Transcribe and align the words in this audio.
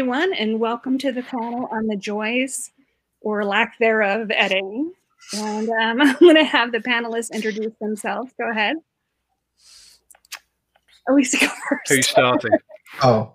everyone, 0.00 0.32
and 0.32 0.58
welcome 0.58 0.96
to 0.96 1.12
the 1.12 1.22
panel 1.22 1.68
on 1.70 1.86
the 1.86 1.94
joys 1.94 2.70
or 3.20 3.44
lack 3.44 3.78
thereof 3.78 4.22
of 4.22 4.30
editing. 4.30 4.94
And 5.34 5.68
um, 5.68 6.00
I'm 6.00 6.16
going 6.18 6.36
to 6.36 6.44
have 6.44 6.72
the 6.72 6.78
panelists 6.78 7.30
introduce 7.34 7.74
themselves. 7.82 8.32
Go 8.40 8.50
ahead. 8.50 8.76
Elisa, 11.06 11.36
go 11.38 11.48
first. 11.68 11.82
Who's 11.90 12.08
starting? 12.08 12.52
Oh, 13.02 13.32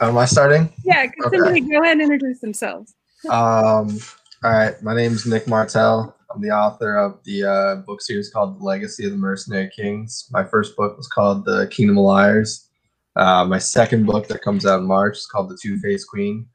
am 0.00 0.16
I 0.16 0.24
starting? 0.24 0.72
Yeah, 0.82 1.02
Okay. 1.26 1.36
somebody 1.36 1.60
go 1.60 1.82
ahead 1.82 1.98
and 1.98 2.10
introduce 2.10 2.40
themselves. 2.40 2.94
Um, 3.28 3.98
all 4.42 4.50
right, 4.50 4.82
my 4.82 4.96
name's 4.96 5.26
Nick 5.26 5.46
Martell. 5.46 6.16
I'm 6.34 6.40
the 6.40 6.50
author 6.50 6.96
of 6.96 7.22
the 7.24 7.44
uh, 7.44 7.74
book 7.86 8.00
series 8.00 8.30
called 8.30 8.58
The 8.58 8.64
Legacy 8.64 9.04
of 9.04 9.10
the 9.12 9.18
Mercenary 9.18 9.70
Kings. 9.76 10.26
My 10.32 10.42
first 10.42 10.74
book 10.74 10.96
was 10.96 11.06
called 11.06 11.44
The 11.44 11.68
Kingdom 11.70 11.98
of 11.98 12.04
Liars. 12.04 12.67
Uh, 13.16 13.44
my 13.44 13.58
second 13.58 14.06
book 14.06 14.28
that 14.28 14.42
comes 14.42 14.64
out 14.66 14.80
in 14.80 14.86
March 14.86 15.16
is 15.16 15.26
called 15.26 15.50
The 15.50 15.58
Two 15.60 15.78
Faced 15.78 16.08
Queen. 16.08 16.46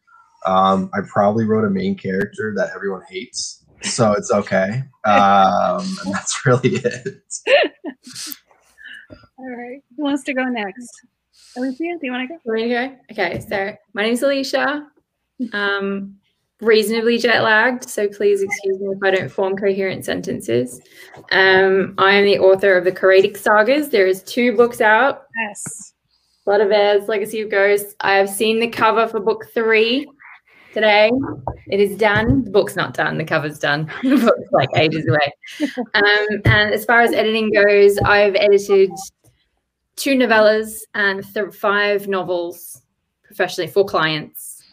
Um, 0.45 0.89
I 0.93 0.99
probably 1.07 1.45
wrote 1.45 1.65
a 1.65 1.69
main 1.69 1.97
character 1.97 2.53
that 2.57 2.71
everyone 2.75 3.01
hates, 3.09 3.65
so 3.81 4.13
it's 4.13 4.31
okay. 4.31 4.83
Um, 5.05 5.85
and 6.05 6.13
that's 6.13 6.45
really 6.45 6.75
it. 6.75 7.23
All 9.37 9.49
right. 9.49 9.81
Who 9.97 10.03
wants 10.03 10.23
to 10.23 10.33
go 10.33 10.45
next? 10.45 10.89
Alicia, 11.57 11.77
do 11.77 11.99
you 12.01 12.11
want 12.11 12.27
to 12.29 12.35
go? 12.35 12.39
Want 12.45 12.61
me 12.61 12.69
to 12.69 12.69
go? 12.69 12.95
Okay, 13.11 13.39
so 13.39 13.75
my 13.93 14.03
name's 14.03 14.21
Alicia. 14.21 14.87
Um, 15.51 16.15
reasonably 16.61 17.17
jet 17.17 17.43
lagged, 17.43 17.89
so 17.89 18.07
please 18.07 18.41
excuse 18.41 18.79
me 18.79 18.87
if 18.87 19.03
I 19.03 19.11
don't 19.11 19.29
form 19.29 19.55
coherent 19.55 20.05
sentences. 20.05 20.81
Um, 21.31 21.93
I 21.97 22.13
am 22.13 22.25
the 22.25 22.39
author 22.39 22.77
of 22.77 22.85
the 22.85 22.91
Choretic 22.91 23.37
Sagas. 23.37 23.89
There 23.89 24.07
is 24.07 24.23
two 24.23 24.55
books 24.55 24.81
out. 24.81 25.23
Yes. 25.47 25.92
Blood 26.45 26.61
of 26.61 26.71
Heirs, 26.71 27.07
Legacy 27.07 27.41
of 27.41 27.49
Ghosts. 27.49 27.95
I 28.01 28.15
have 28.15 28.29
seen 28.29 28.59
the 28.59 28.67
cover 28.67 29.07
for 29.07 29.19
book 29.19 29.45
three 29.53 30.05
today. 30.73 31.09
It 31.67 31.79
is 31.79 31.97
done. 31.97 32.43
The 32.43 32.51
book's 32.51 32.75
not 32.75 32.93
done. 32.93 33.17
The 33.17 33.23
cover's 33.23 33.59
done. 33.59 33.89
the 34.03 34.17
book's 34.17 34.51
like 34.51 34.69
ages 34.75 35.07
away. 35.07 35.31
Um, 35.95 36.41
and 36.45 36.73
as 36.73 36.85
far 36.85 37.01
as 37.01 37.13
editing 37.13 37.51
goes, 37.51 37.97
I've 37.99 38.35
edited 38.35 38.91
two 39.95 40.15
novellas 40.15 40.79
and 40.95 41.23
th- 41.33 41.53
five 41.53 42.07
novels 42.07 42.81
professionally 43.23 43.69
for 43.69 43.85
clients, 43.85 44.63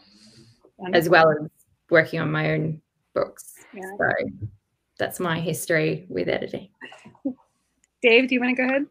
as 0.92 1.08
well 1.08 1.30
as 1.30 1.48
working 1.90 2.20
on 2.20 2.32
my 2.32 2.52
own 2.52 2.80
books. 3.14 3.54
Yeah. 3.74 3.82
So 3.98 4.48
that's 4.98 5.20
my 5.20 5.38
history 5.38 6.06
with 6.08 6.28
editing. 6.28 6.68
Dave, 8.02 8.28
do 8.28 8.34
you 8.34 8.40
want 8.40 8.56
to 8.56 8.62
go 8.62 8.68
ahead? 8.68 8.86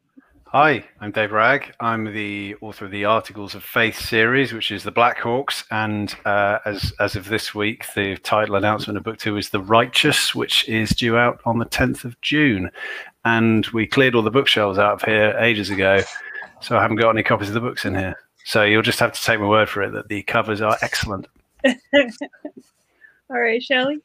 Hi, 0.51 0.83
I'm 0.99 1.11
Dave 1.11 1.31
Wragg. 1.31 1.75
I'm 1.79 2.11
the 2.11 2.55
author 2.59 2.85
of 2.85 2.89
the 2.89 3.05
Articles 3.05 3.53
of 3.53 3.63
Faith 3.63 3.99
series, 3.99 4.51
which 4.51 4.71
is 4.71 4.81
the 4.81 4.89
Black 4.89 5.19
Hawks, 5.19 5.63
and 5.69 6.15
uh, 6.25 6.57
as 6.65 6.91
as 6.99 7.15
of 7.15 7.29
this 7.29 7.53
week, 7.53 7.85
the 7.93 8.17
title 8.17 8.55
announcement 8.55 8.97
of 8.97 9.03
book 9.03 9.19
two 9.19 9.37
is 9.37 9.51
The 9.51 9.61
Righteous, 9.61 10.33
which 10.33 10.67
is 10.67 10.89
due 10.89 11.17
out 11.17 11.39
on 11.45 11.59
the 11.59 11.67
10th 11.67 12.03
of 12.03 12.19
June. 12.21 12.71
And 13.25 13.67
we 13.67 13.85
cleared 13.85 14.15
all 14.15 14.23
the 14.23 14.31
bookshelves 14.31 14.79
out 14.79 14.93
of 14.93 15.03
here 15.03 15.37
ages 15.37 15.69
ago, 15.69 16.01
so 16.61 16.79
I 16.79 16.81
haven't 16.81 16.97
got 16.97 17.11
any 17.11 17.21
copies 17.21 17.49
of 17.49 17.53
the 17.53 17.61
books 17.61 17.85
in 17.85 17.93
here. 17.93 18.15
So 18.43 18.63
you'll 18.63 18.81
just 18.81 18.99
have 19.01 19.11
to 19.11 19.21
take 19.21 19.39
my 19.39 19.47
word 19.47 19.69
for 19.69 19.83
it 19.83 19.91
that 19.91 20.07
the 20.07 20.23
covers 20.23 20.61
are 20.61 20.79
excellent. 20.81 21.27
All 21.63 21.79
right, 23.29 23.61
Shelley. 23.61 24.01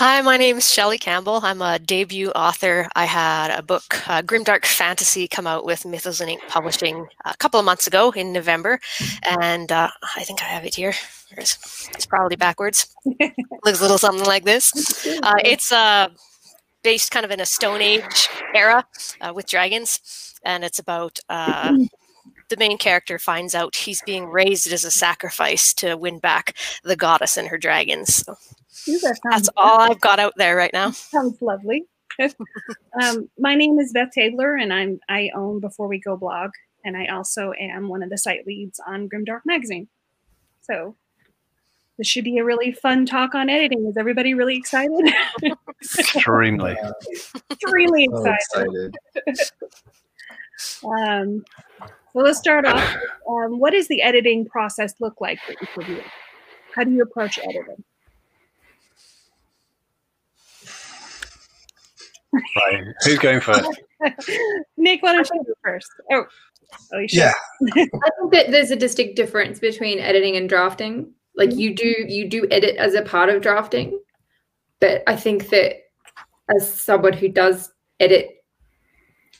Hi, 0.00 0.22
my 0.22 0.38
name 0.38 0.56
is 0.56 0.72
Shelley 0.72 0.96
Campbell. 0.96 1.40
I'm 1.42 1.60
a 1.60 1.78
debut 1.78 2.30
author. 2.30 2.88
I 2.96 3.04
had 3.04 3.50
a 3.50 3.60
book, 3.60 4.08
uh, 4.08 4.22
Grimdark 4.22 4.64
Fantasy, 4.64 5.28
come 5.28 5.46
out 5.46 5.66
with 5.66 5.84
Mythos 5.84 6.22
and 6.22 6.30
Ink 6.30 6.40
Publishing 6.48 7.06
a 7.26 7.36
couple 7.36 7.60
of 7.60 7.66
months 7.66 7.86
ago 7.86 8.10
in 8.12 8.32
November, 8.32 8.80
and 9.22 9.70
uh, 9.70 9.90
I 10.16 10.24
think 10.24 10.40
I 10.40 10.46
have 10.46 10.64
it 10.64 10.76
here. 10.76 10.94
It's, 11.36 11.86
it's 11.90 12.06
probably 12.06 12.36
backwards. 12.36 12.96
Looks 13.04 13.80
a 13.80 13.82
little 13.82 13.98
something 13.98 14.24
like 14.24 14.44
this. 14.44 15.06
Uh, 15.22 15.34
it's 15.44 15.70
uh, 15.70 16.08
based 16.82 17.10
kind 17.10 17.26
of 17.26 17.30
in 17.30 17.40
a 17.40 17.44
Stone 17.44 17.82
Age 17.82 18.30
era 18.54 18.86
uh, 19.20 19.34
with 19.34 19.44
dragons, 19.44 20.34
and 20.42 20.64
it's 20.64 20.78
about 20.78 21.18
uh, 21.28 21.76
the 22.48 22.56
main 22.56 22.78
character 22.78 23.18
finds 23.18 23.54
out 23.54 23.76
he's 23.76 24.00
being 24.00 24.30
raised 24.30 24.72
as 24.72 24.82
a 24.82 24.90
sacrifice 24.90 25.74
to 25.74 25.94
win 25.94 26.18
back 26.20 26.56
the 26.84 26.96
goddess 26.96 27.36
and 27.36 27.48
her 27.48 27.58
dragons. 27.58 28.24
So 28.24 28.34
Ooh, 28.34 28.38
that 28.38 28.46
sounds 28.46 28.59
that's 29.30 29.50
all 29.56 29.80
I've 29.80 30.00
got 30.00 30.18
out 30.18 30.34
there 30.36 30.56
right 30.56 30.72
now. 30.72 30.90
Sounds 30.92 31.40
lovely. 31.42 31.84
um, 33.02 33.28
my 33.38 33.54
name 33.54 33.78
is 33.78 33.92
Beth 33.92 34.10
Tabler, 34.12 34.56
and 34.56 34.72
I'm 34.72 35.00
I 35.08 35.30
own 35.34 35.60
Before 35.60 35.88
We 35.88 35.98
Go 36.00 36.16
blog, 36.16 36.50
and 36.84 36.96
I 36.96 37.06
also 37.06 37.52
am 37.58 37.88
one 37.88 38.02
of 38.02 38.10
the 38.10 38.18
site 38.18 38.46
leads 38.46 38.80
on 38.86 39.08
Grimdark 39.08 39.40
Magazine. 39.46 39.88
So 40.60 40.96
this 41.98 42.06
should 42.06 42.24
be 42.24 42.38
a 42.38 42.44
really 42.44 42.72
fun 42.72 43.06
talk 43.06 43.34
on 43.34 43.48
editing. 43.50 43.86
Is 43.86 43.96
everybody 43.96 44.34
really 44.34 44.56
excited? 44.56 45.12
Extremely. 45.82 46.76
Extremely 47.50 48.08
So 48.12 48.32
excited. 48.32 48.96
excited. 49.26 49.50
Um, 50.84 51.42
so 52.12 52.18
let's 52.18 52.38
start 52.38 52.66
off. 52.66 52.96
Um, 53.26 53.58
what 53.58 53.70
does 53.70 53.88
the 53.88 54.02
editing 54.02 54.44
process 54.44 54.92
look 55.00 55.18
like 55.18 55.38
for 55.40 55.52
each 55.52 55.76
of 55.78 55.88
you? 55.88 56.02
How 56.74 56.84
do 56.84 56.90
you 56.90 57.02
approach 57.02 57.38
editing? 57.38 57.82
Right. 62.32 62.84
Who's 63.04 63.18
going 63.18 63.40
first? 63.40 63.68
Nick, 64.76 65.02
why 65.02 65.14
don't 65.14 65.28
you 65.32 65.44
go 65.44 65.52
first? 65.64 65.90
Oh, 66.12 66.24
oh. 66.92 67.06
Yeah. 67.08 67.32
I 67.72 67.72
think 67.74 68.32
that 68.32 68.50
there's 68.50 68.70
a 68.70 68.76
distinct 68.76 69.16
difference 69.16 69.58
between 69.58 69.98
editing 69.98 70.36
and 70.36 70.48
drafting. 70.48 71.12
Like 71.36 71.54
you 71.54 71.74
do 71.74 71.94
you 72.08 72.28
do 72.28 72.46
edit 72.50 72.76
as 72.76 72.94
a 72.94 73.02
part 73.02 73.28
of 73.30 73.42
drafting, 73.42 73.98
but 74.80 75.02
I 75.06 75.16
think 75.16 75.48
that 75.50 75.76
as 76.54 76.72
someone 76.72 77.12
who 77.12 77.28
does 77.28 77.72
edit 77.98 78.28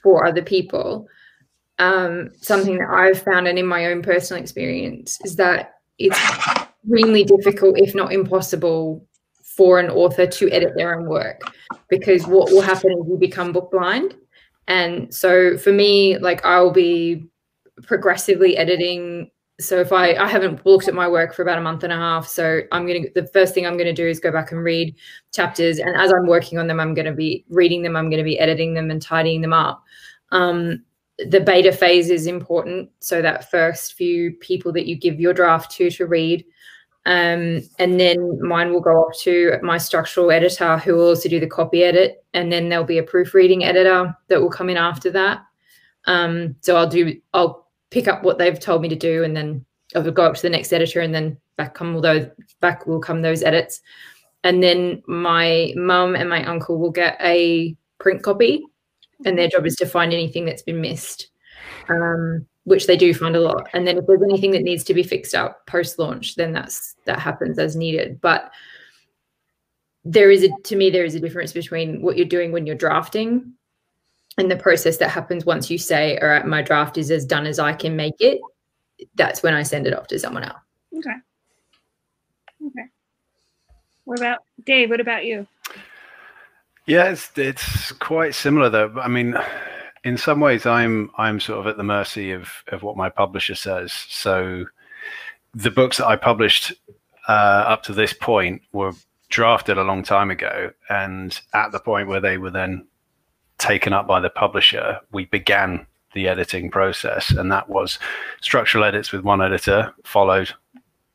for 0.03 0.27
other 0.27 0.43
people, 0.43 1.07
um, 1.79 2.31
something 2.41 2.79
that 2.79 2.91
I've 2.91 3.23
found 3.23 3.49
and 3.49 3.59
in 3.59 3.67
my 3.67 3.87
own 3.87 4.03
personal 4.03 4.43
experience 4.43 5.19
is 5.25 5.37
that 5.37 5.75
it's 5.99 6.19
extremely 6.85 7.25
difficult, 7.25 7.79
if 7.79 7.95
not 7.95 8.13
impossible, 8.13 9.07
for 9.57 9.81
an 9.81 9.91
author 9.91 10.27
to 10.27 10.49
edit 10.51 10.73
their 10.77 10.97
own 10.97 11.07
work 11.07 11.41
because 11.89 12.25
what 12.27 12.51
will 12.53 12.61
happen 12.61 12.93
is 12.93 13.09
you 13.09 13.17
become 13.19 13.53
book 13.53 13.71
blind. 13.71 14.15
And 14.69 15.13
so 15.13 15.59
for 15.59 15.73
me, 15.73 16.19
like 16.19 16.45
I'll 16.45 16.71
be 16.71 17.29
progressively 17.83 18.57
editing. 18.57 19.31
So 19.59 19.81
if 19.81 19.93
I 19.93 20.15
I 20.15 20.29
haven't 20.29 20.65
looked 20.65 20.87
at 20.87 20.95
my 20.95 21.09
work 21.09 21.35
for 21.35 21.43
about 21.43 21.59
a 21.59 21.63
month 21.63 21.83
and 21.83 21.93
a 21.93 21.97
half, 21.97 22.29
so 22.29 22.61
I'm 22.71 22.87
gonna 22.87 23.01
the 23.15 23.27
first 23.27 23.53
thing 23.53 23.67
I'm 23.67 23.77
gonna 23.77 23.93
do 23.93 24.07
is 24.07 24.21
go 24.21 24.31
back 24.31 24.53
and 24.53 24.63
read 24.63 24.95
chapters, 25.35 25.81
and 25.81 25.97
as 25.97 26.13
I'm 26.13 26.29
working 26.29 26.59
on 26.59 26.69
them, 26.69 26.79
I'm 26.79 26.95
gonna 26.95 27.13
be 27.13 27.45
reading 27.49 27.83
them, 27.83 27.97
I'm 27.97 28.09
gonna 28.09 28.23
be 28.23 28.39
editing 28.39 28.73
them 28.73 28.91
and 28.91 29.03
tidying 29.03 29.41
them 29.41 29.53
up. 29.53 29.83
Um, 30.31 30.85
the 31.19 31.41
beta 31.41 31.73
phase 31.73 32.09
is 32.09 32.29
important, 32.29 32.89
so 33.01 33.21
that 33.21 33.51
first 33.51 33.95
few 33.95 34.33
people 34.35 34.73
that 34.73 34.87
you 34.87 34.97
give 34.97 35.21
your 35.21 35.35
draft 35.35 35.73
to 35.73 35.91
to 35.91 36.07
read, 36.07 36.45
um, 37.07 37.63
and 37.79 37.99
then 37.99 38.39
mine 38.47 38.73
will 38.73 38.81
go 38.81 38.91
off 38.91 39.19
to 39.21 39.59
my 39.63 39.79
structural 39.79 40.31
editor, 40.31 40.77
who 40.79 40.95
will 40.95 41.09
also 41.09 41.29
do 41.29 41.41
the 41.41 41.47
copy 41.47 41.83
edit, 41.83 42.25
and 42.35 42.53
then 42.53 42.69
there'll 42.69 42.85
be 42.85 42.99
a 42.99 43.03
proofreading 43.03 43.65
editor 43.65 44.15
that 44.29 44.41
will 44.41 44.51
come 44.51 44.69
in 44.69 44.77
after 44.77 45.11
that. 45.11 45.41
Um, 46.07 46.57
so 46.61 46.77
I'll 46.77 46.89
do 46.89 47.15
I'll 47.33 47.69
pick 47.91 48.07
up 48.07 48.23
what 48.23 48.39
they've 48.39 48.59
told 48.59 48.83
me 48.83 48.89
to 48.89 48.97
do, 48.97 49.25
and 49.25 49.37
then 49.37 49.65
I'll 49.95 50.11
go 50.11 50.25
up 50.25 50.35
to 50.35 50.43
the 50.43 50.51
next 50.51 50.73
editor, 50.73 51.01
and 51.01 51.15
then 51.15 51.39
back 51.57 51.75
come 51.75 51.95
all 51.95 52.03
those 52.03 52.27
back 52.61 52.87
will 52.87 53.01
come 53.01 53.23
those 53.23 53.43
edits, 53.43 53.81
and 54.45 54.63
then 54.63 55.03
my 55.07 55.73
mum 55.77 56.15
and 56.15 56.29
my 56.29 56.45
uncle 56.45 56.79
will 56.79 56.91
get 56.91 57.17
a 57.21 57.77
print 57.99 58.23
copy, 58.23 58.63
and 59.25 59.39
their 59.39 59.49
job 59.49 59.67
is 59.67 59.77
to 59.77 59.87
find 59.87 60.13
anything 60.13 60.45
that's 60.45 60.63
been 60.63 60.81
missed, 60.81 61.29
um, 61.89 62.47
which 62.65 62.87
they 62.87 62.97
do 62.97 63.15
find 63.15 63.37
a 63.37 63.41
lot. 63.41 63.69
And 63.73 63.87
then 63.87 63.99
if 63.99 64.07
there's 64.07 64.23
anything 64.23 64.51
that 64.53 64.63
needs 64.63 64.85
to 64.85 64.95
be 64.95 65.03
fixed 65.03 65.35
up 65.35 65.67
post 65.67 65.99
launch, 65.99 66.37
then 66.37 66.53
that's 66.53 66.95
that 67.07 67.19
happens 67.19 67.59
as 67.59 67.77
needed. 67.77 68.21
But 68.21 68.51
there 70.05 70.31
is 70.31 70.45
a 70.45 70.51
to 70.65 70.77
me 70.77 70.91
there 70.91 71.05
is 71.05 71.15
a 71.15 71.21
difference 71.21 71.53
between 71.53 72.03
what 72.03 72.17
you're 72.17 72.27
doing 72.27 72.53
when 72.53 72.67
you're 72.67 72.75
drafting 72.75 73.53
and 74.39 74.51
the 74.51 74.57
process 74.57 74.97
that 74.97 75.11
happens 75.11 75.45
once 75.45 75.71
you 75.71 75.77
say 75.77 76.17
all 76.23 76.29
right 76.29 76.47
my 76.47 76.63
draft 76.63 76.97
is 76.97 77.11
as 77.11 77.27
done 77.27 77.45
as 77.45 77.59
i 77.59 77.71
can 77.71 77.95
make 77.95 78.15
it 78.19 78.41
that's 79.15 79.43
when 79.43 79.53
i 79.53 79.63
send 79.63 79.87
it 79.87 79.93
off 79.93 80.07
to 80.07 80.19
someone 80.19 80.43
else 80.43 80.57
Okay. 80.97 81.11
Okay. 82.67 82.87
What 84.05 84.19
about 84.19 84.41
Dave? 84.65 84.91
What 84.91 85.01
about 85.01 85.25
you? 85.25 85.47
Yeah, 86.87 87.11
it's 87.11 87.31
it's 87.37 87.93
quite 87.93 88.35
similar 88.35 88.69
though. 88.69 88.93
I 89.01 89.09
mean, 89.09 89.37
in 90.05 90.17
some 90.17 90.41
ways, 90.41 90.67
I'm 90.67 91.11
I'm 91.19 91.41
sort 91.41 91.61
of 91.61 91.67
at 91.67 91.77
the 91.77 91.83
mercy 91.83 92.33
of 92.33 92.51
of 92.69 92.83
what 92.83 92.97
my 92.97 93.09
publisher 93.09 93.55
says. 93.55 93.93
So, 93.93 94.67
the 95.55 95.71
books 95.71 95.99
that 95.99 96.07
I 96.07 96.17
published 96.17 96.73
uh, 97.29 97.65
up 97.67 97.83
to 97.85 97.93
this 97.93 98.13
point 98.13 98.63
were 98.73 98.93
drafted 99.29 99.79
a 99.79 99.85
long 99.85 100.03
time 100.03 100.31
ago, 100.31 100.71
and 100.89 101.39
at 101.53 101.73
the 101.73 101.81
point 101.81 102.09
where 102.09 102.21
they 102.21 102.39
were 102.39 102.51
then 102.51 102.87
taken 103.59 103.93
up 103.93 104.07
by 104.07 104.21
the 104.21 104.31
publisher, 104.31 105.01
we 105.13 105.27
began 105.27 105.87
the 106.15 106.29
editing 106.29 106.71
process, 106.71 107.31
and 107.31 107.53
that 107.53 107.69
was 107.69 107.99
structural 108.41 108.85
edits 108.85 109.13
with 109.13 109.23
one 109.23 109.43
editor, 109.43 109.95
followed 110.05 110.53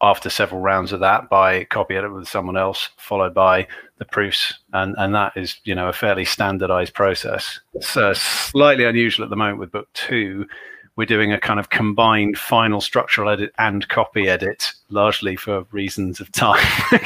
after 0.02 0.30
several 0.30 0.62
rounds 0.62 0.92
of 0.92 1.00
that 1.00 1.30
by 1.30 1.64
copy 1.66 1.96
edit 1.96 2.14
with 2.14 2.28
someone 2.28 2.58
else, 2.58 2.90
followed 2.98 3.34
by 3.34 3.68
the 3.98 4.06
proofs, 4.06 4.54
and 4.74 4.96
and 4.98 5.16
that 5.16 5.34
is 5.36 5.60
you 5.64 5.76
know 5.76 5.88
a 5.88 5.94
fairly 5.94 6.26
standardized 6.26 6.94
process. 6.94 7.60
Uh, 7.96 8.14
slightly 8.14 8.84
unusual 8.84 9.24
at 9.24 9.30
the 9.30 9.36
moment 9.36 9.60
with 9.60 9.72
book 9.72 9.88
two. 9.94 10.48
We're 10.98 11.06
doing 11.06 11.34
a 11.34 11.40
kind 11.40 11.60
of 11.60 11.70
combined 11.70 12.38
final 12.38 12.80
structural 12.80 13.30
edit 13.30 13.54
and 13.58 13.88
copy 13.90 14.30
edit, 14.30 14.72
largely 14.90 15.36
for 15.36 15.66
reasons 15.72 16.22
of 16.22 16.32
time. 16.32 16.66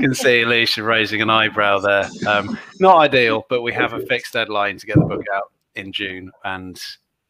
can 0.00 0.14
see 0.14 0.42
Alicia 0.42 0.82
raising 0.82 1.20
an 1.20 1.28
eyebrow 1.28 1.78
there. 1.80 2.08
Um, 2.26 2.58
not 2.80 2.96
ideal, 2.96 3.44
but 3.48 3.62
we 3.62 3.72
have 3.72 3.92
a 3.92 4.00
fixed 4.06 4.32
deadline 4.32 4.78
to 4.78 4.86
get 4.86 4.96
the 4.96 5.04
book 5.04 5.24
out 5.34 5.52
in 5.74 5.92
June, 5.92 6.30
and 6.44 6.80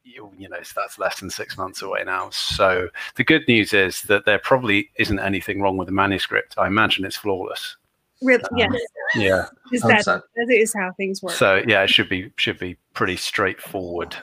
you, 0.05 0.31
you 0.37 0.49
know 0.49 0.63
so 0.63 0.81
that's 0.81 0.99
less 0.99 1.21
than 1.21 1.31
six 1.31 1.57
months 1.59 1.83
away 1.83 2.05
now. 2.05 2.31
So 2.31 2.89
the 3.17 3.25
good 3.25 3.47
news 3.49 3.73
is 3.73 4.03
that 4.03 4.25
there 4.25 4.39
probably 4.39 4.91
isn't 4.97 5.19
anything 5.19 5.61
wrong 5.61 5.77
with 5.77 5.87
the 5.87 5.93
manuscript. 5.93 6.55
I 6.59 6.67
imagine 6.67 7.05
it's 7.05 7.17
flawless. 7.17 7.77
Really? 8.23 8.45
Um, 8.45 8.57
yes. 8.57 8.73
Yeah. 9.17 9.47
Is 9.73 9.83
that, 9.83 10.05
that 10.05 10.51
is 10.51 10.73
how 10.75 10.93
things 10.93 11.23
work. 11.23 11.35
So 11.35 11.63
yeah, 11.67 11.83
it 11.83 11.91
should 11.91 12.09
be 12.09 12.31
should 12.37 12.59
be 12.59 12.77
pretty 12.93 13.17
straightforward, 13.17 14.17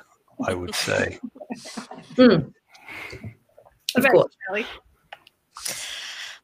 I 0.48 0.54
would 0.54 0.74
say. 0.74 1.20
Of 2.18 2.46
Okay, 3.98 4.08
course. 4.10 4.34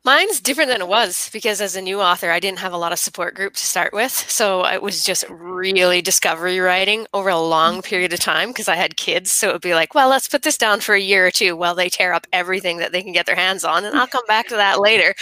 Mine's 0.08 0.40
different 0.40 0.70
than 0.70 0.80
it 0.80 0.88
was 0.88 1.30
because 1.34 1.60
as 1.60 1.76
a 1.76 1.82
new 1.82 2.00
author, 2.00 2.32
I 2.32 2.40
didn't 2.40 2.60
have 2.60 2.72
a 2.72 2.78
lot 2.78 2.94
of 2.94 2.98
support 2.98 3.36
group 3.36 3.56
to 3.56 3.66
start 3.66 3.92
with. 3.92 4.14
So 4.14 4.66
it 4.66 4.82
was 4.82 5.04
just 5.04 5.26
really 5.30 6.02
discovery 6.02 6.62
writing 6.62 7.06
over 7.14 7.28
a 7.28 7.38
long 7.38 7.82
period 7.82 8.14
of 8.14 8.22
time 8.22 8.52
because 8.52 8.70
I 8.70 8.78
had 8.78 8.96
kids. 8.96 9.34
So 9.34 9.50
it 9.50 9.52
would 9.52 9.62
be 9.62 9.74
like, 9.74 9.94
well, 9.94 10.08
let's 10.08 10.30
put 10.30 10.44
this 10.44 10.58
down 10.58 10.80
for 10.80 10.96
a 10.96 11.02
year 11.02 11.28
or 11.28 11.32
two 11.32 11.58
while 11.58 11.76
they 11.76 11.90
tear 11.90 12.14
up 12.14 12.26
everything 12.32 12.78
that 12.78 12.94
they 12.94 13.04
can 13.04 13.12
get 13.12 13.26
their 13.26 13.36
hands 13.36 13.66
on. 13.66 13.84
And 13.84 13.98
I'll 13.98 14.08
come 14.08 14.24
back 14.30 14.48
to 14.48 14.56
that 14.56 14.80
later. 14.80 15.14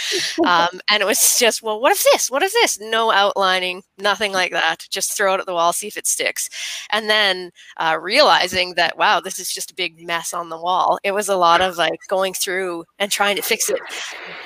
Um, 0.44 0.68
and 0.88 1.02
it 1.02 1.06
was 1.06 1.36
just, 1.36 1.64
well, 1.64 1.80
what 1.80 1.90
if 1.90 2.04
this? 2.12 2.30
What 2.30 2.44
if 2.44 2.52
this? 2.52 2.78
No 2.78 3.10
outlining, 3.10 3.82
nothing 3.98 4.30
like 4.30 4.52
that. 4.52 4.86
Just 4.88 5.16
throw 5.16 5.34
it 5.34 5.40
at 5.40 5.46
the 5.46 5.52
wall, 5.52 5.72
see 5.72 5.88
if 5.88 5.96
it 5.96 6.06
sticks. 6.06 6.48
And 6.90 7.10
then 7.10 7.50
uh, 7.78 7.98
realizing 8.00 8.74
that, 8.74 8.96
wow, 8.96 9.18
this 9.18 9.40
is 9.40 9.52
just 9.52 9.72
a 9.72 9.74
big 9.74 10.06
mess 10.06 10.32
on 10.32 10.48
the 10.48 10.60
wall. 10.60 11.00
It 11.02 11.10
was 11.10 11.28
a 11.28 11.34
lot 11.34 11.60
of 11.60 11.76
like 11.76 11.98
going 12.06 12.34
through 12.34 12.84
and 13.00 13.10
trying 13.10 13.34
to 13.34 13.42
fix 13.42 13.68
it, 13.68 13.80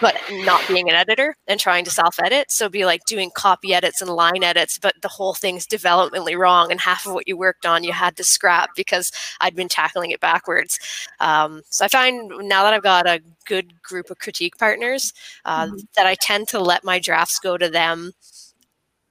but 0.00 0.16
not 0.31 0.67
being 0.69 0.88
an 0.88 0.94
editor 0.94 1.37
and 1.47 1.59
trying 1.59 1.85
to 1.85 1.91
self 1.91 2.19
edit. 2.23 2.50
So 2.50 2.69
be 2.69 2.85
like 2.85 3.05
doing 3.06 3.31
copy 3.35 3.75
edits 3.75 4.00
and 4.00 4.11
line 4.11 4.43
edits, 4.43 4.79
but 4.79 4.94
the 5.03 5.09
whole 5.09 5.35
thing's 5.35 5.67
developmentally 5.67 6.37
wrong. 6.38 6.71
And 6.71 6.81
half 6.81 7.06
of 7.06 7.12
what 7.12 7.29
you 7.29 7.37
worked 7.37 7.67
on, 7.67 7.85
you 7.85 7.93
had 7.93 8.17
to 8.17 8.25
scrap 8.25 8.71
because 8.75 9.12
I'd 9.41 9.55
been 9.55 9.69
tackling 9.69 10.11
it 10.11 10.21
backwards. 10.21 10.79
Um, 11.21 11.62
so 11.71 11.85
I 11.85 11.88
find 11.88 12.29
now 12.49 12.62
that 12.65 12.75
I've 12.75 12.82
got 12.82 13.06
a 13.06 13.21
good 13.44 13.82
group 13.82 14.11
of 14.11 14.19
critique 14.19 14.56
partners, 14.59 15.12
uh, 15.44 15.69
that 15.97 16.06
I 16.06 16.15
tend 16.15 16.49
to 16.49 16.61
let 16.61 16.85
my 16.85 16.99
drafts 16.99 17.38
go 17.38 17.56
to 17.56 17.69
them 17.69 18.12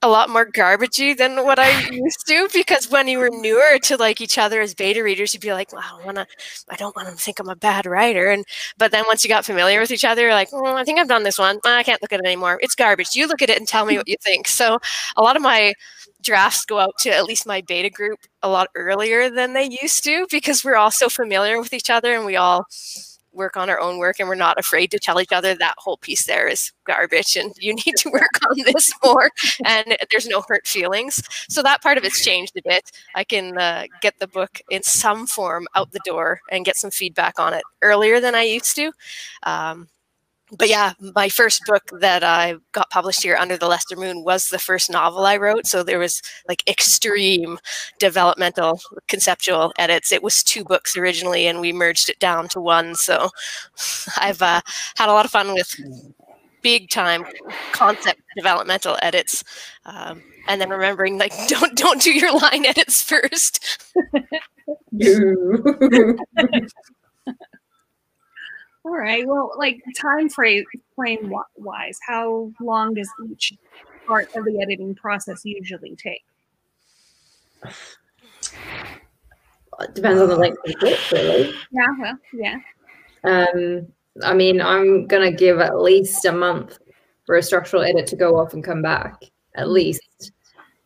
a 0.02 0.08
lot 0.08 0.30
more 0.30 0.46
garbagey 0.50 1.18
than 1.18 1.44
what 1.44 1.60
I 1.60 1.90
used 1.92 2.26
to 2.28 2.48
because 2.54 2.90
when 2.90 3.08
you 3.10 3.20
were 3.20 3.30
newer 3.32 3.80
to 3.84 3.98
like 3.98 4.22
each 4.22 4.38
other 4.38 4.62
as 4.62 4.74
beta 4.74 5.04
readers, 5.04 5.34
you'd 5.34 5.42
be 5.42 5.52
like, 5.54 5.74
"Wow, 5.74 5.82
I 5.84 5.90
don't 5.98 6.06
wanna, 6.06 6.28
I 6.70 6.76
don't 6.78 6.96
want 6.96 7.08
them 7.10 7.18
to 7.18 7.22
think 7.24 7.40
I'm 7.40 7.50
a 7.50 7.56
bad 7.56 7.86
writer." 7.86 8.30
And 8.30 8.46
but 8.78 8.92
then 8.92 9.06
once 9.08 9.24
you 9.24 9.30
got 9.30 9.44
familiar 9.46 9.80
with 9.82 9.92
each 9.92 10.06
other, 10.06 10.22
you're 10.24 10.34
like, 10.34 10.52
"Mm, 10.52 10.76
"I 10.76 10.86
think 10.86 11.00
I've 11.00 11.10
done 11.10 11.24
this 11.24 11.38
one. 11.40 11.60
I 11.66 11.84
can't 11.84 12.02
look 12.02 12.14
at 12.14 12.22
it 12.22 12.26
anymore. 12.26 12.60
It's 12.62 12.76
garbage. 12.76 13.10
You 13.16 13.28
look 13.28 13.42
at 13.42 13.50
it 13.50 13.58
and 13.58 13.68
tell 13.68 13.86
me 13.86 13.98
what 13.98 14.08
you 14.08 14.16
think." 14.24 14.48
So 14.48 14.80
a 15.18 15.22
lot 15.22 15.36
of 15.36 15.42
my 15.42 15.74
drafts 16.22 16.66
go 16.66 16.80
out 16.80 16.98
to 17.00 17.10
at 17.16 17.26
least 17.26 17.46
my 17.48 17.62
beta 17.62 17.90
group 17.90 18.20
a 18.42 18.50
lot 18.50 18.68
earlier 18.76 19.30
than 19.30 19.54
they 19.54 19.70
used 19.82 20.04
to 20.06 20.28
because 20.32 20.64
we're 20.66 20.76
all 20.76 20.92
so 20.92 21.10
familiar 21.10 21.60
with 21.60 21.74
each 21.74 21.90
other 21.90 22.14
and 22.16 22.26
we 22.26 22.36
all 22.36 22.66
work 23.40 23.58
on 23.58 23.70
our 23.70 23.80
own 23.80 23.98
work 23.98 24.20
and 24.20 24.30
we're 24.30 24.36
not 24.36 24.60
afraid 24.60 24.92
to 24.92 25.00
tell 25.00 25.20
each 25.20 25.32
other 25.32 25.56
that 25.56 25.74
whole 25.80 25.98
piece 25.98 26.28
there 26.28 26.48
is 26.48 26.72
garbage 26.86 27.36
and 27.36 27.54
you 27.58 27.74
need 27.74 27.96
to 27.98 28.10
work 28.12 28.30
on 28.52 28.58
this 28.66 28.92
more 29.04 29.32
and 29.66 29.98
there's 30.12 30.28
no 30.28 30.44
hurt 30.48 30.68
feelings. 30.68 31.24
So 31.50 31.64
that 31.64 31.82
part 31.82 31.98
of 31.98 32.04
it's 32.04 32.24
changed 32.24 32.56
a 32.58 32.62
bit. 32.64 32.92
I 33.16 33.24
can 33.24 33.58
uh, 33.58 33.86
get 34.02 34.20
the 34.20 34.28
book 34.28 34.62
in 34.70 34.84
some 34.84 35.26
form 35.26 35.68
out 35.74 35.92
the 35.92 36.02
door 36.06 36.42
and 36.52 36.66
get 36.66 36.76
some 36.76 36.92
feedback 36.92 37.40
on 37.40 37.54
it 37.54 37.64
earlier 37.82 38.20
than 38.20 38.36
i 38.36 38.44
used 38.44 38.76
to. 38.76 38.92
Um, 39.44 39.88
but 40.58 40.70
yeah, 40.70 40.94
my 41.16 41.30
first 41.30 41.64
book 41.66 41.84
that 42.00 42.24
I 42.24 42.56
got 42.72 42.90
published 42.90 43.24
here, 43.24 43.36
Under 43.36 43.58
the 43.58 43.68
Lesser 43.68 43.96
Moon, 43.96 44.24
was 44.24 44.50
the 44.50 44.60
first 44.60 44.90
novel 44.90 45.26
I 45.26 45.38
wrote. 45.38 45.68
So 45.68 45.84
there 45.84 46.00
was 46.00 46.22
like 46.48 46.68
extreme 46.68 47.60
developmental 48.00 48.82
conceptual 49.08 49.74
edits. 49.78 50.12
It 50.12 50.24
was 50.24 50.44
two 50.44 50.64
books 50.64 50.98
originally, 50.98 51.48
and 51.48 51.62
we 51.62 51.74
merged 51.74 52.10
it 52.10 52.20
down 52.20 52.48
to 52.50 52.60
one. 52.60 52.96
So 52.96 53.30
I've 54.18 54.42
uh, 54.42 54.62
had 54.98 55.10
a 55.10 55.14
lot 55.14 55.26
of 55.26 55.32
fun 55.32 55.54
with 55.54 55.76
big 56.62 56.90
time 56.90 57.26
concept 57.72 58.22
developmental 58.36 58.98
edits. 59.02 59.44
Um, 59.86 60.22
and 60.48 60.60
then 60.60 60.70
remembering 60.70 61.18
like 61.18 61.34
don't 61.48 61.78
don't 61.78 62.02
do 62.02 62.12
your 62.12 62.34
line 62.34 62.66
edits 62.66 63.02
first. 63.02 63.94
All 68.86 68.98
right. 68.98 69.28
Well, 69.28 69.52
like 69.58 69.84
time 69.98 70.30
frame 70.30 70.64
frame 70.96 71.34
wise, 71.58 71.98
how 72.08 72.52
long 72.62 72.94
does 72.94 73.10
each 73.30 73.54
part 74.08 74.34
of 74.36 74.46
the 74.46 74.60
editing 74.62 74.96
process 74.96 75.42
usually 75.44 75.96
take? 75.96 76.24
It 79.82 79.96
depends 79.96 80.22
on 80.22 80.30
the 80.30 80.36
length 80.36 80.58
of 80.66 80.74
the 80.74 80.80
book, 80.80 81.12
really. 81.12 81.54
Yeah. 81.72 81.88
Well. 82.00 82.18
Yeah. 82.34 82.60
Um, 83.24 83.88
I 84.24 84.34
mean, 84.34 84.62
I'm 84.62 85.08
gonna 85.08 85.32
give 85.32 85.60
at 85.60 85.82
least 85.82 86.26
a 86.26 86.32
month 86.32 86.80
for 87.26 87.36
a 87.36 87.44
structural 87.44 87.84
edit 87.84 88.08
to 88.08 88.16
go 88.16 88.38
off 88.38 88.54
and 88.54 88.64
come 88.64 88.82
back, 88.82 89.24
at 89.56 89.70
least. 89.70 90.32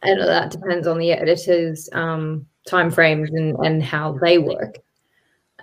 And 0.01 0.19
that 0.19 0.51
depends 0.51 0.87
on 0.87 0.97
the 0.97 1.13
editor's 1.13 1.89
um, 1.93 2.45
time 2.67 2.91
frames 2.91 3.29
and, 3.31 3.55
and 3.65 3.81
how 3.81 4.17
they 4.21 4.37
work. 4.37 4.77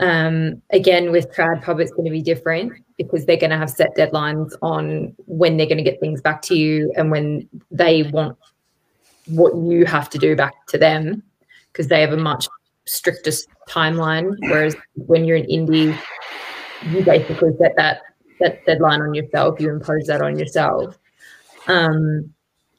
Um, 0.01 0.63
again, 0.71 1.13
with 1.13 1.31
Trad 1.33 1.63
Pub, 1.63 1.79
it's 1.79 1.93
going 1.93 2.07
to 2.07 2.11
be 2.11 2.23
different 2.23 2.73
because 2.97 3.27
they're 3.27 3.37
going 3.37 3.51
to 3.51 3.59
have 3.59 3.71
set 3.71 3.95
deadlines 3.97 4.53
on 4.63 5.15
when 5.27 5.57
they're 5.57 5.67
going 5.67 5.79
to 5.79 5.85
get 5.85 6.01
things 6.01 6.23
back 6.23 6.41
to 6.43 6.57
you 6.57 6.93
and 6.97 7.11
when 7.11 7.49
they 7.71 8.05
want 8.05 8.37
what 9.27 9.55
you 9.55 9.85
have 9.85 10.09
to 10.11 10.19
do 10.19 10.35
back 10.35 10.67
to 10.69 10.79
them 10.79 11.23
because 11.71 11.89
they 11.89 12.01
have 12.01 12.13
a 12.13 12.17
much 12.17 12.49
stricter 12.87 13.31
timeline. 13.69 14.35
Whereas 14.41 14.75
when 14.95 15.25
you're 15.25 15.37
an 15.37 15.47
indie, 15.47 15.97
you 16.89 17.05
basically 17.05 17.51
set 17.59 17.77
that 17.77 18.01
that 18.41 18.65
deadline 18.65 19.03
on 19.03 19.13
yourself. 19.13 19.61
You 19.61 19.71
impose 19.71 20.07
that 20.07 20.23
on 20.23 20.39
yourself. 20.39 20.99
Um, 21.67 22.33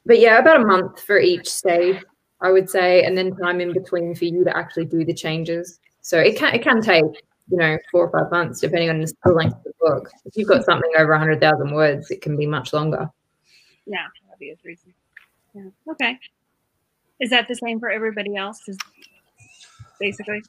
but 0.04 0.18
yeah, 0.18 0.38
about 0.38 0.60
a 0.60 0.66
month 0.66 1.00
for 1.00 1.20
each 1.20 1.48
stage, 1.48 2.02
I 2.40 2.50
would 2.50 2.68
say, 2.68 3.04
and 3.04 3.16
then 3.16 3.36
time 3.36 3.60
in 3.60 3.72
between 3.72 4.16
for 4.16 4.24
you 4.24 4.42
to 4.42 4.56
actually 4.56 4.86
do 4.86 5.04
the 5.04 5.14
changes. 5.14 5.78
So 6.02 6.18
it 6.18 6.36
can 6.36 6.54
it 6.54 6.62
can 6.62 6.82
take 6.82 7.04
you 7.48 7.56
know 7.56 7.78
four 7.90 8.08
or 8.08 8.10
five 8.10 8.30
months 8.30 8.60
depending 8.60 8.90
on 8.90 9.00
the 9.00 9.32
length 9.32 9.56
of 9.56 9.64
the 9.64 9.72
book. 9.80 10.10
If 10.24 10.36
you've 10.36 10.48
got 10.48 10.64
something 10.64 10.90
over 10.98 11.16
hundred 11.16 11.40
thousand 11.40 11.72
words, 11.72 12.10
it 12.10 12.20
can 12.20 12.36
be 12.36 12.46
much 12.46 12.72
longer. 12.72 13.08
Yeah. 13.86 14.06
for 14.06 14.34
Obvious 14.34 14.58
reason. 14.64 14.94
Yeah. 15.54 15.92
Okay. 15.92 16.18
Is 17.20 17.30
that 17.30 17.46
the 17.48 17.54
same 17.54 17.78
for 17.78 17.90
everybody 17.90 18.36
else? 18.36 18.60
Is 18.68 18.78
basically. 20.00 20.42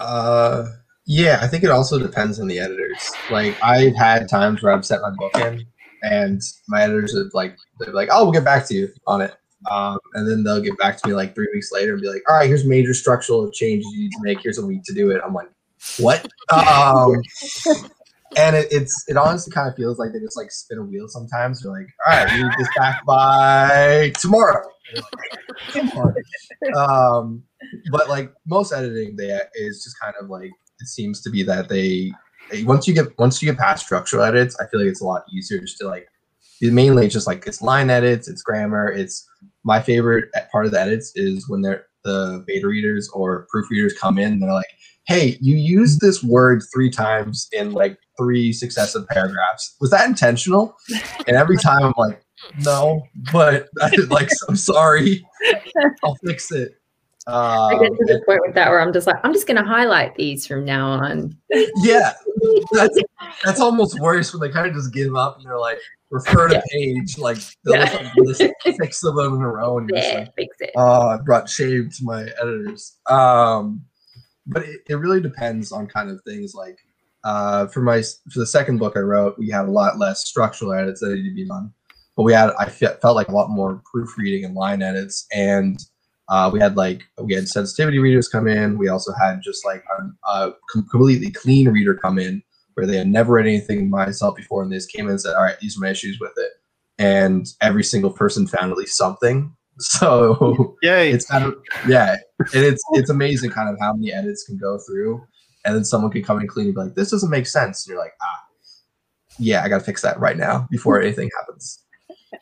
Uh, 0.00 0.66
yeah, 1.06 1.38
I 1.42 1.48
think 1.48 1.64
it 1.64 1.70
also 1.70 1.98
depends 1.98 2.40
on 2.40 2.46
the 2.46 2.58
editors. 2.58 3.12
Like 3.30 3.56
I've 3.62 3.94
had 3.94 4.28
times 4.28 4.62
where 4.62 4.72
I've 4.72 4.86
sent 4.86 5.02
my 5.02 5.10
book 5.10 5.36
in, 5.36 5.66
and 6.02 6.40
my 6.68 6.82
editors 6.82 7.16
have 7.16 7.34
like 7.34 7.56
they're 7.78 7.92
like, 7.92 8.08
"Oh, 8.10 8.24
we'll 8.24 8.32
get 8.32 8.44
back 8.44 8.66
to 8.66 8.74
you 8.74 8.88
on 9.06 9.20
it," 9.20 9.34
um, 9.70 9.98
and 10.14 10.28
then 10.28 10.44
they'll 10.44 10.60
get 10.60 10.78
back 10.78 10.96
to 10.98 11.08
me 11.08 11.14
like 11.14 11.34
three 11.34 11.48
weeks 11.52 11.70
later 11.72 11.92
and 11.92 12.02
be 12.02 12.08
like, 12.08 12.22
"All 12.28 12.36
right, 12.36 12.48
here's 12.48 12.64
major 12.64 12.94
structural 12.94 13.50
changes 13.50 13.86
you 13.92 14.04
need 14.04 14.12
to 14.12 14.22
make. 14.22 14.40
Here's 14.40 14.58
a 14.58 14.66
week 14.66 14.82
to 14.84 14.94
do 14.94 15.10
it." 15.10 15.20
I'm 15.24 15.34
like, 15.34 15.50
"What?" 15.98 16.26
um, 16.52 17.20
and 18.36 18.56
it, 18.56 18.68
it's 18.70 19.04
it 19.08 19.16
honestly 19.16 19.52
kind 19.52 19.68
of 19.68 19.76
feels 19.76 19.98
like 19.98 20.12
they 20.12 20.20
just 20.20 20.36
like 20.36 20.50
spin 20.50 20.78
a 20.78 20.82
wheel 20.82 21.08
sometimes. 21.08 21.62
They're 21.62 21.72
like, 21.72 21.88
"All 22.06 22.12
right, 22.12 22.32
we 22.32 22.42
need 22.42 22.52
this 22.58 22.68
back 22.76 23.04
by 23.04 24.12
tomorrow." 24.20 24.66
Like, 24.94 25.04
"Come 25.92 26.14
um, 26.76 27.42
but 27.90 28.08
like 28.08 28.32
most 28.46 28.72
editing, 28.72 29.16
they 29.16 29.38
is 29.54 29.82
just 29.82 29.98
kind 30.00 30.14
of 30.20 30.30
like 30.30 30.50
it 30.80 30.86
seems 30.86 31.20
to 31.22 31.30
be 31.30 31.42
that 31.42 31.68
they 31.68 32.12
once 32.64 32.86
you 32.86 32.94
get 32.94 33.18
once 33.18 33.42
you 33.42 33.50
get 33.50 33.58
past 33.58 33.84
structural 33.84 34.22
edits, 34.22 34.56
I 34.60 34.66
feel 34.66 34.80
like 34.80 34.88
it's 34.88 35.00
a 35.00 35.06
lot 35.06 35.24
easier 35.32 35.60
just 35.60 35.78
to 35.78 35.88
like 35.88 36.08
mainly 36.60 37.04
it's 37.04 37.14
just 37.14 37.26
like 37.26 37.46
it's 37.46 37.62
line 37.62 37.90
edits, 37.90 38.28
it's 38.28 38.42
grammar, 38.42 38.90
it's 38.90 39.28
my 39.64 39.80
favorite 39.80 40.26
part 40.52 40.66
of 40.66 40.72
the 40.72 40.80
edits 40.80 41.12
is 41.14 41.48
when 41.48 41.62
they're 41.62 41.86
the 42.04 42.44
beta 42.46 42.68
readers 42.68 43.08
or 43.14 43.46
proofreaders 43.54 43.96
come 43.98 44.18
in 44.18 44.32
and 44.32 44.42
they're 44.42 44.52
like, 44.52 44.66
hey, 45.06 45.36
you 45.40 45.56
used 45.56 46.00
this 46.00 46.22
word 46.22 46.62
three 46.72 46.90
times 46.90 47.48
in 47.52 47.72
like 47.72 47.98
three 48.18 48.52
successive 48.52 49.06
paragraphs. 49.08 49.76
Was 49.80 49.90
that 49.90 50.06
intentional? 50.06 50.76
And 51.26 51.38
every 51.38 51.56
time 51.56 51.82
I'm 51.82 51.94
like, 51.96 52.22
no, 52.64 53.02
but 53.32 53.68
I 53.80 53.90
like 54.10 54.28
I'm 54.48 54.56
sorry. 54.72 55.26
I'll 56.02 56.16
fix 56.16 56.52
it. 56.52 56.72
I 57.26 57.78
get 57.80 57.86
to 57.86 57.86
um, 57.86 58.06
the 58.06 58.22
point 58.26 58.40
with 58.44 58.54
that 58.54 58.68
where 58.68 58.80
I'm 58.80 58.92
just 58.92 59.06
like, 59.06 59.16
I'm 59.24 59.32
just 59.32 59.46
going 59.46 59.56
to 59.56 59.66
highlight 59.66 60.14
these 60.16 60.46
from 60.46 60.66
now 60.66 60.88
on. 60.88 61.34
yeah, 61.76 62.12
that's 62.72 62.98
that's 63.42 63.60
almost 63.60 63.98
worse 64.00 64.34
when 64.34 64.40
they 64.40 64.52
kind 64.52 64.66
of 64.66 64.74
just 64.74 64.92
give 64.92 65.16
up 65.16 65.38
and 65.38 65.46
they're 65.46 65.58
like, 65.58 65.78
refer 66.10 66.48
to 66.48 66.62
page, 66.70 67.18
like 67.18 67.38
Yeah. 67.66 68.08
six 68.76 69.02
of 69.04 69.16
them 69.16 69.34
in 69.36 69.42
a 69.42 69.48
row, 69.48 69.78
and 69.78 69.90
Yeah, 69.92 70.18
like, 70.18 70.34
fix 70.36 70.56
it. 70.60 70.70
oh, 70.76 71.08
I 71.08 71.16
brought 71.18 71.48
shame 71.48 71.90
to 71.90 72.04
my 72.04 72.22
editors. 72.40 72.96
Um, 73.08 73.84
but 74.46 74.62
it, 74.62 74.80
it 74.88 74.94
really 74.96 75.20
depends 75.20 75.72
on 75.72 75.86
kind 75.86 76.10
of 76.10 76.20
things 76.26 76.54
like 76.54 76.78
uh, 77.24 77.66
for 77.68 77.80
my 77.80 78.02
for 78.30 78.40
the 78.40 78.46
second 78.46 78.78
book 78.78 78.94
I 78.96 79.00
wrote, 79.00 79.38
we 79.38 79.48
had 79.50 79.64
a 79.64 79.70
lot 79.70 79.98
less 79.98 80.26
structural 80.26 80.72
edits 80.74 81.00
that 81.00 81.08
needed 81.10 81.30
to 81.30 81.34
be 81.34 81.46
done, 81.48 81.72
but 82.16 82.24
we 82.24 82.32
had 82.34 82.50
I 82.58 82.66
fe- 82.68 82.96
felt 83.00 83.16
like 83.16 83.28
a 83.28 83.34
lot 83.34 83.48
more 83.50 83.80
proofreading 83.90 84.44
and 84.44 84.54
line 84.54 84.82
edits, 84.82 85.26
and 85.32 85.78
uh, 86.28 86.50
we 86.52 86.60
had 86.60 86.76
like 86.76 87.02
we 87.22 87.32
had 87.34 87.48
sensitivity 87.48 87.98
readers 87.98 88.28
come 88.28 88.46
in. 88.46 88.76
We 88.76 88.88
also 88.88 89.12
had 89.14 89.40
just 89.42 89.64
like 89.64 89.82
a, 89.98 90.28
a 90.30 90.52
completely 90.70 91.30
clean 91.30 91.68
reader 91.70 91.94
come 91.94 92.18
in 92.18 92.42
where 92.74 92.86
they 92.86 92.96
had 92.96 93.08
never 93.08 93.34
read 93.34 93.46
anything 93.46 93.90
myself 93.90 94.36
before, 94.36 94.62
and 94.62 94.70
they 94.70 94.76
just 94.76 94.92
came 94.92 95.06
in 95.06 95.12
and 95.12 95.20
said, 95.20 95.34
"All 95.34 95.42
right, 95.42 95.58
these 95.60 95.76
are 95.76 95.80
my 95.80 95.90
issues 95.90 96.18
with 96.20 96.32
it," 96.36 96.52
and 96.98 97.46
every 97.60 97.84
single 97.84 98.10
person 98.10 98.46
found 98.46 98.70
at 98.70 98.78
least 98.78 98.96
something. 98.96 99.54
So 99.80 100.76
Yay! 100.82 101.10
it's 101.10 101.26
kind 101.26 101.44
of 101.44 101.56
yeah, 101.88 102.16
and 102.38 102.64
it's 102.64 102.80
it's 102.92 103.10
amazing 103.10 103.50
kind 103.50 103.68
of 103.68 103.76
how 103.80 103.92
many 103.92 104.12
edits 104.12 104.44
can 104.44 104.56
go 104.56 104.78
through, 104.78 105.20
and 105.64 105.74
then 105.74 105.84
someone 105.84 106.12
can 106.12 106.22
come 106.22 106.40
in 106.40 106.46
clean 106.46 106.66
and 106.66 106.74
be 106.76 106.80
like, 106.82 106.94
"This 106.94 107.10
doesn't 107.10 107.28
make 107.28 107.48
sense," 107.48 107.84
and 107.84 107.92
you're 107.92 108.00
like, 108.00 108.12
"Ah, 108.22 108.38
yeah, 109.40 109.64
I 109.64 109.68
gotta 109.68 109.82
fix 109.82 110.00
that 110.02 110.20
right 110.20 110.36
now 110.36 110.68
before 110.70 111.00
anything 111.00 111.28
happens." 111.40 111.83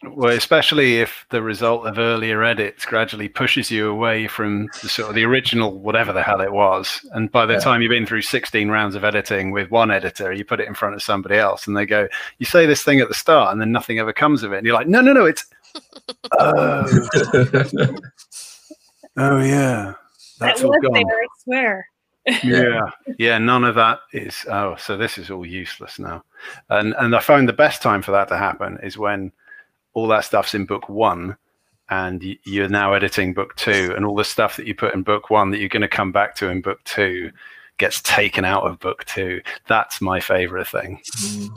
Well, 0.04 0.30
especially 0.36 1.00
if 1.00 1.26
the 1.30 1.42
result 1.42 1.86
of 1.86 1.98
earlier 1.98 2.42
edits 2.42 2.84
gradually 2.84 3.28
pushes 3.28 3.70
you 3.70 3.88
away 3.90 4.26
from 4.28 4.68
the 4.82 4.88
sort 4.88 5.08
of 5.08 5.14
the 5.14 5.24
original 5.24 5.78
whatever 5.78 6.12
the 6.12 6.22
hell 6.22 6.40
it 6.40 6.52
was, 6.52 7.04
and 7.12 7.30
by 7.32 7.46
the 7.46 7.54
Yeah. 7.54 7.58
time 7.60 7.82
you've 7.82 7.90
been 7.90 8.06
through 8.06 8.22
16 8.22 8.68
rounds 8.68 8.94
of 8.94 9.04
editing 9.04 9.50
with 9.50 9.70
one 9.70 9.90
editor, 9.90 10.32
you 10.32 10.44
put 10.44 10.60
it 10.60 10.68
in 10.68 10.74
front 10.74 10.94
of 10.94 11.02
somebody 11.02 11.36
else, 11.36 11.66
and 11.66 11.76
they 11.76 11.86
go, 11.86 12.08
"You 12.38 12.46
say 12.46 12.66
this 12.66 12.82
thing 12.82 13.00
at 13.00 13.08
the 13.08 13.14
start, 13.14 13.52
and 13.52 13.60
then 13.60 13.72
nothing 13.72 13.98
ever 13.98 14.12
comes 14.12 14.42
of 14.42 14.52
it," 14.52 14.58
and 14.58 14.66
you're 14.66 14.76
like, 14.76 14.88
"No, 14.88 15.00
no, 15.00 15.12
no, 15.12 15.24
it's 15.26 15.46
oh, 16.38 16.86
oh 19.16 19.38
yeah, 19.40 19.94
That 19.94 19.96
that's 20.38 20.62
all 20.64 20.70
was 20.70 20.80
gone." 20.82 20.92
there, 20.92 21.22
I 21.22 21.26
swear. 21.44 21.86
yeah 22.44 22.82
yeah 23.18 23.36
none 23.36 23.64
of 23.64 23.74
that 23.74 23.98
is 24.12 24.46
oh 24.48 24.76
so 24.76 24.96
this 24.96 25.18
is 25.18 25.28
all 25.28 25.44
useless 25.44 25.98
now 25.98 26.22
and 26.70 26.94
and 27.00 27.16
i 27.16 27.18
find 27.18 27.48
the 27.48 27.52
best 27.52 27.82
time 27.82 28.00
for 28.00 28.12
that 28.12 28.28
to 28.28 28.36
happen 28.36 28.78
is 28.80 28.96
when 28.96 29.32
all 29.94 30.06
that 30.08 30.24
stuff's 30.24 30.54
in 30.54 30.64
book 30.64 30.88
one 30.88 31.36
and 31.90 32.24
you're 32.44 32.68
now 32.68 32.92
editing 32.94 33.34
book 33.34 33.54
two 33.56 33.92
and 33.96 34.04
all 34.04 34.14
the 34.14 34.24
stuff 34.24 34.56
that 34.56 34.66
you 34.66 34.74
put 34.74 34.94
in 34.94 35.02
book 35.02 35.30
one 35.30 35.50
that 35.50 35.58
you're 35.58 35.68
going 35.68 35.82
to 35.82 35.88
come 35.88 36.12
back 36.12 36.34
to 36.34 36.48
in 36.48 36.60
book 36.60 36.82
two 36.84 37.30
gets 37.78 38.00
taken 38.02 38.44
out 38.44 38.62
of 38.64 38.78
book 38.78 39.04
two 39.04 39.40
that's 39.66 40.00
my 40.00 40.20
favorite 40.20 40.68
thing 40.68 41.00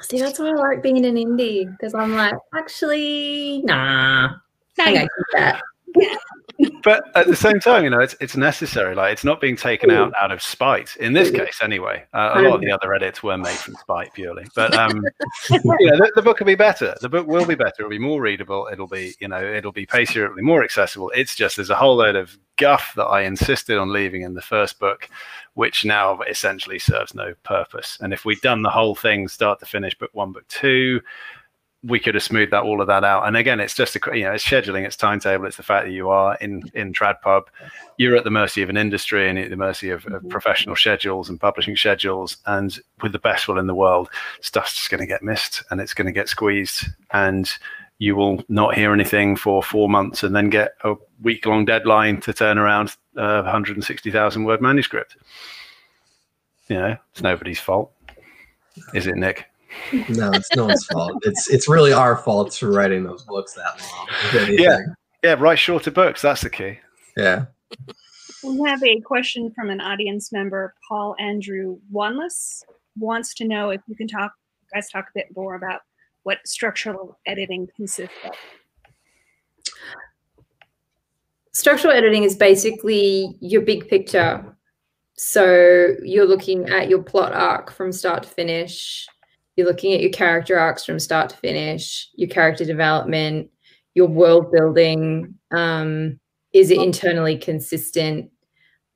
See, 0.00 0.20
that's 0.20 0.38
why 0.38 0.50
I 0.50 0.52
like 0.52 0.82
being 0.82 1.04
an 1.04 1.16
indie 1.16 1.70
because 1.70 1.92
I'm 1.92 2.14
like, 2.14 2.34
actually, 2.54 3.62
nah. 3.64 4.28
I 4.78 4.84
think 4.84 4.98
I 4.98 5.00
keep 5.00 5.26
that. 5.32 5.60
But 6.82 7.04
at 7.14 7.26
the 7.26 7.36
same 7.36 7.60
time 7.60 7.84
you 7.84 7.90
know 7.90 8.00
it's 8.00 8.16
it's 8.20 8.36
necessary 8.36 8.94
like 8.94 9.12
it's 9.12 9.24
not 9.24 9.40
being 9.40 9.56
taken 9.56 9.90
out 9.90 10.12
out 10.20 10.32
of 10.32 10.42
spite 10.42 10.96
in 10.96 11.12
this 11.12 11.30
case 11.30 11.60
anyway. 11.62 12.04
Uh, 12.12 12.32
a 12.34 12.42
lot 12.42 12.54
of 12.54 12.60
the 12.60 12.70
other 12.70 12.92
edits 12.94 13.22
were 13.22 13.36
made 13.36 13.56
from 13.56 13.74
spite 13.74 14.12
purely 14.12 14.44
but 14.54 14.74
um 14.76 15.02
you 15.50 15.60
know 15.62 15.96
the, 15.96 16.12
the 16.16 16.22
book 16.22 16.38
will 16.38 16.46
be 16.46 16.54
better. 16.54 16.94
The 17.00 17.08
book 17.08 17.26
will 17.26 17.46
be 17.46 17.54
better. 17.54 17.74
It'll 17.80 17.90
be 17.90 17.98
more 17.98 18.20
readable. 18.20 18.68
It'll 18.72 18.88
be 18.88 19.14
you 19.20 19.28
know 19.28 19.42
it'll 19.42 19.72
be 19.72 19.86
pacier 19.86 20.24
it'll 20.24 20.36
be 20.36 20.42
more 20.42 20.64
accessible. 20.64 21.12
It's 21.14 21.34
just 21.34 21.56
there's 21.56 21.70
a 21.70 21.76
whole 21.76 21.96
load 21.96 22.16
of 22.16 22.36
guff 22.58 22.92
that 22.96 23.04
i 23.04 23.22
insisted 23.22 23.78
on 23.78 23.92
leaving 23.92 24.22
in 24.22 24.34
the 24.34 24.42
first 24.42 24.80
book 24.80 25.08
which 25.54 25.84
now 25.84 26.20
essentially 26.22 26.78
serves 26.78 27.14
no 27.14 27.34
purpose. 27.42 27.98
And 28.00 28.12
if 28.12 28.24
we'd 28.24 28.40
done 28.42 28.62
the 28.62 28.70
whole 28.70 28.94
thing 28.94 29.26
start 29.26 29.58
to 29.60 29.66
finish 29.66 29.96
book 29.98 30.10
one 30.12 30.30
book 30.30 30.46
two 30.46 31.00
we 31.84 32.00
could 32.00 32.14
have 32.14 32.24
smoothed 32.24 32.52
that 32.52 32.64
all 32.64 32.80
of 32.80 32.88
that 32.88 33.04
out. 33.04 33.26
And 33.26 33.36
again, 33.36 33.60
it's 33.60 33.74
just 33.74 33.94
a 33.94 34.00
you 34.12 34.24
know, 34.24 34.32
it's 34.32 34.44
scheduling, 34.44 34.84
it's 34.84 34.96
timetable, 34.96 35.46
it's 35.46 35.56
the 35.56 35.62
fact 35.62 35.86
that 35.86 35.92
you 35.92 36.08
are 36.08 36.36
in 36.40 36.62
in 36.74 36.92
TradPub, 36.92 37.44
you're 37.98 38.16
at 38.16 38.24
the 38.24 38.30
mercy 38.30 38.62
of 38.62 38.68
an 38.68 38.76
industry 38.76 39.28
and 39.28 39.38
at 39.38 39.50
the 39.50 39.56
mercy 39.56 39.90
of, 39.90 40.04
of 40.06 40.12
mm-hmm. 40.12 40.28
professional 40.28 40.74
schedules 40.74 41.28
and 41.28 41.40
publishing 41.40 41.76
schedules. 41.76 42.38
And 42.46 42.78
with 43.02 43.12
the 43.12 43.20
best 43.20 43.46
will 43.46 43.58
in 43.58 43.68
the 43.68 43.74
world, 43.74 44.08
stuff's 44.40 44.74
just 44.74 44.90
going 44.90 45.00
to 45.00 45.06
get 45.06 45.22
missed 45.22 45.62
and 45.70 45.80
it's 45.80 45.94
going 45.94 46.06
to 46.06 46.12
get 46.12 46.28
squeezed, 46.28 46.86
and 47.12 47.50
you 47.98 48.16
will 48.16 48.42
not 48.48 48.74
hear 48.74 48.92
anything 48.92 49.36
for 49.36 49.62
four 49.62 49.88
months, 49.88 50.22
and 50.22 50.34
then 50.34 50.50
get 50.50 50.74
a 50.82 50.94
week 51.22 51.46
long 51.46 51.64
deadline 51.64 52.20
to 52.22 52.32
turn 52.32 52.58
around 52.58 52.96
a 53.16 53.42
160,000 53.42 54.44
word 54.44 54.60
manuscript. 54.60 55.16
You 56.68 56.76
know, 56.76 56.96
it's 57.12 57.22
nobody's 57.22 57.60
fault, 57.60 57.92
is 58.94 59.06
it, 59.06 59.16
Nick? 59.16 59.46
No, 59.92 60.30
it's 60.32 60.48
no 60.56 60.66
one's 60.66 60.86
fault. 60.86 61.22
It's 61.22 61.48
it's 61.50 61.68
really 61.68 61.92
our 61.92 62.16
fault 62.16 62.54
for 62.54 62.70
writing 62.70 63.04
those 63.04 63.22
books 63.24 63.54
that 63.54 63.80
long. 63.80 64.52
Yeah. 64.52 64.78
Yeah, 65.24 65.34
write 65.34 65.58
shorter 65.58 65.90
books. 65.90 66.22
That's 66.22 66.42
the 66.42 66.50
key. 66.50 66.78
yeah. 67.16 67.46
We 68.44 68.60
have 68.68 68.82
a 68.84 69.00
question 69.00 69.50
from 69.50 69.68
an 69.68 69.80
audience 69.80 70.32
member, 70.32 70.74
Paul 70.88 71.16
Andrew 71.18 71.78
Wanless, 71.92 72.62
wants 72.96 73.34
to 73.34 73.44
know 73.44 73.70
if 73.70 73.80
you 73.88 73.96
can 73.96 74.06
talk, 74.06 74.32
guys, 74.72 74.88
talk 74.90 75.06
a 75.08 75.12
bit 75.14 75.26
more 75.34 75.56
about 75.56 75.80
what 76.22 76.38
structural 76.46 77.18
editing 77.26 77.68
consists 77.74 78.14
of. 78.24 78.32
Structural 81.52 81.92
editing 81.92 82.22
is 82.22 82.36
basically 82.36 83.36
your 83.40 83.62
big 83.62 83.88
picture. 83.88 84.56
So 85.16 85.96
you're 86.04 86.26
looking 86.26 86.68
at 86.68 86.88
your 86.88 87.02
plot 87.02 87.32
arc 87.32 87.72
from 87.72 87.90
start 87.90 88.22
to 88.22 88.28
finish. 88.28 89.04
You're 89.58 89.66
looking 89.66 89.92
at 89.92 90.00
your 90.00 90.12
character 90.12 90.56
arcs 90.56 90.84
from 90.84 91.00
start 91.00 91.30
to 91.30 91.36
finish, 91.36 92.08
your 92.14 92.28
character 92.28 92.64
development, 92.64 93.50
your 93.94 94.06
world 94.06 94.52
building. 94.52 95.34
Um, 95.50 96.20
is 96.52 96.70
it 96.70 96.78
internally 96.78 97.36
consistent? 97.36 98.30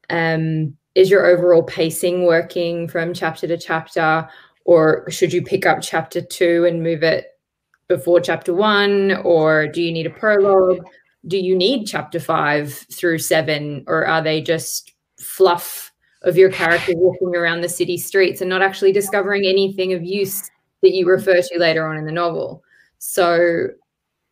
Um, 0.09 0.77
is 0.95 1.11
your 1.11 1.27
overall 1.27 1.65
pacing 1.65 2.27
working 2.27 2.87
from 2.87 3.13
chapter 3.13 3.49
to 3.49 3.59
chapter? 3.59 4.29
Or 4.65 5.11
should 5.11 5.33
you 5.33 5.43
pick 5.43 5.67
up 5.67 5.81
chapter 5.83 6.21
two 6.21 6.65
and 6.65 6.81
move 6.81 7.03
it 7.03 7.27
before 7.89 8.21
chapter 8.21 8.55
one? 8.55 9.17
Or 9.25 9.67
do 9.67 9.83
you 9.83 9.91
need 9.91 10.07
a 10.07 10.11
prologue? 10.11 10.87
do 11.27 11.39
you 11.39 11.57
need 11.57 11.87
chapter 11.87 12.21
five 12.21 12.73
through 12.93 13.19
seven, 13.19 13.85
or 13.89 14.07
are 14.07 14.23
they 14.23 14.41
just 14.41 14.93
fluff 15.19 15.92
of 16.23 16.37
your 16.37 16.51
character 16.51 16.93
walking 16.97 17.35
around 17.37 17.61
the 17.61 17.69
city 17.69 17.99
streets 17.99 18.41
and 18.41 18.49
not 18.49 18.63
actually 18.63 18.93
discovering 18.93 19.45
anything 19.47 19.93
of 19.93 20.03
use 20.03 20.51
that 20.83 20.93
you 20.93 21.07
refer 21.07 21.41
to 21.41 21.59
later 21.59 21.87
on 21.87 21.97
in 21.97 22.05
the 22.05 22.13
novel? 22.13 22.63
So, 22.99 23.69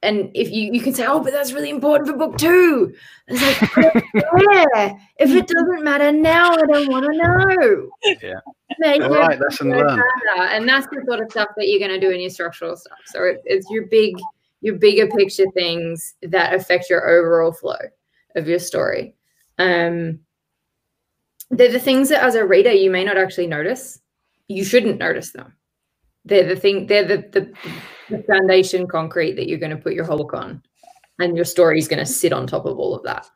and 0.03 0.31
if 0.35 0.51
you 0.51 0.73
you 0.73 0.81
can 0.81 0.95
say, 0.95 1.05
oh, 1.07 1.21
but 1.21 1.33
that's 1.33 1.53
really 1.53 1.71
important 1.71 2.09
for 2.09 2.17
book 2.17 2.39
two. 2.39 2.95
And 3.29 3.39
It's 3.41 3.77
like, 3.77 4.05
I 4.17 4.97
if 5.19 5.31
it 5.31 5.49
doesn't 5.49 5.85
matter 5.85 6.13
now, 6.13 6.53
I 6.53 6.63
don't 6.63 6.91
want 6.91 7.07
to 7.07 7.19
know. 7.19 7.91
Yeah. 8.23 8.41
Make 8.79 9.03
All 9.03 9.13
it 9.13 9.41
lesson 9.41 9.71
learned. 9.71 10.03
And 10.39 10.69
that's 10.69 10.87
the 10.87 11.03
sort 11.07 11.21
of 11.21 11.31
stuff 11.31 11.49
that 11.57 11.69
you're 11.69 11.81
going 11.81 12.01
to 12.01 12.01
do 12.01 12.13
in 12.13 12.21
your 12.21 12.31
structural 12.31 12.77
stuff. 12.77 12.99
So 13.07 13.25
it, 13.25 13.43
it's 13.45 13.69
your 13.71 13.87
big 13.87 14.17
your 14.61 14.77
bigger 14.77 15.07
picture 15.09 15.47
things 15.55 16.15
that 16.23 16.55
affect 16.55 16.91
your 16.91 17.09
overall 17.09 17.53
flow 17.53 17.79
of 18.37 18.47
your 18.47 18.59
story. 18.59 19.15
Um, 19.59 20.21
they're 21.51 21.73
the 21.73 21.79
things 21.81 22.09
that, 22.11 22.23
as 22.23 22.35
a 22.35 22.45
reader, 22.47 22.73
you 22.73 22.91
may 22.91 23.05
not 23.05 23.17
actually 23.19 23.47
notice. 23.47 24.01
You 24.49 24.65
shouldn't 24.65 24.99
notice 24.99 25.33
them. 25.33 25.55
They're 26.25 26.47
the 26.47 26.57
thing. 26.57 26.87
They're 26.87 27.05
the 27.07 27.17
the, 27.33 27.53
the 28.17 28.23
foundation 28.25 28.87
concrete 28.87 29.35
that 29.35 29.49
you're 29.49 29.59
going 29.59 29.71
to 29.77 29.83
put 29.83 29.95
your 29.95 30.05
whole 30.05 30.19
book 30.19 30.35
on, 30.35 30.63
and 31.19 31.35
your 31.37 31.45
story 31.45 31.79
is 31.79 31.89
going 31.89 31.99
to 31.99 32.07
sit 32.07 32.33
on 32.33 32.47
top 32.47 32.67
of 32.67 32.79
all 32.79 32.95
of 32.95 33.03
that. 33.05 33.27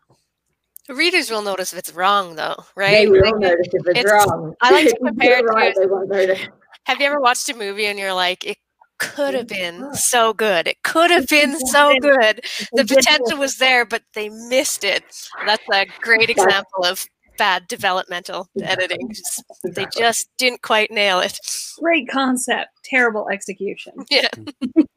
Readers 0.89 1.31
will 1.31 1.41
notice 1.43 1.73
if 1.73 1.79
it's 1.79 1.93
wrong, 1.95 2.37
though, 2.37 2.57
right? 2.77 2.91
They 2.93 3.07
will 3.07 3.23
Like, 3.23 3.37
notice 3.39 3.69
if 3.73 3.87
it's, 3.87 4.01
it's- 4.01 4.13
wrong. 4.29 4.55
I 4.61 4.71
like 4.71 4.89
to 4.89 4.97
compare 5.05 5.39
it 5.39 5.43
to- 5.43 5.47
right, 5.49 5.75
notice. 6.09 6.41
Have 6.87 7.01
you 7.01 7.07
ever 7.07 7.21
watched 7.21 7.49
a 7.49 7.57
movie 7.57 7.87
and 7.87 7.99
you're 7.99 8.13
like, 8.13 8.45
it 8.45 8.59
could 8.99 9.33
have 9.33 9.47
been 9.47 9.95
so 9.95 10.35
good. 10.35 10.69
It 10.69 10.83
could 10.83 11.11
have 11.11 11.27
been 11.27 11.59
so 11.69 11.97
good. 12.01 12.45
The 12.75 12.85
potential 12.85 13.39
was 13.39 13.57
there, 13.57 13.87
but 13.87 14.03
they 14.13 14.29
missed 14.29 14.85
it. 14.85 15.03
That's 15.47 15.65
a 15.73 15.87
great 16.03 16.29
example 16.29 16.85
of 16.85 17.07
bad 17.37 17.67
developmental 17.69 18.49
editing. 18.63 19.09
Just- 19.13 19.45
They 19.65 19.87
just 19.97 20.29
didn't 20.39 20.63
quite 20.63 20.91
nail 20.91 21.21
it. 21.21 21.39
Great 21.81 22.09
concept, 22.09 22.71
terrible 22.85 23.29
execution. 23.31 23.93
Yeah. 24.11 24.29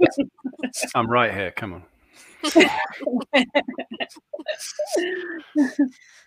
I'm 0.96 1.08
right 1.10 1.34
here. 1.34 1.51
Come 1.51 1.74
on. 1.74 1.84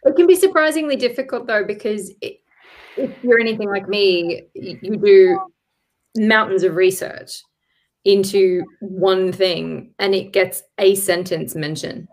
It 0.02 0.16
can 0.16 0.26
be 0.26 0.34
surprisingly 0.34 0.96
difficult 0.96 1.46
though, 1.46 1.64
because 1.64 2.10
it, 2.22 2.40
if 2.96 3.10
you're 3.22 3.38
anything 3.40 3.68
like 3.68 3.86
me, 3.88 4.42
y- 4.54 4.78
you 4.80 4.96
do 4.96 5.38
mountains 6.16 6.62
of 6.62 6.74
research 6.74 7.42
into 8.04 8.64
one 8.80 9.30
thing 9.30 9.92
and 9.98 10.14
it 10.14 10.32
gets 10.32 10.62
a 10.78 10.94
sentence 10.94 11.54
mention 11.54 12.08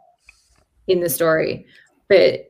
in 0.87 0.99
the 0.99 1.09
story. 1.09 1.65
but 2.09 2.41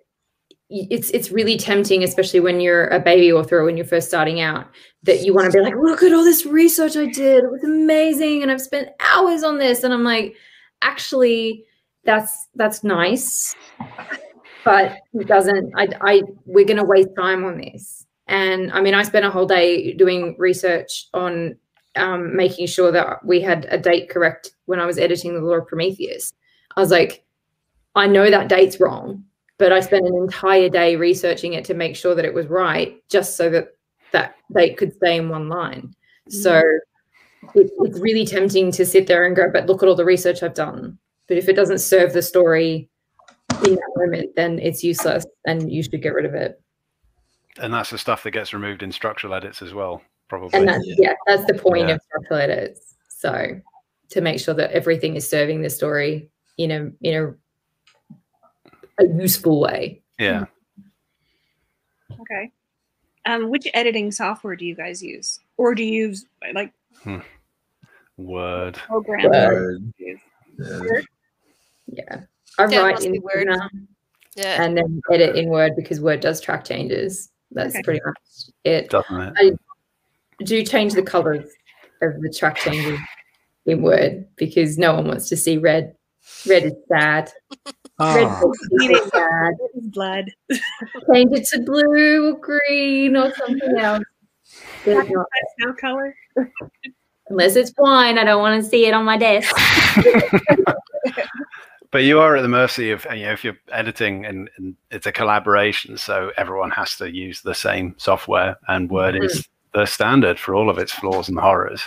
it's 0.69 1.09
it's 1.11 1.31
really 1.31 1.57
tempting, 1.57 2.03
especially 2.03 2.39
when 2.39 2.59
you're 2.59 2.87
a 2.87 2.99
baby 2.99 3.31
author 3.31 3.59
or 3.59 3.63
when 3.65 3.77
you're 3.77 3.85
first 3.85 4.07
starting 4.07 4.41
out, 4.41 4.67
that 5.03 5.23
you 5.23 5.33
want 5.33 5.51
to 5.51 5.57
be 5.57 5.63
like, 5.63 5.75
look 5.75 6.03
at 6.03 6.13
all 6.13 6.23
this 6.23 6.45
research 6.45 6.97
I 6.97 7.05
did. 7.05 7.43
It 7.43 7.51
was 7.51 7.63
amazing. 7.63 8.41
And 8.41 8.51
I've 8.51 8.61
spent 8.61 8.89
hours 8.99 9.43
on 9.43 9.59
this. 9.59 9.83
And 9.83 9.93
I'm 9.93 10.03
like, 10.03 10.35
actually, 10.81 11.63
that's 12.03 12.47
that's 12.55 12.83
nice. 12.83 13.55
But 14.65 14.97
it 15.13 15.27
doesn't 15.27 15.71
I 15.77 15.87
I 16.01 16.23
we're 16.45 16.65
gonna 16.65 16.83
waste 16.83 17.09
time 17.17 17.45
on 17.45 17.57
this. 17.57 18.05
And 18.27 18.71
I 18.73 18.81
mean, 18.81 18.93
I 18.93 19.03
spent 19.03 19.25
a 19.25 19.29
whole 19.29 19.45
day 19.45 19.93
doing 19.93 20.35
research 20.37 21.07
on 21.13 21.55
um, 21.95 22.35
making 22.35 22.67
sure 22.67 22.91
that 22.91 23.25
we 23.25 23.39
had 23.39 23.65
a 23.69 23.77
date 23.77 24.09
correct 24.09 24.51
when 24.65 24.79
I 24.81 24.85
was 24.85 24.97
editing 24.97 25.33
the 25.33 25.41
Law 25.41 25.55
of 25.55 25.67
Prometheus. 25.67 26.33
I 26.75 26.81
was 26.81 26.91
like, 26.91 27.23
I 27.95 28.05
know 28.05 28.29
that 28.29 28.49
date's 28.49 28.79
wrong, 28.79 29.23
but 29.57 29.71
I 29.71 29.79
spent 29.79 30.05
an 30.05 30.15
entire 30.15 30.69
day 30.69 30.95
researching 30.95 31.53
it 31.53 31.65
to 31.65 31.73
make 31.73 31.95
sure 31.95 32.15
that 32.15 32.25
it 32.25 32.33
was 32.33 32.47
right, 32.47 33.01
just 33.09 33.35
so 33.35 33.49
that 33.49 33.75
that 34.11 34.35
date 34.53 34.77
could 34.77 34.95
stay 34.95 35.17
in 35.17 35.29
one 35.29 35.49
line. 35.49 35.93
Mm. 36.29 36.33
So 36.33 36.61
it, 37.55 37.71
it's 37.79 37.99
really 37.99 38.25
tempting 38.25 38.71
to 38.73 38.85
sit 38.85 39.07
there 39.07 39.25
and 39.25 39.35
go, 39.35 39.49
but 39.51 39.65
look 39.65 39.83
at 39.83 39.89
all 39.89 39.95
the 39.95 40.05
research 40.05 40.43
I've 40.43 40.53
done. 40.53 40.97
But 41.27 41.37
if 41.37 41.49
it 41.49 41.53
doesn't 41.53 41.79
serve 41.79 42.13
the 42.13 42.21
story 42.21 42.89
in 43.65 43.75
that 43.75 43.93
moment, 43.97 44.35
then 44.35 44.59
it's 44.59 44.83
useless 44.83 45.25
and 45.45 45.71
you 45.71 45.83
should 45.83 46.01
get 46.01 46.13
rid 46.13 46.25
of 46.25 46.33
it. 46.33 46.61
And 47.59 47.73
that's 47.73 47.89
the 47.89 47.97
stuff 47.97 48.23
that 48.23 48.31
gets 48.31 48.53
removed 48.53 48.83
in 48.83 48.91
structural 48.91 49.33
edits 49.33 49.61
as 49.61 49.73
well, 49.73 50.01
probably. 50.29 50.57
And 50.57 50.69
that's, 50.69 50.85
yeah, 50.85 51.13
that's 51.25 51.45
the 51.45 51.55
point 51.55 51.89
Yeah. 51.89 51.95
of 51.95 52.01
structural 52.03 52.39
edits. 52.39 52.95
So 53.09 53.59
to 54.09 54.21
make 54.21 54.39
sure 54.39 54.53
that 54.53 54.71
everything 54.71 55.15
is 55.15 55.27
serving 55.27 55.61
the 55.61 55.69
story 55.69 56.29
in 56.57 56.71
a 56.71 56.91
in 57.01 57.23
a 57.23 57.33
a 58.99 59.05
useful 59.05 59.59
way. 59.59 60.01
yeah. 60.19 60.45
Okay. 62.19 62.51
Um, 63.25 63.49
which 63.49 63.67
editing 63.73 64.11
software 64.11 64.55
do 64.55 64.65
you 64.65 64.73
guys 64.75 65.03
use, 65.03 65.39
or 65.57 65.75
do 65.75 65.83
you 65.83 66.07
use 66.07 66.25
like 66.53 66.71
hmm. 67.03 67.19
Word. 68.17 68.75
program? 68.75 69.29
Word. 69.29 69.93
Use? 69.97 70.19
Yeah. 70.57 71.01
Yeah. 71.87 72.21
I 72.57 72.67
Yeah, 72.67 72.79
write 72.79 73.03
in 73.03 73.21
Word. 73.21 73.47
Word 73.47 73.59
Yeah. 74.35 74.63
and 74.63 74.77
then 74.77 75.01
edit 75.11 75.35
in 75.35 75.49
Word 75.49 75.75
because 75.75 75.99
Word 76.01 76.21
does 76.21 76.39
track 76.41 76.63
changes. 76.63 77.29
That's 77.51 77.75
Okay. 77.75 77.83
pretty 77.83 78.01
much 78.05 78.17
it. 78.63 78.89
Doesn't 78.89 79.37
it? 79.37 79.59
Do 80.43 80.63
change 80.63 80.93
the 80.93 81.03
colors 81.03 81.49
of 82.01 82.21
the 82.21 82.29
track 82.29 82.55
changes 82.57 82.99
in 83.65 83.81
Word 83.81 84.25
because 84.37 84.77
no 84.77 84.93
one 84.95 85.07
wants 85.07 85.27
to 85.29 85.37
see 85.37 85.57
red. 85.57 85.96
Red 86.47 86.65
is 86.65 86.73
sad. 86.87 87.31
Red 87.99 88.27
Oh, 88.29 88.53
is 88.71 89.09
sad. 89.09 89.53
It 89.59 89.71
is 89.77 89.87
blood. 89.89 90.25
Change 91.11 91.31
it 91.33 91.45
to 91.53 91.63
blue 91.63 92.33
or 92.33 92.39
green 92.39 93.15
or 93.15 93.33
something 93.33 93.77
else. 93.77 94.03
There's 94.85 95.09
not- 95.09 95.25
Pastel 95.59 95.73
color. 95.75 96.15
Unless 97.29 97.55
it's 97.55 97.73
wine, 97.77 98.17
I 98.17 98.23
don't 98.23 98.41
want 98.41 98.63
to 98.63 98.69
see 98.69 98.85
it 98.85 98.93
on 98.93 99.03
my 99.03 99.17
desk. 99.17 99.53
but 101.91 102.03
you 102.03 102.19
are 102.19 102.37
at 102.37 102.41
the 102.41 102.47
mercy 102.47 102.91
of 102.91 103.05
you 103.13 103.25
know 103.25 103.33
if 103.33 103.43
you're 103.43 103.57
editing 103.71 104.25
and, 104.25 104.49
and 104.57 104.75
it's 104.91 105.07
a 105.07 105.11
collaboration, 105.11 105.97
so 105.97 106.31
everyone 106.37 106.71
has 106.71 106.95
to 106.97 107.11
use 107.11 107.41
the 107.41 107.55
same 107.55 107.95
software, 107.97 108.57
and 108.69 108.89
Word 108.89 109.21
is 109.21 109.41
mm-hmm. 109.41 109.79
the 109.79 109.85
standard 109.85 110.39
for 110.39 110.55
all 110.55 110.69
of 110.69 110.77
its 110.77 110.93
flaws 110.93 111.27
and 111.27 111.37
horrors. 111.37 111.81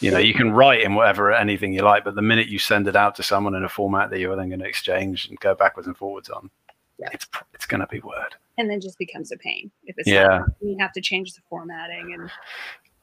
You 0.00 0.10
know, 0.10 0.18
you 0.18 0.34
can 0.34 0.52
write 0.52 0.82
in 0.82 0.94
whatever 0.94 1.32
anything 1.32 1.72
you 1.72 1.82
like, 1.82 2.04
but 2.04 2.14
the 2.14 2.22
minute 2.22 2.48
you 2.48 2.58
send 2.58 2.86
it 2.86 2.96
out 2.96 3.14
to 3.16 3.22
someone 3.22 3.54
in 3.54 3.64
a 3.64 3.68
format 3.68 4.10
that 4.10 4.18
you're 4.18 4.36
then 4.36 4.48
going 4.50 4.60
to 4.60 4.66
exchange 4.68 5.28
and 5.28 5.38
go 5.40 5.54
backwards 5.54 5.86
and 5.86 5.96
forwards 5.96 6.28
on, 6.28 6.50
Yeah. 6.98 7.08
it's 7.12 7.26
it's 7.54 7.66
going 7.66 7.80
to 7.80 7.86
be 7.86 8.00
Word. 8.00 8.34
and 8.58 8.68
then 8.70 8.80
just 8.80 8.98
becomes 8.98 9.32
a 9.32 9.36
pain 9.38 9.70
if 9.84 9.94
it's 9.98 10.08
Yeah. 10.08 10.26
not, 10.38 10.48
you 10.60 10.76
have 10.80 10.92
to 10.92 11.00
change 11.00 11.32
the 11.34 11.40
formatting 11.48 12.12
and 12.18 12.30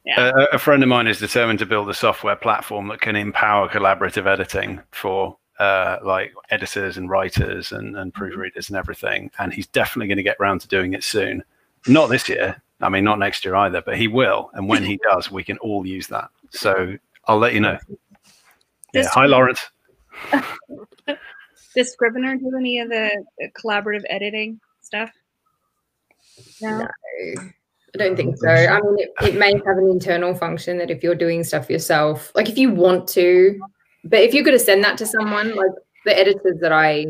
yeah 0.06 0.32
A, 0.51 0.56
a 0.56 0.60
friend 0.60 0.84
of 0.84 0.89
mine 0.89 1.08
is 1.08 1.19
determined 1.19 1.60
to 1.60 1.65
build 1.65 1.89
a 1.89 1.93
software 1.93 2.36
platform 2.36 2.88
that 2.89 3.01
can 3.01 3.15
empower 3.15 3.69
collaborative 3.69 4.25
editing 4.27 4.79
for 4.91 5.38
uh, 5.60 5.97
like 6.03 6.34
editors 6.49 6.97
and 6.97 7.10
writers 7.10 7.71
and, 7.71 7.95
and 7.95 8.13
proofreaders 8.13 8.67
and 8.69 8.75
everything. 8.77 9.29
And 9.39 9.53
he's 9.53 9.67
definitely 9.67 10.08
going 10.08 10.17
to 10.17 10.23
get 10.23 10.38
around 10.39 10.62
to 10.62 10.67
doing 10.67 10.93
it 10.93 11.03
soon. 11.03 11.43
Not 11.88 12.08
this 12.08 12.27
year. 12.27 12.62
I 12.82 12.89
mean, 12.89 13.03
not 13.03 13.19
next 13.19 13.45
year 13.45 13.56
either, 13.56 13.82
but 13.82 13.95
he 13.95 14.08
will. 14.08 14.49
And 14.56 14.67
when 14.67 14.84
he 14.84 14.99
does, 15.12 15.32
we 15.32 15.43
can 15.43 15.58
all 15.60 15.86
use 15.86 16.08
that. 16.08 16.29
So 16.54 16.96
I'll 17.28 17.39
let 17.39 17.54
you 17.54 17.60
know. 17.60 17.78
Yeah. 18.94 19.08
Hi, 19.12 19.26
Lawrence. 19.26 19.60
does 21.76 21.92
scrivener 21.92 22.36
do 22.38 22.52
any 22.58 22.80
of 22.80 22.89
the 22.89 23.10
the 23.39 23.50
collaborative 23.60 24.04
editing 24.10 24.60
stuff 24.82 25.10
no, 26.62 26.80
No. 26.80 26.88
I 27.96 28.00
don't 28.00 28.16
think 28.16 28.38
so. 28.38 28.50
I 28.50 28.82
mean, 28.82 28.96
it, 28.98 29.12
it 29.22 29.36
may 29.36 29.52
have 29.52 29.78
an 29.78 29.88
internal 29.88 30.34
function 30.34 30.80
that 30.80 30.89
if 30.89 31.04
you're 31.04 31.13
doing 31.13 31.44
stuff 31.44 31.70
yourself, 31.70 32.32
like 32.34 32.50
if 32.50 32.58
you 32.58 32.72
want 32.72 33.08
to, 33.10 33.60
but 34.04 34.22
if 34.22 34.34
you're 34.34 34.44
going 34.44 34.58
to 34.58 34.63
send 34.63 34.84
that 34.84 34.98
to 34.98 35.06
someone, 35.06 35.56
like 35.56 35.70
the 36.04 36.18
editors 36.18 36.58
that 36.62 36.72
I 36.72 37.06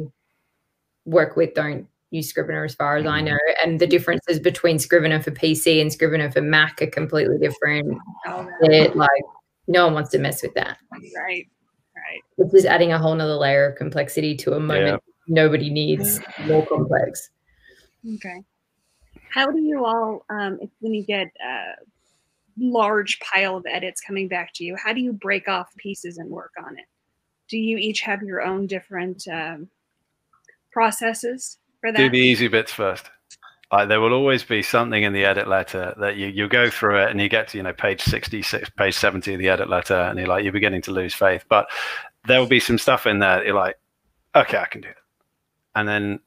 work 1.05 1.37
with 1.37 1.53
don't 1.53 1.87
use 2.13 2.29
Scrivener 2.29 2.63
as 2.63 2.75
far 2.75 2.97
as 2.97 3.05
I 3.05 3.21
know. 3.21 3.37
And 3.63 3.79
the 3.79 3.87
differences 3.87 4.39
between 4.39 4.79
Scrivener 4.79 5.21
for 5.21 5.31
PC 5.31 5.81
and 5.81 5.91
Scrivener 5.91 6.31
for 6.31 6.41
Mac 6.41 6.81
are 6.81 6.87
completely 6.87 7.37
different. 7.39 7.97
Oh, 8.27 8.47
no. 8.61 8.91
Like, 8.95 9.09
no 9.67 9.85
one 9.85 9.93
wants 9.93 10.11
to 10.11 10.19
mess 10.19 10.41
with 10.43 10.53
that. 10.55 10.77
right 10.91 11.47
right 11.95 12.21
It's 12.37 12.51
just 12.51 12.65
adding 12.65 12.91
a 12.91 12.99
whole 12.99 13.15
nother 13.15 13.35
layer 13.35 13.69
of 13.69 13.77
complexity 13.77 14.35
to 14.37 14.53
a 14.53 14.59
moment 14.59 15.01
nobody 15.27 15.69
needs 15.69 16.19
more 16.45 16.65
complex. 16.65 17.29
okay 18.15 18.43
how 19.29 19.49
do 19.51 19.61
you 19.61 19.85
all 19.85 20.25
um 20.29 20.57
if, 20.61 20.69
when 20.79 20.93
you 20.93 21.03
get 21.03 21.27
a 21.45 21.73
large 22.57 23.19
pile 23.19 23.57
of 23.57 23.65
edits 23.67 24.01
coming 24.01 24.27
back 24.27 24.51
to 24.53 24.63
you 24.63 24.75
how 24.75 24.93
do 24.93 25.01
you 25.01 25.13
break 25.13 25.47
off 25.47 25.73
pieces 25.77 26.17
and 26.17 26.29
work 26.29 26.51
on 26.65 26.77
it 26.77 26.85
do 27.49 27.57
you 27.57 27.77
each 27.77 28.01
have 28.01 28.21
your 28.21 28.41
own 28.41 28.67
different 28.67 29.27
um, 29.27 29.67
processes 30.71 31.57
for 31.83 31.91
that 31.91 31.97
Do 31.97 32.09
the 32.09 32.17
easy 32.17 32.47
bits 32.47 32.71
first. 32.71 33.09
Like 33.71 33.89
there 33.89 33.99
will 33.99 34.13
always 34.13 34.43
be 34.43 34.61
something 34.61 35.03
in 35.03 35.13
the 35.13 35.25
edit 35.25 35.47
letter 35.47 35.93
that 35.99 36.15
you, 36.15 36.27
you 36.27 36.47
go 36.47 36.69
through 36.69 37.03
it 37.03 37.09
and 37.09 37.19
you 37.19 37.27
get 37.27 37.49
to, 37.49 37.57
you 37.57 37.63
know, 37.63 37.73
page 37.73 38.01
66, 38.01 38.69
page 38.77 38.93
70 38.93 39.33
of 39.33 39.39
the 39.39 39.49
edit 39.49 39.69
letter 39.69 39.95
and 39.95 40.17
you're 40.17 40.27
like, 40.27 40.43
you're 40.43 40.53
beginning 40.53 40.83
to 40.83 40.91
lose 40.91 41.13
faith. 41.13 41.43
But 41.49 41.67
there 42.25 42.39
will 42.39 42.47
be 42.47 42.59
some 42.59 42.77
stuff 42.77 43.05
in 43.05 43.19
there 43.19 43.37
that 43.37 43.45
you're 43.45 43.55
like, 43.55 43.77
okay, 44.35 44.57
I 44.57 44.65
can 44.65 44.81
do 44.81 44.89
it. 44.89 44.95
And 45.75 45.87
then 45.87 46.19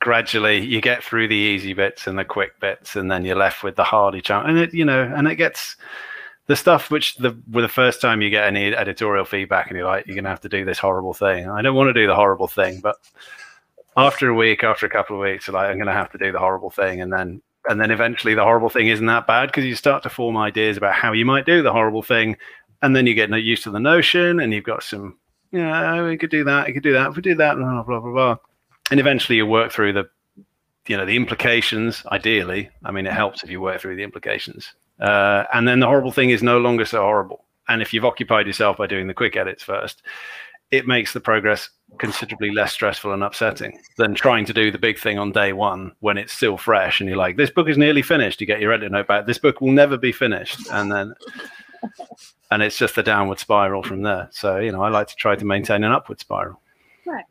gradually 0.00 0.64
you 0.64 0.80
get 0.80 1.02
through 1.02 1.28
the 1.28 1.34
easy 1.34 1.74
bits 1.74 2.06
and 2.06 2.18
the 2.18 2.24
quick 2.24 2.58
bits 2.60 2.96
and 2.96 3.10
then 3.10 3.24
you're 3.24 3.36
left 3.36 3.62
with 3.62 3.76
the 3.76 3.84
hardy 3.84 4.20
chunk. 4.20 4.48
And 4.48 4.56
it, 4.56 4.72
you 4.72 4.84
know, 4.84 5.02
and 5.02 5.26
it 5.26 5.36
gets 5.36 5.76
the 6.46 6.56
stuff 6.56 6.90
which 6.90 7.16
the 7.16 7.36
with 7.50 7.64
the 7.64 7.68
first 7.68 8.00
time 8.00 8.22
you 8.22 8.30
get 8.30 8.46
any 8.46 8.74
editorial 8.74 9.24
feedback 9.24 9.68
and 9.68 9.76
you're 9.76 9.86
like, 9.86 10.06
you're 10.06 10.16
gonna 10.16 10.28
have 10.28 10.40
to 10.40 10.48
do 10.48 10.64
this 10.64 10.78
horrible 10.78 11.14
thing. 11.14 11.48
I 11.48 11.62
don't 11.62 11.74
want 11.74 11.88
to 11.88 12.00
do 12.00 12.06
the 12.06 12.14
horrible 12.14 12.48
thing, 12.48 12.80
but 12.80 12.96
after 13.96 14.28
a 14.28 14.34
week, 14.34 14.64
after 14.64 14.86
a 14.86 14.90
couple 14.90 15.16
of 15.16 15.22
weeks, 15.22 15.48
like 15.48 15.68
I'm 15.68 15.76
going 15.76 15.86
to 15.86 15.92
have 15.92 16.10
to 16.12 16.18
do 16.18 16.32
the 16.32 16.38
horrible 16.38 16.70
thing, 16.70 17.00
and 17.00 17.12
then 17.12 17.42
and 17.68 17.80
then 17.80 17.90
eventually 17.90 18.34
the 18.34 18.42
horrible 18.42 18.70
thing 18.70 18.88
isn't 18.88 19.06
that 19.06 19.26
bad 19.26 19.46
because 19.46 19.64
you 19.64 19.74
start 19.74 20.02
to 20.02 20.10
form 20.10 20.36
ideas 20.36 20.76
about 20.76 20.94
how 20.94 21.12
you 21.12 21.24
might 21.24 21.46
do 21.46 21.62
the 21.62 21.72
horrible 21.72 22.02
thing, 22.02 22.36
and 22.80 22.96
then 22.96 23.06
you 23.06 23.14
get 23.14 23.30
used 23.30 23.64
to 23.64 23.70
the 23.70 23.78
notion, 23.78 24.40
and 24.40 24.52
you've 24.52 24.64
got 24.64 24.82
some, 24.82 25.18
yeah, 25.52 26.02
we 26.02 26.16
could 26.16 26.30
do 26.30 26.44
that, 26.44 26.66
we 26.66 26.72
could 26.72 26.82
do 26.82 26.94
that, 26.94 27.10
if 27.10 27.16
we 27.16 27.22
do 27.22 27.34
that, 27.34 27.56
blah 27.56 27.82
blah 27.82 28.00
blah 28.00 28.12
blah, 28.12 28.36
and 28.90 28.98
eventually 28.98 29.36
you 29.36 29.46
work 29.46 29.70
through 29.70 29.92
the, 29.92 30.08
you 30.88 30.96
know, 30.96 31.06
the 31.06 31.16
implications. 31.16 32.02
Ideally, 32.06 32.70
I 32.84 32.90
mean, 32.90 33.06
it 33.06 33.12
helps 33.12 33.44
if 33.44 33.50
you 33.50 33.60
work 33.60 33.80
through 33.80 33.96
the 33.96 34.02
implications, 34.02 34.72
uh, 35.00 35.44
and 35.52 35.68
then 35.68 35.80
the 35.80 35.86
horrible 35.86 36.12
thing 36.12 36.30
is 36.30 36.42
no 36.42 36.58
longer 36.58 36.84
so 36.84 37.02
horrible. 37.02 37.44
And 37.68 37.80
if 37.80 37.94
you've 37.94 38.04
occupied 38.04 38.48
yourself 38.48 38.76
by 38.76 38.88
doing 38.88 39.06
the 39.06 39.14
quick 39.14 39.36
edits 39.36 39.62
first, 39.62 40.02
it 40.72 40.86
makes 40.86 41.12
the 41.12 41.20
progress 41.20 41.68
considerably 41.98 42.50
less 42.50 42.72
stressful 42.72 43.12
and 43.12 43.22
upsetting 43.22 43.78
than 43.98 44.14
trying 44.14 44.46
to 44.46 44.54
do 44.54 44.70
the 44.70 44.78
big 44.78 44.98
thing 44.98 45.18
on 45.18 45.30
day 45.30 45.52
one 45.52 45.92
when 46.00 46.16
it's 46.16 46.32
still 46.32 46.56
fresh 46.56 46.98
and 47.00 47.08
you're 47.08 47.18
like, 47.18 47.36
this 47.36 47.50
book 47.50 47.68
is 47.68 47.76
nearly 47.76 48.00
finished. 48.00 48.40
You 48.40 48.46
get 48.46 48.60
your 48.60 48.72
edit 48.72 48.90
note 48.90 49.06
back. 49.06 49.26
This 49.26 49.38
book 49.38 49.60
will 49.60 49.70
never 49.70 49.98
be 49.98 50.10
finished. 50.10 50.58
And 50.72 50.90
then, 50.90 51.14
and 52.50 52.62
it's 52.62 52.78
just 52.78 52.96
a 52.96 53.02
downward 53.02 53.38
spiral 53.38 53.82
from 53.82 54.00
there. 54.02 54.28
So, 54.32 54.56
you 54.58 54.72
know, 54.72 54.82
I 54.82 54.88
like 54.88 55.08
to 55.08 55.14
try 55.14 55.36
to 55.36 55.44
maintain 55.44 55.84
an 55.84 55.92
upward 55.92 56.18
spiral. 56.18 56.58
right 57.06 57.24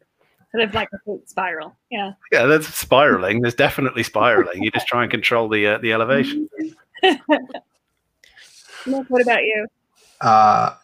sort 0.51 0.63
of 0.63 0.73
like 0.73 0.89
a 0.93 0.97
spiral 1.25 1.75
yeah 1.89 2.11
Yeah, 2.31 2.45
there's 2.45 2.67
spiraling. 2.67 3.41
There's 3.41 3.55
definitely 3.55 4.03
spiraling. 4.03 4.61
You 4.61 4.69
just 4.69 4.85
try 4.85 5.01
and 5.01 5.09
control 5.09 5.49
the 5.49 5.65
uh, 5.65 5.77
the 5.79 5.93
elevation. 5.93 6.47
Nick, 7.03 7.19
what 9.07 9.21
about 9.21 9.43
you 9.43 9.65
Uh, 10.19 10.75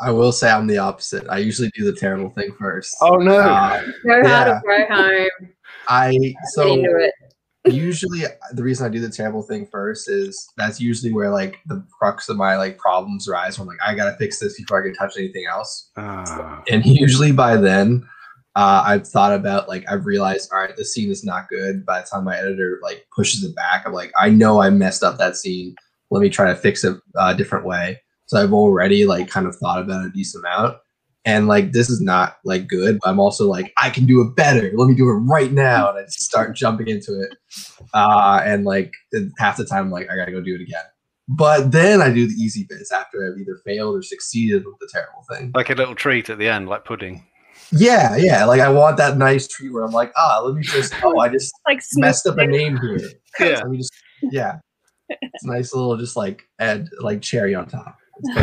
I 0.00 0.10
will 0.10 0.32
say 0.32 0.50
I'm 0.50 0.66
the 0.66 0.78
opposite. 0.78 1.26
I 1.28 1.38
usually 1.38 1.70
do 1.70 1.84
the 1.84 1.98
terrible 1.98 2.30
thing 2.30 2.50
first. 2.58 2.94
Oh 3.00 3.16
no! 3.16 3.38
Uh, 3.38 3.82
Know 4.04 4.22
how 4.28 4.44
to 4.44 4.60
go 4.64 4.86
home. 4.94 5.48
I 5.88 6.34
so 6.52 6.72
into 6.72 6.96
it. 6.96 7.12
usually 7.72 8.22
the 8.52 8.62
reason 8.62 8.86
I 8.86 8.88
do 8.88 9.00
the 9.00 9.10
terrible 9.10 9.42
thing 9.42 9.66
first 9.66 10.08
is 10.08 10.48
that's 10.56 10.80
usually 10.80 11.12
where 11.12 11.30
like 11.30 11.58
the 11.66 11.84
crux 11.98 12.28
of 12.28 12.36
my 12.36 12.56
like 12.56 12.78
problems 12.78 13.28
rise. 13.28 13.58
Where 13.58 13.64
I'm 13.64 13.68
like, 13.68 13.78
I 13.84 13.94
gotta 13.94 14.16
fix 14.16 14.38
this 14.38 14.56
before 14.58 14.80
I 14.80 14.86
can 14.86 14.94
touch 14.94 15.14
anything 15.16 15.44
else. 15.50 15.90
Ah, 15.96 16.62
And 16.70 16.84
usually 16.86 17.32
by 17.32 17.56
then, 17.56 18.06
uh, 18.54 18.82
I've 18.86 19.06
thought 19.08 19.32
about 19.34 19.68
like 19.68 19.84
I've 19.90 20.06
realized, 20.06 20.50
all 20.52 20.60
right, 20.60 20.76
this 20.76 20.92
scene 20.94 21.10
is 21.10 21.24
not 21.24 21.48
good. 21.48 21.84
By 21.86 22.00
the 22.00 22.06
time 22.06 22.24
my 22.24 22.36
editor 22.36 22.78
like 22.82 23.06
pushes 23.14 23.42
it 23.44 23.54
back, 23.56 23.82
I'm 23.86 23.92
like, 23.92 24.12
I 24.18 24.28
know 24.30 24.60
I 24.60 24.70
messed 24.70 25.02
up 25.02 25.18
that 25.18 25.36
scene. 25.36 25.74
Let 26.10 26.20
me 26.20 26.28
try 26.30 26.46
to 26.48 26.56
fix 26.56 26.84
it 26.84 26.96
uh, 27.18 27.32
a 27.32 27.36
different 27.36 27.64
way. 27.64 28.00
So 28.32 28.42
I've 28.42 28.54
already 28.54 29.04
like 29.04 29.28
kind 29.28 29.46
of 29.46 29.54
thought 29.56 29.82
about 29.82 30.06
a 30.06 30.08
decent 30.08 30.42
amount. 30.42 30.78
And 31.26 31.48
like 31.48 31.72
this 31.72 31.90
is 31.90 32.00
not 32.00 32.38
like 32.46 32.66
good. 32.66 32.98
I'm 33.04 33.20
also 33.20 33.46
like, 33.46 33.74
I 33.76 33.90
can 33.90 34.06
do 34.06 34.22
it 34.22 34.34
better. 34.34 34.72
Let 34.74 34.88
me 34.88 34.94
do 34.94 35.06
it 35.10 35.12
right 35.12 35.52
now. 35.52 35.90
And 35.90 35.98
I 35.98 36.04
just 36.04 36.22
start 36.22 36.56
jumping 36.56 36.88
into 36.88 37.20
it. 37.20 37.36
Uh, 37.92 38.40
and 38.42 38.64
like 38.64 38.94
half 39.38 39.58
the 39.58 39.66
time, 39.66 39.84
I'm 39.84 39.90
like, 39.90 40.08
I 40.10 40.16
gotta 40.16 40.32
go 40.32 40.40
do 40.40 40.54
it 40.54 40.62
again. 40.62 40.80
But 41.28 41.72
then 41.72 42.00
I 42.00 42.10
do 42.10 42.26
the 42.26 42.32
easy 42.32 42.64
bits 42.66 42.90
after 42.90 43.30
I've 43.30 43.38
either 43.38 43.60
failed 43.66 43.96
or 43.96 44.02
succeeded 44.02 44.64
with 44.64 44.78
the 44.80 44.88
terrible 44.90 45.26
thing. 45.30 45.52
Like 45.54 45.68
a 45.68 45.74
little 45.74 45.94
treat 45.94 46.30
at 46.30 46.38
the 46.38 46.48
end, 46.48 46.70
like 46.70 46.86
pudding. 46.86 47.26
Yeah, 47.70 48.16
yeah. 48.16 48.46
Like 48.46 48.62
I 48.62 48.70
want 48.70 48.96
that 48.96 49.18
nice 49.18 49.46
treat 49.46 49.74
where 49.74 49.84
I'm 49.84 49.92
like, 49.92 50.10
ah, 50.16 50.40
let 50.42 50.54
me 50.54 50.62
just 50.62 50.94
oh, 51.04 51.18
I 51.18 51.28
just 51.28 51.52
Like 51.66 51.82
messed 51.96 52.26
up 52.26 52.38
a 52.38 52.46
name 52.46 52.78
here. 52.80 52.98
Yeah. 53.38 53.58
Let 53.58 53.68
me 53.68 53.76
just 53.76 53.92
yeah. 54.22 54.60
It's 55.10 55.44
a 55.44 55.48
nice 55.48 55.74
little 55.74 55.98
just 55.98 56.16
like 56.16 56.44
add 56.58 56.88
like 57.02 57.20
cherry 57.20 57.54
on 57.54 57.66
top. 57.66 57.98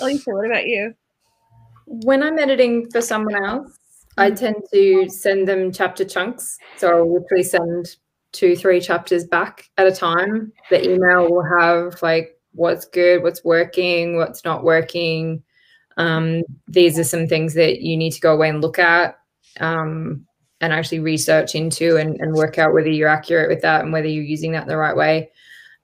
Alicia, 0.00 0.30
what 0.30 0.46
about 0.46 0.66
you? 0.66 0.94
When 1.86 2.22
I'm 2.22 2.38
editing 2.38 2.90
for 2.90 3.00
someone 3.00 3.36
else, 3.36 3.78
I 4.16 4.30
tend 4.30 4.56
to 4.72 5.08
send 5.08 5.48
them 5.48 5.72
chapter 5.72 6.04
chunks. 6.04 6.58
So 6.76 6.88
I'll 6.88 7.12
literally 7.12 7.42
send 7.42 7.96
two, 8.32 8.56
three 8.56 8.80
chapters 8.80 9.24
back 9.24 9.68
at 9.78 9.86
a 9.86 9.92
time. 9.92 10.52
The 10.70 10.92
email 10.92 11.30
will 11.30 11.44
have 11.58 12.02
like 12.02 12.38
what's 12.52 12.84
good, 12.84 13.22
what's 13.22 13.44
working, 13.44 14.16
what's 14.16 14.44
not 14.44 14.64
working. 14.64 15.42
Um, 15.96 16.42
these 16.66 16.98
are 16.98 17.04
some 17.04 17.26
things 17.26 17.54
that 17.54 17.80
you 17.80 17.96
need 17.96 18.12
to 18.12 18.20
go 18.20 18.34
away 18.34 18.48
and 18.48 18.60
look 18.60 18.78
at 18.78 19.18
um, 19.60 20.26
and 20.60 20.72
actually 20.72 21.00
research 21.00 21.54
into 21.54 21.96
and, 21.96 22.20
and 22.20 22.34
work 22.34 22.58
out 22.58 22.72
whether 22.72 22.88
you're 22.90 23.08
accurate 23.08 23.48
with 23.48 23.62
that 23.62 23.82
and 23.82 23.92
whether 23.92 24.08
you're 24.08 24.24
using 24.24 24.52
that 24.52 24.66
the 24.66 24.76
right 24.76 24.96
way. 24.96 25.30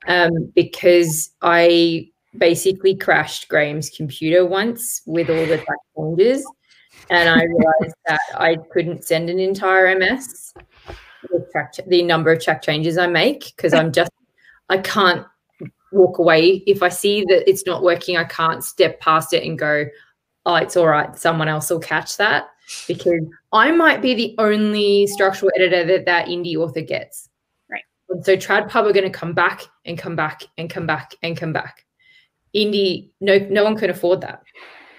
Um, 0.07 0.51
because 0.55 1.31
I 1.43 2.09
basically 2.39 2.97
crashed 2.97 3.49
Graham's 3.49 3.91
computer 3.91 4.47
once 4.47 5.03
with 5.07 5.29
all 5.29 5.47
the 5.47 5.59
track 5.59 5.79
changes, 5.97 6.47
and 7.11 7.29
I 7.29 7.45
realized 7.45 7.97
that 8.07 8.21
I 8.35 8.57
couldn't 8.73 9.05
send 9.05 9.31
an 9.31 9.39
entire 9.39 9.99
MS 9.99 10.55
with 11.31 11.51
track 11.53 11.75
ch- 11.75 11.81
the 11.87 12.03
number 12.03 12.33
of 12.33 12.43
track 12.43 12.63
changes 12.63 12.99
I 12.99 13.07
make 13.07 13.53
because 13.57 13.75
I'm 13.75 13.93
just 13.93 14.11
I 14.69 14.79
can't 14.79 15.27
walk 15.93 16.19
away 16.19 16.63
if 16.67 16.83
I 16.83 16.89
see 16.89 17.25
that 17.29 17.49
it's 17.49 17.67
not 17.67 17.83
working. 17.83 18.17
I 18.17 18.25
can't 18.25 18.63
step 18.65 19.01
past 19.01 19.33
it 19.33 19.45
and 19.45 19.59
go, 19.59 19.87
"Oh, 20.47 20.55
it's 20.57 20.77
all 20.77 20.87
right. 20.87 21.17
Someone 21.19 21.49
else 21.49 21.71
will 21.71 21.81
catch 21.81 22.17
that." 22.19 22.49
Because 22.87 23.21
I 23.53 23.73
might 23.73 24.01
be 24.01 24.15
the 24.15 24.35
only 24.39 25.07
structural 25.09 25.51
editor 25.57 25.85
that 25.85 26.07
that 26.07 26.27
indie 26.27 26.57
author 26.57 26.83
gets. 26.83 27.29
And 28.11 28.25
so 28.25 28.37
TradPub 28.37 28.75
are 28.75 28.93
going 28.93 29.05
to 29.05 29.11
come 29.11 29.33
back 29.33 29.63
and 29.85 29.97
come 29.97 30.17
back 30.17 30.43
and 30.59 30.69
come 30.69 30.87
back 30.87 31.13
and 31.23 31.37
come 31.37 31.53
back. 31.53 31.87
Indie 32.55 33.11
no 33.21 33.39
no 33.39 33.65
one 33.65 33.77
can 33.77 33.91
afford 33.91 34.21
that. 34.23 34.43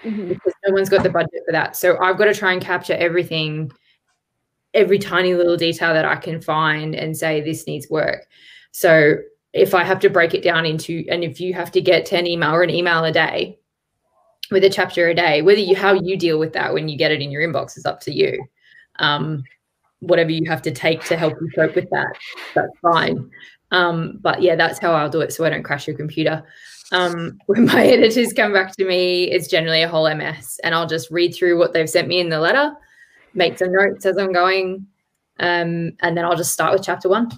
Mhm. 0.04 0.30
because 0.30 0.52
no 0.66 0.74
one's 0.74 0.88
got 0.88 1.04
the 1.04 1.10
budget 1.10 1.42
for 1.46 1.52
that. 1.52 1.76
So 1.76 1.96
i've 2.00 2.18
got 2.18 2.24
to 2.24 2.34
try 2.34 2.52
and 2.52 2.60
capture 2.60 2.94
everything 2.94 3.70
every 4.74 4.98
tiny 4.98 5.34
little 5.34 5.56
detail 5.56 5.92
that 5.94 6.04
i 6.04 6.16
can 6.16 6.40
find 6.40 6.94
and 6.96 7.16
say 7.16 7.40
this 7.40 7.66
needs 7.68 7.88
work. 7.90 8.26
So 8.72 9.18
if 9.52 9.74
i 9.74 9.84
have 9.84 10.00
to 10.00 10.08
break 10.10 10.32
it 10.34 10.42
down 10.42 10.64
into 10.66 11.04
and 11.10 11.22
if 11.22 11.40
you 11.40 11.52
have 11.54 11.70
to 11.72 11.80
get 11.80 12.06
10 12.06 12.26
email 12.26 12.52
or 12.52 12.62
an 12.62 12.70
email 12.70 13.04
a 13.04 13.12
day 13.12 13.58
with 14.50 14.64
a 14.64 14.70
chapter 14.70 15.08
a 15.08 15.14
day 15.14 15.42
whether 15.42 15.60
you 15.60 15.76
how 15.76 15.92
you 15.92 16.16
deal 16.16 16.38
with 16.38 16.52
that 16.54 16.72
when 16.74 16.88
you 16.88 16.96
get 16.96 17.12
it 17.12 17.20
in 17.20 17.30
your 17.30 17.42
inbox 17.46 17.76
is 17.76 17.86
up 17.86 18.00
to 18.00 18.12
you. 18.12 18.44
Um, 18.98 19.44
whatever 20.02 20.30
you 20.30 20.48
have 20.48 20.62
to 20.62 20.70
take 20.70 21.04
to 21.04 21.16
help 21.16 21.34
you 21.40 21.48
cope 21.54 21.74
with 21.74 21.88
that 21.90 22.12
that's 22.54 22.78
fine 22.80 23.30
um, 23.70 24.18
but 24.20 24.42
yeah 24.42 24.54
that's 24.54 24.78
how 24.78 24.92
i'll 24.92 25.08
do 25.08 25.20
it 25.20 25.32
so 25.32 25.44
i 25.44 25.50
don't 25.50 25.62
crash 25.62 25.86
your 25.86 25.96
computer 25.96 26.44
um, 26.92 27.38
when 27.46 27.66
my 27.66 27.84
editors 27.84 28.32
come 28.32 28.52
back 28.52 28.76
to 28.76 28.84
me, 28.84 29.24
it's 29.24 29.48
generally 29.48 29.82
a 29.82 29.88
whole 29.88 30.12
MS, 30.14 30.60
and 30.62 30.74
I'll 30.74 30.86
just 30.86 31.10
read 31.10 31.34
through 31.34 31.58
what 31.58 31.72
they've 31.72 31.90
sent 31.90 32.06
me 32.06 32.20
in 32.20 32.28
the 32.28 32.38
letter, 32.38 32.72
make 33.34 33.58
some 33.58 33.72
notes 33.72 34.06
as 34.06 34.18
I'm 34.18 34.32
going, 34.32 34.86
um, 35.40 35.92
and 36.00 36.16
then 36.16 36.24
I'll 36.24 36.36
just 36.36 36.52
start 36.52 36.72
with 36.72 36.84
chapter 36.84 37.08
one. 37.08 37.30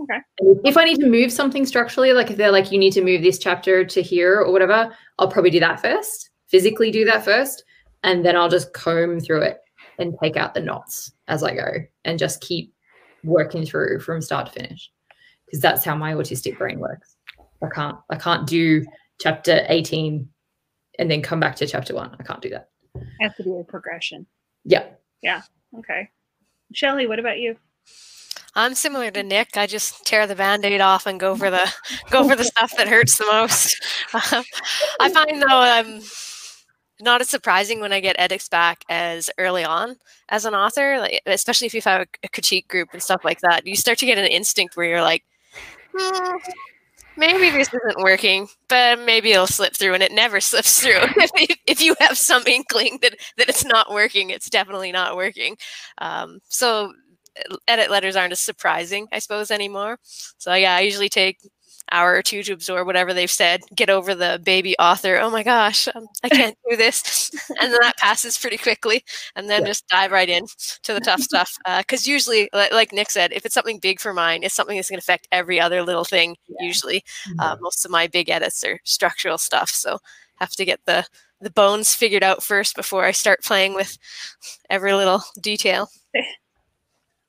Okay. 0.00 0.18
If 0.64 0.76
I 0.76 0.84
need 0.84 1.00
to 1.00 1.08
move 1.08 1.32
something 1.32 1.64
structurally, 1.64 2.12
like 2.12 2.30
if 2.30 2.36
they're 2.36 2.52
like, 2.52 2.70
you 2.70 2.78
need 2.78 2.92
to 2.92 3.02
move 3.02 3.22
this 3.22 3.38
chapter 3.38 3.84
to 3.84 4.02
here 4.02 4.40
or 4.40 4.52
whatever, 4.52 4.94
I'll 5.18 5.28
probably 5.28 5.50
do 5.50 5.60
that 5.60 5.80
first, 5.80 6.30
physically 6.48 6.90
do 6.90 7.04
that 7.06 7.24
first, 7.24 7.64
and 8.02 8.24
then 8.24 8.36
I'll 8.36 8.50
just 8.50 8.72
comb 8.74 9.20
through 9.20 9.42
it 9.42 9.58
and 9.98 10.14
take 10.22 10.36
out 10.36 10.54
the 10.54 10.60
knots 10.60 11.12
as 11.28 11.42
I 11.42 11.54
go 11.54 11.72
and 12.04 12.18
just 12.18 12.40
keep 12.40 12.74
working 13.22 13.64
through 13.64 14.00
from 14.00 14.20
start 14.20 14.46
to 14.46 14.52
finish 14.52 14.90
because 15.46 15.60
that's 15.60 15.84
how 15.84 15.94
my 15.94 16.14
autistic 16.14 16.58
brain 16.58 16.78
works. 16.78 17.16
I 17.62 17.68
can't 17.68 17.96
I 18.10 18.16
can't 18.16 18.46
do 18.46 18.84
chapter 19.20 19.64
18 19.68 20.28
and 20.98 21.10
then 21.10 21.22
come 21.22 21.40
back 21.40 21.56
to 21.56 21.66
chapter 21.66 21.94
1. 21.94 22.16
I 22.18 22.22
can't 22.22 22.42
do 22.42 22.50
that. 22.50 22.68
Has 23.20 23.34
to 23.36 23.42
be 23.42 23.50
a 23.58 23.64
progression. 23.64 24.26
Yeah. 24.64 24.86
Yeah. 25.22 25.42
Okay. 25.78 26.10
Shelley, 26.72 27.06
what 27.06 27.18
about 27.18 27.38
you? 27.38 27.56
I'm 28.56 28.74
similar 28.74 29.10
to 29.10 29.22
Nick. 29.22 29.56
I 29.56 29.66
just 29.66 30.06
tear 30.06 30.26
the 30.28 30.36
band-aid 30.36 30.80
off 30.80 31.06
and 31.06 31.18
go 31.18 31.34
for 31.34 31.50
the 31.50 31.72
go 32.10 32.28
for 32.28 32.36
the 32.36 32.44
stuff 32.56 32.72
that 32.76 32.88
hurts 32.88 33.18
the 33.18 33.26
most. 33.26 33.82
Um, 34.12 34.44
I 35.00 35.10
find 35.10 35.42
though 35.42 35.62
um 35.62 36.00
not 37.00 37.20
as 37.20 37.28
surprising 37.28 37.80
when 37.80 37.92
I 37.92 38.00
get 38.00 38.16
edits 38.18 38.48
back 38.48 38.84
as 38.88 39.30
early 39.38 39.64
on 39.64 39.96
as 40.28 40.44
an 40.44 40.54
author, 40.54 40.98
like, 40.98 41.20
especially 41.26 41.66
if 41.66 41.74
you 41.74 41.80
have 41.84 42.06
a 42.22 42.28
critique 42.28 42.68
group 42.68 42.90
and 42.92 43.02
stuff 43.02 43.24
like 43.24 43.40
that. 43.40 43.66
You 43.66 43.76
start 43.76 43.98
to 43.98 44.06
get 44.06 44.18
an 44.18 44.26
instinct 44.26 44.76
where 44.76 44.86
you're 44.86 45.02
like, 45.02 45.24
"Hmm, 45.96 46.36
maybe 47.16 47.50
this 47.50 47.72
isn't 47.72 48.02
working, 48.02 48.48
but 48.68 49.00
maybe 49.00 49.32
it'll 49.32 49.46
slip 49.46 49.74
through, 49.74 49.94
and 49.94 50.02
it 50.02 50.12
never 50.12 50.40
slips 50.40 50.82
through. 50.82 50.92
if, 51.16 51.58
if 51.66 51.80
you 51.82 51.94
have 52.00 52.18
some 52.18 52.42
inkling 52.46 52.98
that 53.02 53.16
that 53.36 53.48
it's 53.48 53.64
not 53.64 53.92
working, 53.92 54.30
it's 54.30 54.50
definitely 54.50 54.92
not 54.92 55.16
working. 55.16 55.56
Um, 55.98 56.40
so 56.48 56.92
edit 57.66 57.90
letters 57.90 58.16
aren't 58.16 58.32
as 58.32 58.40
surprising, 58.40 59.08
I 59.12 59.18
suppose, 59.18 59.50
anymore. 59.50 59.98
So 60.38 60.54
yeah, 60.54 60.76
I 60.76 60.80
usually 60.80 61.08
take 61.08 61.38
hour 61.92 62.14
or 62.14 62.22
two 62.22 62.42
to 62.42 62.52
absorb 62.52 62.86
whatever 62.86 63.12
they've 63.14 63.30
said, 63.30 63.60
get 63.74 63.90
over 63.90 64.14
the 64.14 64.40
baby 64.44 64.74
author. 64.78 65.18
Oh 65.18 65.30
my 65.30 65.42
gosh, 65.42 65.88
um, 65.94 66.06
I 66.24 66.28
can't 66.30 66.56
do 66.68 66.76
this, 66.76 67.30
and 67.60 67.72
then 67.72 67.80
that 67.82 67.96
passes 67.98 68.38
pretty 68.38 68.56
quickly, 68.58 69.04
and 69.36 69.48
then 69.50 69.62
Yeah. 69.62 69.66
just 69.66 69.86
dive 69.88 70.10
right 70.12 70.28
in 70.28 70.46
to 70.82 70.94
the 70.94 71.00
tough 71.00 71.20
stuff. 71.20 71.56
Because 71.78 72.06
usually, 72.06 72.48
like 72.52 72.92
Nick 72.92 73.10
said, 73.10 73.32
if 73.32 73.44
it's 73.44 73.54
something 73.54 73.78
big 73.78 74.00
for 74.00 74.12
mine, 74.14 74.42
it's 74.42 74.54
something 74.54 74.76
that's 74.76 74.90
going 74.90 74.98
to 75.00 75.04
affect 75.04 75.28
every 75.32 75.60
other 75.60 75.82
little 75.82 76.04
thing. 76.04 76.36
Usually, 76.60 77.04
uh, 77.38 77.56
most 77.60 77.84
of 77.84 77.90
my 77.90 78.06
big 78.06 78.28
edits 78.30 78.64
are 78.64 78.80
structural 78.84 79.38
stuff, 79.38 79.70
so 79.70 79.98
have 80.36 80.50
to 80.52 80.64
get 80.64 80.80
the 80.86 81.06
the 81.40 81.50
bones 81.50 81.94
figured 81.94 82.22
out 82.22 82.42
first 82.42 82.74
before 82.76 83.04
I 83.04 83.10
start 83.12 83.42
playing 83.42 83.74
with 83.74 83.98
every 84.70 84.94
little 84.94 85.22
detail. 85.40 85.88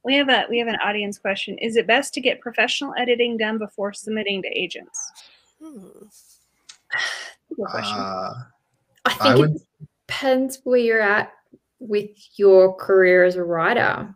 We 0.05 0.15
have 0.15 0.29
a 0.29 0.45
we 0.49 0.59
have 0.59 0.67
an 0.67 0.77
audience 0.83 1.17
question. 1.17 1.57
Is 1.57 1.75
it 1.75 1.87
best 1.87 2.13
to 2.13 2.21
get 2.21 2.39
professional 2.39 2.93
editing 2.95 3.37
done 3.37 3.57
before 3.57 3.91
submitting 3.91 4.43
to 4.43 4.47
agents? 4.49 5.11
Hmm. 5.59 6.05
Good 7.55 7.65
question. 7.65 7.97
uh, 7.97 8.33
I 9.05 9.09
I 9.09 9.11
think 9.11 9.37
would 9.39 9.55
it 9.55 9.61
depends 10.07 10.59
where 10.63 10.77
you're 10.77 11.01
at 11.01 11.31
with 11.79 12.09
your 12.37 12.75
career 12.75 13.23
as 13.23 13.35
a 13.35 13.43
writer. 13.43 14.13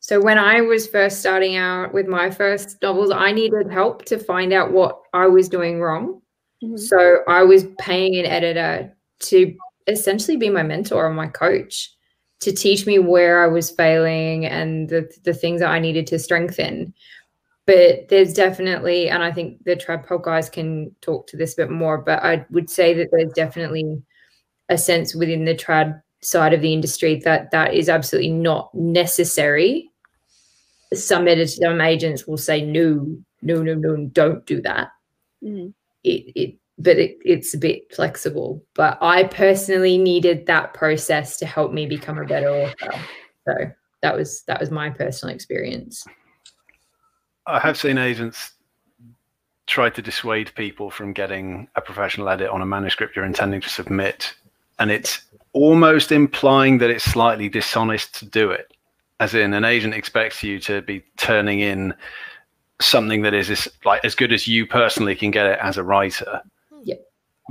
So 0.00 0.20
when 0.20 0.36
I 0.36 0.60
was 0.60 0.86
first 0.86 1.20
starting 1.20 1.56
out 1.56 1.94
with 1.94 2.06
my 2.08 2.30
first 2.30 2.76
novels, 2.82 3.10
I 3.10 3.32
needed 3.32 3.70
help 3.70 4.04
to 4.06 4.18
find 4.18 4.52
out 4.52 4.72
what 4.72 5.00
I 5.14 5.28
was 5.28 5.48
doing 5.48 5.80
wrong. 5.80 6.20
Mhm. 6.62 6.78
So 6.78 7.20
I 7.26 7.42
was 7.42 7.66
paying 7.78 8.16
an 8.16 8.26
editor 8.26 8.94
to 9.20 9.56
essentially 9.86 10.36
be 10.36 10.50
my 10.50 10.62
mentor 10.62 11.06
and 11.06 11.16
my 11.16 11.28
coach 11.28 11.90
to 12.42 12.52
teach 12.52 12.86
me 12.86 12.98
where 12.98 13.42
I 13.42 13.46
was 13.46 13.70
failing 13.70 14.46
and 14.46 14.88
the, 14.88 15.10
the 15.24 15.32
things 15.32 15.60
that 15.60 15.70
I 15.70 15.78
needed 15.78 16.06
to 16.08 16.18
strengthen. 16.18 16.92
But 17.66 18.08
there's 18.08 18.34
definitely, 18.34 19.08
and 19.08 19.22
I 19.22 19.30
think 19.30 19.62
the 19.64 19.76
TradPub 19.76 20.24
guys 20.24 20.50
can 20.50 20.94
talk 21.00 21.28
to 21.28 21.36
this 21.36 21.54
a 21.54 21.58
bit 21.58 21.70
more, 21.70 21.98
but 21.98 22.20
I 22.22 22.44
would 22.50 22.68
say 22.68 22.92
that 22.94 23.10
there's 23.12 23.32
definitely 23.32 24.02
a 24.68 24.76
sense 24.76 25.14
within 25.14 25.44
the 25.44 25.54
trad 25.54 26.02
side 26.20 26.52
of 26.52 26.60
the 26.60 26.72
industry 26.72 27.20
that 27.24 27.52
that 27.52 27.74
is 27.74 27.88
absolutely 27.88 28.32
not 28.32 28.74
necessary. 28.74 29.88
Some 30.92 31.28
editors, 31.28 31.58
some 31.58 31.80
agents 31.80 32.26
will 32.26 32.36
say, 32.36 32.62
no, 32.62 33.06
no, 33.42 33.62
no, 33.62 33.74
no, 33.74 33.96
don't 34.06 34.44
do 34.46 34.60
that 34.62 34.90
Mhm. 35.42 35.74
it, 36.04 36.32
it 36.36 36.54
but 36.78 36.98
it, 36.98 37.18
it's 37.24 37.54
a 37.54 37.58
bit 37.58 37.94
flexible 37.94 38.62
but 38.74 38.98
i 39.00 39.24
personally 39.24 39.98
needed 39.98 40.46
that 40.46 40.72
process 40.74 41.38
to 41.38 41.46
help 41.46 41.72
me 41.72 41.86
become 41.86 42.18
a 42.18 42.24
better 42.24 42.48
author 42.48 42.92
so 43.46 43.54
that 44.00 44.16
was 44.16 44.42
that 44.42 44.58
was 44.58 44.70
my 44.70 44.90
personal 44.90 45.34
experience 45.34 46.06
I 47.46 47.58
have 47.58 47.76
seen 47.76 47.98
agents 47.98 48.52
try 49.66 49.90
to 49.90 50.02
dissuade 50.02 50.54
people 50.54 50.90
from 50.90 51.12
getting 51.12 51.68
a 51.76 51.80
professional 51.80 52.28
edit 52.28 52.48
on 52.48 52.62
a 52.62 52.66
manuscript 52.66 53.16
you're 53.16 53.24
intending 53.24 53.60
to 53.60 53.68
submit, 53.68 54.34
and 54.78 54.90
it's 54.90 55.22
almost 55.52 56.12
implying 56.12 56.78
that 56.78 56.90
it's 56.90 57.04
slightly 57.04 57.48
dishonest 57.48 58.14
to 58.16 58.26
do 58.26 58.50
it. 58.50 58.72
As 59.20 59.34
in, 59.34 59.54
an 59.54 59.64
agent 59.64 59.94
expects 59.94 60.42
you 60.42 60.58
to 60.60 60.82
be 60.82 61.04
turning 61.16 61.60
in 61.60 61.94
something 62.80 63.22
that 63.22 63.34
is 63.34 63.50
as, 63.50 63.68
like 63.84 64.04
as 64.04 64.14
good 64.14 64.32
as 64.32 64.48
you 64.48 64.66
personally 64.66 65.14
can 65.14 65.30
get 65.30 65.46
it 65.46 65.58
as 65.60 65.76
a 65.76 65.84
writer. 65.84 66.40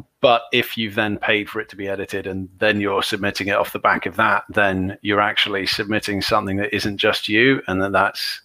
Yeah. 0.01 0.07
But 0.21 0.43
if 0.53 0.77
you've 0.77 0.95
then 0.95 1.17
paid 1.17 1.49
for 1.49 1.59
it 1.59 1.69
to 1.69 1.75
be 1.75 1.87
edited 1.87 2.27
and 2.27 2.49
then 2.59 2.79
you're 2.79 3.03
submitting 3.03 3.47
it 3.47 3.55
off 3.55 3.73
the 3.73 3.79
back 3.79 4.05
of 4.05 4.15
that, 4.17 4.43
then 4.49 4.97
you're 5.01 5.21
actually 5.21 5.65
submitting 5.65 6.21
something 6.21 6.57
that 6.57 6.75
isn't 6.75 6.97
just 6.97 7.27
you, 7.27 7.61
and 7.67 7.81
then 7.81 7.91
that's 7.91 8.41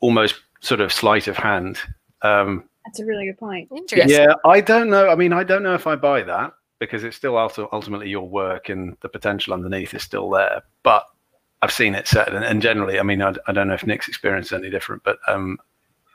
almost 0.00 0.40
sort 0.60 0.80
of 0.80 0.92
sleight 0.92 1.28
of 1.28 1.36
hand. 1.36 1.78
Um, 2.22 2.68
That's 2.84 3.00
a 3.00 3.04
really 3.04 3.26
good 3.26 3.38
point. 3.38 3.68
Interesting. 3.74 4.10
yeah, 4.10 4.34
I 4.44 4.60
don't 4.60 4.90
know. 4.90 5.08
I 5.08 5.14
mean, 5.14 5.32
I 5.32 5.44
don't 5.44 5.62
know 5.62 5.74
if 5.74 5.86
I 5.86 5.96
buy 5.96 6.22
that 6.22 6.52
because 6.78 7.04
it's 7.04 7.16
still 7.16 7.34
ulti- 7.34 7.68
ultimately 7.72 8.08
your 8.08 8.28
work 8.28 8.68
and 8.68 8.96
the 9.02 9.08
potential 9.08 9.54
underneath 9.54 9.94
is 9.94 10.02
still 10.02 10.30
there. 10.30 10.62
But 10.82 11.06
I've 11.62 11.72
seen 11.72 11.94
it 11.94 12.08
said, 12.08 12.34
and, 12.34 12.44
and 12.44 12.60
generally, 12.60 12.98
I 12.98 13.02
mean, 13.02 13.22
I, 13.22 13.34
I 13.46 13.52
don't 13.52 13.68
know 13.68 13.74
if 13.74 13.86
Nick's 13.86 14.08
experience 14.08 14.46
is 14.46 14.52
any 14.52 14.70
different, 14.70 15.04
but 15.04 15.18
um, 15.28 15.58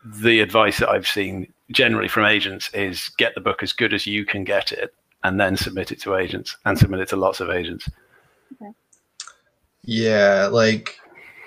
the 0.03 0.41
advice 0.41 0.79
that 0.79 0.89
I've 0.89 1.07
seen 1.07 1.53
generally 1.71 2.07
from 2.07 2.25
agents 2.25 2.69
is 2.73 3.09
get 3.17 3.35
the 3.35 3.41
book 3.41 3.61
as 3.61 3.73
good 3.73 3.93
as 3.93 4.07
you 4.07 4.25
can 4.25 4.43
get 4.43 4.71
it, 4.71 4.93
and 5.23 5.39
then 5.39 5.57
submit 5.57 5.91
it 5.91 6.01
to 6.01 6.15
agents 6.15 6.57
and 6.65 6.77
submit 6.77 7.01
it 7.01 7.09
to 7.09 7.15
lots 7.15 7.39
of 7.39 7.49
agents. 7.49 7.89
Yeah, 9.83 10.47
like 10.51 10.97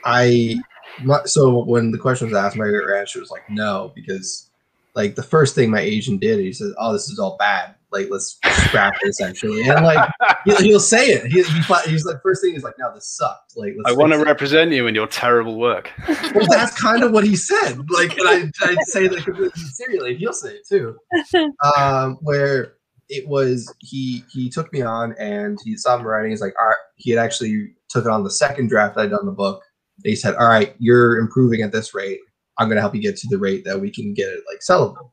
I. 0.04 0.56
My, 1.04 1.20
so 1.24 1.64
when 1.64 1.92
the 1.92 1.98
question 1.98 2.28
was 2.28 2.36
asked, 2.36 2.56
my 2.56 2.66
answer 2.66 3.20
was 3.20 3.30
like 3.30 3.48
no 3.48 3.92
because 3.94 4.50
like 4.94 5.14
the 5.14 5.22
first 5.22 5.54
thing 5.54 5.70
my 5.70 5.80
agent 5.80 6.20
did, 6.20 6.40
he 6.40 6.52
said, 6.52 6.72
"Oh, 6.78 6.92
this 6.92 7.08
is 7.08 7.18
all 7.18 7.36
bad. 7.38 7.74
Like 7.92 8.08
let's 8.10 8.38
scrap 8.66 8.94
it 9.02 9.08
essentially." 9.08 9.62
And 9.68 9.84
like 9.84 10.08
he, 10.44 10.54
he'll 10.68 10.80
say 10.80 11.08
it. 11.08 11.26
He, 11.26 11.42
he 11.42 11.90
he's 11.90 12.04
like 12.04 12.22
first 12.22 12.42
thing 12.42 12.52
he's 12.52 12.62
like, 12.62 12.78
"No, 12.78 12.92
this 12.94 13.08
sucked. 13.08 13.56
Like 13.56 13.74
let's 13.76 13.94
I 13.94 13.98
want 13.98 14.12
to 14.12 14.18
represent 14.18 14.72
you 14.72 14.86
in 14.86 14.94
your 14.94 15.06
terrible 15.06 15.58
work. 15.58 15.90
Well, 16.32 16.46
that's 16.48 16.80
kind 16.80 17.02
of 17.02 17.10
what 17.10 17.24
he 17.24 17.34
said. 17.34 17.90
Like, 17.90 18.16
and 18.16 18.28
I, 18.28 18.50
I 18.62 18.76
say 18.84 19.08
that 19.08 19.24
completely 19.24 19.50
sincerely. 19.56 20.16
He'll 20.16 20.32
say 20.32 20.54
it 20.54 20.66
too. 20.66 20.96
Um, 21.76 22.18
where 22.22 22.74
it 23.08 23.26
was, 23.28 23.72
he 23.80 24.24
he 24.32 24.48
took 24.48 24.72
me 24.72 24.82
on 24.82 25.14
and 25.18 25.58
he 25.64 25.76
saw 25.76 25.98
me 25.98 26.04
writing. 26.04 26.30
He's 26.30 26.40
like, 26.40 26.54
all 26.60 26.68
right. 26.68 26.76
He 26.96 27.10
had 27.10 27.18
actually 27.18 27.74
took 27.88 28.04
it 28.04 28.10
on 28.10 28.22
the 28.22 28.30
second 28.30 28.68
draft 28.68 28.96
I'd 28.96 29.10
done 29.10 29.26
the 29.26 29.32
book. 29.32 29.62
He 30.04 30.14
said, 30.14 30.36
all 30.36 30.48
right, 30.48 30.74
you're 30.78 31.18
improving 31.18 31.62
at 31.62 31.72
this 31.72 31.94
rate. 31.94 32.20
I'm 32.58 32.68
gonna 32.68 32.80
help 32.80 32.94
you 32.94 33.02
get 33.02 33.16
to 33.16 33.28
the 33.28 33.38
rate 33.38 33.64
that 33.64 33.80
we 33.80 33.90
can 33.90 34.14
get 34.14 34.28
it 34.28 34.44
like 34.48 34.60
sellable. 34.60 35.10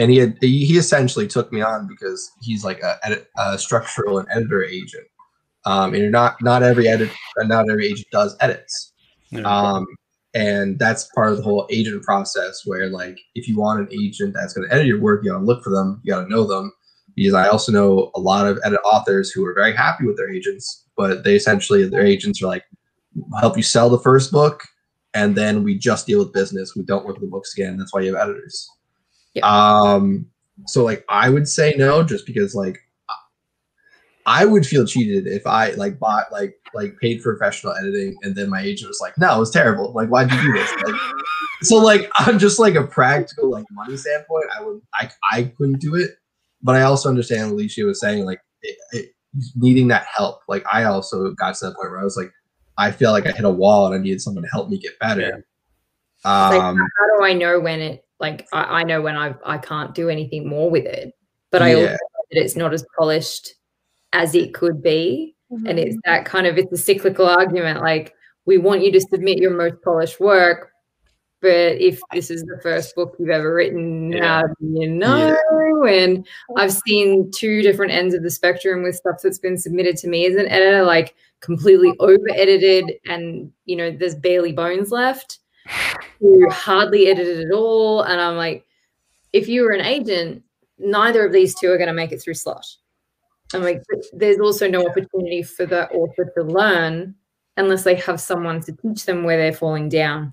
And 0.00 0.10
he 0.10 0.16
had 0.16 0.38
he 0.40 0.78
essentially 0.78 1.28
took 1.28 1.52
me 1.52 1.60
on 1.60 1.86
because 1.86 2.32
he's 2.40 2.64
like 2.64 2.80
a, 2.82 3.18
a 3.36 3.58
structural 3.58 4.18
and 4.18 4.26
editor 4.32 4.64
agent. 4.64 5.06
Um, 5.66 5.92
and 5.92 6.02
you're 6.02 6.10
not 6.10 6.42
not 6.42 6.62
every 6.62 6.88
edit 6.88 7.10
not 7.36 7.70
every 7.70 7.86
agent 7.86 8.08
does 8.10 8.34
edits. 8.40 8.94
Um, 9.44 9.86
and 10.32 10.78
that's 10.78 11.10
part 11.14 11.32
of 11.32 11.36
the 11.36 11.42
whole 11.42 11.66
agent 11.70 12.02
process 12.02 12.62
where 12.64 12.88
like 12.88 13.18
if 13.34 13.46
you 13.46 13.58
want 13.58 13.80
an 13.80 13.88
agent 13.92 14.32
that's 14.34 14.54
going 14.54 14.66
to 14.66 14.74
edit 14.74 14.86
your 14.86 15.00
work, 15.00 15.22
you 15.22 15.32
got 15.32 15.38
to 15.38 15.44
look 15.44 15.62
for 15.62 15.70
them, 15.70 16.00
you 16.02 16.14
got 16.14 16.22
to 16.22 16.30
know 16.30 16.44
them. 16.44 16.72
Because 17.14 17.34
I 17.34 17.48
also 17.48 17.70
know 17.70 18.10
a 18.14 18.20
lot 18.20 18.46
of 18.46 18.58
edit 18.64 18.80
authors 18.84 19.30
who 19.30 19.44
are 19.44 19.52
very 19.52 19.76
happy 19.76 20.06
with 20.06 20.16
their 20.16 20.32
agents, 20.32 20.86
but 20.96 21.24
they 21.24 21.34
essentially 21.34 21.86
their 21.86 22.06
agents 22.06 22.40
are 22.42 22.46
like 22.46 22.64
help 23.38 23.56
you 23.56 23.62
sell 23.62 23.90
the 23.90 23.98
first 23.98 24.32
book, 24.32 24.62
and 25.12 25.36
then 25.36 25.62
we 25.62 25.76
just 25.76 26.06
deal 26.06 26.20
with 26.20 26.32
business. 26.32 26.74
We 26.74 26.84
don't 26.84 27.04
work 27.04 27.16
with 27.16 27.24
the 27.24 27.30
books 27.30 27.52
again. 27.52 27.76
That's 27.76 27.92
why 27.92 28.00
you 28.00 28.14
have 28.14 28.28
editors. 28.28 28.66
Yeah. 29.34 29.46
Um. 29.46 30.26
So 30.66 30.84
like 30.84 31.04
I 31.08 31.30
would 31.30 31.48
say 31.48 31.74
no, 31.76 32.02
just 32.02 32.26
because 32.26 32.54
like 32.54 32.78
I 34.26 34.44
would 34.44 34.66
feel 34.66 34.86
cheated 34.86 35.26
if 35.26 35.46
I 35.46 35.70
like 35.72 35.98
bought 35.98 36.30
like 36.30 36.54
like 36.74 36.96
paid 37.00 37.22
for 37.22 37.36
professional 37.36 37.74
editing 37.74 38.16
and 38.22 38.34
then 38.34 38.50
my 38.50 38.60
agent 38.60 38.88
was 38.88 39.00
like, 39.00 39.16
no, 39.18 39.34
it 39.34 39.38
was 39.38 39.50
terrible. 39.50 39.92
Like, 39.92 40.08
why'd 40.08 40.30
you 40.30 40.40
do 40.40 40.52
this? 40.52 40.72
Like, 40.84 41.00
so 41.62 41.76
like 41.76 42.10
I'm 42.16 42.38
just 42.38 42.58
like 42.58 42.74
a 42.74 42.86
practical 42.86 43.50
like 43.50 43.64
money 43.72 43.96
standpoint. 43.96 44.46
I 44.56 44.62
would 44.62 44.80
I 44.94 45.10
I 45.32 45.42
couldn't 45.56 45.80
do 45.80 45.96
it, 45.96 46.10
but 46.62 46.76
I 46.76 46.82
also 46.82 47.08
understand 47.08 47.50
what 47.50 47.54
Alicia 47.54 47.84
was 47.84 48.00
saying 48.00 48.24
like 48.24 48.40
it, 48.62 48.76
it, 48.92 49.10
needing 49.56 49.88
that 49.88 50.06
help. 50.14 50.40
Like 50.48 50.64
I 50.72 50.84
also 50.84 51.32
got 51.32 51.54
to 51.56 51.66
that 51.66 51.76
point 51.76 51.90
where 51.90 52.00
I 52.00 52.04
was 52.04 52.16
like, 52.16 52.30
I 52.78 52.92
feel 52.92 53.12
like 53.12 53.26
I 53.26 53.32
hit 53.32 53.44
a 53.44 53.50
wall 53.50 53.86
and 53.86 53.94
I 53.94 53.98
needed 53.98 54.20
someone 54.20 54.44
to 54.44 54.50
help 54.50 54.68
me 54.68 54.78
get 54.78 54.98
better. 54.98 55.44
Like, 56.24 56.32
Um, 56.32 56.76
how 56.76 57.18
do 57.18 57.24
I 57.24 57.32
know 57.32 57.58
when 57.58 57.80
it 57.80 58.04
like 58.20 58.46
I, 58.52 58.80
I 58.80 58.82
know 58.84 59.00
when 59.00 59.16
I 59.16 59.34
I 59.44 59.58
can't 59.58 59.94
do 59.94 60.08
anything 60.08 60.48
more 60.48 60.70
with 60.70 60.84
it, 60.84 61.14
but 61.50 61.62
I 61.62 61.74
also 61.74 61.86
know 61.92 61.96
that 62.30 62.42
it's 62.42 62.56
not 62.56 62.72
as 62.74 62.84
polished 62.98 63.54
as 64.12 64.34
it 64.34 64.54
could 64.54 64.82
be, 64.82 65.34
and 65.50 65.78
it's 65.78 65.96
mm-hmm. 65.96 66.12
that 66.12 66.26
kind 66.26 66.46
of 66.46 66.58
it's 66.58 66.72
a 66.72 66.76
cyclical 66.76 67.26
argument. 67.26 67.80
Like 67.80 68.14
we 68.44 68.58
want 68.58 68.82
you 68.82 68.92
to 68.92 69.00
submit 69.00 69.38
your 69.38 69.52
most 69.52 69.82
polished 69.82 70.20
work, 70.20 70.70
but 71.40 71.80
if 71.80 72.00
this 72.12 72.30
is 72.30 72.42
the 72.42 72.60
first 72.62 72.94
book 72.94 73.16
you've 73.18 73.30
ever 73.30 73.54
written, 73.54 74.12
Yeah. 74.12 74.42
how 74.42 74.48
you 74.60 74.88
know? 74.88 75.36
And 75.88 76.26
I've 76.56 76.72
seen 76.72 77.30
two 77.30 77.62
different 77.62 77.92
ends 77.92 78.14
of 78.14 78.22
the 78.22 78.30
spectrum 78.30 78.82
with 78.82 78.96
stuff 78.96 79.16
that's 79.22 79.38
been 79.38 79.56
submitted 79.56 79.96
to 79.98 80.08
me 80.08 80.26
as 80.26 80.34
an 80.36 80.48
editor, 80.48 80.84
like 80.84 81.14
completely 81.40 81.94
over 82.00 82.26
edited, 82.34 82.92
and 83.06 83.50
you 83.64 83.76
know 83.76 83.90
there's 83.90 84.14
barely 84.14 84.52
bones 84.52 84.90
left 84.90 85.38
who 86.20 86.48
hardly 86.50 87.06
edited 87.08 87.46
at 87.46 87.52
all. 87.52 88.02
And 88.02 88.20
I'm 88.20 88.36
like, 88.36 88.64
if 89.32 89.48
you 89.48 89.62
were 89.62 89.72
an 89.72 89.84
agent, 89.84 90.42
neither 90.78 91.24
of 91.24 91.32
these 91.32 91.54
two 91.54 91.70
are 91.70 91.76
going 91.78 91.88
to 91.88 91.94
make 91.94 92.12
it 92.12 92.20
through 92.20 92.34
slot. 92.34 92.66
I'm 93.52 93.62
like, 93.62 93.82
there's 94.12 94.38
also 94.38 94.68
no 94.68 94.86
opportunity 94.86 95.42
for 95.42 95.66
the 95.66 95.88
author 95.90 96.32
to 96.36 96.44
learn 96.44 97.14
unless 97.56 97.82
they 97.82 97.96
have 97.96 98.20
someone 98.20 98.60
to 98.62 98.72
teach 98.72 99.04
them 99.04 99.24
where 99.24 99.36
they're 99.36 99.52
falling 99.52 99.88
down. 99.88 100.32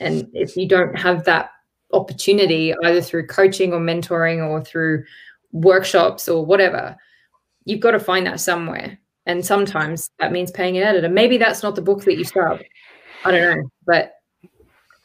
And 0.00 0.28
if 0.32 0.56
you 0.56 0.66
don't 0.66 0.98
have 0.98 1.24
that 1.24 1.50
opportunity, 1.92 2.74
either 2.84 3.00
through 3.00 3.26
coaching 3.26 3.72
or 3.72 3.80
mentoring 3.80 4.46
or 4.46 4.62
through 4.64 5.04
workshops 5.52 6.28
or 6.28 6.44
whatever, 6.44 6.96
you've 7.64 7.80
got 7.80 7.92
to 7.92 8.00
find 8.00 8.26
that 8.26 8.40
somewhere. 8.40 8.98
And 9.26 9.44
sometimes 9.44 10.10
that 10.18 10.32
means 10.32 10.50
paying 10.50 10.76
an 10.76 10.84
editor. 10.84 11.08
Maybe 11.08 11.36
that's 11.36 11.62
not 11.62 11.74
the 11.74 11.82
book 11.82 12.04
that 12.04 12.16
you 12.16 12.24
start. 12.24 12.64
I 13.24 13.30
don't 13.32 13.58
know, 13.58 13.70
but 13.86 14.12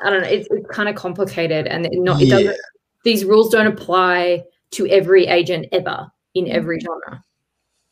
I 0.04 0.10
don't 0.10 0.22
know. 0.22 0.28
It's, 0.28 0.48
it's 0.52 0.68
kind 0.70 0.90
of 0.90 0.96
complicated, 0.96 1.68
and 1.68 1.86
it 1.86 1.92
not 1.94 2.22
it 2.22 2.28
Yeah. 2.28 2.38
doesn't. 2.38 2.58
These 3.04 3.26
rules 3.26 3.50
don't 3.50 3.68
apply 3.68 4.44
to 4.72 4.88
every 4.88 5.26
agent 5.28 5.68
ever 5.72 6.08
in 6.36 6.48
every 6.50 6.80
genre. 6.80 7.24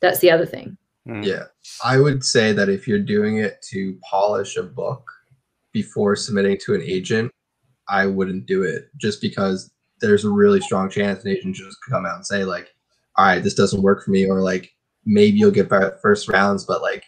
That's 0.01 0.19
the 0.19 0.31
other 0.31 0.45
thing. 0.45 0.77
Mm. 1.07 1.25
Yeah, 1.25 1.43
I 1.83 1.99
would 1.99 2.23
say 2.23 2.51
that 2.53 2.69
if 2.69 2.87
you're 2.87 2.99
doing 2.99 3.37
it 3.37 3.61
to 3.69 3.97
polish 4.09 4.55
a 4.57 4.63
book 4.63 5.09
before 5.71 6.15
submitting 6.15 6.57
to 6.65 6.75
an 6.75 6.81
agent, 6.81 7.31
I 7.87 8.05
wouldn't 8.05 8.45
do 8.45 8.63
it 8.63 8.89
just 8.97 9.21
because 9.21 9.71
there's 10.01 10.25
a 10.25 10.29
really 10.29 10.61
strong 10.61 10.89
chance 10.89 11.23
an 11.23 11.31
agent 11.31 11.55
just 11.55 11.77
come 11.89 12.05
out 12.05 12.15
and 12.15 12.25
say 12.25 12.43
like, 12.43 12.73
"All 13.17 13.25
right, 13.25 13.43
this 13.43 13.55
doesn't 13.55 13.81
work 13.81 14.03
for 14.03 14.11
me," 14.11 14.25
or 14.29 14.41
like 14.41 14.71
maybe 15.05 15.37
you'll 15.37 15.51
get 15.51 15.69
first 16.01 16.29
rounds, 16.29 16.65
but 16.65 16.81
like 16.81 17.03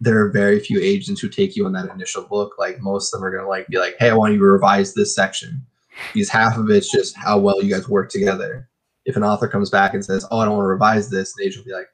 there 0.00 0.18
are 0.20 0.30
very 0.30 0.60
few 0.60 0.80
agents 0.80 1.20
who 1.20 1.28
take 1.28 1.56
you 1.56 1.66
on 1.66 1.72
that 1.72 1.90
initial 1.90 2.22
book. 2.22 2.54
Like 2.58 2.80
most 2.80 3.12
of 3.12 3.20
them 3.20 3.26
are 3.26 3.36
gonna 3.36 3.48
like 3.48 3.66
be 3.68 3.78
like, 3.78 3.96
"Hey, 3.98 4.10
I 4.10 4.14
want 4.14 4.32
you 4.32 4.38
to 4.38 4.44
revise 4.44 4.94
this 4.94 5.14
section," 5.14 5.64
because 6.12 6.28
half 6.28 6.56
of 6.56 6.70
it's 6.70 6.90
just 6.90 7.16
how 7.16 7.38
well 7.38 7.62
you 7.62 7.72
guys 7.74 7.88
work 7.88 8.10
together. 8.10 8.68
If 9.04 9.16
an 9.16 9.24
author 9.24 9.48
comes 9.48 9.70
back 9.70 9.94
and 9.94 10.04
says, 10.04 10.26
"Oh, 10.30 10.38
I 10.38 10.44
don't 10.44 10.56
want 10.56 10.64
to 10.64 10.68
revise 10.68 11.10
this," 11.10 11.34
the 11.34 11.44
agent 11.44 11.64
will 11.64 11.70
be 11.70 11.76
like 11.76 11.88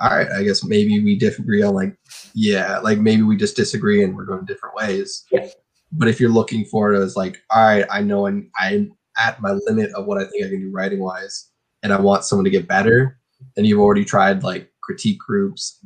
all 0.00 0.16
right, 0.16 0.28
I 0.30 0.44
guess 0.44 0.64
maybe 0.64 1.02
we 1.02 1.18
disagree 1.18 1.62
on 1.62 1.74
like, 1.74 1.96
yeah, 2.34 2.78
like 2.78 2.98
maybe 2.98 3.22
we 3.22 3.36
just 3.36 3.56
disagree 3.56 4.04
and 4.04 4.14
we're 4.14 4.24
going 4.24 4.44
different 4.44 4.76
ways. 4.76 5.24
Yeah. 5.30 5.48
But 5.92 6.08
if 6.08 6.20
you're 6.20 6.30
looking 6.30 6.64
for 6.66 6.92
it 6.92 7.02
as 7.02 7.16
like, 7.16 7.42
all 7.50 7.64
right, 7.64 7.84
I 7.90 8.02
know 8.02 8.26
I'm, 8.26 8.50
I'm 8.58 8.92
at 9.18 9.40
my 9.40 9.52
limit 9.66 9.90
of 9.94 10.06
what 10.06 10.18
I 10.18 10.26
think 10.26 10.44
I 10.44 10.50
can 10.50 10.60
do 10.60 10.70
writing 10.70 11.00
wise, 11.00 11.50
and 11.82 11.92
I 11.92 12.00
want 12.00 12.24
someone 12.24 12.44
to 12.44 12.50
get 12.50 12.68
better, 12.68 13.18
and 13.56 13.66
you've 13.66 13.80
already 13.80 14.04
tried 14.04 14.44
like 14.44 14.70
critique 14.82 15.18
groups, 15.18 15.84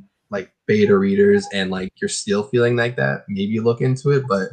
beta 0.73 0.97
readers, 0.97 1.47
and 1.53 1.71
like 1.71 1.93
you're 2.01 2.09
still 2.09 2.45
feeling 2.45 2.77
like 2.77 2.97
that, 2.97 3.25
maybe 3.29 3.61
look 3.61 3.81
into 3.81 4.11
it, 4.11 4.25
but 4.27 4.49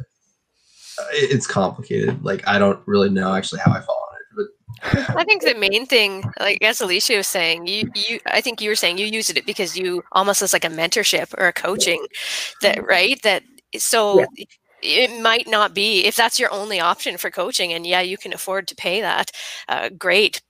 uh, 0.98 1.06
it's 1.12 1.46
complicated. 1.46 2.22
Like 2.22 2.46
I 2.46 2.58
don't 2.58 2.80
really 2.86 3.08
know 3.08 3.34
actually 3.34 3.60
how 3.64 3.72
I 3.72 3.80
fall 3.80 4.08
on 4.10 4.16
it, 4.16 4.48
but 4.84 5.16
I 5.16 5.24
think 5.24 5.42
the 5.42 5.54
main 5.54 5.86
thing, 5.86 6.24
like 6.38 6.62
as 6.62 6.80
Alicia 6.80 7.16
was 7.16 7.26
saying, 7.26 7.66
you 7.66 7.90
you 7.94 8.20
I 8.26 8.40
think 8.40 8.60
you 8.60 8.68
were 8.68 8.76
saying 8.76 8.98
you 8.98 9.06
used 9.06 9.34
it 9.36 9.46
because 9.46 9.78
you 9.78 10.02
almost 10.12 10.42
as 10.42 10.52
like 10.52 10.64
a 10.64 10.68
mentorship 10.68 11.34
or 11.38 11.48
a 11.48 11.52
coaching 11.52 12.04
that 12.62 12.84
right? 12.86 13.20
That 13.22 13.42
so 13.78 14.24
it 14.82 15.22
might 15.22 15.48
not 15.48 15.74
be 15.74 16.04
if 16.04 16.16
that's 16.16 16.38
your 16.38 16.52
only 16.52 16.80
option 16.80 17.16
for 17.16 17.30
coaching 17.30 17.72
and 17.72 17.86
yeah 17.86 18.00
you 18.00 18.16
can 18.16 18.32
afford 18.32 18.66
to 18.68 18.74
pay 18.74 19.00
that 19.00 19.30
uh, 19.68 19.88
great. 19.90 20.42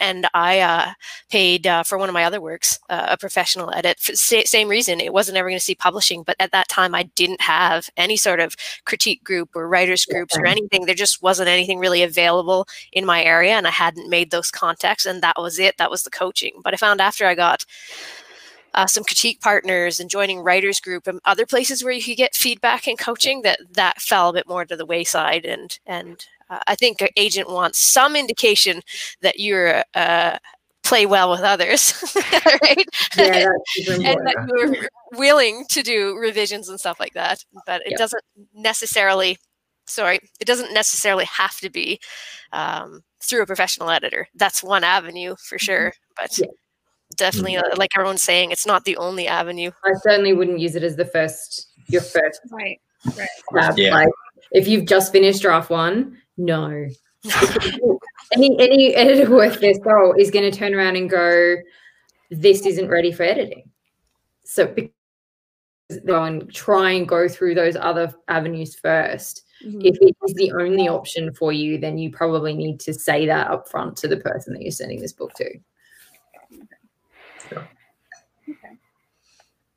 And 0.00 0.26
i 0.34 0.60
uh, 0.60 0.92
paid 1.30 1.66
uh, 1.66 1.82
for 1.82 1.98
one 1.98 2.08
of 2.08 2.14
my 2.14 2.24
other 2.24 2.40
works 2.40 2.78
uh, 2.90 3.08
a 3.10 3.16
professional 3.16 3.72
edit 3.74 3.98
for 4.00 4.14
sa- 4.14 4.42
same 4.44 4.68
reason 4.68 5.00
it 5.00 5.12
wasn't 5.12 5.36
ever 5.36 5.48
going 5.48 5.58
to 5.58 5.64
see 5.64 5.74
publishing 5.74 6.22
but 6.22 6.36
at 6.40 6.52
that 6.52 6.68
time 6.68 6.94
i 6.94 7.04
didn't 7.14 7.40
have 7.40 7.88
any 7.96 8.16
sort 8.16 8.40
of 8.40 8.56
critique 8.84 9.24
group 9.24 9.50
or 9.54 9.68
writers 9.68 10.04
groups 10.04 10.36
or 10.36 10.46
anything. 10.46 10.86
There 10.86 10.94
just 10.94 11.22
wasn't 11.22 11.48
anything 11.48 11.78
really 11.78 12.02
available 12.02 12.66
in 12.92 13.04
my 13.04 13.22
area 13.22 13.52
and 13.52 13.66
I 13.66 13.70
hadn't 13.70 14.10
made 14.10 14.30
those 14.30 14.50
contacts 14.50 15.06
and 15.06 15.22
that 15.22 15.36
was 15.38 15.58
it. 15.58 15.76
That 15.78 15.90
was 15.90 16.02
the 16.02 16.10
coaching. 16.10 16.60
But 16.62 16.74
I 16.74 16.76
found 16.76 17.00
after 17.00 17.26
I 17.26 17.34
got 17.34 17.64
uh, 18.74 18.86
some 18.86 19.04
critique 19.04 19.40
partners 19.40 20.00
and 20.00 20.10
joining 20.10 20.40
writers 20.40 20.80
group 20.80 21.06
and 21.06 21.20
other 21.24 21.46
places 21.46 21.82
where 21.82 21.92
you 21.92 22.02
could 22.02 22.16
get 22.16 22.34
feedback 22.34 22.86
and 22.86 22.98
coaching 22.98 23.42
that 23.42 23.58
that 23.70 24.00
fell 24.00 24.30
a 24.30 24.32
bit 24.32 24.48
more 24.48 24.64
to 24.64 24.76
the 24.76 24.86
wayside 24.86 25.44
and 25.44 25.78
and 25.86 26.26
uh, 26.50 26.60
I 26.66 26.74
think 26.74 27.00
an 27.00 27.08
agent 27.16 27.48
wants 27.48 27.80
some 27.80 28.16
indication 28.16 28.82
that 29.22 29.40
you're 29.40 29.82
uh, 29.94 30.38
play 30.84 31.06
well 31.06 31.30
with 31.30 31.40
others, 31.40 31.94
right? 32.16 32.86
Yeah, 33.16 33.48
and 33.88 34.26
that 34.26 34.48
you're 34.54 34.88
willing 35.12 35.64
to 35.70 35.82
do 35.82 36.16
revisions 36.16 36.68
and 36.68 36.78
stuff 36.78 37.00
like 37.00 37.14
that. 37.14 37.42
But 37.66 37.80
it 37.86 37.92
yeah. 37.92 37.96
doesn't 37.96 38.22
necessarily, 38.54 39.38
sorry, 39.86 40.20
it 40.40 40.44
doesn't 40.44 40.74
necessarily 40.74 41.24
have 41.24 41.56
to 41.58 41.70
be 41.70 41.98
um, 42.52 43.02
through 43.20 43.42
a 43.42 43.46
professional 43.46 43.90
editor. 43.90 44.28
That's 44.34 44.62
one 44.62 44.84
avenue 44.84 45.34
for 45.48 45.56
mm-hmm. 45.56 45.64
sure. 45.64 45.92
But 46.16 46.38
yeah. 46.38 46.46
Definitely, 47.16 47.54
mm-hmm. 47.54 47.78
like 47.78 47.90
everyone's 47.94 48.22
saying, 48.22 48.50
it's 48.50 48.66
not 48.66 48.84
the 48.84 48.96
only 48.96 49.26
avenue. 49.26 49.70
I 49.84 49.92
certainly 50.02 50.32
wouldn't 50.32 50.60
use 50.60 50.74
it 50.76 50.82
as 50.82 50.96
the 50.96 51.04
first, 51.04 51.68
your 51.88 52.02
first. 52.02 52.40
Right. 52.50 52.80
Right. 53.16 53.28
Tab. 53.54 53.78
Yeah. 53.78 53.94
Like, 53.94 54.08
if 54.52 54.68
you've 54.68 54.86
just 54.86 55.12
finished 55.12 55.42
draft 55.42 55.70
one, 55.70 56.18
no. 56.36 56.86
any 58.32 58.58
any 58.58 58.94
editor 58.94 59.30
worth 59.30 59.60
their 59.60 59.74
salt 59.82 60.18
is 60.18 60.30
going 60.30 60.50
to 60.50 60.56
turn 60.56 60.74
around 60.74 60.96
and 60.96 61.08
go, 61.08 61.56
"This 62.30 62.66
isn't 62.66 62.88
ready 62.88 63.12
for 63.12 63.22
editing." 63.22 63.70
So 64.44 64.74
go 66.06 66.22
and 66.22 66.52
try 66.52 66.92
and 66.92 67.06
go 67.06 67.28
through 67.28 67.54
those 67.54 67.76
other 67.76 68.12
avenues 68.28 68.76
1st 68.76 69.40
mm-hmm. 69.66 69.80
If 69.82 69.96
it 70.00 70.16
is 70.26 70.34
the 70.34 70.52
only 70.52 70.88
option 70.88 71.32
for 71.34 71.52
you, 71.52 71.78
then 71.78 71.98
you 71.98 72.10
probably 72.10 72.54
need 72.54 72.80
to 72.80 72.94
say 72.94 73.26
that 73.26 73.50
up 73.50 73.68
front 73.68 73.96
to 73.98 74.08
the 74.08 74.16
person 74.16 74.54
that 74.54 74.62
you're 74.62 74.70
sending 74.70 75.00
this 75.00 75.12
book 75.12 75.32
to. 75.34 75.58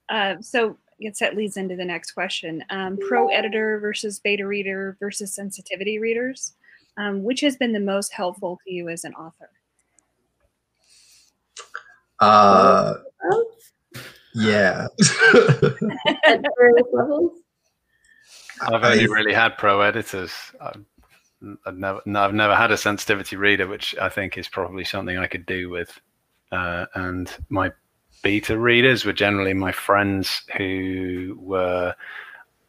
Uh, 0.10 0.36
so 0.42 0.78
I 1.00 1.04
guess 1.04 1.20
that 1.20 1.36
leads 1.36 1.58
into 1.58 1.76
the 1.76 1.86
next 1.86 2.12
question. 2.12 2.64
Um, 2.70 2.98
pro 2.98 3.28
editor 3.28 3.80
versus 3.80 4.20
beta 4.20 4.48
reader 4.48 4.98
versus 5.00 5.34
sensitivity 5.34 6.00
readers. 6.00 6.54
Um, 6.98 7.24
which 7.24 7.42
has 7.42 7.56
been 7.56 7.74
the 7.74 7.80
most 7.80 8.12
helpful 8.12 8.60
to 8.66 8.74
you 8.74 8.90
as 8.90 9.04
an 9.04 9.14
author? 9.14 9.52
Uh, 12.20 12.96
yeah. 14.34 14.88
I've 18.62 18.84
only 18.84 19.08
really 19.08 19.34
had 19.34 19.58
pro 19.58 19.82
editors. 19.82 20.32
I've, 20.60 20.84
I've, 21.66 21.78
never, 21.78 22.02
I've 22.16 22.34
never 22.34 22.56
had 22.56 22.72
a 22.72 22.78
sensitivity 22.78 23.36
reader, 23.36 23.68
which 23.68 23.96
I 24.02 24.10
think 24.10 24.38
is 24.38 24.48
probably 24.48 24.84
something 24.84 25.18
I 25.18 25.28
could 25.28 25.46
do 25.46 25.70
with. 25.70 26.00
Uh, 26.52 26.86
and 26.96 27.32
my 27.50 27.72
beta 28.22 28.58
readers 28.58 29.06
were 29.06 29.14
generally 29.14 29.54
my 29.54 29.72
friends 29.72 30.44
who 30.58 31.38
were 31.40 31.96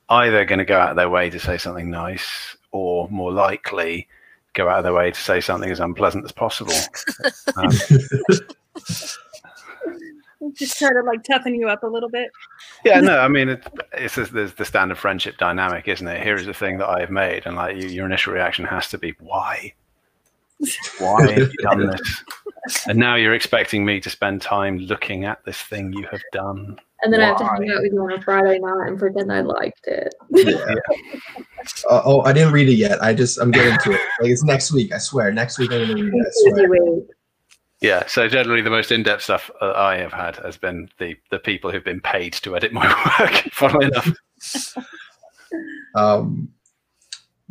either 0.09 0.45
going 0.45 0.59
to 0.59 0.65
go 0.65 0.79
out 0.79 0.91
of 0.91 0.97
their 0.97 1.11
way 1.11 1.31
to 1.31 1.39
say 1.39 1.59
something 1.59 1.91
nice 1.91 2.57
or 2.73 3.09
more 3.11 3.33
likely 3.33 4.09
go 4.55 4.69
out 4.69 4.79
of 4.79 4.85
their 4.85 4.95
way 4.95 5.11
to 5.11 5.21
say 5.21 5.41
something 5.41 5.71
as 5.71 5.81
unpleasant 5.81 6.25
as 6.25 6.33
possible. 6.33 6.73
um, 7.57 7.71
just 10.53 10.79
try 10.79 10.91
to 10.91 11.03
like 11.03 11.23
toughen 11.25 11.55
you 11.55 11.69
up 11.69 11.83
a 11.83 11.87
little 11.87 12.09
bit. 12.09 12.31
Yeah, 12.85 13.01
no, 13.01 13.19
I 13.19 13.29
mean, 13.29 13.49
it, 13.49 13.67
it's 13.93 14.17
there's 14.17 14.55
the 14.55 14.65
standard 14.65 14.99
friendship 14.99 15.37
dynamic, 15.39 15.89
isn't 15.89 16.07
it? 16.07 16.23
Here 16.23 16.37
is 16.37 16.47
the 16.47 16.55
thing 16.55 16.79
that 16.79 16.89
I've 16.89 17.11
made, 17.11 17.47
and 17.47 17.57
like 17.57 17.77
you, 17.77 17.89
your 17.89 18.07
initial 18.07 18.33
reaction 18.33 18.65
has 18.65 18.89
to 18.89 18.99
be, 18.99 19.15
"Why? 19.21 19.75
Why 20.99 21.31
have 21.33 21.53
you 21.53 21.59
done 21.63 21.87
this?" 21.87 22.25
And 22.87 22.99
now 22.99 23.15
you're 23.15 23.35
expecting 23.35 23.85
me 23.85 24.01
to 24.01 24.11
spend 24.11 24.43
time 24.43 24.79
looking 24.79 25.25
at 25.25 25.45
this 25.45 25.61
thing 25.61 25.93
you 25.93 26.07
have 26.11 26.23
done. 26.33 26.79
And 27.03 27.13
then 27.13 27.21
Why? 27.21 27.27
I 27.27 27.29
have 27.29 27.39
to 27.39 27.45
hang 27.45 27.71
out 27.71 27.83
with 27.83 27.93
you 27.93 28.03
on 28.03 28.13
a 28.13 28.21
Friday 28.23 28.59
night 28.59 28.89
and 28.89 28.99
pretend 28.99 29.33
I 29.33 29.41
liked 29.41 29.87
it. 29.87 30.15
Yeah. 30.31 30.75
uh, 31.91 32.03
oh, 32.05 32.23
I 32.23 32.33
didn't 32.33 32.53
read 32.53 32.69
it 32.69 32.75
yet. 32.75 33.03
I 33.03 33.15
just 33.15 33.39
I'm 33.39 33.51
getting 33.51 33.79
to 33.79 33.93
it. 33.93 34.01
Like 34.21 34.31
it's 34.31 34.43
next 34.43 34.73
week. 34.73 34.93
I 34.93 34.99
swear. 34.99 35.33
Next 35.33 35.59
week 35.59 35.71
I'm 35.73 35.87
gonna 35.87 35.95
read 35.95 36.15
it. 36.15 36.27
I 36.27 36.65
swear. 36.65 37.01
Yeah, 37.81 38.07
so 38.07 38.27
generally 38.27 38.61
the 38.61 38.71
most 38.71 38.91
in-depth 38.91 39.23
stuff 39.23 39.53
uh, 39.61 39.73
I 39.77 39.99
have 39.99 40.13
had 40.13 40.37
has 40.37 40.57
been 40.57 40.89
the 40.99 41.17
the 41.31 41.39
people 41.39 41.71
who've 41.71 41.85
been 41.85 42.01
paid 42.01 42.33
to 42.35 42.57
edit 42.57 42.73
my 42.73 42.89
work. 43.21 43.45
Funnily 43.53 43.87
enough. 43.87 44.75
um, 45.95 46.49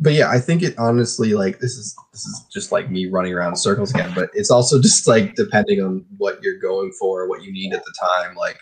but 0.00 0.12
yeah, 0.12 0.30
I 0.30 0.38
think 0.38 0.62
it 0.62 0.78
honestly 0.78 1.34
like 1.34 1.58
this 1.58 1.76
is 1.76 1.96
this 2.12 2.24
is 2.24 2.46
just 2.52 2.70
like 2.70 2.90
me 2.90 3.06
running 3.06 3.32
around 3.32 3.56
circles 3.56 3.92
again. 3.92 4.12
But 4.14 4.30
it's 4.32 4.50
also 4.50 4.80
just 4.82 5.08
like 5.08 5.34
depending 5.34 5.82
on 5.82 6.04
what 6.18 6.42
you're 6.42 6.58
going 6.58 6.92
for, 6.92 7.28
what 7.28 7.42
you 7.42 7.52
need 7.52 7.72
at 7.72 7.84
the 7.84 7.94
time. 8.00 8.36
Like 8.36 8.58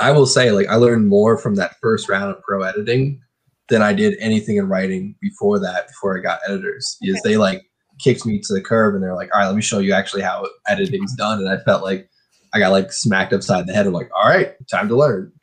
I 0.00 0.10
will 0.10 0.26
say, 0.26 0.50
like 0.50 0.68
I 0.68 0.74
learned 0.74 1.08
more 1.08 1.38
from 1.38 1.54
that 1.56 1.76
first 1.80 2.08
round 2.08 2.30
of 2.30 2.42
pro 2.42 2.62
editing 2.62 3.20
than 3.68 3.80
I 3.80 3.94
did 3.94 4.18
anything 4.20 4.56
in 4.56 4.68
writing 4.68 5.14
before 5.20 5.58
that. 5.60 5.88
Before 5.88 6.18
I 6.18 6.20
got 6.20 6.40
editors, 6.46 6.98
because 7.00 7.20
okay. 7.20 7.30
they 7.30 7.36
like 7.38 7.62
kicked 7.98 8.26
me 8.26 8.38
to 8.40 8.52
the 8.52 8.60
curb 8.60 8.94
and 8.94 9.02
they're 9.02 9.14
like, 9.14 9.34
"All 9.34 9.40
right, 9.40 9.46
let 9.46 9.56
me 9.56 9.62
show 9.62 9.78
you 9.78 9.94
actually 9.94 10.22
how 10.22 10.46
editing's 10.68 11.14
done." 11.14 11.38
And 11.38 11.48
I 11.48 11.56
felt 11.58 11.82
like 11.82 12.10
I 12.52 12.58
got 12.58 12.72
like 12.72 12.92
smacked 12.92 13.32
upside 13.32 13.66
the 13.66 13.72
head. 13.72 13.86
I'm 13.86 13.94
like, 13.94 14.10
"All 14.14 14.28
right, 14.28 14.54
time 14.68 14.88
to 14.88 14.96
learn." 14.96 15.32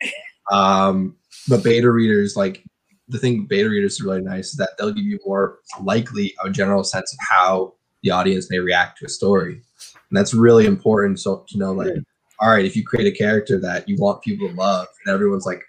Um, 0.50 1.16
but 1.48 1.62
beta 1.62 1.90
readers, 1.90 2.36
like 2.36 2.62
the 3.08 3.18
thing 3.18 3.46
beta 3.46 3.68
readers 3.68 4.00
are 4.00 4.04
really 4.04 4.22
nice 4.22 4.50
is 4.50 4.56
that 4.56 4.70
they'll 4.78 4.92
give 4.92 5.04
you 5.04 5.18
more 5.26 5.58
likely 5.82 6.34
a 6.44 6.50
general 6.50 6.84
sense 6.84 7.12
of 7.12 7.18
how 7.28 7.74
the 8.02 8.10
audience 8.10 8.50
may 8.50 8.58
react 8.58 8.98
to 8.98 9.06
a 9.06 9.08
story, 9.08 9.54
and 9.54 10.16
that's 10.16 10.34
really 10.34 10.66
important. 10.66 11.20
So 11.20 11.44
to 11.48 11.58
know 11.58 11.72
like 11.72 11.94
all 12.42 12.50
right, 12.50 12.64
if 12.64 12.74
you 12.74 12.84
create 12.84 13.06
a 13.06 13.16
character 13.16 13.58
that 13.60 13.88
you 13.88 13.96
want 13.98 14.20
people 14.20 14.48
to 14.48 14.54
love, 14.54 14.88
and 15.06 15.14
everyone's 15.14 15.46
like, 15.46 15.62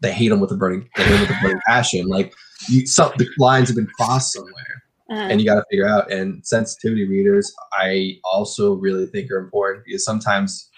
they 0.00 0.12
hate 0.12 0.32
him 0.32 0.40
with 0.40 0.50
a 0.50 0.56
burning, 0.56 0.88
they 0.96 1.04
hate 1.04 1.14
him 1.14 1.20
with 1.20 1.30
a 1.30 1.38
burning 1.40 1.60
passion. 1.66 2.06
Like, 2.08 2.34
you, 2.68 2.84
some 2.84 3.12
the 3.16 3.28
lines 3.38 3.68
have 3.68 3.76
been 3.76 3.86
crossed 3.86 4.32
somewhere, 4.32 4.82
uh-huh. 5.08 5.28
and 5.30 5.40
you 5.40 5.46
got 5.46 5.54
to 5.54 5.64
figure 5.70 5.86
out. 5.86 6.10
And 6.10 6.44
sensitivity 6.44 7.06
readers, 7.08 7.54
I 7.72 8.18
also 8.24 8.74
really 8.74 9.06
think 9.06 9.30
are 9.30 9.38
important 9.38 9.84
because 9.84 10.04
sometimes 10.04 10.68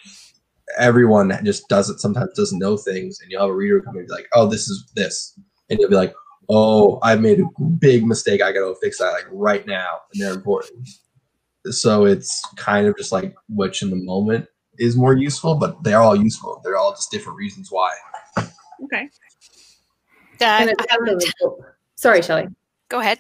everyone 0.77 1.33
just 1.45 1.67
doesn't, 1.69 1.99
sometimes 1.99 2.35
doesn't 2.37 2.59
know 2.59 2.77
things, 2.77 3.19
and 3.21 3.31
you'll 3.31 3.41
have 3.41 3.51
a 3.51 3.55
reader 3.55 3.81
come 3.81 3.97
and 3.97 4.07
be 4.07 4.13
like, 4.13 4.29
oh, 4.35 4.47
this 4.47 4.69
is 4.69 4.93
this, 4.95 5.39
and 5.71 5.79
you'll 5.79 5.91
be 5.91 5.97
like, 5.97 6.15
oh, 6.49 6.99
I 7.03 7.17
made 7.17 7.41
a 7.41 7.63
big 7.79 8.07
mistake. 8.07 8.43
I 8.43 8.53
got 8.53 8.61
to 8.61 8.75
fix 8.81 8.99
that 8.99 9.13
like 9.13 9.27
right 9.31 9.67
now, 9.67 10.01
and 10.13 10.23
they're 10.23 10.35
important. 10.35 10.89
So 11.67 12.05
it's 12.05 12.43
kind 12.57 12.87
of 12.87 12.97
just 12.97 13.13
like 13.13 13.35
which 13.49 13.83
in 13.83 13.91
the 13.91 13.97
moment 13.97 14.47
is 14.79 14.97
more 14.97 15.17
useful, 15.17 15.55
but 15.57 15.83
they're 15.83 16.01
all 16.01 16.17
useful. 16.17 16.61
They're 16.65 16.77
all 16.77 16.93
just 16.93 17.11
different 17.11 17.37
reasons 17.37 17.69
why. 17.71 17.91
Okay. 18.85 19.09
Sorry, 21.97 22.23
Shelley. 22.23 22.47
Go 22.89 23.01
ahead. 23.01 23.19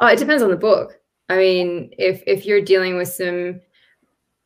Oh, 0.00 0.08
it 0.08 0.18
depends 0.18 0.42
on 0.42 0.50
the 0.50 0.56
book. 0.56 0.98
I 1.28 1.36
mean, 1.36 1.90
if 1.98 2.22
if 2.26 2.44
you're 2.44 2.60
dealing 2.60 2.96
with 2.96 3.08
some 3.08 3.60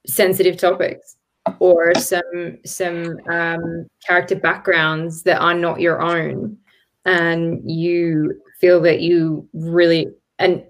sensitive 0.06 0.56
topics 0.56 1.16
or 1.58 1.94
some 1.94 2.58
some 2.64 3.16
um, 3.30 3.86
character 4.06 4.36
backgrounds 4.36 5.22
that 5.22 5.40
are 5.40 5.54
not 5.54 5.80
your 5.80 6.02
own, 6.02 6.58
and 7.04 7.68
you 7.70 8.40
feel 8.60 8.80
that 8.80 9.00
you 9.00 9.48
really 9.52 10.08
and 10.38 10.64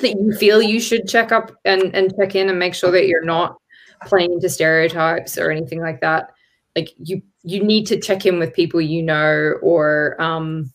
that 0.00 0.16
you 0.20 0.34
feel 0.36 0.60
you 0.60 0.80
should 0.80 1.08
check 1.08 1.32
up 1.32 1.52
and, 1.64 1.94
and 1.94 2.12
check 2.18 2.34
in 2.34 2.48
and 2.48 2.58
make 2.58 2.74
sure 2.74 2.90
that 2.90 3.06
you're 3.06 3.24
not 3.24 3.56
playing 4.06 4.32
into 4.32 4.48
stereotypes 4.48 5.38
or 5.38 5.50
anything 5.50 5.80
like 5.80 6.00
that? 6.00 6.30
Like 6.74 6.90
you 6.98 7.22
you 7.42 7.62
need 7.62 7.86
to 7.86 8.00
check 8.00 8.26
in 8.26 8.38
with 8.38 8.52
people 8.52 8.80
you 8.80 9.02
know 9.02 9.54
or 9.62 10.20
um, 10.20 10.72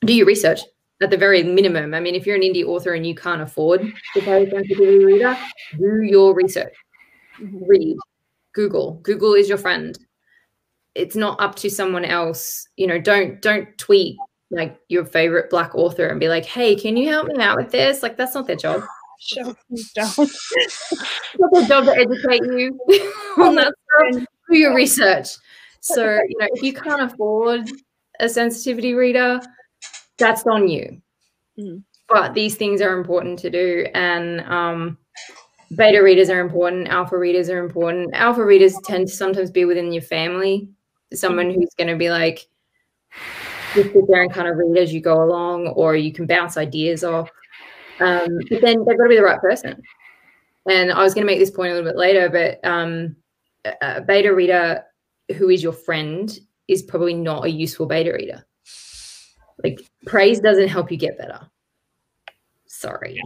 do 0.00 0.14
your 0.14 0.26
research 0.26 0.60
at 1.02 1.10
the 1.10 1.16
very 1.16 1.42
minimum. 1.42 1.94
I 1.94 2.00
mean 2.00 2.14
if 2.14 2.26
you're 2.26 2.36
an 2.36 2.42
indie 2.42 2.64
author 2.64 2.94
and 2.94 3.06
you 3.06 3.14
can't 3.14 3.42
afford 3.42 3.80
to 4.14 4.20
pay 4.20 4.50
a 4.50 5.04
reader 5.04 5.38
do 5.78 6.02
your 6.02 6.34
research. 6.34 6.74
Read. 7.40 7.96
Google. 8.54 9.00
Google 9.02 9.34
is 9.34 9.48
your 9.48 9.58
friend 9.58 9.98
it's 10.94 11.16
not 11.16 11.40
up 11.40 11.54
to 11.56 11.70
someone 11.70 12.04
else 12.04 12.66
you 12.76 12.86
know 12.86 13.00
don't 13.00 13.40
don't 13.42 13.66
tweet 13.78 14.16
like 14.50 14.78
your 14.88 15.04
favorite 15.04 15.50
black 15.50 15.74
author 15.74 16.06
and 16.06 16.20
be 16.20 16.28
like 16.28 16.44
hey 16.44 16.76
can 16.76 16.96
you 16.96 17.08
help 17.08 17.26
me 17.26 17.42
out 17.42 17.56
with 17.56 17.70
this 17.70 18.02
like 18.02 18.16
that's 18.16 18.34
not 18.34 18.46
their 18.46 18.56
job 18.56 18.82
Show 19.20 19.54
don't. 19.94 20.18
it's 20.18 20.92
not 21.38 21.52
their 21.52 21.66
job 21.66 21.84
to 21.84 21.92
educate 21.92 22.44
you 22.44 22.78
on 23.42 23.54
that 23.54 23.72
stuff. 24.12 24.26
Do 24.50 24.58
your 24.58 24.74
research. 24.74 25.28
So, 25.80 26.04
you 26.04 26.38
know, 26.38 26.48
if 26.52 26.62
you 26.62 26.72
can't 26.72 27.02
afford 27.02 27.70
a 28.20 28.28
sensitivity 28.28 28.94
reader, 28.94 29.40
that's 30.18 30.46
on 30.46 30.68
you. 30.68 31.00
Mm. 31.58 31.84
But 32.08 32.34
these 32.34 32.56
things 32.56 32.80
are 32.80 32.96
important 32.96 33.38
to 33.40 33.50
do. 33.50 33.86
And 33.94 34.40
um, 34.42 34.98
beta 35.76 36.02
readers 36.02 36.30
are 36.30 36.40
important, 36.40 36.88
alpha 36.88 37.18
readers 37.18 37.48
are 37.48 37.62
important. 37.62 38.14
Alpha 38.14 38.44
readers 38.44 38.76
tend 38.84 39.08
to 39.08 39.14
sometimes 39.14 39.50
be 39.50 39.64
within 39.64 39.92
your 39.92 40.02
family, 40.02 40.68
someone 41.16 41.50
who's 41.50 41.74
going 41.76 41.88
to 41.88 41.96
be 41.96 42.10
like, 42.10 42.46
just 43.74 43.92
sit 43.92 44.04
there 44.08 44.22
and 44.22 44.32
kind 44.32 44.48
of 44.48 44.56
read 44.56 44.78
as 44.78 44.92
you 44.92 45.00
go 45.00 45.22
along, 45.22 45.68
or 45.68 45.96
you 45.96 46.12
can 46.12 46.26
bounce 46.26 46.56
ideas 46.56 47.04
off. 47.04 47.30
Um, 48.00 48.38
but 48.50 48.60
then 48.60 48.84
they've 48.84 48.98
got 48.98 49.04
to 49.04 49.08
be 49.08 49.16
the 49.16 49.22
right 49.22 49.40
person. 49.40 49.82
And 50.68 50.92
I 50.92 51.02
was 51.02 51.14
going 51.14 51.26
to 51.26 51.30
make 51.32 51.38
this 51.38 51.50
point 51.50 51.72
a 51.72 51.74
little 51.74 51.90
bit 51.90 51.98
later, 51.98 52.28
but 52.30 52.66
um, 52.68 53.16
a 53.80 54.00
beta 54.00 54.34
reader 54.34 54.82
who 55.36 55.48
is 55.50 55.62
your 55.62 55.72
friend 55.72 56.38
is 56.68 56.82
probably 56.82 57.14
not 57.14 57.44
a 57.44 57.50
useful 57.50 57.86
beta 57.86 58.12
reader. 58.12 58.44
Like 59.62 59.80
praise 60.06 60.40
doesn't 60.40 60.68
help 60.68 60.90
you 60.90 60.96
get 60.96 61.18
better. 61.18 61.40
Sorry, 62.66 63.20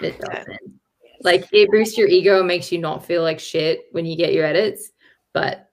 it 0.00 0.18
doesn't. 0.20 0.80
Like 1.22 1.46
it 1.52 1.70
boosts 1.70 1.98
your 1.98 2.08
ego 2.08 2.38
and 2.38 2.48
makes 2.48 2.70
you 2.72 2.78
not 2.78 3.04
feel 3.04 3.22
like 3.22 3.40
shit 3.40 3.84
when 3.92 4.06
you 4.06 4.16
get 4.16 4.32
your 4.32 4.44
edits, 4.44 4.92
but 5.32 5.70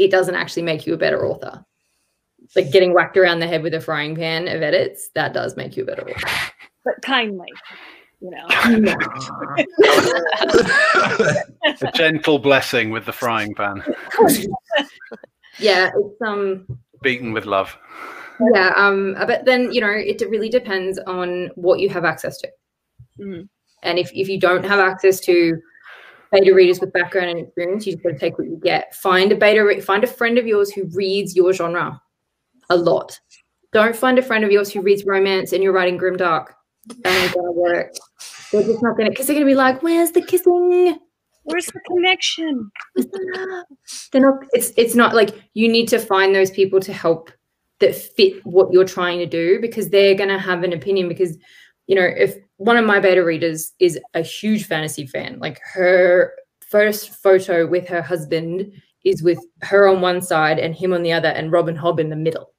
it 0.00 0.10
doesn't 0.10 0.34
actually 0.34 0.62
make 0.62 0.86
you 0.86 0.94
a 0.94 0.96
better 0.96 1.26
author. 1.26 1.64
Like 2.56 2.72
getting 2.72 2.94
whacked 2.94 3.16
around 3.16 3.40
the 3.40 3.46
head 3.46 3.62
with 3.62 3.74
a 3.74 3.80
frying 3.80 4.16
pan 4.16 4.48
of 4.48 4.62
edits, 4.62 5.10
that 5.14 5.34
does 5.34 5.56
make 5.56 5.76
you 5.76 5.82
a 5.82 5.86
better 5.86 6.08
author. 6.08 6.52
But 6.84 6.94
kindly, 7.02 7.52
you 8.20 8.30
know. 8.30 8.46
A 11.82 11.92
gentle 11.94 12.38
blessing 12.38 12.90
with 12.90 13.04
the 13.04 13.12
frying 13.12 13.54
pan, 13.54 13.82
yeah, 15.58 15.90
it's 15.94 16.22
um 16.26 16.66
beaten 17.02 17.32
with 17.32 17.44
love. 17.44 17.76
yeah, 18.54 18.72
um 18.76 19.14
but 19.26 19.44
then 19.44 19.70
you 19.70 19.82
know, 19.82 19.90
it 19.92 20.22
really 20.30 20.48
depends 20.48 20.98
on 21.00 21.50
what 21.54 21.78
you 21.80 21.90
have 21.90 22.06
access 22.06 22.38
to. 22.38 22.48
Mhm. 23.20 23.48
And 23.82 23.98
if, 23.98 24.10
if 24.14 24.28
you 24.28 24.38
don't 24.38 24.64
have 24.64 24.78
access 24.78 25.20
to 25.20 25.60
beta 26.32 26.54
readers 26.54 26.80
with 26.80 26.92
background 26.92 27.30
and 27.30 27.40
experience, 27.40 27.86
you 27.86 27.92
just 27.94 28.04
got 28.04 28.10
to 28.10 28.18
take 28.18 28.38
what 28.38 28.48
you 28.48 28.60
get. 28.62 28.94
Find 28.94 29.32
a 29.32 29.36
beta, 29.36 29.64
re- 29.64 29.80
find 29.80 30.04
a 30.04 30.06
friend 30.06 30.38
of 30.38 30.46
yours 30.46 30.70
who 30.72 30.84
reads 30.92 31.34
your 31.36 31.52
genre 31.52 32.00
a 32.68 32.76
lot. 32.76 33.18
Don't 33.72 33.94
find 33.94 34.18
a 34.18 34.22
friend 34.22 34.44
of 34.44 34.50
yours 34.50 34.72
who 34.72 34.80
reads 34.80 35.04
romance 35.04 35.52
and 35.52 35.62
you're 35.62 35.72
writing 35.72 35.98
grimdark. 35.98 36.46
Oh 36.90 36.94
that 37.02 37.22
ain't 37.22 37.34
gonna 37.34 37.52
work. 37.52 37.92
They're 38.50 38.62
just 38.62 38.82
not 38.82 38.96
gonna, 38.96 39.10
because 39.10 39.26
they're 39.26 39.36
gonna 39.36 39.46
be 39.46 39.54
like, 39.54 39.82
"Where's 39.82 40.12
the 40.12 40.22
kissing?" 40.22 40.98
Where's 41.44 41.66
the 41.66 41.80
connection? 41.86 42.70
They're 44.12 44.22
not. 44.22 44.44
It's 44.52 44.72
it's 44.76 44.94
not 44.94 45.14
like 45.14 45.30
you 45.54 45.68
need 45.68 45.88
to 45.88 45.98
find 45.98 46.34
those 46.34 46.50
people 46.50 46.80
to 46.80 46.92
help 46.92 47.30
that 47.80 47.94
fit 47.94 48.44
what 48.44 48.72
you're 48.72 48.84
trying 48.84 49.18
to 49.18 49.26
do 49.26 49.58
because 49.60 49.88
they're 49.88 50.14
gonna 50.14 50.38
have 50.38 50.62
an 50.64 50.72
opinion. 50.72 51.08
Because 51.08 51.36
you 51.86 51.96
know, 51.96 52.04
if 52.04 52.36
one 52.60 52.76
of 52.76 52.84
my 52.84 53.00
beta 53.00 53.24
readers 53.24 53.72
is 53.78 53.98
a 54.12 54.20
huge 54.20 54.66
fantasy 54.66 55.06
fan, 55.06 55.38
like 55.38 55.58
her 55.72 56.34
first 56.60 57.08
photo 57.08 57.66
with 57.66 57.88
her 57.88 58.02
husband 58.02 58.70
is 59.02 59.22
with 59.22 59.38
her 59.62 59.88
on 59.88 60.02
one 60.02 60.20
side 60.20 60.58
and 60.58 60.74
him 60.74 60.92
on 60.92 61.02
the 61.02 61.10
other, 61.10 61.28
and 61.28 61.50
Robin 61.50 61.74
Hobb 61.74 61.98
in 61.98 62.10
the 62.10 62.16
middle. 62.16 62.52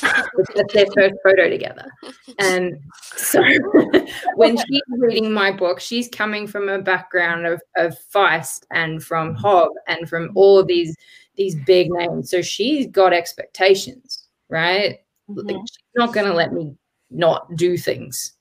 That's 0.00 0.72
their 0.72 0.86
first 0.94 1.14
photo 1.24 1.50
together. 1.50 1.90
And 2.38 2.76
so 3.16 3.42
when 4.36 4.56
she's 4.68 4.82
reading 4.90 5.32
my 5.32 5.50
book, 5.50 5.80
she's 5.80 6.08
coming 6.08 6.46
from 6.46 6.68
a 6.68 6.80
background 6.80 7.44
of, 7.44 7.60
of 7.76 7.96
Feist 8.14 8.60
and 8.70 9.02
from 9.02 9.34
Hobb 9.34 9.70
and 9.88 10.08
from 10.08 10.30
all 10.36 10.60
of 10.60 10.68
these 10.68 10.94
these 11.34 11.56
big 11.66 11.90
names. 11.90 12.30
So 12.30 12.42
she's 12.42 12.86
got 12.86 13.12
expectations, 13.12 14.28
right? 14.48 15.00
Like, 15.26 15.56
Mhm. 15.56 15.66
she's 15.68 15.78
not 15.96 16.12
gonna 16.14 16.32
let 16.32 16.52
me 16.52 16.76
not 17.10 17.56
do 17.56 17.76
things. 17.76 18.34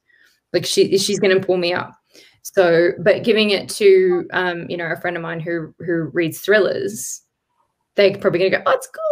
Like 0.57 0.65
she 0.65 0.97
she's 0.97 1.19
gonna 1.19 1.39
pull 1.39 1.57
me 1.57 1.71
up. 1.71 1.93
So, 2.41 2.89
but 2.99 3.23
giving 3.23 3.51
it 3.51 3.69
to 3.69 4.27
um, 4.33 4.65
you 4.69 4.75
know, 4.75 4.87
a 4.91 4.99
friend 4.99 5.15
of 5.15 5.21
mine 5.21 5.39
who 5.39 5.71
who 5.77 6.09
reads 6.13 6.39
thrillers, 6.39 7.21
they're 7.95 8.17
probably 8.17 8.39
gonna 8.39 8.49
go, 8.49 8.63
Oh, 8.65 8.71
it's 8.71 8.87
good. 8.87 9.03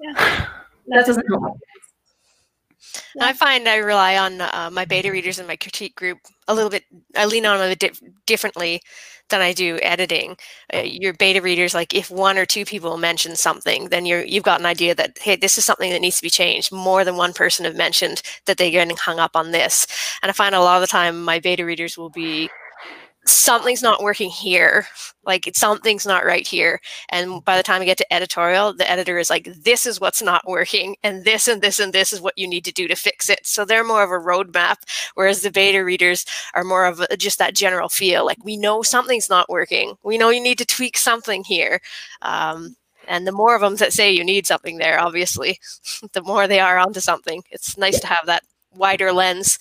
Yeah. 0.00 0.46
That 0.86 1.06
doesn't 1.06 1.26
help. 1.28 1.58
And 3.16 3.24
I 3.24 3.32
find 3.32 3.68
I 3.68 3.78
rely 3.78 4.16
on 4.16 4.40
uh, 4.40 4.70
my 4.72 4.84
beta 4.84 5.10
readers 5.10 5.40
in 5.40 5.48
my 5.48 5.56
critique 5.56 5.96
group 5.96 6.18
a 6.46 6.54
little 6.54 6.70
bit. 6.70 6.84
I 7.16 7.24
lean 7.26 7.44
on 7.44 7.58
them 7.58 7.72
a 7.72 7.76
bit 7.76 7.98
differently 8.26 8.80
than 9.28 9.40
I 9.40 9.52
do 9.52 9.78
editing. 9.82 10.36
Uh, 10.72 10.78
your 10.78 11.12
beta 11.12 11.40
readers, 11.42 11.74
like 11.74 11.94
if 11.94 12.10
one 12.10 12.38
or 12.38 12.46
two 12.46 12.64
people 12.64 12.96
mention 12.98 13.36
something, 13.36 13.88
then 13.88 14.06
you're 14.06 14.24
you've 14.24 14.44
got 14.44 14.60
an 14.60 14.66
idea 14.66 14.94
that 14.94 15.18
hey, 15.18 15.36
this 15.36 15.58
is 15.58 15.64
something 15.64 15.90
that 15.90 16.00
needs 16.00 16.16
to 16.16 16.22
be 16.22 16.30
changed. 16.30 16.72
More 16.72 17.04
than 17.04 17.16
one 17.16 17.32
person 17.32 17.64
have 17.64 17.76
mentioned 17.76 18.22
that 18.46 18.56
they're 18.56 18.70
getting 18.70 18.96
hung 18.96 19.18
up 19.18 19.36
on 19.36 19.50
this, 19.52 19.86
and 20.22 20.30
I 20.30 20.32
find 20.32 20.54
a 20.54 20.60
lot 20.60 20.76
of 20.76 20.82
the 20.82 20.86
time 20.86 21.22
my 21.24 21.38
beta 21.40 21.64
readers 21.64 21.96
will 21.98 22.10
be 22.10 22.50
something's 23.28 23.82
not 23.82 24.02
working 24.02 24.30
here. 24.30 24.86
Like 25.24 25.50
something's 25.54 26.06
not 26.06 26.24
right 26.24 26.46
here. 26.46 26.80
And 27.10 27.44
by 27.44 27.56
the 27.56 27.62
time 27.62 27.82
I 27.82 27.84
get 27.84 27.98
to 27.98 28.12
editorial 28.12 28.72
the 28.72 28.90
editor 28.90 29.18
is 29.18 29.30
like 29.30 29.44
this 29.44 29.86
is 29.86 30.00
what's 30.00 30.22
not 30.22 30.46
working 30.46 30.96
and 31.02 31.24
this 31.24 31.48
and 31.48 31.60
this 31.60 31.78
and 31.78 31.92
this 31.92 32.12
is 32.12 32.20
what 32.20 32.38
you 32.38 32.48
need 32.48 32.64
to 32.64 32.72
do 32.72 32.88
to 32.88 32.96
fix 32.96 33.28
it. 33.28 33.40
So 33.46 33.64
they're 33.64 33.84
more 33.84 34.02
of 34.02 34.10
a 34.10 34.24
roadmap 34.24 34.76
whereas 35.14 35.42
the 35.42 35.50
beta 35.50 35.84
readers 35.84 36.24
are 36.54 36.64
more 36.64 36.86
of 36.86 37.00
a, 37.00 37.16
just 37.16 37.38
that 37.38 37.54
general 37.54 37.88
feel 37.88 38.24
like 38.24 38.42
we 38.44 38.56
know 38.56 38.82
something's 38.82 39.28
not 39.28 39.48
working. 39.48 39.94
We 40.02 40.18
know 40.18 40.30
you 40.30 40.42
need 40.42 40.58
to 40.58 40.66
tweak 40.66 40.96
something 40.96 41.44
here. 41.44 41.80
Um, 42.22 42.76
and 43.06 43.26
the 43.26 43.32
more 43.32 43.54
of 43.54 43.62
them 43.62 43.76
that 43.76 43.92
say 43.92 44.10
you 44.12 44.24
need 44.24 44.46
something 44.46 44.78
there 44.78 45.00
obviously 45.00 45.58
the 46.12 46.22
more 46.22 46.46
they 46.46 46.60
are 46.60 46.78
onto 46.78 47.00
something. 47.00 47.42
It's 47.50 47.76
nice 47.76 48.00
to 48.00 48.06
have 48.06 48.26
that 48.26 48.42
wider 48.74 49.12
lens 49.12 49.58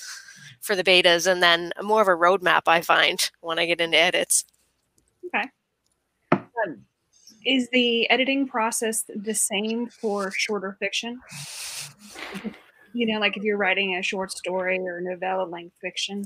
for 0.68 0.76
the 0.76 0.84
betas 0.84 1.26
and 1.26 1.41
then 1.41 1.72
more 1.82 2.01
of 2.01 2.07
a 2.07 2.11
roadmap 2.11 2.61
i 2.68 2.82
find 2.82 3.32
when 3.41 3.57
i 3.57 3.65
get 3.65 3.82
into 3.82 3.97
edits 3.97 4.45
Um, 6.32 6.86
is 7.45 7.70
the 7.72 8.09
editing 8.09 8.47
process 8.47 9.05
the 9.07 9.34
same 9.34 9.88
for 9.88 10.32
shorter 10.32 10.76
fiction? 10.80 11.20
You 12.93 13.13
know, 13.13 13.20
like 13.20 13.38
if 13.38 13.43
you're 13.43 13.57
writing 13.57 13.95
a 13.95 14.03
short 14.03 14.32
story 14.32 14.80
or 14.80 15.01
novella 15.01 15.43
length 15.43 15.76
fiction, 15.80 16.26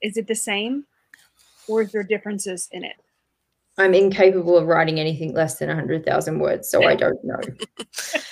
is 0.00 0.16
it 0.16 0.26
the 0.26 0.34
same, 0.34 0.86
or 1.68 1.82
is 1.82 1.92
there 1.92 2.02
differences 2.02 2.68
in 2.72 2.84
it? 2.84 2.96
I'm 3.76 3.94
incapable 3.94 4.56
of 4.56 4.66
writing 4.66 5.00
anything 5.00 5.34
less 5.34 5.58
than 5.58 5.68
100,000 5.68 6.38
words, 6.38 6.68
so 6.68 6.86
I 6.86 6.94
don't 6.94 7.22
know. 7.24 7.40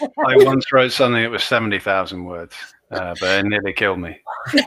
I 0.26 0.36
once 0.44 0.72
wrote 0.72 0.92
something 0.92 1.22
that 1.22 1.30
was 1.30 1.42
70,000 1.42 2.24
words, 2.24 2.54
uh, 2.92 3.14
but 3.18 3.40
it 3.40 3.48
nearly 3.48 3.72
killed 3.72 3.98
me. 3.98 4.20
Do 4.52 4.62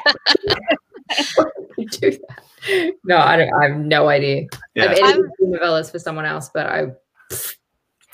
that. 2.11 2.93
No, 3.03 3.17
I 3.17 3.37
don't. 3.37 3.53
I 3.53 3.69
have 3.69 3.77
no 3.77 4.09
idea. 4.09 4.47
Yeah. 4.73 4.85
I've 4.85 4.97
edited 4.97 5.25
two 5.39 5.45
novellas 5.45 5.91
for 5.91 5.99
someone 5.99 6.25
else, 6.25 6.49
but 6.53 6.65
I 6.65 6.87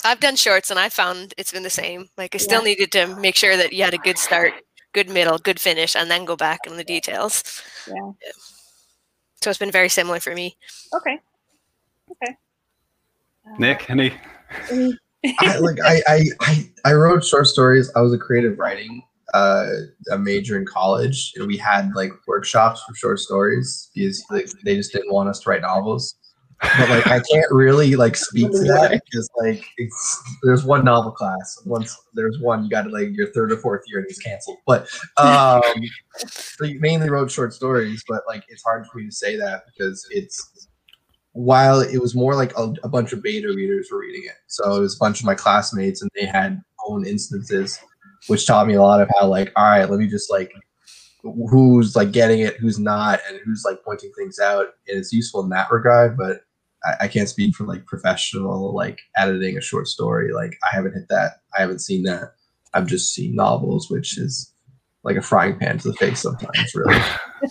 I've 0.03 0.19
done 0.19 0.35
shorts 0.35 0.69
and 0.69 0.79
I 0.79 0.89
found 0.89 1.33
it's 1.37 1.51
been 1.51 1.63
the 1.63 1.69
same. 1.69 2.09
Like 2.17 2.35
I 2.35 2.37
still 2.37 2.63
needed 2.63 2.91
to 2.93 3.15
make 3.15 3.35
sure 3.35 3.55
that 3.55 3.73
you 3.73 3.83
had 3.83 3.93
a 3.93 3.99
good 3.99 4.17
start, 4.17 4.53
good 4.93 5.09
middle, 5.09 5.37
good 5.37 5.59
finish, 5.59 5.95
and 5.95 6.11
then 6.11 6.25
go 6.25 6.35
back 6.35 6.59
on 6.69 6.77
the 6.77 6.83
details. 6.83 7.61
Yeah. 7.87 8.11
So 9.41 9.49
it's 9.49 9.59
been 9.59 9.71
very 9.71 9.89
similar 9.89 10.19
for 10.19 10.35
me. 10.35 10.57
Okay. 10.93 11.13
Okay. 11.13 11.21
Uh, 13.45 13.55
Nick, 13.59 13.89
any? 13.89 14.13
any- 14.69 14.97
I, 15.39 15.57
like 15.59 15.77
I, 15.83 16.01
I 16.07 16.25
I 16.39 16.71
I 16.85 16.93
wrote 16.93 17.23
short 17.23 17.45
stories. 17.45 17.91
I 17.95 18.01
was 18.01 18.11
a 18.11 18.17
creative 18.17 18.57
writing 18.57 19.03
uh, 19.33 19.67
a 20.11 20.17
major 20.17 20.57
in 20.57 20.65
college, 20.65 21.33
and 21.35 21.47
we 21.47 21.57
had 21.57 21.91
like 21.95 22.11
workshops 22.27 22.83
for 22.87 22.95
short 22.95 23.19
stories 23.19 23.89
because 23.93 24.23
like, 24.29 24.49
they 24.63 24.75
just 24.75 24.91
didn't 24.91 25.13
want 25.13 25.29
us 25.29 25.39
to 25.41 25.49
write 25.49 25.61
novels. 25.61 26.15
But 26.77 26.89
like 26.89 27.07
I 27.07 27.19
can't 27.31 27.51
really 27.51 27.95
like 27.95 28.15
speak 28.15 28.51
to 28.51 28.63
that 28.65 29.01
because 29.11 29.29
like 29.37 29.65
it's 29.77 30.37
there's 30.43 30.63
one 30.63 30.85
novel 30.85 31.11
class. 31.11 31.59
Once 31.65 31.95
there's 32.13 32.39
one, 32.39 32.63
you 32.63 32.69
got 32.69 32.83
to 32.83 32.89
like 32.89 33.09
your 33.13 33.31
third 33.31 33.51
or 33.51 33.57
fourth 33.57 33.81
year 33.87 33.99
and 33.99 34.07
it's 34.07 34.19
canceled. 34.19 34.57
But 34.67 34.87
um, 35.17 35.61
so 36.27 36.65
you 36.65 36.79
mainly 36.79 37.09
wrote 37.09 37.31
short 37.31 37.53
stories, 37.53 38.03
but 38.07 38.21
like 38.27 38.43
it's 38.47 38.63
hard 38.63 38.85
for 38.87 38.99
me 38.99 39.05
to 39.05 39.11
say 39.11 39.35
that 39.37 39.63
because 39.65 40.05
it's 40.11 40.67
while 41.33 41.79
it 41.79 41.99
was 41.99 42.15
more 42.15 42.35
like 42.35 42.51
a, 42.57 42.73
a 42.83 42.89
bunch 42.89 43.13
of 43.13 43.23
beta 43.23 43.47
readers 43.47 43.89
were 43.91 43.99
reading 43.99 44.23
it. 44.25 44.35
So 44.47 44.75
it 44.75 44.79
was 44.81 44.95
a 44.95 44.99
bunch 44.99 45.19
of 45.19 45.25
my 45.25 45.35
classmates 45.35 46.01
and 46.01 46.11
they 46.15 46.25
had 46.25 46.61
own 46.85 47.05
instances, 47.05 47.79
which 48.27 48.45
taught 48.45 48.67
me 48.67 48.73
a 48.73 48.81
lot 48.81 49.01
of 49.01 49.09
how 49.17 49.27
like, 49.27 49.51
all 49.55 49.65
right, 49.65 49.89
let 49.89 49.99
me 49.99 50.07
just 50.07 50.29
like 50.29 50.51
who's 51.23 51.95
like 51.95 52.11
getting 52.11 52.39
it, 52.39 52.57
who's 52.57 52.79
not, 52.79 53.19
and 53.29 53.39
who's 53.45 53.63
like 53.65 53.83
pointing 53.83 54.11
things 54.17 54.39
out. 54.39 54.67
And 54.87 54.97
it's 54.97 55.13
useful 55.13 55.43
in 55.43 55.49
that 55.49 55.71
regard, 55.71 56.17
but 56.17 56.41
I, 56.83 57.05
I 57.05 57.07
can't 57.07 57.29
speak 57.29 57.55
for 57.55 57.65
like 57.65 57.85
professional 57.85 58.73
like 58.73 58.99
editing 59.15 59.57
a 59.57 59.61
short 59.61 59.87
story. 59.87 60.33
Like 60.33 60.57
I 60.63 60.75
haven't 60.75 60.93
hit 60.93 61.07
that. 61.09 61.41
I 61.57 61.61
haven't 61.61 61.79
seen 61.79 62.03
that. 62.03 62.33
I've 62.73 62.87
just 62.87 63.13
seen 63.13 63.35
novels, 63.35 63.89
which 63.89 64.17
is 64.17 64.51
like 65.03 65.17
a 65.17 65.21
frying 65.21 65.57
pan 65.57 65.77
to 65.79 65.89
the 65.89 65.93
face 65.95 66.21
sometimes, 66.21 66.73
really. 66.75 67.01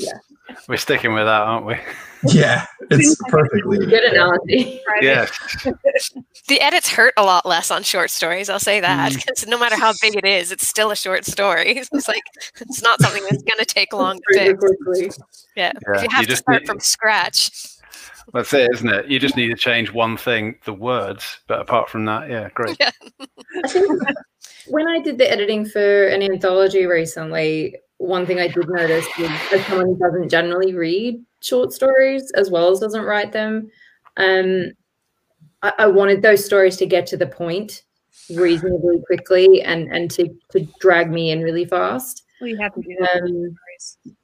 We're 0.69 0.77
sticking 0.77 1.13
with 1.15 1.25
that, 1.25 1.41
aren't 1.43 1.67
we? 1.67 1.77
yeah, 2.35 2.67
it's 2.91 3.17
perfectly 3.29 3.79
good 3.79 4.05
analogy. 4.05 4.81
private- 4.85 5.03
Yes. 5.05 5.67
The 6.49 6.61
edits 6.61 6.89
hurt 6.89 7.15
a 7.17 7.23
lot 7.23 7.47
less 7.47 7.71
on 7.71 7.83
short 7.85 8.11
stories. 8.11 8.51
I'll 8.51 8.59
say 8.59 8.81
that 8.81 9.13
Mm. 9.13 9.17
because 9.25 9.47
no 9.47 9.57
matter 9.59 9.77
how 9.77 9.93
big 10.03 10.17
it 10.17 10.25
is, 10.25 10.51
it's 10.51 10.67
still 10.67 10.91
a 10.91 10.97
short 10.97 11.25
story. 11.25 11.79
It's 11.93 12.09
like 12.09 12.23
it's 12.61 12.83
not 12.83 13.01
something 13.01 13.23
that's 13.31 13.43
going 13.45 13.59
to 13.59 13.65
take 13.65 13.93
long 13.93 14.17
to 14.33 14.39
fix. 14.39 14.59
quickly. 14.59 15.11
Yeah, 15.57 15.73
Yeah, 15.95 16.03
you 16.03 16.09
have 16.11 16.21
you 16.23 16.27
to 16.27 16.31
just 16.31 16.43
start 16.43 16.63
need- 16.63 16.67
from 16.67 16.81
scratch. 16.81 17.51
That's 18.33 18.53
it, 18.53 18.71
isn't 18.75 18.89
it? 18.89 19.07
You 19.07 19.19
just 19.19 19.37
need 19.37 19.49
to 19.49 19.57
change 19.57 19.93
one 19.93 20.17
thing, 20.17 20.57
the 20.65 20.73
words. 20.75 21.39
But 21.49 21.61
apart 21.61 21.89
from 21.89 22.05
that, 22.07 22.29
yeah, 22.29 22.49
great. 22.55 22.77
I 22.81 23.69
think 23.69 24.01
when 24.69 24.87
I 24.87 25.01
did 25.01 25.19
the 25.19 25.29
editing 25.31 25.65
for 25.65 26.07
an 26.09 26.23
anthology 26.23 26.87
recently, 26.87 27.77
one 28.01 28.25
thing 28.25 28.39
I 28.39 28.49
did 28.49 28.67
notice 28.69 29.07
was 29.19 29.31
as 29.53 29.67
someone 29.67 29.89
who 29.89 29.97
doesn't 29.97 30.31
generally 30.31 30.75
read 30.75 31.23
short 31.41 31.73
stories 31.73 32.33
as 32.35 32.51
well 32.51 32.71
as 32.71 32.81
doesn't 32.81 33.05
write 33.05 33.33
them, 33.33 33.71
um, 34.17 34.73
I, 35.63 35.73
I 35.81 35.87
wanted 35.87 36.23
those 36.23 36.43
stories 36.43 36.79
to 36.79 36.87
get 36.87 37.07
to 37.09 37.19
the 37.19 37.27
point 37.27 37.83
reasonably 38.35 39.03
quickly 39.07 39.63
and 39.63 39.89
and 39.93 40.11
to 40.13 40.29
to 40.53 40.67
drag 40.81 41.11
me 41.11 41.31
in 41.31 41.43
really 41.43 41.67
fast. 41.67 42.25
Well, 42.41 42.49
you 42.49 42.57
have 42.57 42.75
to 42.75 42.81
do 42.81 42.97
that. 43.01 43.23
Um, 43.23 43.29
stories. 43.29 44.17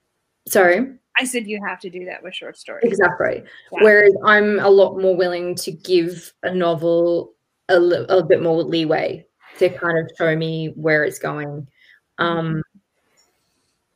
sorry. 0.49 0.99
I 1.19 1.25
said 1.25 1.47
you 1.47 1.61
have 1.67 1.81
to 1.81 1.91
do 1.91 2.07
that 2.07 2.23
with 2.23 2.35
short 2.35 2.57
stories. 2.57 2.85
Exactly. 2.85 3.43
Yeah. 3.73 3.79
Whereas 3.83 4.15
I'm 4.25 4.59
a 4.61 4.69
lot 4.69 4.99
more 4.99 5.17
willing 5.17 5.55
to 5.57 5.73
give 5.73 6.33
a 6.43 6.55
novel 6.55 7.35
a, 7.69 7.79
li- 7.79 8.07
a 8.09 8.23
bit 8.23 8.43
more 8.43 8.63
leeway 8.63 9.27
to 9.59 9.69
kind 9.69 9.99
of 9.99 10.11
show 10.17 10.35
me 10.35 10.73
where 10.77 11.05
it's 11.05 11.19
going. 11.19 11.67
Um, 12.19 12.63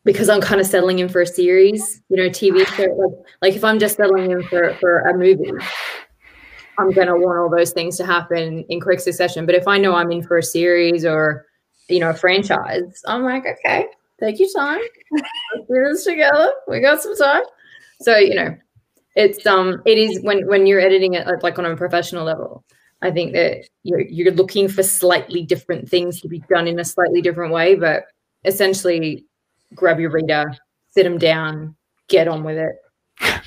because 0.05 0.29
I'm 0.29 0.41
kind 0.41 0.61
of 0.61 0.67
settling 0.67 0.99
in 0.99 1.09
for 1.09 1.21
a 1.21 1.27
series, 1.27 2.03
you 2.09 2.17
know, 2.17 2.29
TV 2.29 2.67
show. 2.67 2.85
Like, 2.85 3.27
like 3.43 3.55
if 3.55 3.65
I'm 3.65 3.79
just 3.79 3.97
settling 3.97 4.31
in 4.31 4.43
for, 4.45 4.75
for 4.81 5.01
a 5.01 5.17
movie, 5.17 5.53
I'm 6.79 6.91
going 6.93 7.09
to 7.09 7.15
want 7.15 7.39
all 7.39 7.51
those 7.51 7.73
things 7.73 7.97
to 7.99 8.07
happen 8.07 8.65
in 8.69 8.81
quick 8.81 9.01
succession. 9.01 9.47
But 9.47 9.55
if 9.55 9.69
I 9.69 9.79
know 9.79 9.95
I'm 9.95 10.11
in 10.11 10.23
for 10.23 10.39
a 10.39 10.43
series 10.43 11.05
or, 11.05 11.47
you 11.89 12.01
know, 12.01 12.11
a 12.11 12.15
franchise, 12.15 13.03
I'm 13.07 13.25
like, 13.25 13.45
okay, 13.47 13.87
take 14.19 14.39
your 14.39 14.49
time. 14.57 14.81
Let's 15.13 15.69
do 15.69 15.85
this 15.85 16.05
together. 16.05 16.53
We 16.67 16.81
got 16.81 17.03
some 17.03 17.17
time. 17.17 17.43
So, 18.01 18.17
you 18.17 18.35
know, 18.35 18.57
it's 19.17 19.45
um 19.47 19.83
it 19.87 19.99
is 19.99 20.21
when 20.23 20.47
when 20.47 20.67
you're 20.67 20.81
editing 20.81 21.15
it 21.15 21.27
like 21.43 21.59
on 21.59 21.67
a 21.67 21.77
professional 21.77 22.25
level 22.25 22.65
i 23.03 23.11
think 23.11 23.33
that 23.33 23.67
you're 23.83 24.03
you're 24.03 24.33
looking 24.33 24.69
for 24.69 24.83
slightly 24.83 25.43
different 25.43 25.89
things 25.89 26.21
to 26.21 26.29
be 26.29 26.43
done 26.49 26.69
in 26.69 26.79
a 26.79 26.85
slightly 26.85 27.21
different 27.21 27.53
way 27.53 27.75
but 27.75 28.05
essentially 28.45 29.25
grab 29.75 29.99
your 30.01 30.11
reader 30.11 30.53
sit 30.91 31.05
them 31.05 31.19
down 31.19 31.75
get 32.09 32.27
on 32.29 32.43
with 32.43 32.59
it. 32.59 33.43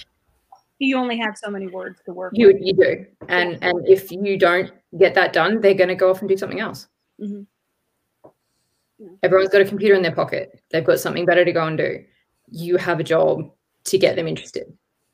You 0.79 0.97
only 0.97 1.17
have 1.17 1.37
so 1.37 1.49
many 1.49 1.67
words 1.67 1.99
to 2.05 2.13
work 2.13 2.33
you 2.35 2.47
with. 2.47 2.57
you 2.61 2.73
do. 2.73 3.05
And 3.29 3.57
and 3.61 3.87
if 3.87 4.11
you 4.11 4.37
don't 4.37 4.71
get 4.97 5.13
that 5.15 5.33
done 5.33 5.61
they're 5.61 5.73
going 5.73 5.89
to 5.89 5.95
go 5.95 6.09
off 6.09 6.19
and 6.21 6.29
do 6.29 6.37
something 6.37 6.59
else. 6.59 6.87
Mhm. 7.21 7.45
everyone's 9.21 9.49
got 9.49 9.61
a 9.61 9.65
computer 9.65 9.95
in 9.95 10.01
their 10.01 10.15
pocket. 10.15 10.59
They've 10.71 10.83
got 10.83 10.99
something 10.99 11.25
better 11.25 11.43
to 11.45 11.51
go 11.51 11.65
and 11.67 11.77
do. 11.77 12.03
You 12.49 12.77
have 12.77 12.99
a 12.99 13.03
job 13.03 13.51
to 13.85 13.97
get 13.97 14.15
them 14.15 14.27
interested 14.27 14.65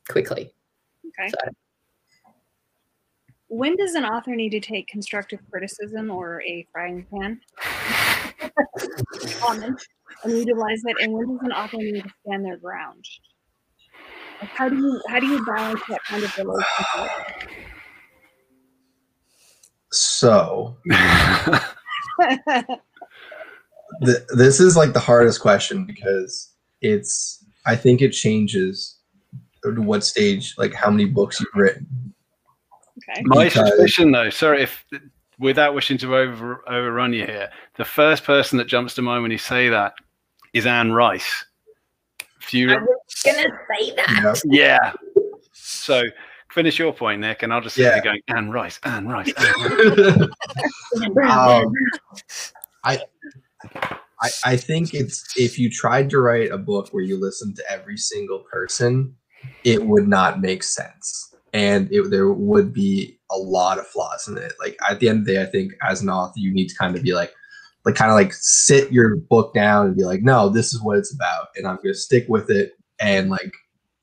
quickly. 0.08 0.52
Okay. 1.08 1.28
so 1.28 1.50
When 3.48 3.76
does 3.76 3.94
an 3.94 4.04
author 4.04 4.34
need 4.36 4.50
to 4.50 4.60
take 4.60 4.86
constructive 4.86 5.40
criticism 5.50 6.10
or 6.10 6.40
a 6.42 6.66
frying 6.72 7.04
pan 7.12 7.40
comment 9.40 9.80
and 10.24 10.32
utilize 10.32 10.80
it? 10.84 10.96
And 11.00 11.12
when 11.12 11.26
does 11.28 11.40
an 11.42 11.52
author 11.52 11.76
need 11.78 12.02
to 12.02 12.10
stand 12.26 12.44
their 12.44 12.56
ground? 12.58 13.04
Like 14.40 14.50
how 14.50 14.68
do 14.68 14.76
you 14.76 15.00
how 15.08 15.20
do 15.20 15.26
you 15.26 15.44
balance 15.44 15.80
that 15.88 16.00
kind 16.08 16.22
of 16.24 16.36
relationship? 16.38 17.50
So 19.92 20.76
th- 24.04 24.22
this 24.36 24.60
is 24.60 24.76
like 24.76 24.92
the 24.92 25.00
hardest 25.00 25.40
question 25.40 25.84
because 25.84 26.52
it's 26.80 27.44
I 27.66 27.76
think 27.76 28.00
it 28.00 28.10
changes 28.10 28.96
to 29.62 29.72
what 29.82 30.04
stage, 30.04 30.54
like 30.56 30.72
how 30.72 30.90
many 30.90 31.04
books 31.04 31.38
you've 31.40 31.48
written. 31.54 32.14
okay. 33.10 33.20
My 33.24 33.44
Because- 33.44 33.68
suspicion, 33.68 34.12
though, 34.12 34.30
sorry 34.30 34.62
if 34.62 34.84
without 35.40 35.74
wishing 35.74 35.98
to 35.98 36.16
over 36.16 36.62
overrun 36.68 37.12
you 37.12 37.26
here, 37.26 37.50
the 37.76 37.84
first 37.84 38.24
person 38.24 38.58
that 38.58 38.66
jumps 38.66 38.94
to 38.94 39.02
mind 39.02 39.22
when 39.22 39.32
you 39.32 39.38
say 39.38 39.68
that 39.70 39.94
is 40.52 40.66
Anne 40.66 40.92
Rice. 40.92 41.44
If 42.40 42.54
you, 42.54 42.70
i 42.70 42.76
was 42.76 43.22
going 43.24 43.36
to 43.36 43.50
say 43.78 43.94
that 43.96 44.42
You 44.44 44.52
yeah. 44.58 44.92
So 45.52 46.02
finish 46.50 46.78
your 46.78 46.92
point, 46.92 47.20
Nick, 47.20 47.42
and 47.42 47.52
I'll 47.52 47.60
just 47.60 47.76
sit 47.76 47.82
Yeah. 47.82 47.90
there 47.90 48.02
going 48.02 48.20
Anne 48.28 48.50
Rice, 48.50 48.78
Anne 48.84 49.08
Rice. 49.08 49.32
Anne 49.36 50.30
Rice. 51.14 51.28
um, 51.64 51.72
I, 52.84 52.98
I 54.22 54.30
I 54.44 54.56
think 54.56 54.94
it's 54.94 55.34
if 55.36 55.58
you 55.58 55.70
tried 55.70 56.10
to 56.10 56.20
write 56.20 56.50
a 56.50 56.58
book 56.58 56.88
where 56.92 57.04
you 57.04 57.18
listen 57.20 57.54
to 57.54 57.62
every 57.70 57.96
single 57.96 58.40
person, 58.50 59.14
it 59.64 59.84
would 59.84 60.08
not 60.08 60.40
make 60.40 60.62
sense, 60.62 61.29
and 61.52 61.88
it, 61.90 62.10
there 62.10 62.32
would 62.32 62.72
be 62.72 63.18
a 63.30 63.36
lot 63.36 63.78
of 63.78 63.86
flaws 63.86 64.28
in 64.28 64.36
it. 64.38 64.52
Like 64.60 64.76
at 64.88 65.00
the 65.00 65.08
end 65.08 65.20
of 65.20 65.24
the 65.26 65.34
day, 65.34 65.42
I 65.42 65.46
think 65.46 65.72
as 65.82 66.02
an 66.02 66.08
author, 66.08 66.38
you 66.38 66.52
need 66.52 66.68
to 66.68 66.76
kind 66.76 66.96
of 66.96 67.02
be 67.02 67.14
like, 67.14 67.32
like 67.84 67.94
kind 67.94 68.10
of 68.10 68.14
like 68.14 68.34
sit 68.34 68.92
your 68.92 69.16
book 69.16 69.54
down 69.54 69.86
and 69.86 69.96
be 69.96 70.04
like, 70.04 70.22
no, 70.22 70.48
this 70.48 70.74
is 70.74 70.82
what 70.82 70.98
it's 70.98 71.14
about, 71.14 71.48
and 71.56 71.66
I'm 71.66 71.78
to 71.82 71.94
stick 71.94 72.26
with 72.28 72.50
it, 72.50 72.74
and 73.00 73.30
like 73.30 73.54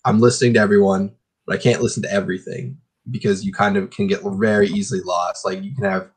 I'm 0.03 0.19
listening 0.19 0.53
to 0.55 0.59
everyone, 0.59 1.13
but 1.45 1.55
I 1.55 1.61
can't 1.61 1.81
listen 1.81 2.01
to 2.03 2.11
everything 2.11 2.77
because 3.11 3.45
you 3.45 3.53
kind 3.53 3.77
of 3.77 3.89
can 3.91 4.07
get 4.07 4.21
very 4.23 4.67
easily 4.67 5.01
lost. 5.01 5.45
Like 5.45 5.63
you 5.63 5.75
can 5.75 5.83
have 5.83 6.09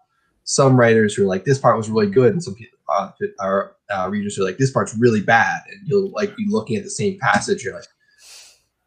some 0.45 0.77
writers 0.77 1.15
who 1.15 1.25
are 1.25 1.29
like, 1.29 1.45
this 1.45 1.59
part 1.59 1.77
was 1.77 1.91
really 1.91 2.11
good, 2.11 2.33
and 2.33 2.43
some 2.43 2.55
people, 2.55 2.79
uh, 2.89 3.11
our 3.41 3.77
uh, 3.91 4.09
readers 4.11 4.37
who 4.37 4.43
are 4.43 4.47
like, 4.47 4.59
this 4.59 4.71
part's 4.71 4.97
really 4.97 5.21
bad, 5.21 5.61
and 5.71 5.87
you'll 5.87 6.11
like 6.13 6.35
be 6.37 6.47
looking 6.49 6.77
at 6.77 6.83
the 6.83 6.91
same 6.91 7.19
passage. 7.19 7.63
You're 7.63 7.75
like, 7.75 7.85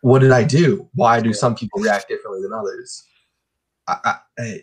what 0.03 0.19
did 0.19 0.31
I 0.31 0.43
do? 0.43 0.89
Why 0.95 1.21
do 1.21 1.31
some 1.31 1.55
people 1.55 1.81
react 1.81 2.09
differently 2.09 2.41
than 2.41 2.51
others? 2.51 3.07
I, 3.87 4.15
I, 4.37 4.59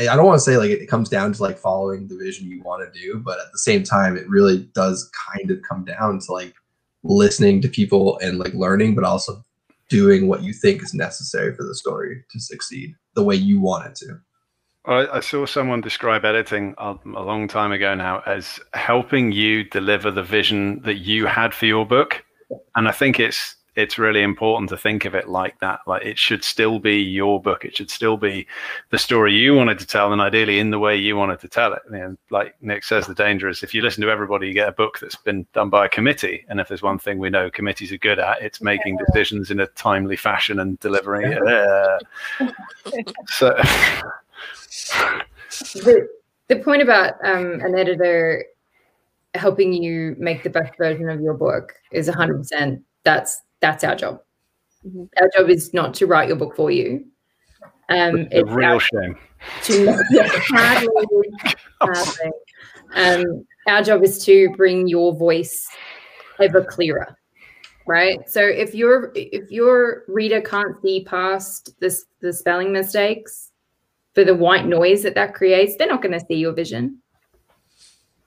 I, 0.00 0.16
don't 0.16 0.24
want 0.24 0.38
to 0.38 0.44
say 0.44 0.56
like 0.56 0.70
it, 0.70 0.80
it 0.80 0.86
comes 0.86 1.10
down 1.10 1.34
to 1.34 1.42
like 1.42 1.58
following 1.58 2.08
the 2.08 2.16
vision 2.16 2.48
you 2.48 2.62
want 2.62 2.82
to 2.82 2.98
do, 2.98 3.18
but 3.18 3.38
at 3.38 3.52
the 3.52 3.58
same 3.58 3.82
time, 3.82 4.16
it 4.16 4.26
really 4.30 4.70
does 4.74 5.10
kind 5.30 5.50
of 5.50 5.60
come 5.60 5.84
down 5.84 6.20
to 6.20 6.32
like 6.32 6.54
listening 7.02 7.60
to 7.60 7.68
people 7.68 8.18
and 8.20 8.38
like 8.38 8.54
learning, 8.54 8.94
but 8.94 9.04
also 9.04 9.44
doing 9.90 10.26
what 10.26 10.42
you 10.42 10.54
think 10.54 10.82
is 10.82 10.94
necessary 10.94 11.54
for 11.54 11.64
the 11.64 11.74
story 11.74 12.24
to 12.30 12.40
succeed 12.40 12.94
the 13.14 13.22
way 13.22 13.34
you 13.34 13.60
want 13.60 13.86
it 13.86 13.94
to. 13.96 14.18
I, 14.86 15.18
I 15.18 15.20
saw 15.20 15.44
someone 15.44 15.82
describe 15.82 16.24
editing 16.24 16.74
a, 16.78 16.94
a 17.04 17.22
long 17.22 17.46
time 17.46 17.72
ago 17.72 17.94
now 17.94 18.22
as 18.24 18.58
helping 18.72 19.32
you 19.32 19.64
deliver 19.64 20.10
the 20.10 20.22
vision 20.22 20.80
that 20.84 20.96
you 20.96 21.26
had 21.26 21.52
for 21.52 21.66
your 21.66 21.84
book, 21.84 22.24
and 22.74 22.88
I 22.88 22.92
think 22.92 23.20
it's 23.20 23.54
it's 23.74 23.98
really 23.98 24.22
important 24.22 24.68
to 24.68 24.76
think 24.76 25.04
of 25.04 25.14
it 25.14 25.28
like 25.28 25.58
that. 25.60 25.80
Like 25.86 26.04
it 26.04 26.18
should 26.18 26.44
still 26.44 26.78
be 26.78 27.00
your 27.00 27.40
book. 27.40 27.64
It 27.64 27.76
should 27.76 27.90
still 27.90 28.16
be 28.16 28.46
the 28.90 28.98
story 28.98 29.34
you 29.34 29.54
wanted 29.54 29.78
to 29.78 29.86
tell, 29.86 30.12
and 30.12 30.20
ideally 30.20 30.58
in 30.58 30.70
the 30.70 30.78
way 30.78 30.96
you 30.96 31.16
wanted 31.16 31.40
to 31.40 31.48
tell 31.48 31.72
it. 31.72 31.80
You 31.90 31.98
know, 31.98 32.16
like 32.30 32.54
Nick 32.60 32.84
says, 32.84 33.06
the 33.06 33.14
danger 33.14 33.48
is 33.48 33.62
if 33.62 33.74
you 33.74 33.80
listen 33.82 34.02
to 34.02 34.10
everybody, 34.10 34.48
you 34.48 34.54
get 34.54 34.68
a 34.68 34.72
book 34.72 34.98
that's 35.00 35.16
been 35.16 35.46
done 35.54 35.70
by 35.70 35.86
a 35.86 35.88
committee. 35.88 36.44
And 36.48 36.60
if 36.60 36.68
there's 36.68 36.82
one 36.82 36.98
thing 36.98 37.18
we 37.18 37.30
know 37.30 37.50
committees 37.50 37.92
are 37.92 37.98
good 37.98 38.18
at, 38.18 38.42
it's 38.42 38.60
making 38.60 38.98
decisions 38.98 39.50
in 39.50 39.60
a 39.60 39.66
timely 39.68 40.16
fashion 40.16 40.60
and 40.60 40.78
delivering 40.80 41.32
it. 41.32 41.42
Uh, 42.42 42.48
so. 43.26 43.50
the, 45.74 46.08
the 46.48 46.56
point 46.56 46.82
about 46.82 47.14
um, 47.24 47.60
an 47.60 47.76
editor 47.76 48.44
helping 49.34 49.72
you 49.72 50.14
make 50.18 50.42
the 50.42 50.50
best 50.50 50.76
version 50.76 51.08
of 51.08 51.20
your 51.20 51.34
book 51.34 51.74
is 51.90 52.08
100% 52.08 52.82
that's 53.04 53.42
that's 53.62 53.82
our 53.84 53.94
job 53.96 54.20
Mhm. 54.86 55.08
our 55.20 55.30
job 55.34 55.48
is 55.48 55.72
not 55.72 55.94
to 55.94 56.06
write 56.06 56.28
your 56.28 56.36
book 56.36 56.54
for 56.56 56.70
you 56.70 57.06
um 57.88 58.26
it's 58.30 58.50
a 58.50 58.54
real 58.54 58.78
shame. 58.80 59.16
to, 59.62 59.96
yeah, 60.10 60.28
hardly, 60.28 61.30
hardly. 61.80 62.30
Um, 62.94 63.46
our 63.66 63.82
job 63.82 64.02
is 64.04 64.24
to 64.24 64.50
bring 64.56 64.86
your 64.88 65.14
voice 65.14 65.68
ever 66.40 66.62
clearer 66.64 67.16
right 67.86 68.28
so 68.28 68.40
if 68.40 68.74
your 68.74 69.12
if 69.14 69.50
your 69.50 70.02
reader 70.08 70.40
can't 70.40 70.80
see 70.82 71.04
past 71.04 71.74
this 71.80 72.04
the 72.20 72.32
spelling 72.32 72.72
mistakes 72.72 73.50
for 74.14 74.24
the 74.24 74.34
white 74.34 74.66
noise 74.66 75.02
that 75.02 75.14
that 75.14 75.34
creates 75.34 75.76
they're 75.76 75.88
not 75.88 76.02
going 76.02 76.12
to 76.18 76.24
see 76.26 76.34
your 76.36 76.52
vision 76.52 76.98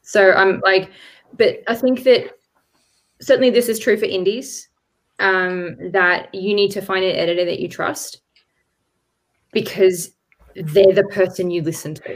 so 0.01 0.31
i'm 0.33 0.59
like 0.65 0.89
but 1.37 1.59
i 1.67 1.75
think 1.75 2.03
that 2.03 2.37
certainly 3.21 3.49
this 3.49 3.69
is 3.69 3.79
true 3.79 3.97
for 3.97 4.05
indies 4.05 4.67
um, 5.19 5.77
that 5.91 6.33
you 6.33 6.53
need 6.53 6.71
to 6.71 6.81
find 6.81 7.05
an 7.05 7.15
editor 7.15 7.45
that 7.45 7.59
you 7.59 7.69
trust 7.69 8.21
because 9.51 10.11
they're 10.55 10.93
the 10.93 11.07
person 11.11 11.51
you 11.51 11.61
listen 11.61 11.95
to. 11.95 12.15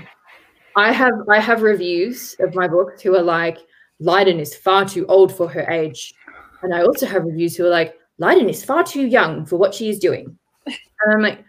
I 0.76 0.92
have 0.92 1.14
i 1.30 1.40
have 1.40 1.62
reviews 1.62 2.36
of 2.40 2.56
my 2.56 2.68
books 2.68 3.02
who 3.02 3.16
are 3.16 3.24
like 3.24 3.58
Lidan 4.02 4.40
is 4.40 4.56
far 4.56 4.86
too 4.86 5.06
old 5.08 5.34
for 5.36 5.48
her 5.48 5.70
age. 5.70 6.14
And 6.62 6.74
i 6.74 6.82
also 6.82 7.06
have 7.06 7.26
reviews 7.26 7.56
who 7.56 7.66
are 7.66 7.70
like 7.70 7.96
Lidan 8.22 8.50
is 8.50 8.64
far 8.64 8.84
too 8.84 9.06
young 9.06 9.46
for 9.46 9.58
what 9.58 9.74
she 9.74 9.90
is 9.90 10.00
doing. 10.00 10.38
And 10.66 11.14
i'm 11.14 11.22
like 11.22 11.44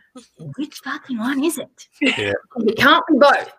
which 0.57 0.81
fucking 0.83 1.19
one 1.19 1.45
is 1.45 1.59
it? 1.59 1.89
Yeah. 2.01 2.33
it 2.57 2.77
can't 2.77 3.05
be 3.09 3.19
both. 3.19 3.53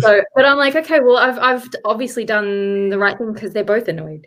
So 0.00 0.22
but 0.34 0.44
i'm 0.44 0.56
like 0.56 0.76
okay 0.76 1.00
well 1.00 1.18
i've 1.18 1.38
i've 1.38 1.68
obviously 1.84 2.24
done 2.24 2.88
the 2.88 2.98
right 2.98 3.18
thing 3.18 3.32
because 3.32 3.52
they're 3.52 3.64
both 3.64 3.88
annoyed. 3.88 4.26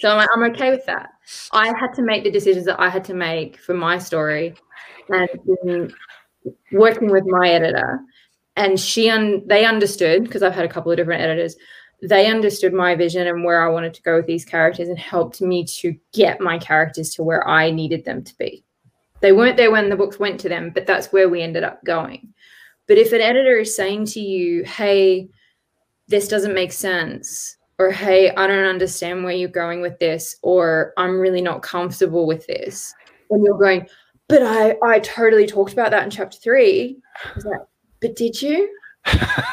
So 0.00 0.10
I'm, 0.10 0.16
like, 0.18 0.28
I'm 0.34 0.42
okay 0.52 0.70
with 0.70 0.84
that 0.86 1.10
i 1.52 1.68
had 1.78 1.92
to 1.94 2.02
make 2.02 2.24
the 2.24 2.30
decisions 2.30 2.66
that 2.66 2.80
i 2.80 2.88
had 2.88 3.04
to 3.04 3.14
make 3.14 3.58
for 3.58 3.74
my 3.74 3.98
story 3.98 4.54
and 5.08 5.92
working 6.72 7.10
with 7.10 7.24
my 7.26 7.50
editor. 7.50 8.00
And 8.56 8.78
she 8.78 9.08
un- 9.08 9.46
they 9.46 9.64
understood 9.64 10.24
because 10.24 10.42
i've 10.42 10.54
had 10.54 10.64
a 10.64 10.68
couple 10.68 10.90
of 10.90 10.96
different 10.96 11.22
editors 11.22 11.56
they 12.02 12.26
understood 12.26 12.72
my 12.72 12.94
vision 12.94 13.26
and 13.28 13.44
where 13.44 13.62
i 13.62 13.68
wanted 13.68 13.94
to 13.94 14.02
go 14.02 14.16
with 14.16 14.26
these 14.26 14.44
characters 14.44 14.88
and 14.88 14.98
helped 14.98 15.40
me 15.40 15.64
to 15.64 15.94
get 16.12 16.40
my 16.40 16.58
characters 16.58 17.14
to 17.14 17.22
where 17.22 17.46
i 17.48 17.70
needed 17.70 18.04
them 18.04 18.22
to 18.24 18.36
be. 18.38 18.64
They 19.20 19.32
weren't 19.32 19.56
there 19.56 19.70
when 19.70 19.88
the 19.88 19.96
books 19.96 20.18
went 20.18 20.40
to 20.40 20.48
them 20.48 20.70
but 20.74 20.86
that's 20.86 21.12
where 21.12 21.28
we 21.28 21.42
ended 21.42 21.62
up 21.62 21.82
going. 21.84 22.34
But 22.88 22.98
if 22.98 23.12
an 23.12 23.20
editor 23.20 23.58
is 23.58 23.76
saying 23.76 24.06
to 24.06 24.20
you, 24.20 24.64
hey, 24.64 25.28
this 26.08 26.26
doesn't 26.26 26.54
make 26.54 26.72
sense 26.72 27.56
or 27.78 27.90
hey 27.90 28.30
i 28.30 28.46
don't 28.46 28.64
understand 28.64 29.24
where 29.24 29.32
you're 29.32 29.48
going 29.48 29.80
with 29.80 29.98
this 29.98 30.36
or 30.42 30.92
i'm 30.96 31.18
really 31.18 31.40
not 31.40 31.62
comfortable 31.62 32.26
with 32.26 32.46
this. 32.46 32.94
And 33.30 33.44
you're 33.44 33.58
going 33.58 33.86
but 34.28 34.42
i 34.42 34.76
i 34.82 34.98
totally 35.00 35.46
talked 35.46 35.72
about 35.72 35.90
that 35.90 36.04
in 36.04 36.10
chapter 36.10 36.38
three. 36.38 36.98
Like, 37.44 37.60
but 38.00 38.16
did 38.16 38.40
you? 38.40 38.68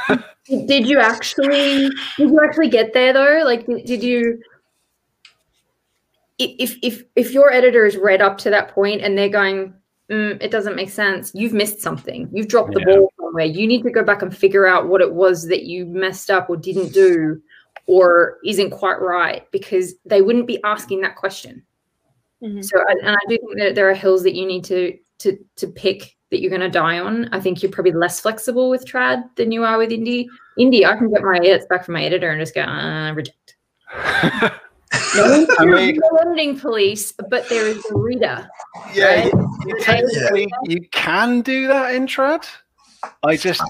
Did, 0.07 0.23
did 0.67 0.87
you 0.87 0.99
actually 0.99 1.89
did 2.17 2.29
you 2.29 2.39
actually 2.43 2.69
get 2.69 2.93
there 2.93 3.13
though? 3.13 3.41
Like 3.45 3.65
did, 3.65 3.85
did 3.85 4.03
you 4.03 4.41
if 6.37 6.77
if 6.81 7.03
if 7.15 7.31
your 7.31 7.51
editor 7.51 7.85
is 7.85 7.97
read 7.97 8.21
up 8.21 8.37
to 8.39 8.49
that 8.49 8.69
point 8.69 9.01
and 9.01 9.17
they're 9.17 9.29
going 9.29 9.73
mm, 10.09 10.41
it 10.41 10.51
doesn't 10.51 10.75
make 10.75 10.89
sense. 10.89 11.31
You've 11.33 11.53
missed 11.53 11.81
something. 11.81 12.29
You've 12.33 12.47
dropped 12.47 12.73
the 12.73 12.79
Yeah. 12.79 12.95
ball 12.95 13.13
somewhere. 13.17 13.45
You 13.45 13.67
need 13.67 13.83
to 13.83 13.91
go 13.91 14.03
back 14.03 14.21
and 14.21 14.35
figure 14.35 14.65
out 14.65 14.87
what 14.87 15.01
it 15.01 15.13
was 15.13 15.47
that 15.47 15.63
you 15.63 15.85
messed 15.85 16.29
up 16.31 16.49
or 16.49 16.57
didn't 16.57 16.93
do 16.93 17.41
or 17.89 18.37
isn't 18.45 18.69
quite 18.69 19.01
right 19.01 19.49
because 19.51 19.95
they 20.05 20.21
wouldn't 20.21 20.45
be 20.47 20.61
asking 20.63 21.01
that 21.01 21.15
question 21.15 21.63
Mhm. 22.43 22.63
so 22.63 22.77
and 22.87 23.09
i 23.09 23.17
do 23.27 23.37
think 23.37 23.57
that 23.57 23.73
there 23.75 23.89
are 23.89 23.93
hills 23.93 24.21
that 24.23 24.35
you 24.35 24.45
need 24.45 24.63
to 24.63 24.97
to 25.17 25.37
to 25.57 25.67
pick 25.67 26.15
that 26.29 26.39
you're 26.39 26.49
going 26.55 26.61
to 26.61 26.69
die 26.69 26.99
on 26.99 27.27
i 27.33 27.39
think 27.39 27.61
you're 27.63 27.71
probably 27.71 27.91
less 27.91 28.19
flexible 28.21 28.69
with 28.69 28.85
trad 28.85 29.23
than 29.35 29.51
you 29.51 29.63
are 29.65 29.77
with 29.77 29.89
indie 29.89 30.25
indie 30.57 30.85
i 30.85 30.95
can 30.95 31.09
get 31.11 31.21
my 31.23 31.37
edits 31.37 31.65
back 31.69 31.83
from 31.83 31.95
my 31.95 32.03
editor 32.03 32.29
and 32.31 32.39
just 32.39 32.53
go 32.55 32.61
uh, 32.61 33.11
reject 33.13 33.55
no, 35.15 35.47
I 35.59 35.65
mean- 35.65 35.99
no 36.01 36.17
editing 36.21 36.59
police 36.59 37.11
but 37.33 37.49
there 37.49 37.67
is 37.67 37.83
a 37.91 37.97
reader 37.97 38.47
yeah, 38.93 39.05
Right? 39.23 39.33
you, 39.33 39.49
you 39.67 39.79
technically 39.81 40.47
you 40.65 40.81
can 40.91 41.41
do 41.41 41.67
that 41.67 41.93
in 41.95 42.05
trad. 42.07 42.45
I 43.23 43.37
just 43.37 43.61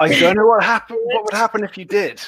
I 0.00 0.08
don't 0.18 0.36
know 0.36 0.46
what 0.46 0.62
happened. 0.62 0.98
What 1.04 1.24
would 1.24 1.34
happen 1.34 1.64
if 1.64 1.76
you 1.76 1.84
did? 1.84 2.20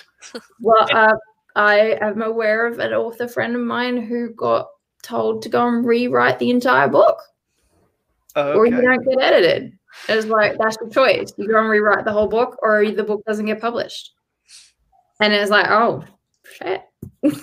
Well, 0.61 0.87
uh, 0.93 1.15
I 1.57 1.99
am 2.01 2.23
aware 2.23 2.67
of 2.67 2.79
an 2.79 2.93
author 2.93 3.29
friend 3.29 3.55
of 3.57 3.63
mine 3.63 3.97
who 3.97 4.31
got 4.35 4.69
told 5.03 5.43
to 5.43 5.49
go 5.49 5.67
and 5.67 5.85
rewrite 5.85 6.39
the 6.39 6.51
entire 6.51 6.89
book, 6.89 7.19
or 8.37 8.67
you 8.67 8.81
don't 8.81 9.05
get 9.05 9.21
edited. 9.21 9.77
It's 10.09 10.27
like 10.27 10.57
that's 10.59 10.77
your 10.81 10.91
choice. 10.91 11.33
You 11.37 11.49
go 11.49 11.61
and 11.61 11.69
rewrite 11.69 12.05
the 12.05 12.13
whole 12.13 12.29
book, 12.29 12.57
or 12.63 12.91
the 12.91 13.05
book 13.05 13.23
doesn't 13.27 13.47
get 13.47 13.61
published. 13.61 14.13
And 15.21 15.33
it's 15.33 15.51
like, 15.51 15.67
oh 15.69 16.05
shit. 16.45 16.83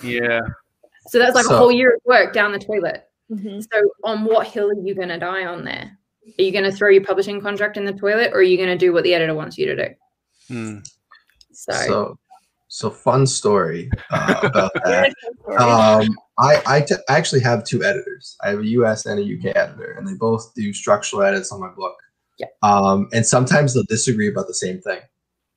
Yeah. 0.04 0.42
So 1.08 1.20
that's 1.20 1.36
like 1.36 1.46
a 1.46 1.58
whole 1.58 1.72
year 1.72 1.96
of 1.96 2.02
work 2.06 2.34
down 2.34 2.52
the 2.52 2.60
toilet. 2.60 3.06
Mhm. 3.32 3.64
So 3.72 3.90
on 4.04 4.26
what 4.26 4.48
hill 4.48 4.70
are 4.70 4.82
you 4.82 4.96
going 4.96 5.10
to 5.10 5.20
die 5.20 5.46
on 5.46 5.64
there? 5.64 5.99
Are 6.38 6.42
you 6.42 6.52
going 6.52 6.64
to 6.64 6.72
throw 6.72 6.90
your 6.90 7.04
publishing 7.04 7.42
contract 7.42 7.78
in 7.78 7.86
the 7.86 7.94
toilet, 7.94 8.32
or 8.34 8.40
are 8.40 8.44
you 8.44 8.58
going 8.58 8.70
to 8.70 8.78
do 8.78 8.94
what 8.94 9.04
the 9.04 9.14
editor 9.14 9.34
wants 9.34 9.58
you 9.58 9.66
to 9.68 9.76
do? 9.76 9.96
Hmm. 10.48 10.78
So, 11.52 11.74
So, 11.74 12.20
so 12.68 12.90
fun 12.90 13.28
story 13.28 13.90
uh, 14.12 14.40
about 14.44 14.72
that. 14.86 15.14
Yeah, 15.50 15.56
um, 15.56 16.16
I, 16.38 16.62
I, 16.66 16.82
t- 16.82 16.96
I 17.10 17.18
actually 17.18 17.42
have 17.42 17.64
two 17.64 17.84
editors. 17.84 18.38
I 18.44 18.50
have 18.50 18.60
a 18.60 18.68
US 18.68 19.06
and 19.06 19.20
a 19.20 19.24
UK 19.24 19.56
editor, 19.56 19.96
and 19.98 20.08
they 20.08 20.14
both 20.14 20.54
do 20.56 20.74
structural 20.74 21.24
edits 21.24 21.52
on 21.52 21.60
my 21.60 21.70
book. 21.70 21.98
Yeah. 22.38 22.48
Um, 22.64 23.10
and 23.12 23.26
sometimes 23.26 23.74
they'll 23.74 23.84
disagree 23.84 24.30
about 24.30 24.48
the 24.48 24.54
same 24.54 24.80
thing. 24.82 25.02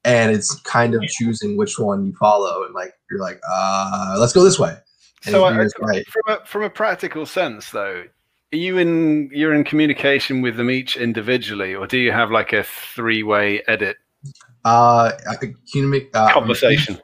And 0.05 0.35
it's 0.35 0.61
kind 0.63 0.95
of 0.95 1.03
choosing 1.03 1.57
which 1.57 1.79
one 1.79 2.05
you 2.05 2.13
follow. 2.15 2.65
And 2.65 2.75
like, 2.75 2.93
you're 3.09 3.21
like, 3.21 3.41
uh, 3.49 4.17
let's 4.19 4.33
go 4.33 4.43
this 4.43 4.59
way. 4.59 4.77
And 5.25 5.33
So 5.33 5.47
if 5.47 5.73
I, 5.81 5.87
right. 5.87 6.05
from 6.09 6.23
a 6.27 6.45
from 6.45 6.63
a 6.65 6.71
practical 6.71 7.25
sense, 7.25 7.71
though, 7.71 8.05
are 8.53 8.57
you 8.57 8.79
in 8.79 9.31
you're 9.33 9.55
in 9.55 9.65
communication 9.65 10.43
with 10.43 10.57
them 10.57 10.71
each 10.71 10.97
individually, 10.97 11.75
or 11.75 11.87
do 11.87 11.99
you 11.99 12.13
have 12.13 12.31
like 12.31 12.53
a 12.53 12.63
three 12.63 13.23
way 13.23 13.63
edit 13.67 13.97
Uh, 14.65 15.13
I 15.29 15.37
could 15.37 15.55
communicate, 15.71 16.11
uh, 16.15 16.33
conversation? 16.33 16.99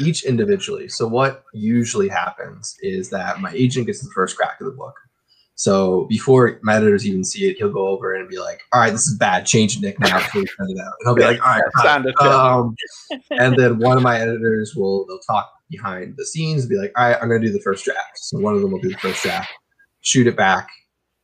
each 0.00 0.24
individually. 0.24 0.88
So 0.88 1.06
what 1.06 1.44
usually 1.52 2.08
happens 2.08 2.76
is 2.80 3.10
that 3.10 3.40
my 3.40 3.52
agent 3.52 3.86
gets 3.86 4.00
the 4.00 4.10
first 4.14 4.36
crack 4.36 4.60
of 4.60 4.64
the 4.64 4.72
book. 4.72 4.94
So 5.54 6.06
before 6.08 6.58
my 6.62 6.76
editors 6.76 7.06
even 7.06 7.22
see 7.24 7.48
it, 7.48 7.56
he'll 7.58 7.72
go 7.72 7.88
over 7.88 8.14
and 8.14 8.28
be 8.28 8.38
like, 8.38 8.60
"All 8.72 8.80
right, 8.80 8.90
this 8.90 9.06
is 9.06 9.18
bad. 9.18 9.44
Change 9.44 9.76
it, 9.76 9.82
Nick, 9.82 10.00
now 10.00 10.18
before 10.18 10.40
you 10.40 10.46
send 10.56 10.70
it 10.70 10.80
out." 10.80 10.94
And 11.00 11.08
I'll 11.08 11.14
be 11.14 11.22
like, 11.22 11.40
"All 11.46 11.54
right. 11.54 11.62
Standard. 11.78 12.18
um, 12.20 12.74
and 13.30 13.54
then 13.56 13.78
one 13.78 13.96
of 13.96 14.02
my 14.02 14.18
editors 14.18 14.74
will 14.74 15.06
they'll 15.06 15.20
talk 15.20 15.52
behind 15.70 16.14
the 16.16 16.24
scenes, 16.24 16.62
and 16.62 16.70
be 16.70 16.76
like, 16.76 16.92
"All 16.96 17.06
right, 17.06 17.18
I'm 17.20 17.28
gonna 17.28 17.38
do 17.40 17.52
the 17.52 17.60
first 17.60 17.84
draft." 17.84 18.16
So 18.16 18.38
one 18.38 18.54
of 18.54 18.62
them 18.62 18.72
will 18.72 18.80
do 18.80 18.88
the 18.88 18.96
first 18.96 19.22
draft, 19.22 19.52
shoot 20.00 20.26
it 20.26 20.36
back 20.36 20.68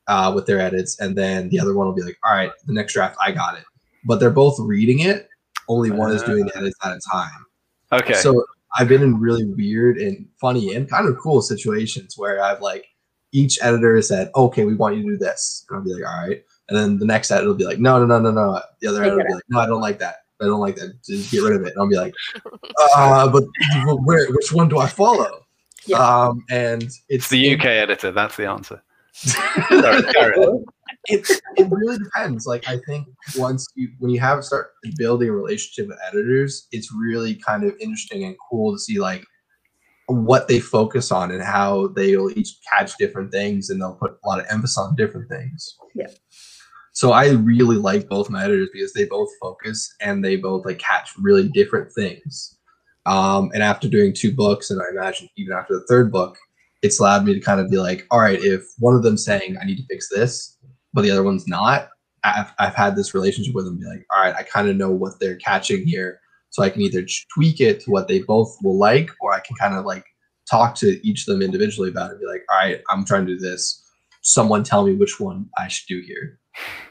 uh, 0.09 0.33
with 0.35 0.47
their 0.47 0.59
edits, 0.59 0.99
and 0.99 1.17
then 1.17 1.49
the 1.51 1.61
other 1.61 1.75
one 1.75 1.87
will 1.87 1.95
be 1.95 2.03
like, 2.03 2.19
"All 2.25 2.35
right, 2.35 2.51
the 2.67 2.73
next 2.73 2.95
draft, 2.95 3.17
I 3.25 3.31
got 3.31 3.57
it." 3.57 3.65
But 4.05 4.19
they're 4.19 4.31
both 4.31 4.59
reading 4.59 5.01
it. 5.01 5.29
Only 5.69 5.91
one 5.91 6.13
is 6.13 6.23
doing 6.23 6.47
the 6.47 6.57
edits 6.57 6.77
at 6.83 6.93
a 6.93 7.01
time. 7.13 7.45
okay. 7.93 8.15
So 8.15 8.45
I've 8.79 8.89
been 8.89 9.03
in 9.03 9.21
really 9.21 9.45
weird 9.45 9.99
and 9.99 10.27
funny 10.41 10.75
and 10.75 10.89
kind 10.89 11.07
of 11.07 11.17
cool 11.19 11.43
situations 11.43 12.15
where 12.17 12.43
I've 12.43 12.61
like 12.61 12.87
each 13.33 13.59
editor 13.63 13.97
has 13.97 14.09
said, 14.09 14.31
"Okay, 14.35 14.65
we 14.65 14.75
want 14.75 14.97
you 14.97 15.03
to 15.03 15.09
do 15.11 15.17
this," 15.19 15.65
and 15.69 15.79
I'll 15.79 15.85
be 15.85 15.93
like, 15.93 16.11
"All 16.11 16.27
right," 16.27 16.43
and 16.69 16.79
then 16.79 16.99
the 16.99 17.07
next 17.07 17.31
editor 17.31 17.49
will 17.49 17.55
be 17.55 17.67
like, 17.67 17.79
"No, 17.79 17.99
no, 17.99 18.07
no, 18.07 18.19
no, 18.19 18.31
no." 18.31 18.63
The 18.81 18.89
other 18.89 19.03
editor 19.03 19.17
will 19.19 19.27
be 19.27 19.35
like, 19.35 19.43
"No, 19.51 19.61
I 19.61 19.67
don't 19.67 19.81
like 19.83 19.99
that. 19.99 20.17
I 20.41 20.45
don't 20.45 20.61
like 20.61 20.77
that. 20.77 21.03
Just 21.05 21.31
get 21.31 21.43
rid 21.43 21.55
of 21.55 21.67
it." 21.67 21.75
And 21.75 21.83
I'll 21.83 21.89
be 21.89 21.97
like, 21.97 22.15
"Uh, 22.97 23.29
but 23.29 23.45
where? 24.05 24.27
Which 24.31 24.53
one 24.53 24.69
do 24.69 24.79
I 24.79 24.87
follow?" 24.87 25.45
Yeah. 25.87 25.99
Um, 25.99 26.45
and 26.51 26.83
it's 26.83 27.03
it's 27.09 27.29
the 27.29 27.55
UK 27.55 27.67
editor. 27.67 28.11
That's 28.11 28.37
the 28.37 28.49
answer. 28.49 28.83
Sorry, 29.19 30.33
it, 31.07 31.27
it 31.57 31.69
really 31.71 31.99
depends. 31.99 32.47
Like 32.47 32.69
I 32.69 32.79
think 32.87 33.09
once 33.37 33.67
you 33.75 33.91
when 33.99 34.11
you 34.11 34.21
have 34.21 34.45
start 34.45 34.71
building 34.97 35.29
a 35.29 35.33
relationship 35.33 35.89
with 35.89 35.99
editors, 36.07 36.69
it's 36.73 36.93
really 36.93 37.35
kind 37.35 37.65
of 37.65 37.75
interesting 37.81 38.25
and 38.25 38.37
cool 38.51 38.73
to 38.73 38.79
see 38.79 38.99
like 38.99 39.25
what 40.07 40.49
they 40.49 40.59
focus 40.59 41.13
on 41.13 41.31
and 41.31 41.43
how 41.43 41.89
they'll 41.89 42.31
each 42.31 42.59
catch 42.71 42.97
different 42.97 43.31
things 43.31 43.69
and 43.71 43.81
they'll 43.81 43.95
put 43.95 44.19
a 44.25 44.29
lot 44.29 44.41
of 44.41 44.47
emphasis 44.51 44.79
on 44.79 44.97
different 44.97 45.29
things. 45.29 45.77
Yeah. 45.95 46.07
So 46.93 47.13
I 47.13 47.31
really 47.31 47.77
like 47.77 48.09
both 48.09 48.31
my 48.31 48.43
editors 48.45 48.71
because 48.73 48.93
they 48.93 49.05
both 49.05 49.29
focus 49.41 49.95
and 50.01 50.25
they 50.25 50.37
both 50.37 50.65
like 50.65 50.79
catch 50.79 51.11
really 51.19 51.49
different 51.49 51.93
things. 51.93 52.59
Um, 53.07 53.51
and 53.55 53.63
after 53.63 53.89
doing 53.89 54.13
two 54.13 54.35
books, 54.35 54.71
and 54.71 54.81
I 54.81 54.87
imagine 54.91 55.29
even 55.37 55.57
after 55.57 55.75
the 55.75 55.87
third 55.89 56.11
book, 56.11 56.37
it's 56.83 57.01
allowed 57.01 57.25
me 57.25 57.35
to 57.35 57.41
kind 57.41 57.61
of 57.61 57.71
be 57.71 57.79
like, 57.79 58.07
all 58.11 58.21
right, 58.21 58.39
if 58.43 58.65
one 58.79 58.95
of 58.95 59.03
them's 59.03 59.25
saying 59.25 59.57
I 59.61 59.65
need 59.65 59.77
to 59.77 59.87
fix 59.87 60.09
this, 60.09 60.57
but 60.93 61.03
the 61.03 61.11
other 61.11 61.23
one's 61.23 61.47
not, 61.49 61.89
I've, 62.25 62.53
I've 62.59 62.75
had 62.75 62.97
this 62.97 63.15
relationship 63.15 63.55
with 63.55 63.65
them 63.65 63.79
be 63.79 63.87
like, 63.87 64.05
all 64.15 64.23
right, 64.23 64.35
I 64.35 64.43
kind 64.43 64.69
of 64.69 64.77
know 64.77 64.91
what 64.91 65.19
they're 65.21 65.37
catching 65.37 65.87
here. 65.87 66.21
So 66.51 66.63
I 66.63 66.71
can 66.71 66.81
either 66.83 67.05
tweak 67.35 67.61
it 67.61 67.81
to 67.81 67.91
what 67.91 68.09
they 68.09 68.23
both 68.23 68.57
will 68.63 68.79
like, 68.79 69.11
or 69.21 69.35
I 69.35 69.41
can 69.41 69.57
kind 69.57 69.75
of 69.75 69.85
like 69.85 70.05
talk 70.51 70.75
to 70.77 71.07
each 71.07 71.27
of 71.29 71.33
them 71.33 71.43
individually 71.43 71.91
about 71.91 72.11
it 72.11 72.13
and 72.13 72.21
be 72.21 72.27
like, 72.27 72.45
all 72.51 72.59
right, 72.59 72.81
I'm 72.91 73.05
trying 73.05 73.27
to 73.27 73.35
do 73.35 73.39
this. 73.39 73.85
Someone 74.23 74.65
tell 74.65 74.87
me 74.87 74.95
which 74.95 75.21
one 75.21 75.49
I 75.59 75.69
should 75.69 75.87
do 75.89 76.01
here. 76.01 76.41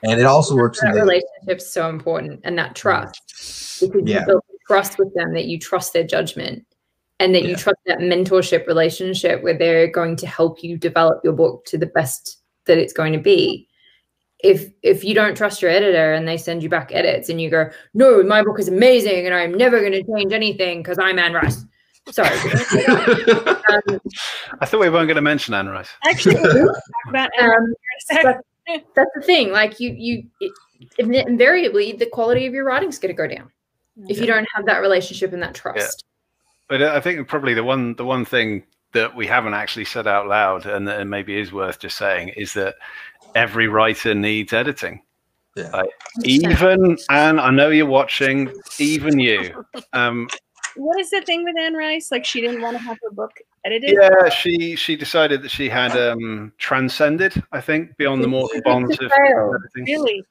And 0.04 0.20
it 0.20 0.26
also 0.26 0.56
works 0.56 0.82
in 0.82 0.90
that 0.90 0.96
the 0.96 1.02
relationship's 1.02 1.72
so 1.74 1.90
important 1.90 2.42
and 2.44 2.58
that 2.58 2.76
trust 2.76 3.22
because 3.82 4.02
Yeah. 4.06 4.20
you 4.20 4.26
build 4.26 4.44
trust 4.68 5.00
with 5.00 5.14
them 5.16 5.34
that 5.34 5.46
you 5.46 5.58
trust 5.58 5.94
their 5.94 6.04
judgment 6.04 6.66
and 7.20 7.34
that 7.34 7.44
you 7.44 7.56
trust 7.56 7.80
that 7.86 8.00
mentorship 8.00 8.68
relationship 8.68 9.42
where 9.42 9.58
they're 9.58 9.92
going 9.92 10.16
to 10.18 10.28
help 10.28 10.64
you 10.64 10.78
develop 10.78 11.20
your 11.24 11.34
book 11.34 11.66
to 11.66 11.78
the 11.78 11.88
best 11.88 12.38
that 12.66 12.78
it's 12.78 12.94
going 12.94 13.14
to 13.14 13.20
be. 13.20 13.68
If 14.44 14.70
if 14.84 15.04
you 15.04 15.16
don't 15.16 15.36
trust 15.36 15.64
your 15.64 15.72
editor 15.72 16.14
and 16.14 16.28
they 16.28 16.38
send 16.38 16.62
you 16.62 16.70
back 16.70 16.92
edits 16.94 17.28
and 17.28 17.42
you 17.42 17.50
go 17.50 17.72
no 17.96 18.22
my 18.22 18.44
book 18.44 18.60
is 18.60 18.68
amazing 18.68 19.26
and 19.26 19.34
i'm 19.34 19.52
never 19.52 19.80
going 19.80 19.94
to 19.94 20.04
change 20.04 20.32
anything 20.32 20.84
because 20.84 21.00
i'm 21.00 21.18
anne 21.18 21.34
rice. 21.34 21.66
Sorry. 22.12 22.30
Um, 23.70 24.00
I 24.62 24.66
thought 24.66 24.80
we 24.80 24.90
weren't 24.90 25.08
going 25.08 25.16
to 25.16 25.22
mention 25.22 25.54
Anne 25.54 25.68
Rice. 25.68 25.90
Actually, 26.06 26.36
we'll 26.36 26.74
about 27.10 27.30
um, 27.38 27.50
in 27.50 28.22
a 28.22 28.24
sec. 28.24 28.38
that's 28.96 29.12
the 29.14 29.22
thing 29.22 29.52
like 29.52 29.78
you 29.82 29.94
you 29.98 30.24
it, 30.40 30.54
invariably 30.98 31.92
the 31.92 32.06
quality 32.06 32.46
of 32.46 32.54
your 32.54 32.64
writing's 32.64 32.98
going 32.98 33.14
to 33.14 33.18
go 33.18 33.28
down 33.28 33.52
if 34.08 34.20
you 34.20 34.26
don't 34.26 34.48
have 34.56 34.66
that 34.68 34.78
relationship 34.78 35.34
and 35.34 35.44
that 35.44 35.54
trust 35.54 36.06
But 36.68 36.82
uh, 36.82 36.92
I 36.96 37.00
think 37.00 37.28
probably 37.28 37.54
the 37.54 37.64
one 37.64 37.96
the 37.96 38.06
one 38.06 38.26
thing 38.26 38.64
that 38.94 39.16
we 39.16 39.28
haven't 39.28 39.54
actually 39.54 39.86
said 39.86 40.08
out 40.08 40.28
loud, 40.28 40.66
and, 40.66 40.88
and 40.90 41.10
maybe 41.10 41.38
is 41.40 41.52
worth 41.52 41.80
just 41.80 41.98
saying, 41.98 42.30
is 42.30 42.54
that 42.54 42.76
every 43.36 43.68
writer 43.68 44.14
needs 44.16 44.54
editing. 44.54 45.02
Yeah. 45.56 45.70
Like, 45.72 45.90
even 46.24 46.98
and 47.10 47.40
I 47.42 47.50
know 47.50 47.70
you're 47.70 47.86
watching, 47.86 48.52
even 48.80 49.20
you. 49.20 49.66
Um, 49.94 50.28
What 50.76 51.00
is 51.00 51.10
the 51.10 51.22
thing 51.22 51.44
with 51.44 51.56
Anne 51.60 51.74
Rice? 51.74 52.12
Like 52.12 52.24
she 52.26 52.40
didn't 52.42 52.62
want 52.62 52.78
to 52.78 52.84
have 52.84 52.98
her 53.04 53.10
book 53.12 53.32
edited. 53.66 53.98
yeah, 54.00 54.30
she 54.30 54.76
she 54.76 54.96
decided 54.96 55.42
that 55.42 55.50
she 55.50 55.68
had 55.70 55.98
um, 55.98 56.54
transcended. 56.60 57.42
I 57.52 57.62
think 57.62 57.98
beyond 57.98 58.24
the 58.24 58.28
mortal 58.28 58.62
bonds 58.62 58.92
of 59.02 59.12
Fail. 59.12 59.56
editing. 59.56 59.86
Really? 59.96 60.24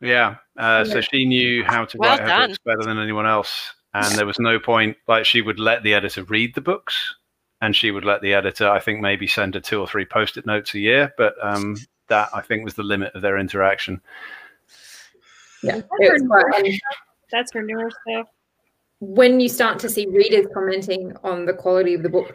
Yeah. 0.00 0.36
Uh, 0.56 0.84
so 0.84 1.00
she 1.00 1.24
knew 1.26 1.62
how 1.64 1.84
to 1.84 1.96
Well 1.98 2.10
write 2.10 2.20
her 2.20 2.26
done. 2.26 2.48
books 2.50 2.58
better 2.64 2.82
than 2.82 2.98
anyone 2.98 3.26
else. 3.26 3.72
And 3.94 4.14
there 4.16 4.26
was 4.26 4.38
no 4.38 4.58
point, 4.58 4.96
like, 5.06 5.26
she 5.26 5.42
would 5.42 5.58
let 5.58 5.82
the 5.82 5.92
editor 5.94 6.24
read 6.24 6.54
the 6.54 6.60
books 6.60 7.14
and 7.60 7.76
she 7.76 7.90
would 7.90 8.04
let 8.04 8.22
the 8.22 8.32
editor, 8.34 8.68
I 8.68 8.80
think, 8.80 9.00
maybe 9.00 9.26
send 9.26 9.54
her 9.54 9.60
two 9.60 9.80
or 9.80 9.86
three 9.86 10.04
post 10.04 10.36
it 10.36 10.46
notes 10.46 10.74
a 10.74 10.78
year. 10.78 11.12
But 11.18 11.34
um, 11.42 11.76
that, 12.08 12.30
I 12.34 12.40
think, 12.40 12.64
was 12.64 12.74
the 12.74 12.82
limit 12.82 13.14
of 13.14 13.22
their 13.22 13.38
interaction. 13.38 14.00
Yeah, 15.62 15.80
That's 16.00 16.10
her 16.10 16.18
newer 16.18 16.72
stuff. 16.72 16.96
That's 17.30 17.52
her 17.52 17.62
newer 17.62 17.90
stuff. 18.06 18.26
when 19.00 19.40
you 19.40 19.48
start 19.48 19.78
to 19.80 19.88
see 19.88 20.06
readers 20.06 20.46
commenting 20.54 21.12
on 21.22 21.44
the 21.44 21.52
quality 21.52 21.94
of 21.94 22.02
the 22.02 22.08
book 22.08 22.34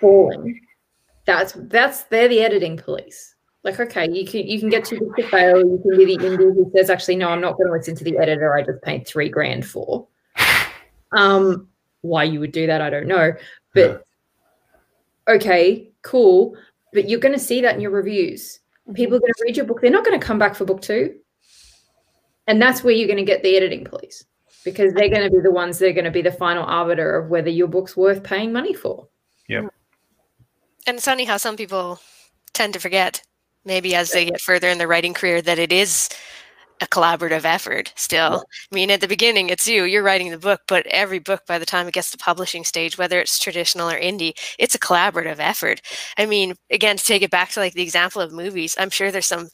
falling, 0.00 0.60
that's 1.24 1.54
that's 1.56 2.04
they're 2.04 2.28
the 2.28 2.40
editing 2.40 2.76
police. 2.76 3.34
Like, 3.64 3.80
okay, 3.80 4.08
you 4.10 4.26
can 4.26 4.46
you 4.46 4.60
can 4.60 4.68
get 4.68 4.84
too 4.84 5.00
big 5.00 5.24
to 5.24 5.30
fail. 5.30 5.58
You 5.58 5.80
can 5.82 5.96
be 5.96 6.16
the 6.16 6.22
indie 6.22 6.54
who 6.54 6.70
says, 6.76 6.90
actually, 6.90 7.16
no, 7.16 7.30
I'm 7.30 7.40
not 7.40 7.56
going 7.56 7.66
to 7.66 7.72
listen 7.72 7.96
to 7.96 8.04
the 8.04 8.18
editor 8.18 8.54
I 8.54 8.62
just 8.62 8.82
paid 8.82 9.06
three 9.06 9.28
grand 9.28 9.66
for. 9.66 10.06
Um, 11.12 11.68
why 12.02 12.24
you 12.24 12.40
would 12.40 12.52
do 12.52 12.66
that, 12.66 12.80
I 12.80 12.90
don't 12.90 13.06
know. 13.06 13.32
But 13.74 14.04
yeah. 15.28 15.34
okay, 15.34 15.90
cool. 16.02 16.56
But 16.92 17.08
you're 17.08 17.20
going 17.20 17.34
to 17.34 17.40
see 17.40 17.60
that 17.62 17.74
in 17.74 17.80
your 17.80 17.90
reviews. 17.90 18.60
People 18.94 19.16
are 19.16 19.20
going 19.20 19.32
to 19.32 19.44
read 19.44 19.56
your 19.56 19.66
book. 19.66 19.80
They're 19.80 19.90
not 19.90 20.04
going 20.04 20.18
to 20.18 20.24
come 20.24 20.38
back 20.38 20.54
for 20.54 20.64
book 20.64 20.80
two. 20.80 21.16
And 22.46 22.62
that's 22.62 22.84
where 22.84 22.94
you're 22.94 23.08
going 23.08 23.18
to 23.18 23.24
get 23.24 23.42
the 23.42 23.56
editing 23.56 23.84
police 23.84 24.24
because 24.64 24.92
they're 24.94 25.08
going 25.08 25.22
to 25.22 25.30
be 25.30 25.40
the 25.40 25.50
ones 25.50 25.78
that 25.78 25.88
are 25.88 25.92
going 25.92 26.04
to 26.04 26.10
be 26.10 26.22
the 26.22 26.32
final 26.32 26.64
arbiter 26.64 27.18
of 27.18 27.28
whether 27.28 27.50
your 27.50 27.68
book's 27.68 27.96
worth 27.96 28.22
paying 28.22 28.52
money 28.52 28.74
for. 28.74 29.08
Yeah. 29.48 29.68
And 30.86 30.96
it's 30.96 31.04
funny 31.04 31.24
how 31.24 31.36
some 31.36 31.56
people 31.56 32.00
tend 32.52 32.72
to 32.74 32.80
forget, 32.80 33.22
maybe 33.64 33.94
as 33.94 34.12
they 34.12 34.24
get 34.24 34.40
further 34.40 34.68
in 34.68 34.78
their 34.78 34.88
writing 34.88 35.14
career, 35.14 35.42
that 35.42 35.58
it 35.58 35.72
is 35.72 36.08
a 36.80 36.86
collaborative 36.86 37.44
effort 37.44 37.92
still. 37.96 38.30
Yeah. 38.32 38.38
I 38.72 38.74
mean, 38.74 38.90
at 38.90 39.00
the 39.00 39.08
beginning, 39.08 39.48
it's 39.48 39.66
you, 39.66 39.84
you're 39.84 40.02
writing 40.02 40.30
the 40.30 40.38
book, 40.38 40.62
but 40.68 40.86
every 40.86 41.18
book 41.18 41.42
by 41.46 41.58
the 41.58 41.66
time 41.66 41.88
it 41.88 41.94
gets 41.94 42.10
to 42.10 42.18
publishing 42.18 42.64
stage, 42.64 42.98
whether 42.98 43.18
it's 43.18 43.38
traditional 43.38 43.88
or 43.90 43.98
indie, 43.98 44.32
it's 44.58 44.74
a 44.74 44.78
collaborative 44.78 45.38
effort. 45.38 45.80
I 46.18 46.26
mean, 46.26 46.54
again, 46.70 46.96
to 46.96 47.04
take 47.04 47.22
it 47.22 47.30
back 47.30 47.50
to 47.50 47.60
like 47.60 47.74
the 47.74 47.82
example 47.82 48.20
of 48.20 48.32
movies, 48.32 48.76
I'm 48.78 48.90
sure 48.90 49.10
there's 49.10 49.26
some, 49.26 49.48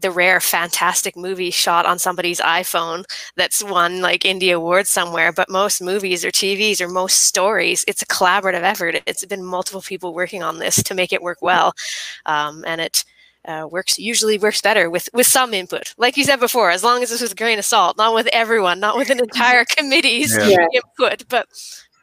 the 0.00 0.10
rare 0.10 0.40
fantastic 0.40 1.16
movie 1.16 1.50
shot 1.50 1.86
on 1.86 1.98
somebody's 1.98 2.40
iPhone 2.40 3.04
that's 3.36 3.62
won 3.64 4.00
like 4.00 4.22
indie 4.22 4.54
awards 4.54 4.88
somewhere, 4.88 5.32
but 5.32 5.50
most 5.50 5.82
movies 5.82 6.24
or 6.24 6.30
TVs 6.30 6.80
or 6.80 6.88
most 6.88 7.24
stories, 7.24 7.84
it's 7.88 8.02
a 8.02 8.06
collaborative 8.06 8.62
effort. 8.62 9.02
It's 9.06 9.24
been 9.24 9.44
multiple 9.44 9.82
people 9.82 10.14
working 10.14 10.42
on 10.42 10.58
this 10.58 10.82
to 10.84 10.94
make 10.94 11.12
it 11.12 11.22
work 11.22 11.38
well. 11.42 11.72
Um, 12.26 12.64
and 12.66 12.80
it, 12.80 13.04
uh, 13.48 13.66
works 13.66 13.98
usually 13.98 14.38
works 14.38 14.60
better 14.60 14.90
with 14.90 15.08
with 15.14 15.26
some 15.26 15.54
input. 15.54 15.94
Like 15.96 16.16
you 16.16 16.24
said 16.24 16.38
before, 16.38 16.70
as 16.70 16.84
long 16.84 17.02
as 17.02 17.10
it's 17.10 17.22
with 17.22 17.32
a 17.32 17.34
grain 17.34 17.58
of 17.58 17.64
salt, 17.64 17.96
not 17.96 18.14
with 18.14 18.28
everyone, 18.32 18.78
not 18.78 18.96
with 18.96 19.08
an 19.10 19.18
entire 19.18 19.64
committee's 19.76 20.36
yeah. 20.36 20.66
input, 20.72 21.26
but 21.28 21.48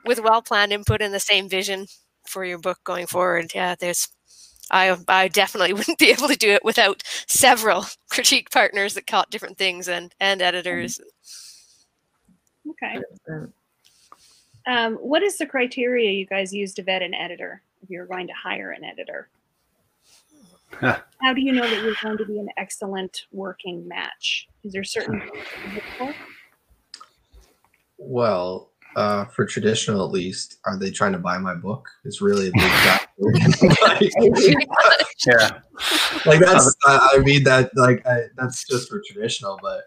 with 0.05 0.19
well 0.19 0.41
planned 0.41 0.73
input 0.73 1.01
and 1.01 1.13
the 1.13 1.19
same 1.19 1.47
vision 1.47 1.85
for 2.27 2.43
your 2.43 2.57
book 2.57 2.79
going 2.83 3.05
forward. 3.05 3.51
Yeah, 3.53 3.75
there's. 3.79 4.09
I 4.71 4.97
I 5.07 5.27
definitely 5.27 5.73
wouldn't 5.77 5.99
be 5.99 6.09
able 6.09 6.27
to 6.27 6.35
do 6.35 6.49
it 6.49 6.65
without 6.65 7.03
several 7.27 7.85
critique 8.09 8.49
partners 8.49 8.95
that 8.95 9.05
caught 9.05 9.29
different 9.29 9.59
things 9.59 9.87
and 9.87 10.13
and 10.19 10.41
editors. 10.41 10.99
Okay. 12.67 12.99
Um, 14.67 14.95
what 14.95 15.21
is 15.21 15.37
the 15.37 15.45
criteria 15.45 16.11
you 16.11 16.25
guys 16.25 16.51
use 16.51 16.73
to 16.73 16.81
vet 16.81 17.03
an 17.03 17.13
editor 17.13 17.61
if 17.83 17.91
you're 17.91 18.07
going 18.07 18.25
to 18.25 18.33
hire 18.33 18.71
an 18.71 18.83
editor? 18.83 19.29
How 21.21 21.33
do 21.33 21.41
you 21.41 21.53
know 21.53 21.61
that 21.61 21.83
you're 21.83 21.95
going 22.01 22.17
to 22.17 22.25
be 22.25 22.39
an 22.39 22.49
excellent 22.57 23.25
working 23.31 23.87
match? 23.87 24.47
Is 24.63 24.73
there 24.73 24.83
certain 24.83 25.21
Well, 27.97 28.71
uh, 28.95 29.25
for 29.25 29.45
traditional 29.45 30.05
at 30.05 30.11
least, 30.11 30.57
are 30.65 30.77
they 30.77 30.91
trying 30.91 31.11
to 31.13 31.19
buy 31.19 31.37
my 31.37 31.53
book? 31.53 31.89
It's 32.03 32.21
really 32.21 32.47
a 32.47 32.51
big 32.51 32.71
like, 33.17 34.13
yeah, 35.27 35.59
like 36.25 36.39
that's 36.39 36.75
I 36.85 37.19
mean 37.19 37.43
that 37.43 37.71
like 37.75 38.05
I, 38.05 38.23
that's 38.37 38.67
just 38.67 38.89
for 38.89 39.01
traditional, 39.07 39.59
but 39.61 39.83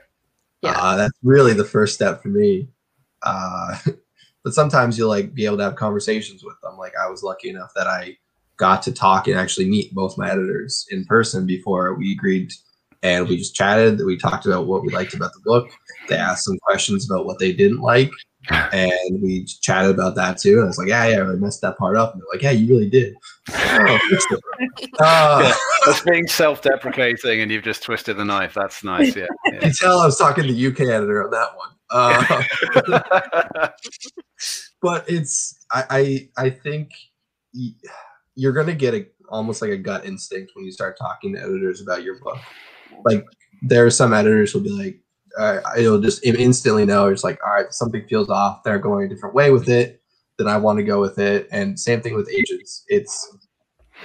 yeah, 0.62 0.72
uh, 0.72 0.96
that's 0.96 1.18
really 1.22 1.52
the 1.52 1.64
first 1.64 1.94
step 1.94 2.22
for 2.22 2.28
me. 2.28 2.68
Uh, 3.22 3.78
but 4.44 4.54
sometimes 4.54 4.98
you'll 4.98 5.08
like 5.08 5.34
be 5.34 5.46
able 5.46 5.56
to 5.58 5.64
have 5.64 5.76
conversations 5.76 6.44
with 6.44 6.56
them. 6.62 6.76
Like 6.76 6.92
I 7.00 7.08
was 7.08 7.22
lucky 7.22 7.48
enough 7.48 7.72
that 7.76 7.86
I 7.86 8.16
got 8.58 8.82
to 8.82 8.92
talk 8.92 9.26
and 9.26 9.38
actually 9.38 9.68
meet 9.68 9.94
both 9.94 10.18
my 10.18 10.30
editors 10.30 10.86
in 10.90 11.04
person 11.06 11.46
before 11.46 11.94
we 11.94 12.12
agreed. 12.12 12.52
And 13.02 13.28
we 13.28 13.36
just 13.36 13.54
chatted 13.54 14.04
we 14.04 14.18
talked 14.18 14.44
about 14.44 14.66
what 14.66 14.82
we 14.82 14.90
liked 14.90 15.14
about 15.14 15.32
the 15.32 15.40
book. 15.44 15.70
They 16.08 16.16
asked 16.16 16.44
some 16.44 16.58
questions 16.58 17.08
about 17.08 17.26
what 17.26 17.38
they 17.38 17.52
didn't 17.52 17.80
like. 17.80 18.10
And 18.50 19.20
we 19.20 19.44
chatted 19.44 19.90
about 19.90 20.14
that 20.14 20.38
too. 20.38 20.54
And 20.54 20.62
i 20.62 20.66
was 20.66 20.78
like 20.78 20.88
yeah 20.88 21.06
yeah 21.06 21.22
i 21.22 21.34
messed 21.34 21.60
that 21.60 21.76
part 21.76 21.96
up. 21.96 22.12
And 22.12 22.22
they're 22.22 22.28
like 22.32 22.42
yeah 22.42 22.52
you 22.52 22.68
really 22.68 22.88
did. 22.90 23.14
Oh, 25.00 25.04
uh, 25.04 25.54
that's 25.86 26.00
being 26.02 26.26
self-deprecating 26.26 27.40
and 27.40 27.50
you've 27.50 27.64
just 27.64 27.82
twisted 27.82 28.16
the 28.16 28.24
knife. 28.24 28.54
That's 28.54 28.82
nice 28.82 29.14
yeah, 29.14 29.26
yeah. 29.46 29.52
you 29.52 29.58
can 29.60 29.72
tell 29.72 30.00
i 30.00 30.06
was 30.06 30.16
talking 30.16 30.44
to 30.44 30.52
the 30.52 30.66
uk 30.68 30.80
editor 30.80 31.24
on 31.24 31.30
that 31.30 31.56
one. 31.56 31.70
Uh, 31.90 33.70
but 34.82 35.04
it's 35.08 35.58
I, 35.72 35.84
I 35.90 36.44
i 36.44 36.50
think 36.50 36.90
you're 38.38 38.52
gonna 38.52 38.74
get 38.74 38.94
a 38.94 39.04
almost 39.30 39.60
like 39.60 39.72
a 39.72 39.76
gut 39.76 40.06
instinct 40.06 40.52
when 40.54 40.64
you 40.64 40.70
start 40.70 40.96
talking 40.96 41.34
to 41.34 41.40
editors 41.40 41.82
about 41.82 42.04
your 42.04 42.20
book. 42.20 42.38
Like 43.04 43.26
there 43.62 43.84
are 43.84 43.90
some 43.90 44.14
editors 44.14 44.52
who'll 44.52 44.62
be 44.62 44.70
like, 44.70 45.00
uh, 45.36 45.58
it'll 45.76 46.00
just 46.00 46.24
instantly 46.24 46.86
know 46.86 47.08
it's 47.08 47.24
like, 47.24 47.38
all 47.44 47.52
right, 47.52 47.72
something 47.72 48.06
feels 48.08 48.30
off. 48.30 48.62
They're 48.62 48.78
going 48.78 49.04
a 49.04 49.08
different 49.08 49.34
way 49.34 49.50
with 49.50 49.68
it. 49.68 50.00
Then 50.38 50.46
I 50.46 50.56
want 50.56 50.78
to 50.78 50.84
go 50.84 51.00
with 51.00 51.18
it. 51.18 51.48
And 51.50 51.78
same 51.78 52.00
thing 52.00 52.14
with 52.14 52.30
agents. 52.30 52.84
It's 52.86 53.36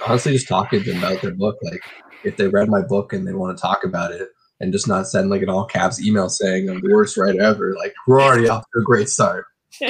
honestly 0.04 0.32
just 0.32 0.48
talking 0.48 0.82
to 0.82 0.92
them 0.92 1.02
about 1.02 1.22
their 1.22 1.34
book. 1.34 1.56
Like 1.62 1.82
if 2.24 2.36
they 2.36 2.48
read 2.48 2.68
my 2.68 2.82
book 2.82 3.12
and 3.12 3.24
they 3.26 3.34
want 3.34 3.56
to 3.56 3.62
talk 3.62 3.84
about 3.84 4.10
it, 4.10 4.30
and 4.60 4.72
just 4.72 4.88
not 4.88 5.06
send 5.06 5.30
like 5.30 5.42
an 5.42 5.48
all 5.48 5.66
caps 5.66 6.04
email 6.04 6.28
saying 6.28 6.68
I'm 6.70 6.80
the 6.80 6.92
worst 6.92 7.16
writer 7.16 7.40
ever. 7.40 7.74
Like 7.76 7.94
we're 8.06 8.20
already 8.20 8.48
off 8.48 8.64
to 8.74 8.80
a 8.80 8.82
great 8.82 9.08
start. 9.08 9.46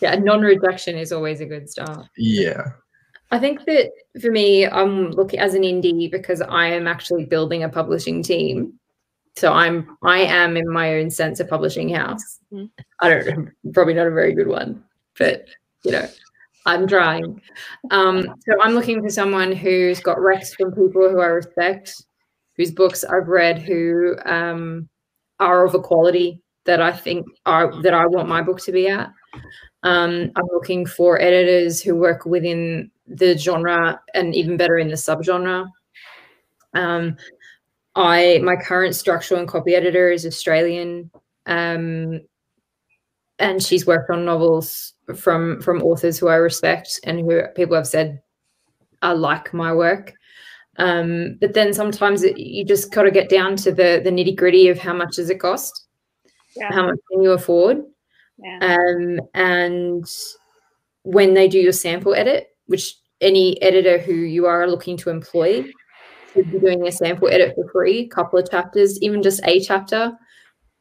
yeah, 0.00 0.14
non-rejection 0.16 0.96
is 0.96 1.12
always 1.12 1.40
a 1.40 1.46
good 1.46 1.68
start. 1.68 2.06
Yeah. 2.16 2.72
I 3.30 3.38
think 3.38 3.64
that 3.66 3.90
for 4.20 4.30
me, 4.30 4.66
I'm 4.66 5.12
looking 5.12 5.38
as 5.38 5.54
an 5.54 5.62
indie 5.62 6.10
because 6.10 6.40
I 6.40 6.66
am 6.66 6.86
actually 6.86 7.26
building 7.26 7.62
a 7.62 7.68
publishing 7.68 8.22
team. 8.22 8.74
So 9.36 9.52
I'm 9.52 9.96
I 10.02 10.18
am 10.18 10.56
in 10.56 10.68
my 10.68 10.96
own 10.96 11.10
sense 11.10 11.38
a 11.38 11.44
publishing 11.44 11.88
house. 11.88 12.40
Mm-hmm. 12.52 12.66
I 13.00 13.08
don't 13.08 13.50
probably 13.72 13.94
not 13.94 14.08
a 14.08 14.10
very 14.10 14.34
good 14.34 14.48
one, 14.48 14.82
but 15.16 15.46
you 15.84 15.92
know, 15.92 16.08
I'm 16.66 16.88
trying. 16.88 17.40
Um, 17.92 18.34
so 18.40 18.60
I'm 18.60 18.74
looking 18.74 19.00
for 19.00 19.08
someone 19.08 19.52
who's 19.52 20.00
got 20.00 20.18
recs 20.18 20.54
from 20.56 20.72
people 20.72 21.08
who 21.08 21.20
I 21.20 21.26
respect, 21.26 22.04
whose 22.56 22.72
books 22.72 23.04
I've 23.04 23.28
read, 23.28 23.60
who 23.60 24.16
um, 24.24 24.88
are 25.38 25.64
of 25.64 25.74
a 25.74 25.80
quality 25.80 26.42
that 26.64 26.82
I 26.82 26.92
think 26.92 27.26
are 27.46 27.80
that 27.82 27.94
I 27.94 28.06
want 28.06 28.28
my 28.28 28.42
book 28.42 28.60
to 28.62 28.72
be 28.72 28.88
at. 28.88 29.10
Um, 29.82 30.30
I'm 30.36 30.46
looking 30.52 30.84
for 30.84 31.20
editors 31.20 31.80
who 31.80 31.94
work 31.94 32.26
within 32.26 32.90
the 33.06 33.36
genre 33.36 34.00
and 34.14 34.34
even 34.34 34.56
better 34.56 34.78
in 34.78 34.88
the 34.88 34.94
subgenre. 34.94 35.68
Um, 36.74 37.16
I 37.96 38.40
my 38.44 38.56
current 38.56 38.94
structural 38.94 39.40
and 39.40 39.48
copy 39.48 39.74
editor 39.74 40.10
is 40.10 40.24
Australian, 40.24 41.10
um, 41.46 42.20
and 43.38 43.62
she's 43.62 43.86
worked 43.86 44.10
on 44.10 44.24
novels 44.24 44.94
from 45.16 45.60
from 45.60 45.82
authors 45.82 46.18
who 46.18 46.28
I 46.28 46.36
respect 46.36 47.00
and 47.04 47.20
who 47.20 47.42
people 47.56 47.74
have 47.76 47.88
said 47.88 48.22
I 49.02 49.12
like 49.12 49.52
my 49.52 49.72
work. 49.72 50.12
Um, 50.76 51.36
but 51.40 51.54
then 51.54 51.74
sometimes 51.74 52.22
it, 52.22 52.38
you 52.38 52.64
just 52.64 52.92
got 52.92 53.02
to 53.02 53.10
get 53.10 53.28
down 53.28 53.56
to 53.56 53.72
the 53.72 54.00
the 54.02 54.10
nitty 54.10 54.36
gritty 54.36 54.68
of 54.68 54.78
how 54.78 54.94
much 54.94 55.16
does 55.16 55.30
it 55.30 55.40
cost, 55.40 55.86
yeah. 56.56 56.72
how 56.72 56.86
much 56.86 56.98
can 57.10 57.22
you 57.22 57.32
afford, 57.32 57.82
yeah. 58.42 58.76
Um, 58.76 59.20
and 59.34 60.04
when 61.02 61.34
they 61.34 61.48
do 61.48 61.58
your 61.58 61.72
sample 61.72 62.14
edit, 62.14 62.48
which 62.66 62.96
any 63.20 63.60
editor 63.62 63.98
who 63.98 64.12
you 64.12 64.46
are 64.46 64.68
looking 64.68 64.96
to 64.98 65.10
employ 65.10 65.64
should 66.32 66.50
be 66.50 66.58
doing 66.58 66.86
a 66.86 66.92
sample 66.92 67.28
edit 67.28 67.54
for 67.54 67.68
free, 67.70 68.00
a 68.00 68.08
couple 68.08 68.38
of 68.38 68.50
chapters, 68.50 69.00
even 69.02 69.22
just 69.22 69.40
a 69.44 69.60
chapter, 69.60 70.12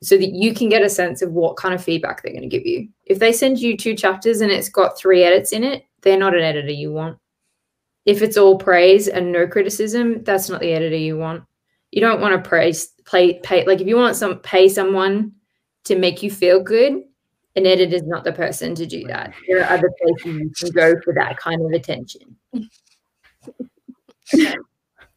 so 0.01 0.18
that 0.18 0.34
you 0.34 0.53
can 0.53 0.70
get 0.70 0.82
a 0.82 0.89
sense 0.89 1.22
of 1.22 1.32
what 1.32 1.57
kind 1.57 1.74
of 1.74 1.84
feedback 1.84 2.22
they're 2.22 2.32
going 2.32 2.41
to 2.41 2.47
give 2.47 2.66
you. 2.66 2.88
If 3.05 3.20
they 3.20 3.34
send 3.34 3.60
you 3.60 3.76
two 3.76 3.95
chapters 3.95 4.41
and 4.41 4.51
it's 4.51 4.70
got 4.70 4.97
three 4.97 5.24
edits 5.24 5.51
in 5.51 5.64
it, 5.64 5.84
they're 6.01 6.18
not 6.18 6.36
an 6.36 6.43
editor 6.43 6.72
you 6.72 6.93
want. 6.93 7.18
If 8.05 8.22
it's 8.22 8.38
all 8.38 8.57
praise 8.57 9.07
and 9.07 9.32
no 9.32 9.45
criticism, 9.47 10.24
that's 10.24 10.49
not 10.49 10.62
the 10.62 10.72
editor 10.72 10.95
you 10.95 11.18
want. 11.18 11.43
You 11.91 12.01
don't 12.01 12.22
want 12.22 12.41
to 12.41 12.47
praise, 12.47 12.88
play, 13.05 13.39
pay. 13.39 13.66
Like 13.66 13.82
if 13.82 13.88
you 13.88 13.97
want 13.97 14.16
some 14.16 14.39
pay 14.39 14.70
someone 14.70 15.34
to 15.86 15.97
make 15.97 16.24
you 16.24 16.32
feel 16.32 16.62
good, 16.62 17.01
an 17.56 17.66
editor 17.66 17.95
is 17.95 18.04
not 18.04 18.24
the 18.24 18.32
person 18.32 18.76
to 18.76 18.86
do 18.86 19.04
that. 19.08 19.34
There 19.47 19.60
are 19.62 19.70
other 19.74 19.91
places 20.02 20.39
you 20.39 20.52
can 20.56 20.70
go 20.72 20.93
for 21.04 21.14
that 21.14 21.38
kind 21.38 21.66
of 21.66 21.72
attention. 21.72 22.36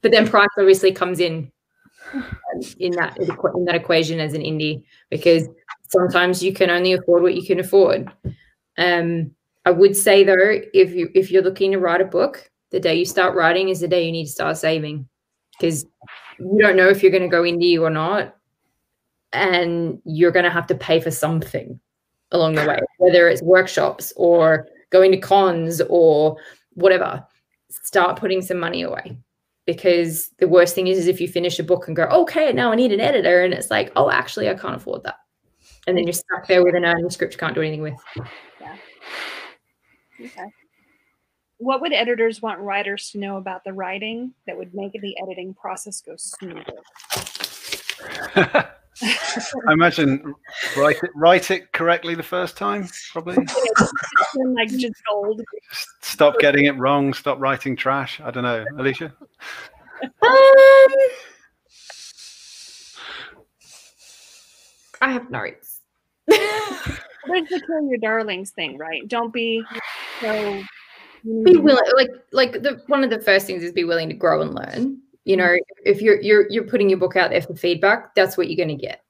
but 0.00 0.10
then 0.10 0.26
price 0.26 0.48
obviously 0.58 0.92
comes 0.92 1.20
in 1.20 1.50
in 2.78 2.92
that 2.92 3.16
in 3.18 3.64
that 3.64 3.74
equation 3.74 4.20
as 4.20 4.34
an 4.34 4.42
indie 4.42 4.82
because 5.10 5.48
sometimes 5.88 6.42
you 6.42 6.52
can 6.52 6.70
only 6.70 6.92
afford 6.92 7.22
what 7.22 7.34
you 7.34 7.42
can 7.42 7.60
afford. 7.60 8.10
Um, 8.78 9.32
I 9.64 9.70
would 9.70 9.96
say 9.96 10.24
though, 10.24 10.60
if 10.74 10.92
you 10.92 11.10
if 11.14 11.30
you're 11.30 11.42
looking 11.42 11.72
to 11.72 11.78
write 11.78 12.00
a 12.00 12.06
book, 12.06 12.50
the 12.70 12.80
day 12.80 12.94
you 12.94 13.04
start 13.04 13.36
writing 13.36 13.68
is 13.68 13.80
the 13.80 13.88
day 13.88 14.04
you 14.04 14.12
need 14.12 14.24
to 14.24 14.30
start 14.30 14.56
saving 14.56 15.08
because 15.58 15.84
you 16.38 16.58
don't 16.58 16.76
know 16.76 16.88
if 16.88 17.02
you're 17.02 17.12
going 17.12 17.22
to 17.22 17.28
go 17.28 17.42
indie 17.42 17.78
or 17.80 17.90
not 17.90 18.34
and 19.32 20.00
you're 20.04 20.30
going 20.30 20.44
to 20.44 20.50
have 20.50 20.66
to 20.66 20.74
pay 20.74 21.00
for 21.00 21.10
something 21.10 21.78
along 22.32 22.54
the 22.54 22.66
way, 22.66 22.78
whether 22.98 23.28
it's 23.28 23.42
workshops 23.42 24.12
or 24.16 24.66
going 24.90 25.12
to 25.12 25.18
cons 25.18 25.80
or 25.88 26.36
whatever. 26.74 27.24
Start 27.70 28.18
putting 28.18 28.42
some 28.42 28.58
money 28.58 28.82
away 28.82 29.16
because 29.66 30.30
the 30.38 30.48
worst 30.48 30.74
thing 30.74 30.88
is, 30.88 30.98
is 30.98 31.06
if 31.06 31.20
you 31.20 31.28
finish 31.28 31.58
a 31.58 31.64
book 31.64 31.86
and 31.86 31.96
go, 31.96 32.04
okay, 32.04 32.52
now 32.52 32.72
I 32.72 32.74
need 32.74 32.92
an 32.92 33.00
editor, 33.00 33.42
and 33.44 33.54
it's 33.54 33.70
like, 33.70 33.92
oh, 33.96 34.10
actually, 34.10 34.48
I 34.48 34.54
can't 34.54 34.76
afford 34.76 35.04
that, 35.04 35.16
and 35.86 35.96
then 35.96 36.04
you're 36.04 36.12
stuck 36.12 36.46
there 36.48 36.64
with 36.64 36.74
an 36.74 36.82
manuscript 36.82 37.34
you 37.34 37.38
can't 37.38 37.54
do 37.54 37.62
anything 37.62 37.82
with. 37.82 37.94
Yeah. 38.60 38.76
Okay. 40.20 40.52
What 41.58 41.80
would 41.80 41.92
editors 41.92 42.42
want 42.42 42.58
writers 42.58 43.10
to 43.10 43.18
know 43.18 43.36
about 43.36 43.62
the 43.62 43.72
writing 43.72 44.34
that 44.46 44.58
would 44.58 44.74
make 44.74 44.92
the 44.92 45.16
editing 45.22 45.54
process 45.54 46.00
go 46.00 46.16
smoother? 46.16 46.64
I 49.00 49.72
imagine 49.72 50.34
write 50.76 50.96
it 51.02 51.10
write 51.14 51.50
it 51.50 51.72
correctly 51.72 52.14
the 52.14 52.22
first 52.22 52.56
time, 52.56 52.88
probably. 53.10 53.36
like 54.54 54.68
just 54.68 55.02
gold. 55.08 55.40
Stop 56.00 56.38
getting 56.38 56.66
it 56.66 56.76
wrong. 56.76 57.14
Stop 57.14 57.40
writing 57.40 57.74
trash. 57.74 58.20
I 58.20 58.30
don't 58.30 58.44
know, 58.44 58.64
Alicia. 58.76 59.14
Um, 60.02 60.10
I 65.00 65.10
have 65.10 65.30
notes. 65.30 65.80
There's 66.26 66.40
the 67.26 67.62
kill 67.66 67.88
your 67.88 67.98
darlings 67.98 68.50
thing, 68.50 68.78
right? 68.78 69.06
Don't 69.08 69.32
be 69.32 69.64
so. 70.20 70.62
be 71.24 71.56
willing, 71.56 71.84
like 71.96 72.10
like 72.32 72.52
the 72.62 72.82
one 72.86 73.02
of 73.04 73.10
the 73.10 73.20
first 73.20 73.46
things 73.46 73.62
is 73.62 73.72
be 73.72 73.84
willing 73.84 74.08
to 74.08 74.14
grow 74.14 74.42
and 74.42 74.54
learn. 74.54 75.00
You 75.24 75.36
know, 75.36 75.56
if 75.84 76.02
you're 76.02 76.20
you're 76.20 76.50
you're 76.50 76.64
putting 76.64 76.88
your 76.88 76.98
book 76.98 77.16
out 77.16 77.30
there 77.30 77.42
for 77.42 77.54
feedback, 77.54 78.14
that's 78.14 78.36
what 78.36 78.48
you're 78.48 78.64
going 78.64 78.76
to 78.76 78.86
get. 78.86 79.02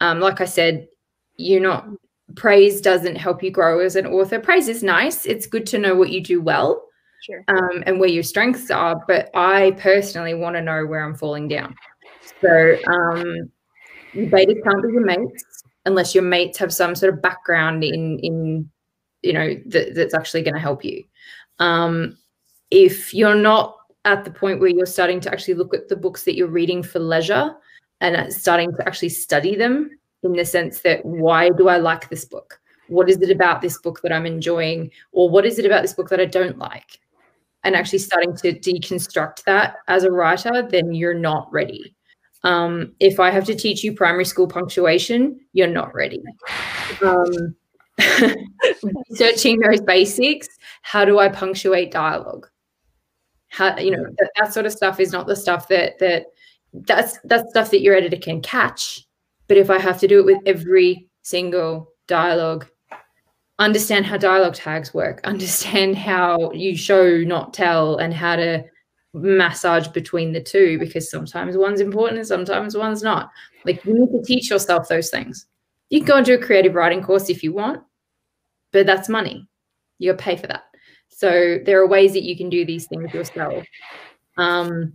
Um, 0.00 0.18
like 0.20 0.40
I 0.40 0.44
said, 0.44 0.88
you're 1.36 1.60
not 1.60 1.86
praise 2.34 2.80
doesn't 2.80 3.16
help 3.16 3.42
you 3.42 3.50
grow 3.50 3.80
as 3.80 3.96
an 3.96 4.06
author. 4.06 4.38
Praise 4.38 4.68
is 4.68 4.82
nice. 4.82 5.26
It's 5.26 5.46
good 5.46 5.66
to 5.66 5.78
know 5.78 5.94
what 5.94 6.10
you 6.10 6.22
do 6.22 6.40
well. 6.40 6.84
Sure. 7.22 7.44
um, 7.46 7.84
and 7.86 8.00
where 8.00 8.08
your 8.08 8.24
strengths 8.24 8.68
are. 8.68 9.00
But 9.06 9.30
I 9.32 9.76
personally 9.78 10.34
want 10.34 10.56
to 10.56 10.60
know 10.60 10.84
where 10.86 11.04
I'm 11.04 11.14
falling 11.14 11.46
down. 11.46 11.76
So 12.40 12.76
um, 12.88 13.48
betas 14.12 14.60
can't 14.64 14.82
be 14.82 14.92
your 14.92 15.04
mates 15.04 15.62
unless 15.86 16.14
your 16.14 16.24
mates 16.24 16.58
have 16.58 16.72
some 16.72 16.94
sort 16.94 17.14
of 17.14 17.22
background 17.22 17.84
in 17.84 18.18
in 18.20 18.70
you 19.22 19.32
know 19.32 19.54
that, 19.66 19.94
that's 19.94 20.14
actually 20.14 20.42
going 20.42 20.54
to 20.54 20.60
help 20.60 20.84
you. 20.84 21.04
Um, 21.60 22.18
if 22.72 23.14
you're 23.14 23.36
not 23.36 23.76
at 24.04 24.24
the 24.24 24.30
point 24.30 24.60
where 24.60 24.70
you're 24.70 24.86
starting 24.86 25.20
to 25.20 25.32
actually 25.32 25.54
look 25.54 25.74
at 25.74 25.88
the 25.88 25.96
books 25.96 26.24
that 26.24 26.34
you're 26.34 26.48
reading 26.48 26.82
for 26.82 26.98
leisure 26.98 27.54
and 28.00 28.32
starting 28.32 28.72
to 28.76 28.86
actually 28.86 29.08
study 29.08 29.54
them 29.54 29.90
in 30.22 30.32
the 30.32 30.44
sense 30.44 30.80
that 30.80 31.04
why 31.04 31.50
do 31.50 31.68
I 31.68 31.76
like 31.76 32.08
this 32.08 32.24
book? 32.24 32.60
What 32.88 33.08
is 33.08 33.16
it 33.18 33.30
about 33.30 33.62
this 33.62 33.78
book 33.80 34.00
that 34.02 34.12
I'm 34.12 34.26
enjoying? 34.26 34.90
Or 35.12 35.30
what 35.30 35.46
is 35.46 35.58
it 35.58 35.66
about 35.66 35.82
this 35.82 35.94
book 35.94 36.08
that 36.08 36.20
I 36.20 36.24
don't 36.24 36.58
like? 36.58 36.98
and 37.64 37.76
actually 37.76 37.98
starting 37.98 38.34
to 38.36 38.52
deconstruct 38.52 39.44
that 39.44 39.76
as 39.88 40.04
a 40.04 40.10
writer, 40.10 40.66
then 40.68 40.92
you're 40.92 41.14
not 41.14 41.50
ready. 41.52 41.94
Um, 42.44 42.92
if 42.98 43.20
I 43.20 43.30
have 43.30 43.44
to 43.44 43.54
teach 43.54 43.84
you 43.84 43.94
primary 43.94 44.24
school 44.24 44.48
punctuation, 44.48 45.40
you're 45.52 45.68
not 45.68 45.94
ready. 45.94 46.22
Um, 47.04 47.54
searching 49.12 49.60
those 49.60 49.80
basics, 49.80 50.48
how 50.82 51.04
do 51.04 51.20
I 51.20 51.28
punctuate 51.28 51.92
dialogue? 51.92 52.48
How 53.52 53.78
you 53.78 53.90
know 53.90 54.04
that, 54.18 54.30
that 54.38 54.52
sort 54.52 54.66
of 54.66 54.72
stuff 54.72 54.98
is 54.98 55.12
not 55.12 55.26
the 55.26 55.36
stuff 55.36 55.68
that 55.68 55.98
that 55.98 56.26
that's 56.72 57.18
that's 57.24 57.50
stuff 57.50 57.70
that 57.70 57.82
your 57.82 57.94
editor 57.94 58.16
can 58.16 58.40
catch. 58.40 59.06
But 59.46 59.58
if 59.58 59.70
I 59.70 59.78
have 59.78 60.00
to 60.00 60.08
do 60.08 60.18
it 60.20 60.26
with 60.26 60.38
every 60.46 61.06
single 61.22 61.92
dialogue 62.06 62.66
understand 63.58 64.06
how 64.06 64.16
dialogue 64.16 64.54
tags 64.54 64.92
work, 64.92 65.20
understand 65.24 65.96
how 65.96 66.50
you 66.52 66.76
show, 66.76 67.18
not 67.18 67.54
tell, 67.54 67.96
and 67.96 68.12
how 68.12 68.36
to 68.36 68.64
massage 69.14 69.88
between 69.88 70.32
the 70.32 70.40
two 70.40 70.78
because 70.78 71.10
sometimes 71.10 71.56
one's 71.56 71.80
important 71.80 72.18
and 72.18 72.26
sometimes 72.26 72.76
one's 72.76 73.02
not. 73.02 73.30
Like 73.64 73.84
you 73.84 73.94
need 73.94 74.10
to 74.10 74.22
teach 74.24 74.50
yourself 74.50 74.88
those 74.88 75.10
things. 75.10 75.46
You 75.90 76.00
can 76.00 76.06
go 76.06 76.16
and 76.16 76.26
do 76.26 76.34
a 76.34 76.38
creative 76.38 76.74
writing 76.74 77.02
course 77.02 77.28
if 77.28 77.42
you 77.42 77.52
want, 77.52 77.82
but 78.72 78.86
that's 78.86 79.10
money. 79.10 79.46
You 79.98 80.12
got 80.12 80.18
to 80.18 80.24
pay 80.24 80.36
for 80.36 80.46
that. 80.46 80.64
So 81.22 81.60
there 81.64 81.80
are 81.80 81.86
ways 81.86 82.14
that 82.14 82.24
you 82.24 82.36
can 82.36 82.50
do 82.50 82.64
these 82.64 82.88
things 82.88 83.14
yourself. 83.14 83.64
Um, 84.36 84.94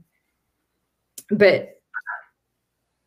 but 1.29 1.79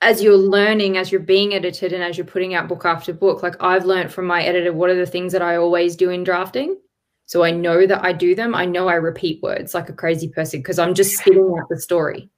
as 0.00 0.22
you're 0.22 0.38
learning, 0.38 0.96
as 0.96 1.12
you're 1.12 1.20
being 1.20 1.52
edited, 1.52 1.92
and 1.92 2.02
as 2.02 2.16
you're 2.16 2.26
putting 2.26 2.54
out 2.54 2.66
book 2.66 2.86
after 2.86 3.12
book, 3.12 3.42
like 3.42 3.62
I've 3.62 3.84
learned 3.84 4.10
from 4.10 4.24
my 4.24 4.42
editor, 4.42 4.72
what 4.72 4.88
are 4.88 4.96
the 4.96 5.04
things 5.04 5.34
that 5.34 5.42
I 5.42 5.56
always 5.56 5.96
do 5.96 6.08
in 6.08 6.24
drafting? 6.24 6.80
So 7.26 7.44
I 7.44 7.50
know 7.50 7.86
that 7.86 8.02
I 8.02 8.14
do 8.14 8.34
them. 8.34 8.54
I 8.54 8.64
know 8.64 8.88
I 8.88 8.94
repeat 8.94 9.42
words 9.42 9.74
like 9.74 9.90
a 9.90 9.92
crazy 9.92 10.30
person 10.30 10.60
because 10.60 10.78
I'm 10.78 10.94
just 10.94 11.18
spitting 11.18 11.54
out 11.60 11.68
the 11.68 11.78
story. 11.78 12.30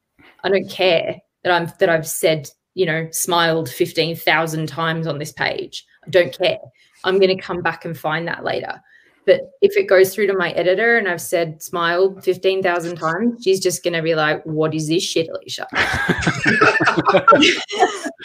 I 0.42 0.48
don't 0.48 0.68
care 0.68 1.14
that 1.44 1.52
I'm 1.52 1.72
that 1.78 1.90
I've 1.90 2.08
said, 2.08 2.50
you 2.74 2.86
know, 2.86 3.06
smiled 3.12 3.70
15,000 3.70 4.66
times 4.66 5.06
on 5.06 5.20
this 5.20 5.30
page. 5.30 5.86
I 6.04 6.10
don't 6.10 6.36
care. 6.36 6.58
I'm 7.04 7.20
going 7.20 7.36
to 7.36 7.40
come 7.40 7.62
back 7.62 7.84
and 7.84 7.96
find 7.96 8.26
that 8.26 8.42
later. 8.42 8.82
But 9.24 9.52
if 9.60 9.76
it 9.76 9.88
goes 9.88 10.14
through 10.14 10.26
to 10.28 10.36
my 10.36 10.50
editor 10.52 10.96
and 10.96 11.08
I've 11.08 11.20
said 11.20 11.62
smile 11.62 12.20
15,000 12.22 12.96
times, 12.96 13.42
she's 13.44 13.60
just 13.60 13.84
going 13.84 13.92
to 13.94 14.02
be 14.02 14.14
like, 14.14 14.42
what 14.44 14.74
is 14.74 14.88
this 14.88 15.02
shit, 15.02 15.28
Alicia? 15.28 15.66
and 15.72 15.78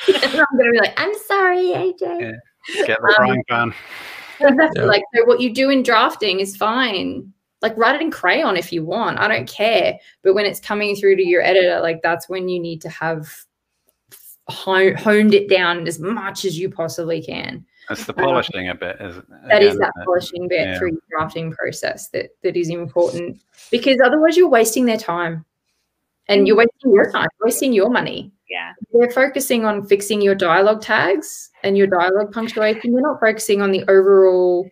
I'm 0.07 0.57
going 0.57 0.65
to 0.65 0.71
be 0.71 0.79
like, 0.79 0.93
I'm 0.97 1.13
sorry, 1.27 1.65
AJ. 1.67 2.01
Yeah. 2.01 2.85
Get 2.85 2.99
the 2.99 3.07
um, 3.07 3.13
frying 3.15 3.43
pan. 3.47 3.73
Exactly. 4.39 4.81
Yeah. 4.81 4.87
Like, 4.87 5.03
so 5.15 5.25
what 5.25 5.39
you 5.39 5.53
do 5.53 5.69
in 5.69 5.83
drafting 5.83 6.39
is 6.39 6.57
fine. 6.57 7.31
Like, 7.61 7.77
write 7.77 7.95
it 7.95 8.01
in 8.01 8.11
crayon 8.11 8.57
if 8.57 8.71
you 8.73 8.83
want. 8.85 9.19
I 9.19 9.27
don't 9.27 9.47
care. 9.47 9.97
But 10.23 10.33
when 10.33 10.45
it's 10.45 10.59
coming 10.59 10.95
through 10.95 11.15
to 11.17 11.27
your 11.27 11.41
editor, 11.41 11.79
like, 11.79 12.01
that's 12.01 12.29
when 12.29 12.49
you 12.49 12.59
need 12.59 12.81
to 12.81 12.89
have 12.89 13.45
honed 14.49 15.33
it 15.33 15.49
down 15.49 15.87
as 15.87 15.99
much 15.99 16.45
as 16.45 16.57
you 16.57 16.69
possibly 16.69 17.21
can. 17.21 17.65
That's 17.89 18.05
the 18.05 18.13
polishing 18.25 18.69
a 18.69 18.75
bit. 18.75 18.97
isn't 18.99 19.29
that 19.47 19.63
is 19.63 19.77
that 19.77 19.91
polishing 20.05 20.47
bit 20.47 20.67
yeah. 20.67 20.77
through 20.77 20.91
the 20.91 21.01
drafting 21.09 21.51
process 21.51 22.09
that 22.09 22.29
that 22.43 22.57
is 22.57 22.69
important 22.69 23.41
because 23.71 23.97
otherwise 24.03 24.37
you're 24.37 24.49
wasting 24.49 24.85
their 24.85 24.97
time, 24.97 25.45
and 26.27 26.47
you're 26.47 26.55
mm. 26.55 26.65
wasting 26.65 26.93
your 26.93 27.11
time, 27.11 27.29
wasting 27.41 27.73
your 27.73 27.89
money. 27.89 28.31
Yeah, 28.49 28.73
they're 28.93 29.11
focusing 29.11 29.65
on 29.65 29.85
fixing 29.87 30.21
your 30.21 30.35
dialogue 30.35 30.81
tags 30.81 31.49
and 31.63 31.77
your 31.77 31.87
dialogue 31.87 32.31
punctuation. 32.31 32.93
They're 32.93 33.01
not 33.01 33.19
focusing 33.19 33.61
on 33.61 33.71
the 33.71 33.83
overall 33.89 34.69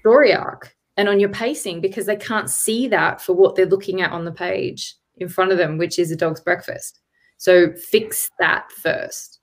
story 0.00 0.34
arc 0.34 0.74
and 0.96 1.08
on 1.08 1.20
your 1.20 1.28
pacing 1.28 1.80
because 1.80 2.06
they 2.06 2.16
can't 2.16 2.48
see 2.48 2.88
that 2.88 3.20
for 3.20 3.32
what 3.34 3.54
they're 3.54 3.66
looking 3.66 4.00
at 4.00 4.12
on 4.12 4.24
the 4.24 4.32
page 4.32 4.94
in 5.18 5.28
front 5.28 5.52
of 5.52 5.58
them, 5.58 5.78
which 5.78 5.98
is 5.98 6.10
a 6.10 6.16
dog's 6.16 6.40
breakfast. 6.40 7.00
So 7.38 7.72
fix 7.72 8.30
that 8.38 8.70
first 8.72 9.40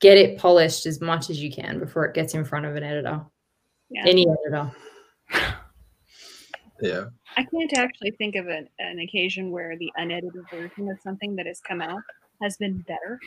get 0.00 0.16
it 0.16 0.38
polished 0.38 0.86
as 0.86 1.00
much 1.00 1.30
as 1.30 1.42
you 1.42 1.50
can 1.52 1.78
before 1.78 2.04
it 2.04 2.14
gets 2.14 2.34
in 2.34 2.44
front 2.44 2.66
of 2.66 2.76
an 2.76 2.82
editor. 2.82 3.22
Yeah. 3.90 4.04
Any 4.06 4.26
editor. 4.28 4.72
Yeah. 6.80 7.06
I 7.36 7.44
can't 7.44 7.76
actually 7.76 8.12
think 8.12 8.36
of 8.36 8.46
an, 8.46 8.68
an 8.78 9.00
occasion 9.00 9.50
where 9.50 9.76
the 9.76 9.92
unedited 9.96 10.44
version 10.50 10.88
of 10.88 11.00
something 11.00 11.36
that 11.36 11.46
has 11.46 11.60
come 11.60 11.80
out 11.80 12.02
has 12.40 12.56
been 12.56 12.84
better. 12.86 13.18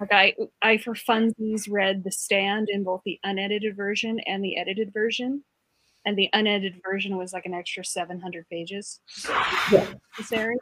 Like 0.00 0.12
I, 0.12 0.34
I 0.62 0.78
for 0.78 0.94
funsies 0.94 1.70
read 1.70 2.04
The 2.04 2.10
Stand 2.10 2.68
in 2.70 2.84
both 2.84 3.02
the 3.04 3.20
unedited 3.22 3.76
version 3.76 4.18
and 4.20 4.42
the 4.42 4.56
edited 4.56 4.92
version, 4.92 5.44
and 6.06 6.16
the 6.16 6.30
unedited 6.32 6.80
version 6.82 7.16
was 7.16 7.32
like 7.32 7.44
an 7.44 7.54
extra 7.54 7.84
seven 7.84 8.18
hundred 8.18 8.48
pages 8.48 9.00
yeah. 9.70 9.86
necessary. 10.18 10.56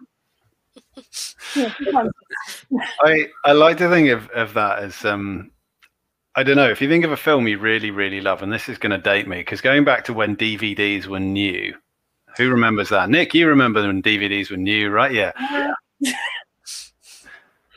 I 3.02 3.28
I 3.44 3.52
like 3.52 3.78
to 3.78 3.88
think 3.88 4.08
of, 4.10 4.28
of 4.30 4.54
that 4.54 4.80
as 4.80 5.04
um 5.04 5.50
I 6.34 6.42
don't 6.42 6.56
know 6.56 6.70
if 6.70 6.80
you 6.80 6.88
think 6.88 7.04
of 7.04 7.12
a 7.12 7.16
film 7.16 7.48
you 7.48 7.58
really 7.58 7.90
really 7.90 8.20
love, 8.20 8.42
and 8.42 8.52
this 8.52 8.68
is 8.68 8.78
going 8.78 8.90
to 8.90 8.98
date 8.98 9.26
me 9.26 9.38
because 9.38 9.60
going 9.60 9.84
back 9.84 10.04
to 10.04 10.12
when 10.12 10.36
DVDs 10.36 11.06
were 11.06 11.20
new, 11.20 11.74
who 12.36 12.50
remembers 12.50 12.90
that? 12.90 13.10
Nick, 13.10 13.34
you 13.34 13.48
remember 13.48 13.82
when 13.82 14.02
DVDs 14.02 14.50
were 14.50 14.56
new, 14.56 14.90
right? 14.90 15.12
Yeah. 15.12 15.32
Yeah, 16.00 16.12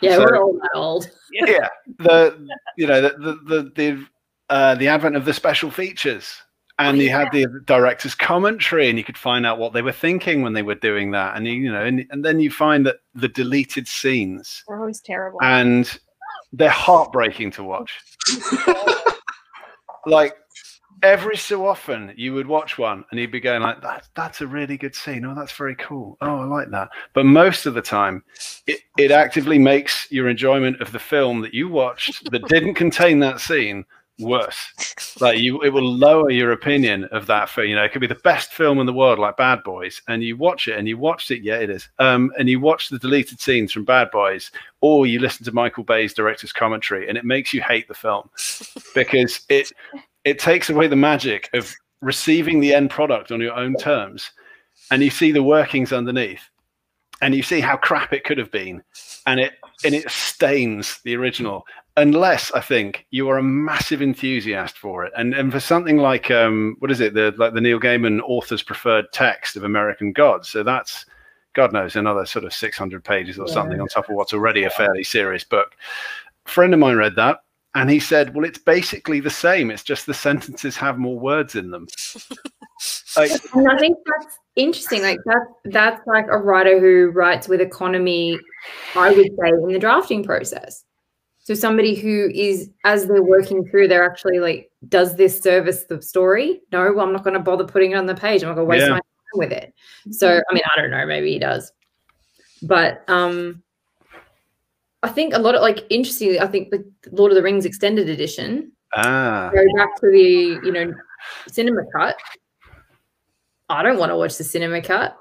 yeah 0.02 0.16
so, 0.16 0.20
we're 0.20 0.38
all 0.38 0.54
that 0.54 0.72
old. 0.76 1.10
Yeah, 1.32 1.68
the 1.98 2.48
you 2.78 2.88
know 2.88 3.02
the 3.02 3.10
the 3.18 3.34
the 3.46 3.72
the, 3.76 4.06
uh, 4.50 4.76
the 4.76 4.88
advent 4.88 5.16
of 5.16 5.26
the 5.26 5.34
special 5.34 5.72
features 5.72 6.42
and 6.80 6.98
you 6.98 7.10
had 7.10 7.30
the 7.32 7.48
director's 7.66 8.16
commentary 8.16 8.90
and 8.90 8.98
you 8.98 9.04
could 9.04 9.18
find 9.18 9.46
out 9.46 9.60
what 9.60 9.74
they 9.74 9.82
were 9.82 9.92
thinking 9.92 10.42
when 10.42 10.54
they 10.54 10.64
were 10.64 10.76
doing 10.76 11.12
that. 11.12 11.36
And 11.36 11.48
you, 11.48 11.72
know 11.72 11.84
and, 11.84 12.06
and 12.10 12.26
then 12.26 12.40
you 12.40 12.50
find 12.50 12.86
that 12.86 12.98
the 13.14 13.28
deleted 13.28 13.88
scenes 13.88 14.64
are 14.68 14.80
always 14.80 15.02
terrible. 15.02 15.40
and 15.42 16.00
they're 16.54 16.70
heartbreaking 16.70 17.52
to 17.52 17.64
watch. 17.64 18.00
Like 20.06 20.36
every 21.04 21.38
so 21.38 21.66
often 21.66 22.14
you 22.16 22.34
would 22.34 22.48
watch 22.48 22.78
one 22.78 23.04
and 23.10 23.20
you'd 23.20 23.32
be 23.32 23.40
going 23.40 23.64
like 23.64 23.82
that 23.82 24.08
that's 24.16 24.42
a 24.42 24.48
really 24.48 24.78
good 24.78 24.96
scene. 24.96 25.26
Oh 25.26 25.34
that's 25.34 25.52
very 25.52 25.76
cool. 25.76 26.18
Oh 26.22 26.42
i 26.42 26.46
like 26.46 26.70
that. 26.72 26.90
But 27.14 27.26
most 27.26 27.66
of 27.66 27.74
the 27.74 27.82
time 27.82 28.24
it, 28.68 28.82
it 28.98 29.12
actively 29.12 29.58
makes 29.60 30.12
your 30.12 30.30
enjoyment 30.30 30.82
of 30.82 30.92
the 30.92 31.00
film 31.00 31.42
that 31.42 31.54
you 31.54 31.70
watched 31.70 32.30
that 32.32 32.48
didn't 32.48 32.76
contain 32.76 33.20
that 33.20 33.40
scene 33.40 33.86
worse. 34.22 35.16
Like 35.20 35.40
you 35.40 35.62
it 35.62 35.70
will 35.70 35.92
lower 35.92 36.30
your 36.30 36.52
opinion 36.52 37.06
of 37.06 37.26
that 37.28 37.50
film. 37.50 37.68
You 37.68 37.76
know 37.76 37.84
it 37.84 37.92
could 37.92 38.02
be 38.02 38.08
the 38.08 38.16
best 38.16 38.52
film 38.52 38.80
in 38.80 38.86
the 38.86 38.94
world 38.94 39.20
like 39.20 39.38
bad 39.38 39.64
boys 39.64 40.02
and 40.08 40.24
you 40.24 40.38
watch 40.38 40.68
it 40.68 40.78
and 40.78 40.88
you 40.88 40.98
watched 40.98 41.32
it 41.32 41.42
yeah 41.42 41.58
it 41.58 41.70
is 41.70 41.90
um 42.00 42.32
and 42.38 42.50
you 42.50 42.60
watch 42.60 42.90
the 42.90 43.00
deleted 43.00 43.40
scenes 43.40 43.72
from 43.72 43.86
bad 43.86 44.10
boys 44.12 44.52
or 44.82 45.06
you 45.06 45.20
listen 45.20 45.46
to 45.46 45.52
michael 45.52 45.84
bay's 45.84 46.14
director's 46.14 46.54
commentary 46.54 47.08
and 47.08 47.18
it 47.18 47.26
makes 47.26 47.54
you 47.54 47.62
hate 47.62 47.88
the 47.88 47.94
film. 47.94 48.30
Because 48.96 49.46
it 49.50 49.72
it 50.24 50.40
takes 50.40 50.70
away 50.70 50.88
the 50.88 50.96
magic 50.96 51.50
of 51.54 51.74
receiving 52.02 52.60
the 52.60 52.74
end 52.74 52.90
product 52.90 53.32
on 53.32 53.42
your 53.42 53.54
own 53.54 53.76
terms 53.76 54.32
and 54.90 55.04
you 55.04 55.10
see 55.10 55.32
the 55.32 55.44
workings 55.44 55.94
underneath 55.94 56.42
and 57.22 57.36
you 57.36 57.44
see 57.44 57.60
how 57.60 57.78
crap 57.78 58.14
it 58.14 58.24
could 58.24 58.38
have 58.38 58.52
been 58.52 58.84
and 59.26 59.40
it 59.40 59.54
and 59.84 59.96
it 59.96 60.10
stains 60.10 61.00
the 61.04 61.16
original 61.16 61.66
unless 61.98 62.52
i 62.54 62.62
think 62.62 63.06
you 63.12 63.30
are 63.30 63.38
a 63.38 63.44
massive 63.44 64.02
enthusiast 64.02 64.78
for 64.78 65.04
it 65.04 65.12
and 65.18 65.34
and 65.34 65.52
for 65.52 65.60
something 65.60 65.98
like 65.98 66.32
um 66.32 66.76
what 66.80 66.92
is 66.92 67.02
it 67.02 67.14
the 67.14 67.34
like 67.38 67.54
the 67.54 67.62
neil 67.62 67.80
gaiman 67.80 68.22
author's 68.26 68.64
preferred 68.64 69.06
text 69.12 69.56
of 69.56 69.64
american 69.64 70.14
gods 70.14 70.48
so 70.48 70.64
that's 70.64 71.06
god 71.54 71.74
knows 71.74 71.96
another 71.96 72.26
sort 72.26 72.46
of 72.46 72.54
600 72.54 73.04
pages 73.04 73.38
or 73.38 73.48
Yeah. 73.48 73.54
something 73.54 73.82
on 73.82 73.88
top 73.88 74.10
of 74.10 74.16
what's 74.16 74.34
already 74.34 74.64
a 74.64 74.70
fairly 74.70 75.04
serious 75.04 75.44
book 75.44 75.76
a 76.46 76.50
friend 76.50 76.74
of 76.74 76.80
mine 76.80 76.96
read 76.96 77.16
that 77.18 77.44
and 77.76 77.90
he 77.90 78.00
said 78.00 78.34
well 78.34 78.46
it's 78.46 78.60
basically 78.60 79.20
the 79.20 79.30
same 79.30 79.70
it's 79.70 79.84
just 79.84 80.06
the 80.06 80.14
sentences 80.14 80.78
have 80.78 80.98
more 80.98 81.20
words 81.20 81.56
in 81.56 81.72
them 81.72 81.88
like, 83.18 83.32
And 83.54 83.70
I 83.70 83.78
think 83.78 83.98
that's 84.06 84.40
interesting. 84.56 85.02
Like 85.02 85.20
that 85.26 85.46
that's 85.66 86.06
like 86.08 86.26
a 86.30 86.38
writer 86.38 86.80
who 86.80 87.12
writes 87.12 87.48
with 87.48 87.62
economy, 87.62 88.40
I 88.96 89.12
would 89.12 89.28
say, 89.40 89.50
in 89.50 89.72
the 89.72 89.80
drafting 89.80 90.24
process. 90.24 90.84
So 91.52 91.56
somebody 91.56 91.96
who 91.96 92.32
is, 92.34 92.70
as 92.86 93.08
they're 93.08 93.22
working 93.22 93.68
through, 93.70 93.90
they're 93.90 94.10
actually 94.10 94.40
like, 94.40 94.72
does 94.88 95.18
this 95.18 95.38
service 95.42 95.84
the 95.84 96.02
story? 96.02 96.62
No, 96.72 96.94
well, 96.94 97.06
I'm 97.06 97.12
not 97.12 97.26
going 97.26 97.34
to 97.34 97.42
bother 97.42 97.66
putting 97.66 97.92
it 97.92 97.96
on 97.96 98.06
the 98.06 98.16
page. 98.16 98.42
I'm 98.42 98.48
not 98.48 98.56
going 98.56 98.68
to 98.68 98.70
waste 98.70 98.84
Yeah. 98.86 98.92
my 98.92 98.96
time 98.96 99.02
with 99.34 99.52
it. 99.52 99.74
So 100.12 100.30
I 100.50 100.54
mean, 100.54 100.64
I 100.74 100.80
don't 100.82 100.92
know, 100.92 101.06
maybe 101.06 101.34
he 101.34 101.40
does. 101.40 101.74
But 102.64 103.04
um 103.10 103.62
I 105.04 105.10
think 105.10 105.34
a 105.34 105.40
lot 105.40 105.56
of 105.56 105.62
like 105.62 105.86
interestingly, 105.90 106.40
I 106.40 106.48
think 106.48 106.70
the 106.70 106.86
Lord 107.12 107.34
of 107.34 107.36
the 107.36 107.44
Rings 107.44 107.66
extended 107.66 108.08
edition 108.08 108.72
ah 108.96 109.50
go 109.54 109.62
back 109.76 109.94
to 110.00 110.10
the 110.10 110.58
you 110.64 110.72
know 110.72 110.94
cinema 111.50 111.82
cut. 111.94 112.16
I 113.68 113.84
don't 113.84 113.98
want 114.00 114.12
to 114.12 114.16
watch 114.16 114.38
the 114.38 114.46
cinema 114.46 114.82
cut. 114.82 115.18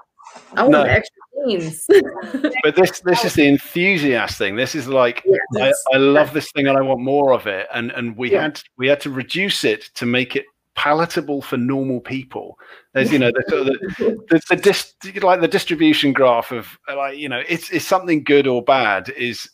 I 0.53 0.61
want 0.61 0.71
No. 0.71 0.83
the 0.83 0.91
extra 0.91 1.17
scenes. 1.45 1.85
but 2.63 2.75
this 2.75 2.99
this 3.01 3.25
is 3.25 3.33
the 3.33 3.47
enthusiast 3.47 4.37
thing 4.37 4.55
this 4.55 4.75
is 4.75 4.87
like 4.87 5.23
I, 5.25 5.37
Yes. 5.67 5.83
I 5.93 5.97
love 5.97 6.33
this 6.33 6.51
thing 6.51 6.67
and 6.67 6.77
I 6.77 6.81
want 6.81 7.01
more 7.01 7.33
of 7.33 7.47
it. 7.47 7.67
And 7.73 7.91
and 7.91 8.15
we 8.17 8.31
Yeah. 8.31 8.43
had 8.43 8.61
we 8.77 8.87
had 8.87 8.99
to 9.01 9.09
reduce 9.09 9.63
it 9.63 9.89
to 9.95 10.05
make 10.05 10.35
it 10.35 10.45
palatable 10.75 11.41
for 11.41 11.57
normal 11.57 11.99
people. 11.99 12.57
There's 12.93 13.11
you 13.11 13.19
know 13.19 13.31
the 13.31 13.43
sort 13.49 13.61
of 13.61 13.67
the, 13.67 14.21
the, 14.29 14.41
the 14.49 14.55
dis, 14.55 14.93
like 15.21 15.41
the 15.41 15.47
distribution 15.47 16.13
graph 16.13 16.51
of 16.51 16.77
like 16.87 17.17
you 17.17 17.29
know 17.29 17.41
it's 17.47 17.69
it's 17.71 17.85
something 17.85 18.23
good 18.23 18.47
or 18.47 18.63
bad 18.63 19.09
is 19.09 19.49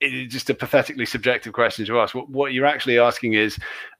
it 0.00 0.14
is 0.14 0.32
just 0.32 0.50
a 0.50 0.54
pathetically 0.54 1.06
subjective 1.06 1.52
question 1.52 1.84
to 1.86 2.00
ask. 2.00 2.14
What 2.14 2.28
what 2.30 2.52
you're 2.52 2.66
actually 2.66 2.98
asking 2.98 3.34
is 3.34 3.58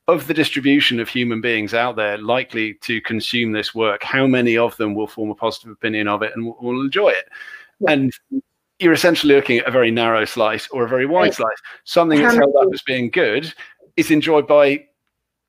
of 0.09 0.26
the 0.26 0.34
distribution 0.34 0.98
of 1.00 1.09
human 1.09 1.40
beings 1.40 1.74
out 1.74 1.94
there 1.96 2.16
likely 2.18 2.74
to 2.80 3.00
consume 3.02 3.52
this 3.52 3.74
work, 3.74 4.02
how 4.02 4.26
many 4.26 4.56
of 4.56 4.76
them 4.78 4.94
will 4.94 5.06
form 5.06 5.30
a 5.30 5.34
positive 5.34 5.70
opinion 5.70 6.09
of 6.09 6.22
it 6.22 6.32
and 6.34 6.46
will, 6.46 6.56
will 6.61 6.80
enjoy 6.80 7.11
it? 7.11 7.28
Yeah. 7.80 7.92
And 7.92 8.12
you're 8.78 8.94
essentially 8.94 9.34
looking 9.34 9.59
at 9.59 9.66
a 9.68 9.70
very 9.70 9.90
narrow 9.90 10.24
slice 10.24 10.66
or 10.70 10.84
a 10.84 10.88
very 10.88 11.04
wide 11.04 11.24
Right. 11.24 11.34
slice. 11.34 11.59
Something 11.84 12.22
that's 12.22 12.36
held 12.36 12.56
up 12.56 12.68
as 12.72 12.82
being 12.82 13.11
good 13.11 13.52
is 13.96 14.11
enjoyed 14.11 14.46
by 14.46 14.86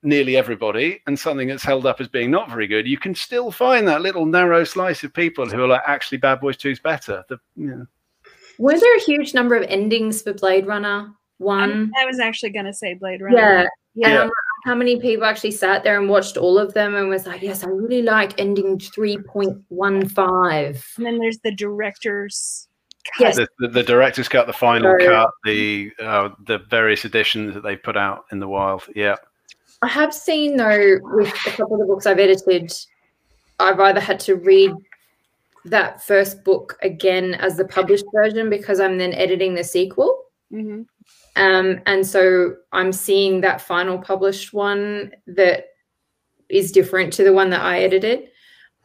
nearly 0.01 0.36
everybody, 0.38 1.01
and 1.07 1.18
something 1.18 1.47
that's 1.47 1.64
held 1.64 1.86
up 1.86 1.99
as 2.01 2.07
being 2.07 2.32
not 2.32 2.49
very 2.49 2.68
good, 2.68 2.88
you 2.88 2.97
can 2.97 3.14
still 3.14 3.51
find 3.51 3.88
that 3.88 4.01
little 4.01 4.26
narrow 4.26 4.64
slice 4.64 5.03
of 5.03 5.14
people 5.14 5.45
who 5.45 5.62
are 5.64 5.68
like, 5.68 5.82
actually, 5.86 6.18
Bad 6.18 6.39
Boys 6.39 6.57
2 6.57 6.70
is 6.70 6.80
better. 6.80 7.24
The, 7.30 7.38
you 7.55 7.68
know. 7.68 7.86
Were 8.57 8.80
there 8.80 8.97
a 8.97 9.01
huge 9.01 9.34
number 9.34 9.55
of 9.55 9.64
endings 9.64 10.22
for 10.22 10.34
Blade 10.34 10.66
Runner 10.68 11.14
One? 11.38 11.91
I 11.99 12.05
was 12.05 12.20
actually 12.20 12.49
going 12.49 12.66
to 12.66 12.74
say 12.74 12.93
Blade 12.93 13.22
Runner. 13.22 13.38
Yeah. 13.38 13.66
Yeah. 13.95 14.07
And 14.07 14.18
I'm 14.20 14.28
like, 14.28 14.34
how 14.66 14.76
many 14.76 14.99
people 14.99 15.26
actually 15.26 15.51
sat 15.51 15.84
there 15.84 15.99
and 15.99 16.10
watched 16.10 16.38
all 16.38 16.57
of 16.57 16.74
them 16.74 16.95
and 16.95 17.10
was 17.10 17.26
like, 17.26 17.41
yes, 17.41 17.64
I 17.64 17.68
really 17.70 18.01
like 18.01 18.39
ending 18.39 18.78
3.15. 18.78 20.97
And 20.97 21.05
then 21.05 21.20
there's 21.20 21.39
the 21.39 21.55
director's 21.55 22.68
cut. 23.18 23.22
Yes. 23.22 23.36
the, 23.38 23.47
the, 23.60 23.68
the 23.70 23.84
director's 23.84 24.28
cut, 24.28 24.47
the 24.47 24.53
final 24.53 24.91
Sorry. 24.91 25.05
cut, 25.05 25.30
the 25.45 25.91
uh, 26.01 26.30
the 26.45 26.60
various 26.70 27.05
editions 27.05 27.53
that 27.53 27.64
they 27.64 27.76
put 27.76 27.97
out 27.97 28.26
in 28.32 28.39
the 28.39 28.47
wild. 28.47 28.84
Yeah. 28.95 29.16
I 29.82 29.88
have 29.88 30.14
seen 30.14 30.57
though 30.57 30.99
with 31.03 31.34
a 31.47 31.51
couple 31.51 31.76
of 31.76 31.80
the 31.80 31.86
books 31.86 32.05
I've 32.05 32.20
edited, 32.20 32.72
I've 33.60 33.80
either 33.80 34.01
had 34.01 34.20
to 34.22 34.36
read 34.36 34.74
that 35.66 36.03
first 36.03 36.43
book 36.43 36.78
again 36.82 37.36
as 37.36 37.57
the 37.57 37.66
published 37.66 38.05
version 38.14 38.49
because 38.49 38.80
I'm 38.80 38.97
then 38.97 39.14
editing 39.14 39.55
the 39.55 39.64
sequel. 39.64 40.24
Mhm. 40.51 40.86
Um, 41.40 41.80
and 41.86 42.06
so 42.06 42.58
I'm 42.74 42.92
seeing 42.92 43.42
that 43.42 43.62
final 43.62 43.98
published 43.98 44.54
one 44.54 45.12
that 45.26 45.68
is 46.50 46.72
different 46.72 47.14
to 47.14 47.24
the 47.24 47.32
one 47.32 47.50
that 47.52 47.62
I 47.62 47.80
edited. 47.80 48.28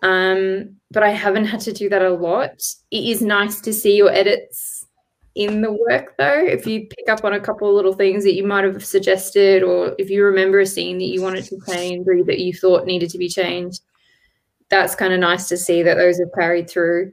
Um, 0.02 0.76
but 0.92 1.02
I 1.02 1.10
haven't 1.10 1.46
had 1.46 1.60
to 1.62 1.72
do 1.72 1.88
that 1.88 2.02
a 2.02 2.10
lot. 2.10 2.62
It 2.92 3.04
is 3.04 3.20
nice 3.20 3.60
to 3.62 3.72
see 3.72 3.96
your 3.96 4.10
edits 4.10 4.86
in 5.34 5.62
the 5.62 5.72
work 5.72 6.16
though. 6.16 6.44
If 6.46 6.64
you 6.64 6.86
pick 6.86 7.08
up 7.08 7.24
on 7.24 7.32
a 7.32 7.40
couple 7.40 7.68
of 7.68 7.74
little 7.74 7.94
things 7.94 8.22
that 8.22 8.34
you 8.34 8.46
might 8.46 8.62
have 8.62 8.84
suggested, 8.84 9.64
or 9.64 9.96
if 9.98 10.08
you 10.08 10.24
remember 10.24 10.60
a 10.60 10.66
scene 10.66 10.98
that 10.98 11.06
you 11.06 11.22
wanted 11.22 11.44
to 11.46 11.58
change 11.68 12.06
or 12.06 12.22
that 12.22 12.38
you 12.38 12.52
thought 12.52 12.86
needed 12.86 13.10
to 13.10 13.18
be 13.18 13.28
changed, 13.28 13.82
that's 14.68 14.94
kind 14.94 15.12
of 15.12 15.18
nice 15.18 15.48
to 15.48 15.56
see 15.56 15.82
that 15.82 15.96
those 15.96 16.20
have 16.20 16.32
carried 16.36 16.70
through. 16.70 17.12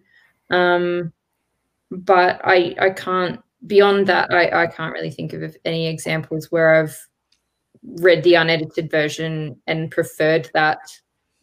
Um, 0.51 1.11
but 1.89 2.41
I 2.43 2.75
I 2.79 2.91
can't 2.91 3.41
beyond 3.67 4.07
that 4.07 4.31
I, 4.33 4.63
I 4.63 4.67
can't 4.67 4.93
really 4.93 5.11
think 5.11 5.33
of 5.33 5.55
any 5.65 5.87
examples 5.87 6.51
where 6.51 6.73
I've 6.81 6.97
read 7.99 8.23
the 8.23 8.35
unedited 8.35 8.89
version 8.91 9.59
and 9.67 9.91
preferred 9.91 10.49
that 10.53 10.79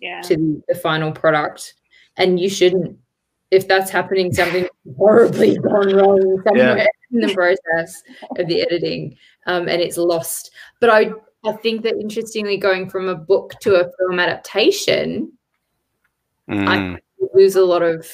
Yeah. 0.00 0.20
to 0.22 0.62
the 0.68 0.74
final 0.74 1.12
product. 1.12 1.74
And 2.16 2.38
you 2.40 2.48
shouldn't. 2.48 2.96
If 3.50 3.66
that's 3.66 3.90
happening, 3.90 4.32
something 4.32 4.68
horribly 4.96 5.56
gone 5.58 5.94
wrong 5.94 6.42
somewhere 6.46 6.86
in 7.12 7.20
the 7.20 7.32
process 7.32 8.02
of 8.36 8.46
the 8.46 8.60
editing, 8.62 9.16
um, 9.46 9.68
and 9.68 9.80
it's 9.80 9.96
lost. 9.96 10.50
But 10.80 10.90
I, 10.90 11.12
I 11.44 11.52
think 11.52 11.82
that 11.84 11.94
interestingly, 11.98 12.58
going 12.58 12.90
from 12.90 13.08
a 13.08 13.14
book 13.14 13.54
to 13.62 13.76
a 13.76 13.90
film 13.98 14.20
adaptation, 14.20 15.32
Mm. 16.50 16.98
you 17.18 17.28
lose 17.34 17.56
a 17.56 17.64
lot 17.64 17.82
of. 17.82 18.06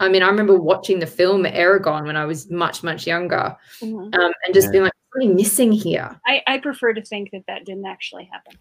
I 0.00 0.08
mean, 0.08 0.22
I 0.22 0.28
remember 0.28 0.54
watching 0.60 0.98
the 1.00 1.06
film 1.06 1.44
Eragon 1.44 2.06
when 2.06 2.16
I 2.16 2.24
was 2.24 2.50
much, 2.50 2.82
much 2.82 3.06
younger, 3.06 3.56
Mhm. 3.80 4.14
um, 4.14 4.32
and 4.44 4.54
just 4.54 4.66
Yeah. 4.66 4.72
being 4.72 4.84
like, 4.84 4.92
"What's 5.10 5.16
really 5.24 5.34
missing 5.34 5.72
here?" 5.72 6.20
I, 6.26 6.42
I 6.46 6.58
prefer 6.58 6.92
to 6.92 7.02
think 7.04 7.30
that 7.32 7.42
that 7.48 7.64
didn't 7.64 7.86
actually 7.86 8.28
happen. 8.32 8.54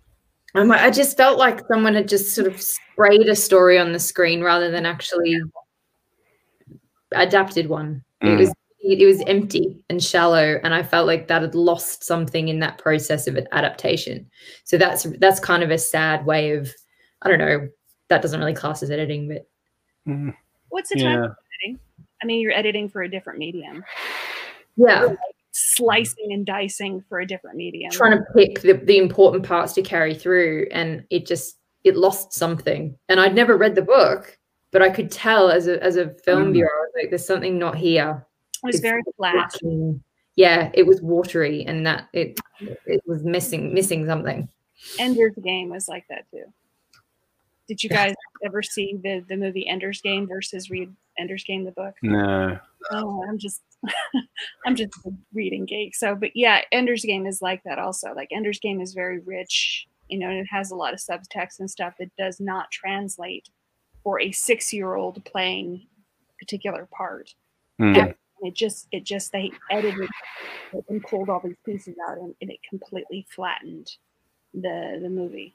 I'm 0.56 0.68
like, 0.68 0.82
I 0.82 0.90
just 0.90 1.16
felt 1.18 1.38
like 1.38 1.60
someone 1.68 1.94
had 1.94 2.08
just 2.08 2.34
sort 2.34 2.48
of 2.48 2.60
sprayed 2.60 3.28
a 3.28 3.36
story 3.36 3.78
on 3.78 3.92
the 3.92 4.00
screen 4.00 4.42
rather 4.42 4.72
than 4.72 4.86
actually 4.86 5.40
adapted 7.12 7.68
one. 7.70 8.04
It 8.22 8.26
Mm. 8.28 8.38
was 8.40 8.54
it 8.80 9.06
was 9.06 9.22
empty 9.28 9.84
and 9.90 10.02
shallow, 10.02 10.60
and 10.64 10.74
I 10.74 10.82
felt 10.82 11.08
like 11.08 11.28
that 11.28 11.42
had 11.42 11.56
lost 11.56 12.04
something 12.06 12.48
in 12.48 12.60
that 12.60 12.78
process 12.78 13.28
of 13.28 13.38
adaptation. 13.52 14.30
So 14.64 14.78
that's 14.78 15.04
that's 15.20 15.40
kind 15.42 15.62
of 15.62 15.72
a 15.72 15.78
sad 15.78 16.26
way 16.26 16.52
of 16.54 16.74
I 17.22 17.28
don't 17.30 17.40
know. 17.40 17.68
That 18.10 18.22
doesn't 18.22 18.40
really 18.40 18.54
class 18.54 18.82
as 18.84 18.90
editing, 18.92 19.28
but 19.28 19.46
Mm. 20.08 20.34
What's 20.70 20.90
the 20.90 21.00
time 21.00 21.20
Yeah. 21.20 21.26
of 21.26 21.36
editing? 21.64 21.80
I 22.22 22.26
mean, 22.26 22.40
you're 22.42 22.52
editing 22.52 22.90
for 22.90 23.04
a 23.04 23.10
different 23.10 23.40
medium, 23.40 23.84
yeah, 24.76 25.16
slicing 25.52 26.32
and 26.34 26.46
dicing 26.46 27.04
for 27.08 27.20
a 27.20 27.26
different 27.28 27.58
medium. 27.58 27.92
trying 27.92 28.18
to 28.18 28.24
pick 28.36 28.62
the, 28.62 28.74
the 28.74 28.98
important 28.98 29.46
parts 29.46 29.74
to 29.74 29.82
carry 29.82 30.14
through, 30.16 30.68
and 30.72 31.04
it 31.10 31.26
just 31.26 31.58
it 31.84 31.96
lost 31.96 32.34
something. 32.34 32.98
And 33.10 33.20
I'd 33.20 33.36
never 33.36 33.56
read 33.58 33.76
the 33.76 33.82
book, 33.82 34.38
but 34.72 34.82
I 34.82 34.90
could 34.90 35.12
tell 35.12 35.50
as 35.50 35.68
a 35.68 35.82
as 35.84 35.96
a 35.96 36.10
film 36.26 36.46
Mm. 36.50 36.54
viewer, 36.54 36.90
like, 36.96 37.10
there's 37.10 37.26
something 37.26 37.58
not 37.60 37.76
here. 37.78 38.26
it 38.64 38.66
was 38.66 38.76
it's 38.76 38.82
very 38.82 39.04
flat. 39.16 39.36
lacking- 39.36 40.04
Yeah, 40.36 40.72
it 40.74 40.84
was 40.88 41.02
watery, 41.02 41.64
and 41.66 41.86
that 41.86 42.10
it 42.14 42.40
it 42.86 43.02
was 43.06 43.24
missing 43.24 43.74
missing 43.74 44.06
something. 44.08 44.50
Ender's 45.00 45.34
Game 45.44 45.70
was 45.70 45.88
like 45.88 46.06
that 46.10 46.26
too. 46.32 46.44
Did 47.68 47.84
you 47.84 47.90
guys 47.90 48.14
ever 48.46 48.64
see 48.64 49.00
the 49.04 49.24
the 49.28 49.36
movie 49.36 49.68
Ender's 49.68 50.02
Game 50.02 50.28
versus 50.28 50.70
read 50.70 50.94
Ender's 51.20 51.44
Game 51.44 51.66
the 51.66 51.72
book? 51.72 51.96
No. 52.02 52.58
Oh, 52.92 53.24
I'm 53.28 53.38
just 53.38 53.62
I'm 54.66 54.76
just 54.76 54.94
reading 55.34 55.66
geek. 55.66 55.96
So, 55.96 56.16
but 56.16 56.32
yeah, 56.36 56.62
Ender's 56.72 57.04
Game 57.04 57.26
is 57.26 57.42
like 57.42 57.64
that 57.64 57.80
also. 57.80 58.14
Like 58.14 58.30
Ender's 58.32 58.60
Game 58.60 58.82
is 58.82 58.94
very 58.94 59.20
rich 59.20 59.88
you 60.10 60.20
know, 60.20 60.30
and 60.30 60.40
it 60.40 60.48
has 60.50 60.72
a 60.72 60.76
lot 60.76 60.94
of 60.94 61.00
subtext 61.00 61.60
and 61.60 61.70
stuff 61.70 61.96
that 62.00 62.16
does 62.18 62.40
not 62.40 62.72
translate 62.72 63.50
for 64.04 64.20
a 64.20 64.32
six-year-old 64.32 65.24
playing 65.26 65.86
a 66.30 66.34
particular 66.40 66.88
part. 66.92 67.34
Hmm. 67.78 67.96
And 67.96 68.16
it 68.42 68.54
just, 68.54 68.88
it 68.92 69.04
just 69.04 69.32
they 69.32 69.52
edited 69.72 70.10
it 70.74 70.86
and 70.90 71.04
pulled 71.04 71.30
all 71.30 71.42
these 71.44 71.58
pieces 71.66 71.96
out, 72.08 72.18
and, 72.18 72.34
and 72.42 72.52
it 72.52 72.60
completely 72.68 73.26
flattened 73.30 73.92
the 74.54 75.00
the 75.02 75.10
movie. 75.10 75.54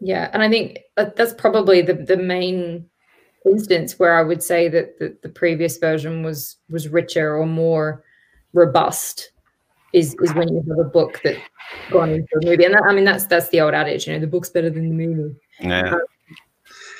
Yeah, 0.00 0.30
and 0.32 0.42
I 0.42 0.48
think 0.48 0.80
uh, 0.96 1.06
that's 1.16 1.34
probably 1.34 1.82
the 1.82 1.94
the 1.94 2.16
main 2.16 2.88
instance 3.44 3.98
where 3.98 4.18
I 4.18 4.22
would 4.22 4.42
say 4.42 4.68
that 4.68 4.98
the, 4.98 5.16
the 5.22 5.28
previous 5.28 5.78
version 5.78 6.22
was 6.22 6.56
was 6.70 6.88
richer 6.88 7.36
or 7.36 7.46
more 7.46 8.04
robust. 8.52 9.30
Is 9.92 10.16
is 10.22 10.34
when 10.34 10.48
you 10.48 10.64
have 10.68 10.78
a 10.78 10.90
book 10.90 11.20
that 11.22 11.36
gone 11.90 12.10
into 12.10 12.28
a 12.42 12.44
movie, 12.44 12.64
and 12.64 12.74
that, 12.74 12.82
I 12.88 12.92
mean 12.92 13.04
that's 13.04 13.26
that's 13.26 13.48
the 13.50 13.60
old 13.60 13.74
adage, 13.74 14.06
you 14.06 14.12
know, 14.12 14.18
the 14.18 14.26
book's 14.26 14.50
better 14.50 14.70
than 14.70 14.88
the 14.88 15.06
movie. 15.06 15.36
Yeah. 15.60 15.94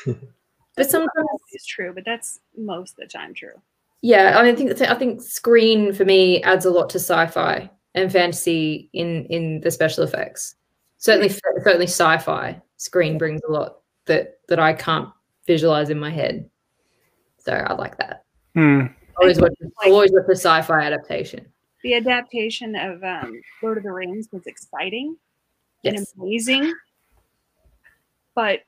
Um, 0.07 0.21
but 0.77 0.89
sometimes 0.89 1.29
It's 1.51 1.67
true, 1.67 1.93
but 1.93 2.05
that's 2.05 2.41
most 2.57 2.93
of 2.93 2.97
the 2.99 3.07
time 3.07 3.35
true. 3.35 3.61
Yeah, 4.03 4.39
I 4.39 4.43
mean, 4.45 4.71
I 4.71 4.75
think 4.75 4.91
I 4.91 4.95
think 4.95 5.23
screen 5.23 5.93
for 5.93 6.05
me 6.05 6.43
adds 6.43 6.67
a 6.67 6.71
lot 6.71 6.91
to 6.91 6.99
sci-fi 6.99 7.69
and 7.95 8.13
fantasy 8.13 8.91
in 8.93 9.25
in 9.27 9.61
the 9.61 9.71
special 9.71 10.05
effects. 10.05 10.55
Certainly, 10.99 11.31
hmm. 11.31 11.63
certainly 11.65 11.87
sci-fi 11.87 12.63
screen 12.85 13.17
brings 13.19 13.41
a 13.49 13.51
lot 13.51 13.79
that 14.07 14.39
that 14.49 14.61
I 14.61 14.75
can't 14.75 15.09
visualize 15.47 15.91
in 15.91 15.99
my 15.99 16.11
head. 16.11 16.49
So 17.39 17.53
I 17.53 17.73
like 17.75 17.97
that. 17.99 18.25
Hmm. 18.55 18.87
Always 19.19 19.41
watch, 19.41 19.53
always 19.85 20.13
watch 20.13 20.25
the 20.27 20.37
sci-fi 20.37 20.83
adaptation. 20.83 21.47
The 21.83 21.95
adaptation 21.95 22.75
of 22.75 23.03
um, 23.05 23.41
Lord 23.63 23.79
of 23.79 23.85
the 23.85 23.93
Rings 23.93 24.29
was 24.33 24.47
exciting 24.47 25.17
and 25.85 26.07
amazing, 26.19 26.73
but 28.35 28.61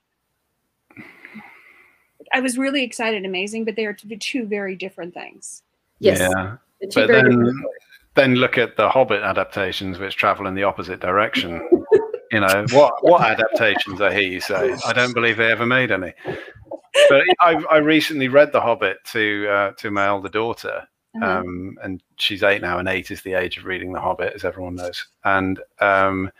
I 2.32 2.40
was 2.40 2.58
really 2.58 2.82
excited, 2.82 3.16
and 3.16 3.26
amazing, 3.26 3.64
but 3.64 3.76
they 3.76 3.86
are 3.86 3.94
two 3.94 4.46
very 4.46 4.76
different 4.76 5.14
things. 5.14 5.62
yes. 5.98 6.18
Yeah. 6.20 6.56
The 6.80 6.92
But 6.94 7.08
then, 7.08 7.64
then 8.14 8.34
look 8.34 8.58
at 8.58 8.76
the 8.76 8.90
Hobbit 8.90 9.22
adaptations, 9.22 9.98
which 9.98 10.16
travel 10.16 10.46
in 10.46 10.54
the 10.54 10.64
opposite 10.64 11.00
direction. 11.00 11.66
you 12.32 12.40
know 12.40 12.66
what? 12.72 12.94
What 13.02 13.22
adaptations? 13.22 14.00
I 14.00 14.12
hear 14.12 14.28
you 14.28 14.40
say. 14.40 14.76
I 14.86 14.92
don't 14.92 15.14
believe 15.14 15.36
they 15.36 15.50
ever 15.50 15.66
made 15.66 15.90
any. 15.90 16.12
But 17.08 17.22
I, 17.40 17.62
I 17.70 17.76
recently 17.78 18.28
read 18.28 18.52
the 18.52 18.60
Hobbit 18.60 18.98
to 19.12 19.48
uh, 19.48 19.70
to 19.72 19.90
my 19.90 20.06
elder 20.06 20.28
daughter, 20.30 20.86
Uh-huh. 21.16 21.40
um, 21.40 21.76
and 21.82 22.02
she's 22.16 22.42
eight 22.42 22.62
now, 22.62 22.78
and 22.78 22.88
eight 22.88 23.10
is 23.10 23.22
the 23.22 23.34
age 23.34 23.58
of 23.58 23.64
reading 23.66 23.92
The 23.92 24.00
Hobbit, 24.00 24.32
as 24.34 24.44
everyone 24.44 24.76
knows. 24.76 25.06
And 25.24 25.60
um, 25.80 26.30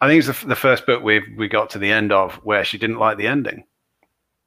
I 0.00 0.08
think 0.08 0.18
it's 0.24 0.40
the, 0.40 0.46
the 0.48 0.56
first 0.56 0.84
book 0.86 1.02
we 1.02 1.22
we 1.36 1.48
got 1.48 1.70
to 1.70 1.78
the 1.78 1.92
end 1.92 2.10
of 2.12 2.34
where 2.44 2.64
she 2.64 2.78
didn't 2.78 2.98
like 2.98 3.18
the 3.18 3.26
ending 3.28 3.64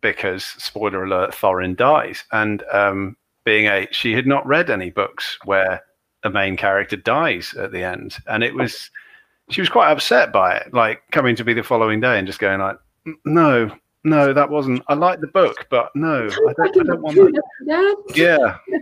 because, 0.02 0.44
spoiler 0.44 1.04
alert, 1.04 1.32
Thorin 1.32 1.76
dies. 1.78 2.24
And 2.32 2.64
um, 2.74 3.16
being 3.46 3.68
eight, 3.68 3.94
she 3.96 4.14
had 4.14 4.26
not 4.28 4.46
read 4.48 4.70
any 4.70 4.90
books 4.90 5.38
where 5.46 5.82
a 6.24 6.30
main 6.30 6.58
character 6.58 6.98
dies 6.98 7.54
at 7.54 7.72
the 7.72 7.84
end, 7.84 8.18
and 8.28 8.44
it 8.44 8.54
was 8.54 8.90
she 9.52 9.62
was 9.62 9.70
quite 9.70 9.92
upset 9.92 10.32
by 10.32 10.56
it. 10.56 10.74
Like 10.74 11.04
coming 11.12 11.36
to 11.36 11.44
be 11.44 11.54
the 11.54 11.64
following 11.64 12.00
day 12.00 12.18
and 12.18 12.28
just 12.28 12.40
going 12.40 12.60
like, 12.60 12.78
no. 13.26 13.72
No, 14.04 14.34
that 14.34 14.50
wasn't. 14.50 14.82
I 14.88 14.96
like 14.96 15.22
the 15.22 15.28
book, 15.28 15.68
but 15.70 15.92
no, 15.94 16.26
I 16.26 16.54
don't, 16.58 16.82
I 16.82 16.84
don't 16.84 17.02
want 17.02 17.16
that 17.16 18.04
yeah. 18.16 18.58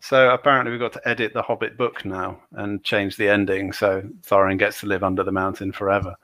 So 0.00 0.30
apparently 0.30 0.70
we've 0.70 0.80
got 0.80 0.92
to 0.92 1.08
edit 1.08 1.32
the 1.32 1.42
Hobbit 1.42 1.76
book 1.76 2.04
now 2.04 2.40
and 2.52 2.84
change 2.84 3.16
the 3.16 3.28
ending 3.28 3.72
so 3.72 4.02
Thorin 4.20 4.56
gets 4.56 4.78
to 4.80 4.86
live 4.86 5.02
under 5.02 5.24
the 5.24 5.32
mountain 5.32 5.72
forever. 5.72 6.14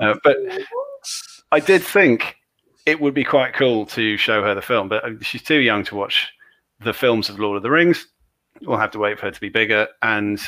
Uh, 0.00 0.14
but 0.24 0.38
I 1.52 1.60
did 1.60 1.82
think 1.82 2.36
it 2.86 2.98
would 2.98 3.12
be 3.12 3.24
quite 3.24 3.52
cool 3.52 3.84
to 3.86 4.16
show 4.16 4.42
her 4.42 4.54
the 4.54 4.62
film, 4.62 4.88
but 4.88 5.04
uh, 5.04 5.10
she's 5.20 5.42
too 5.42 5.58
young 5.58 5.84
to 5.84 5.96
watch 5.96 6.32
the 6.80 6.94
films 6.94 7.28
of 7.28 7.38
Lord 7.38 7.58
of 7.58 7.62
the 7.62 7.70
Rings. 7.70 8.06
We'll 8.62 8.78
have 8.78 8.92
to 8.92 8.98
wait 8.98 9.18
for 9.18 9.26
her 9.26 9.32
to 9.32 9.40
be 9.40 9.50
bigger. 9.50 9.86
And 10.00 10.40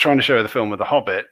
trying 0.00 0.16
to 0.16 0.22
show 0.22 0.36
her 0.36 0.42
the 0.42 0.48
film 0.48 0.72
of 0.72 0.78
the 0.78 0.84
Hobbit, 0.84 1.26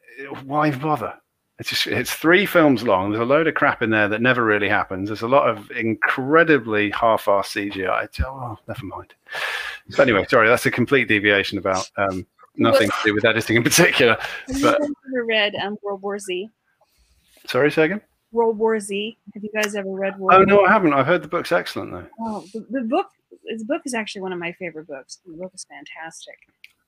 why 0.44 0.70
bother? 0.70 1.14
It's 1.58 1.70
just 1.70 1.88
it's 1.88 2.12
three 2.12 2.46
films 2.46 2.84
long. 2.84 3.10
There's 3.10 3.20
a 3.22 3.24
load 3.24 3.48
of 3.48 3.54
crap 3.54 3.82
in 3.82 3.90
there 3.90 4.06
that 4.08 4.22
never 4.22 4.44
really 4.44 4.68
happens. 4.68 5.08
There's 5.08 5.22
a 5.22 5.28
lot 5.28 5.48
of 5.48 5.68
incredibly 5.72 6.90
half-assed 6.90 7.72
CGI. 7.72 8.08
Oh, 8.24 8.56
never 8.68 8.86
mind. 8.86 9.12
So 9.90 10.02
anyway, 10.02 10.24
sorry, 10.28 10.46
that's 10.48 10.66
a 10.66 10.70
complete 10.70 11.08
deviation 11.08 11.58
about 11.58 11.90
um, 11.96 12.24
nothing 12.56 12.88
to 12.88 12.96
do 13.04 13.14
with 13.14 13.24
editing 13.24 13.56
in 13.56 13.64
particular. 13.64 14.16
Have 14.46 14.62
But- 14.62 14.80
you 14.80 14.94
ever 15.16 15.24
read 15.24 15.54
um, 15.56 15.76
World 15.82 16.02
War 16.02 16.18
Z? 16.20 16.48
Sorry, 17.46 17.68
again. 17.68 18.02
World 18.30 18.58
War 18.58 18.78
Z. 18.78 19.16
Have 19.34 19.42
you 19.42 19.50
guys 19.52 19.74
ever 19.74 19.90
read 19.90 20.16
World 20.18 20.34
Oh 20.34 20.38
War 20.38 20.46
no, 20.46 20.64
I 20.64 20.70
haven't. 20.72 20.92
I've 20.92 21.06
heard 21.06 21.22
the 21.22 21.28
book's 21.28 21.50
excellent 21.50 21.90
though. 21.92 22.06
Oh, 22.20 22.44
the, 22.52 22.66
the 22.70 22.82
book. 22.82 23.06
The 23.30 23.64
book 23.64 23.82
is 23.86 23.94
actually 23.94 24.20
one 24.22 24.32
of 24.32 24.38
my 24.38 24.52
favorite 24.52 24.86
books. 24.86 25.18
The 25.26 25.32
book 25.32 25.52
is 25.54 25.64
fantastic, 25.68 26.36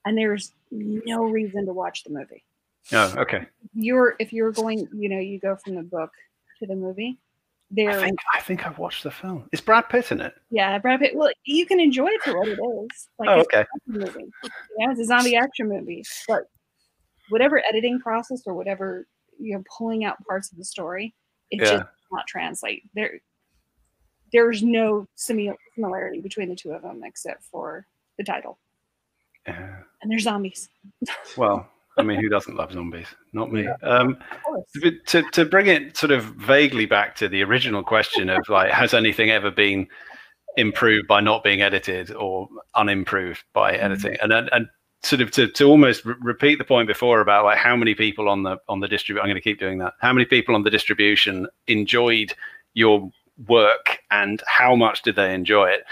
and 0.05 0.17
there's 0.17 0.53
no 0.71 1.23
reason 1.25 1.65
to 1.65 1.73
watch 1.73 2.03
the 2.03 2.09
movie. 2.11 2.43
Oh, 2.91 3.13
okay. 3.19 3.45
You're 3.73 4.15
if 4.19 4.33
you're 4.33 4.51
going, 4.51 4.87
you 4.93 5.09
know, 5.09 5.19
you 5.19 5.39
go 5.39 5.55
from 5.55 5.75
the 5.75 5.83
book 5.83 6.11
to 6.59 6.65
the 6.65 6.75
movie. 6.75 7.17
I 7.19 7.73
There, 7.75 8.01
think 8.01 8.19
I 8.35 8.41
think 8.41 8.65
I've 8.67 8.77
watched 8.79 9.03
the 9.03 9.11
film. 9.11 9.47
Is 9.53 9.61
Brad 9.61 9.87
Pitt 9.89 10.11
in 10.11 10.19
it? 10.21 10.33
yeah, 10.49 10.77
Brad 10.79 10.99
Pitt. 10.99 11.15
Well, 11.15 11.31
you 11.45 11.65
can 11.65 11.79
enjoy 11.79 12.07
it 12.07 12.21
for 12.21 12.37
what 12.37 12.47
it 12.49 12.59
is. 12.59 13.07
Like 13.19 13.29
Oh, 13.29 13.39
it's 13.39 13.47
okay. 13.53 13.61
a 13.61 13.91
movie. 13.91 14.31
Yeah, 14.77 14.91
it's 14.91 14.99
a 14.99 15.05
zombie 15.05 15.35
action 15.37 15.69
movie. 15.69 16.03
But 16.27 16.49
whatever 17.29 17.61
editing 17.69 17.99
process 17.99 18.41
or 18.45 18.53
whatever 18.55 19.07
you 19.39 19.55
know, 19.55 19.63
pulling 19.77 20.03
out 20.03 20.17
parts 20.27 20.51
of 20.51 20.57
the 20.57 20.65
story, 20.65 21.13
it 21.49 21.59
Yeah. 21.59 21.63
just 21.65 21.77
does 21.83 21.87
not 22.11 22.27
translate. 22.27 22.83
There, 22.93 23.19
there's 24.33 24.61
no 24.63 25.07
simi- 25.15 25.55
similarity 25.75 26.19
between 26.21 26.49
the 26.49 26.55
two 26.55 26.71
of 26.71 26.81
them 26.81 27.01
except 27.03 27.43
for 27.45 27.85
the 28.17 28.23
title. 28.23 28.59
Yeah. 29.47 29.77
And 30.01 30.11
they're 30.11 30.19
zombies. 30.19 30.69
Well, 31.37 31.69
I 31.97 32.03
mean, 32.03 32.21
who 32.21 32.29
doesn't 32.29 32.55
love 32.55 32.71
zombies? 32.71 33.07
Not 33.33 33.51
me. 33.51 33.67
Um, 33.83 34.17
to, 34.81 34.91
to 35.07 35.23
to 35.31 35.45
bring 35.45 35.67
it 35.67 35.97
sort 35.97 36.11
of 36.11 36.23
vaguely 36.23 36.85
back 36.85 37.15
to 37.17 37.27
the 37.27 37.43
original 37.43 37.83
question 37.83 38.29
of 38.29 38.47
like, 38.49 38.71
has 38.71 38.93
anything 38.93 39.29
ever 39.29 39.51
been 39.51 39.87
improved 40.57 41.07
by 41.07 41.19
not 41.21 41.43
being 41.43 41.61
edited 41.61 42.11
or 42.13 42.47
unimproved 42.75 43.43
by 43.53 43.73
editing? 43.73 44.17
And 44.21 44.31
and, 44.31 44.49
and 44.51 44.67
sort 45.03 45.21
of 45.21 45.31
to, 45.31 45.47
to 45.47 45.65
almost 45.65 46.05
re- 46.05 46.15
repeat 46.21 46.57
the 46.57 46.63
point 46.63 46.87
before 46.87 47.21
about 47.21 47.45
like 47.45 47.57
how 47.57 47.75
many 47.75 47.95
people 47.95 48.29
on 48.29 48.43
the 48.43 48.57
on 48.69 48.79
the 48.79 48.87
distribution. 48.87 49.23
I'm 49.23 49.29
going 49.29 49.35
to 49.35 49.41
keep 49.41 49.59
doing 49.59 49.79
that. 49.79 49.93
How 49.99 50.13
many 50.13 50.25
people 50.25 50.55
on 50.55 50.63
the 50.63 50.69
distribution 50.69 51.47
enjoyed 51.67 52.33
your 52.73 53.09
work 53.47 53.99
and 54.11 54.41
how 54.47 54.75
much 54.75 55.01
did 55.01 55.15
they 55.15 55.33
enjoy 55.33 55.69
it? 55.69 55.83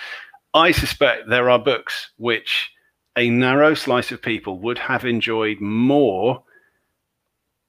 I 0.53 0.71
suspect 0.71 1.29
there 1.29 1.49
are 1.49 1.59
books 1.59 2.11
which 2.17 2.71
a 3.19 3.29
narrow 3.29 3.73
slice 3.73 4.13
of 4.13 4.21
people 4.21 4.59
would 4.59 4.77
have 4.77 5.03
enjoyed 5.03 5.59
more 5.59 6.41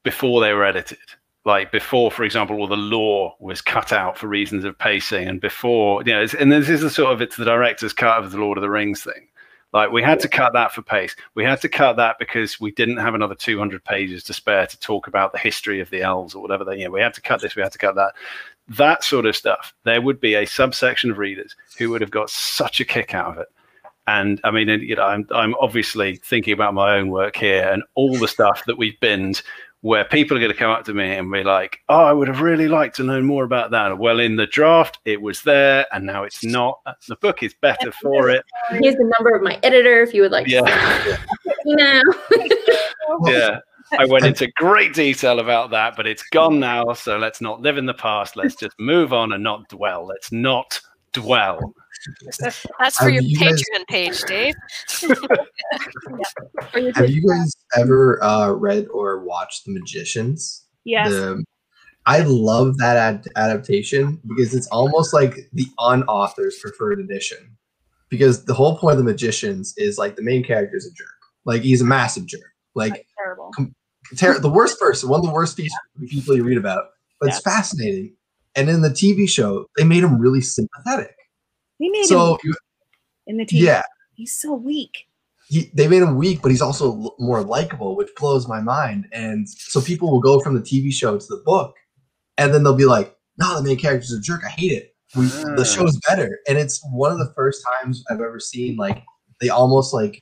before 0.05 0.41
they 0.41 0.53
were 0.53 0.65
edited. 0.65 0.99
Like 1.45 1.73
before, 1.73 2.13
for 2.13 2.23
example, 2.23 2.57
all 2.57 2.69
the 2.69 2.77
law 2.77 3.35
was 3.41 3.61
cut 3.61 3.93
out 3.93 4.17
for 4.17 4.29
reasons 4.29 4.65
of 4.65 4.79
pacing, 4.79 5.27
and 5.27 5.41
before, 5.41 6.05
you 6.05 6.13
know, 6.13 6.25
and 6.39 6.53
this 6.53 6.69
is 6.69 6.83
the 6.83 6.91
sort 6.91 7.13
of 7.13 7.21
it's 7.21 7.37
the 7.37 7.45
director's 7.45 7.93
cut 7.93 8.23
of 8.23 8.31
the 8.31 8.39
Lord 8.39 8.59
of 8.59 8.63
the 8.63 8.71
Rings 8.71 9.03
thing. 9.03 9.27
Like 9.73 9.91
we 9.91 10.03
had 10.03 10.21
to 10.21 10.29
cut 10.29 10.53
that 10.53 10.73
for 10.73 10.83
pace. 10.83 11.17
We 11.35 11.45
had 11.45 11.61
to 11.63 11.69
cut 11.69 11.97
that 11.97 12.19
because 12.21 12.61
we 12.61 12.71
didn't 12.71 12.99
have 12.99 13.15
another 13.15 13.35
200 13.35 13.83
pages 13.85 14.23
to 14.25 14.33
spare 14.33 14.67
to 14.69 14.79
talk 14.79 15.09
about 15.09 15.33
the 15.33 15.39
history 15.39 15.81
of 15.81 15.91
the 15.91 16.03
elves 16.03 16.35
or 16.35 16.43
whatever. 16.43 16.65
They, 16.65 16.79
you 16.79 16.85
know, 16.85 16.91
we 16.91 17.01
had 17.01 17.15
to 17.15 17.21
cut 17.21 17.41
this. 17.41 17.57
We 17.57 17.63
had 17.63 17.73
to 17.73 17.79
cut 17.79 17.97
that. 17.97 18.13
That 18.69 19.03
sort 19.03 19.27
of 19.27 19.35
stuff. 19.35 19.75
There 19.85 20.03
would 20.03 20.21
be 20.21 20.35
a 20.35 20.47
subsection 20.47 21.11
of 21.11 21.19
readers 21.19 21.57
who 21.77 21.91
would 21.91 22.03
have 22.03 22.11
got 22.11 22.31
such 22.31 22.81
a 22.81 22.85
kick 22.85 23.15
out 23.15 23.33
of 23.33 23.39
it. 23.39 23.49
And 24.11 24.41
I 24.43 24.51
mean, 24.51 24.69
you 24.69 24.97
know, 24.97 25.05
I'm 25.05 25.27
I'm 25.31 25.55
obviously 25.61 26.17
thinking 26.17 26.53
about 26.53 26.75
my 26.75 26.97
own 26.97 27.11
work 27.11 27.37
here 27.37 27.69
and 27.73 27.85
all 27.95 28.17
the 28.17 28.27
stuff 28.27 28.65
that 28.67 28.77
we've 28.77 28.99
binned, 28.99 29.41
where 29.83 30.05
people 30.05 30.37
are 30.37 30.41
going 30.41 30.51
to 30.51 30.59
come 30.59 30.71
up 30.71 30.85
to 30.87 30.95
me 30.95 31.13
and 31.13 31.31
be 31.31 31.45
like, 31.45 31.79
"Oh, 31.89 32.03
I 32.03 32.13
would 32.13 32.27
have 32.27 32.41
really 32.41 32.67
liked 32.67 32.97
to 32.97 33.05
know 33.05 33.23
more 33.23 33.45
about 33.45 33.71
that." 33.71 33.99
Well, 33.99 34.19
in 34.19 34.35
the 34.35 34.49
draft, 34.49 34.99
it 35.05 35.23
was 35.23 35.43
there, 35.43 35.87
and 35.93 36.05
now 36.05 36.25
it's 36.25 36.43
not. 36.43 36.81
The 37.07 37.15
book 37.17 37.45
is 37.45 37.55
better 37.61 37.93
for 38.03 38.29
it. 38.31 38.45
Here's 38.71 38.97
the 38.97 39.13
number 39.19 39.37
of 39.37 39.43
my 39.43 39.61
editor 39.63 40.03
if 40.03 40.13
you 40.13 40.23
would 40.23 40.33
like 40.33 40.49
Yeah, 40.49 40.63
now. 41.67 42.03
yeah. 43.27 43.59
I 43.99 44.07
went 44.07 44.25
into 44.25 44.51
great 44.57 44.93
detail 44.93 45.39
about 45.41 45.71
that, 45.71 45.95
but 45.97 46.07
it's 46.07 46.23
gone 46.23 46.59
now. 46.61 46.93
So 46.95 47.17
let's 47.17 47.41
not 47.41 47.61
live 47.61 47.79
in 47.79 47.87
the 47.87 47.95
past. 47.95 48.37
Let's 48.37 48.55
just 48.55 48.79
move 48.79 49.13
on 49.13 49.33
and 49.33 49.43
not 49.43 49.69
dwell. 49.69 50.07
Let's 50.07 50.31
not 50.33 50.81
dwell. 51.13 51.75
That's 52.39 52.97
for 52.99 53.05
Have 53.05 53.13
your 53.13 53.23
you 53.23 53.39
guys- 53.39 53.63
Patreon 53.63 53.87
page, 53.89 54.23
Dave. 54.25 54.55
For 56.73 56.79
your 56.79 56.93
Have 56.95 57.11
you 57.11 57.27
guys 57.27 57.53
ever 57.77 58.23
uh, 58.23 58.51
read 58.51 58.87
or 58.93 59.25
watched 59.25 59.65
The 59.67 59.73
Magicians? 59.73 60.65
yes. 60.85 61.11
The, 61.11 61.45
I 62.07 62.21
love 62.21 62.79
that 62.79 62.97
ad- 62.97 63.27
adaptation 63.37 64.21
because 64.27 64.55
it's 64.55 64.67
almost 64.69 65.13
like 65.13 65.37
the 65.53 65.67
unauthor's 65.79 66.59
preferred 66.59 66.99
edition. 66.99 67.57
Because 68.09 68.45
the 68.47 68.55
whole 68.55 68.77
point 68.79 68.93
of 68.99 68.99
The 68.99 69.05
Magicians 69.11 69.75
is 69.77 69.99
like 69.99 70.17
the 70.17 70.23
main 70.23 70.43
character 70.43 70.77
is 70.77 70.87
a 70.87 70.93
jerk. 70.93 71.09
Like 71.45 71.63
he's 71.63 71.81
a 71.83 71.85
massive 71.85 72.27
jerk. 72.27 72.41
Like 72.75 72.93
That's 72.95 73.05
terrible. 73.23 73.51
ter- 74.17 74.39
the 74.41 74.49
worst 74.51 74.81
person, 74.81 75.09
one 75.09 75.21
of 75.21 75.27
the 75.27 75.33
worst 75.33 75.57
people 76.09 76.35
you 76.35 76.43
read 76.45 76.59
about. 76.59 76.87
But 77.21 77.29
it's 77.29 77.41
fascinating. 77.41 78.15
And 78.57 78.69
in 78.71 78.81
the 78.81 78.89
TV 78.91 79.29
show, 79.29 79.67
they 79.77 79.85
made 79.85 80.03
him 80.03 80.19
really 80.19 80.41
sympathetic. 80.41 81.15
They 81.81 81.89
made 81.89 82.05
So 82.07 82.35
him 82.45 82.55
in 83.27 83.37
the 83.39 83.45
TV. 83.47 83.61
yeah, 83.63 83.83
He's 84.15 84.33
so 84.39 84.55
weak. 84.55 85.07
he, 85.49 85.71
they 85.75 85.89
made 85.89 86.03
him 86.03 86.17
weak, 86.17 86.43
but 86.43 86.51
he's 86.51 86.61
also 86.63 87.15
more 87.19 87.43
likable, 87.43 87.97
which 87.97 88.11
blows 88.17 88.47
my 88.47 88.61
mind. 88.61 89.07
And 89.13 89.49
so 89.49 89.81
people 89.81 90.11
will 90.13 90.21
go 90.21 90.39
from 90.41 90.55
the 90.55 90.61
TV 90.61 90.93
show 90.93 91.19
to 91.19 91.27
the 91.27 91.43
book, 91.45 91.75
and 92.39 92.53
then 92.55 92.63
they'll 92.63 92.77
be 92.77 92.85
like, 92.85 93.17
"No, 93.39 93.57
the 93.57 93.63
main 93.67 93.79
character's 93.79 94.13
a 94.13 94.21
jerk. 94.21 94.43
I 94.45 94.51
hate 94.51 94.73
it. 94.73 94.95
We, 95.17 95.27
Ah. 95.33 95.55
The 95.57 95.65
show's 95.65 95.99
better." 96.09 96.39
And 96.47 96.59
it's 96.59 96.81
one 96.93 97.11
of 97.13 97.19
the 97.19 97.33
first 97.35 97.65
times 97.83 98.05
I've 98.11 98.21
ever 98.21 98.39
seen 98.39 98.77
like 98.77 99.03
they 99.41 99.49
almost 99.49 99.95
like 99.95 100.21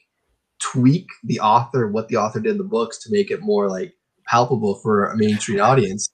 tweak 0.61 1.07
the 1.25 1.41
author 1.41 1.89
what 1.89 2.09
the 2.09 2.17
author 2.17 2.41
did 2.41 2.53
in 2.53 2.59
the 2.59 2.65
books 2.65 2.99
to 3.03 3.11
make 3.13 3.31
it 3.31 3.41
more 3.43 3.69
like 3.69 3.95
palpable 4.27 4.77
for 4.77 5.07
a 5.07 5.17
mainstream 5.17 5.61
audience. 5.61 6.09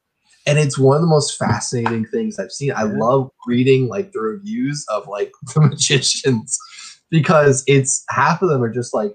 And 0.47 0.59
it's 0.59 0.79
one 0.79 0.97
of 0.97 1.01
the 1.01 1.09
most 1.09 1.39
fascinating 1.39 2.05
things 2.07 2.39
I've 2.39 2.53
seen. 2.53 2.73
I 2.77 2.83
love 2.83 3.31
reading 3.47 3.89
like 3.89 4.13
the 4.13 4.21
reviews 4.21 4.85
of 4.91 5.07
like 5.09 5.33
the 5.55 5.61
magicians 5.61 6.59
because 7.11 7.65
it's 7.67 8.05
half 8.11 8.43
of 8.43 8.49
them 8.51 8.63
are 8.63 8.73
just 8.73 8.93
like 8.93 9.15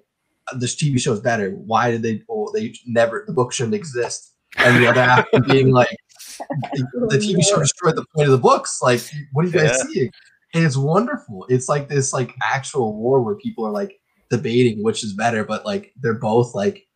uh, 0.52 0.58
this 0.58 0.76
TV 0.76 1.00
show 1.00 1.14
is 1.14 1.20
better. 1.20 1.52
Why 1.52 1.92
did 1.92 2.02
they? 2.02 2.24
Oh, 2.30 2.52
they 2.54 2.74
never. 2.88 3.24
The 3.28 3.34
book 3.34 3.54
shouldn't 3.54 3.76
exist. 3.76 4.34
And 4.58 4.82
the 4.82 4.88
other 4.88 5.04
half 5.04 5.26
being 5.48 5.72
like, 5.72 5.96
the 6.40 7.18
TV 7.18 7.46
show 7.48 7.60
destroyed 7.60 7.96
the 7.96 8.06
point 8.16 8.28
of 8.28 8.32
the 8.32 8.38
books. 8.40 8.80
Like, 8.82 9.02
what 9.34 9.46
are 9.46 9.48
you 9.50 9.54
guys 9.54 9.78
Yeah. 9.78 9.84
seeing? 9.94 10.12
And 10.56 10.66
it's 10.66 10.78
wonderful. 10.78 11.46
It's 11.50 11.70
like 11.70 11.90
this 11.90 12.12
like 12.12 12.34
actual 12.44 12.96
war 12.98 13.22
where 13.22 13.36
people 13.36 13.68
are 13.68 13.72
like 13.72 14.00
debating 14.32 14.84
which 14.84 15.04
is 15.04 15.14
better, 15.14 15.44
but 15.44 15.66
like 15.66 15.94
they're 16.00 16.18
both 16.18 16.56
like 16.56 16.88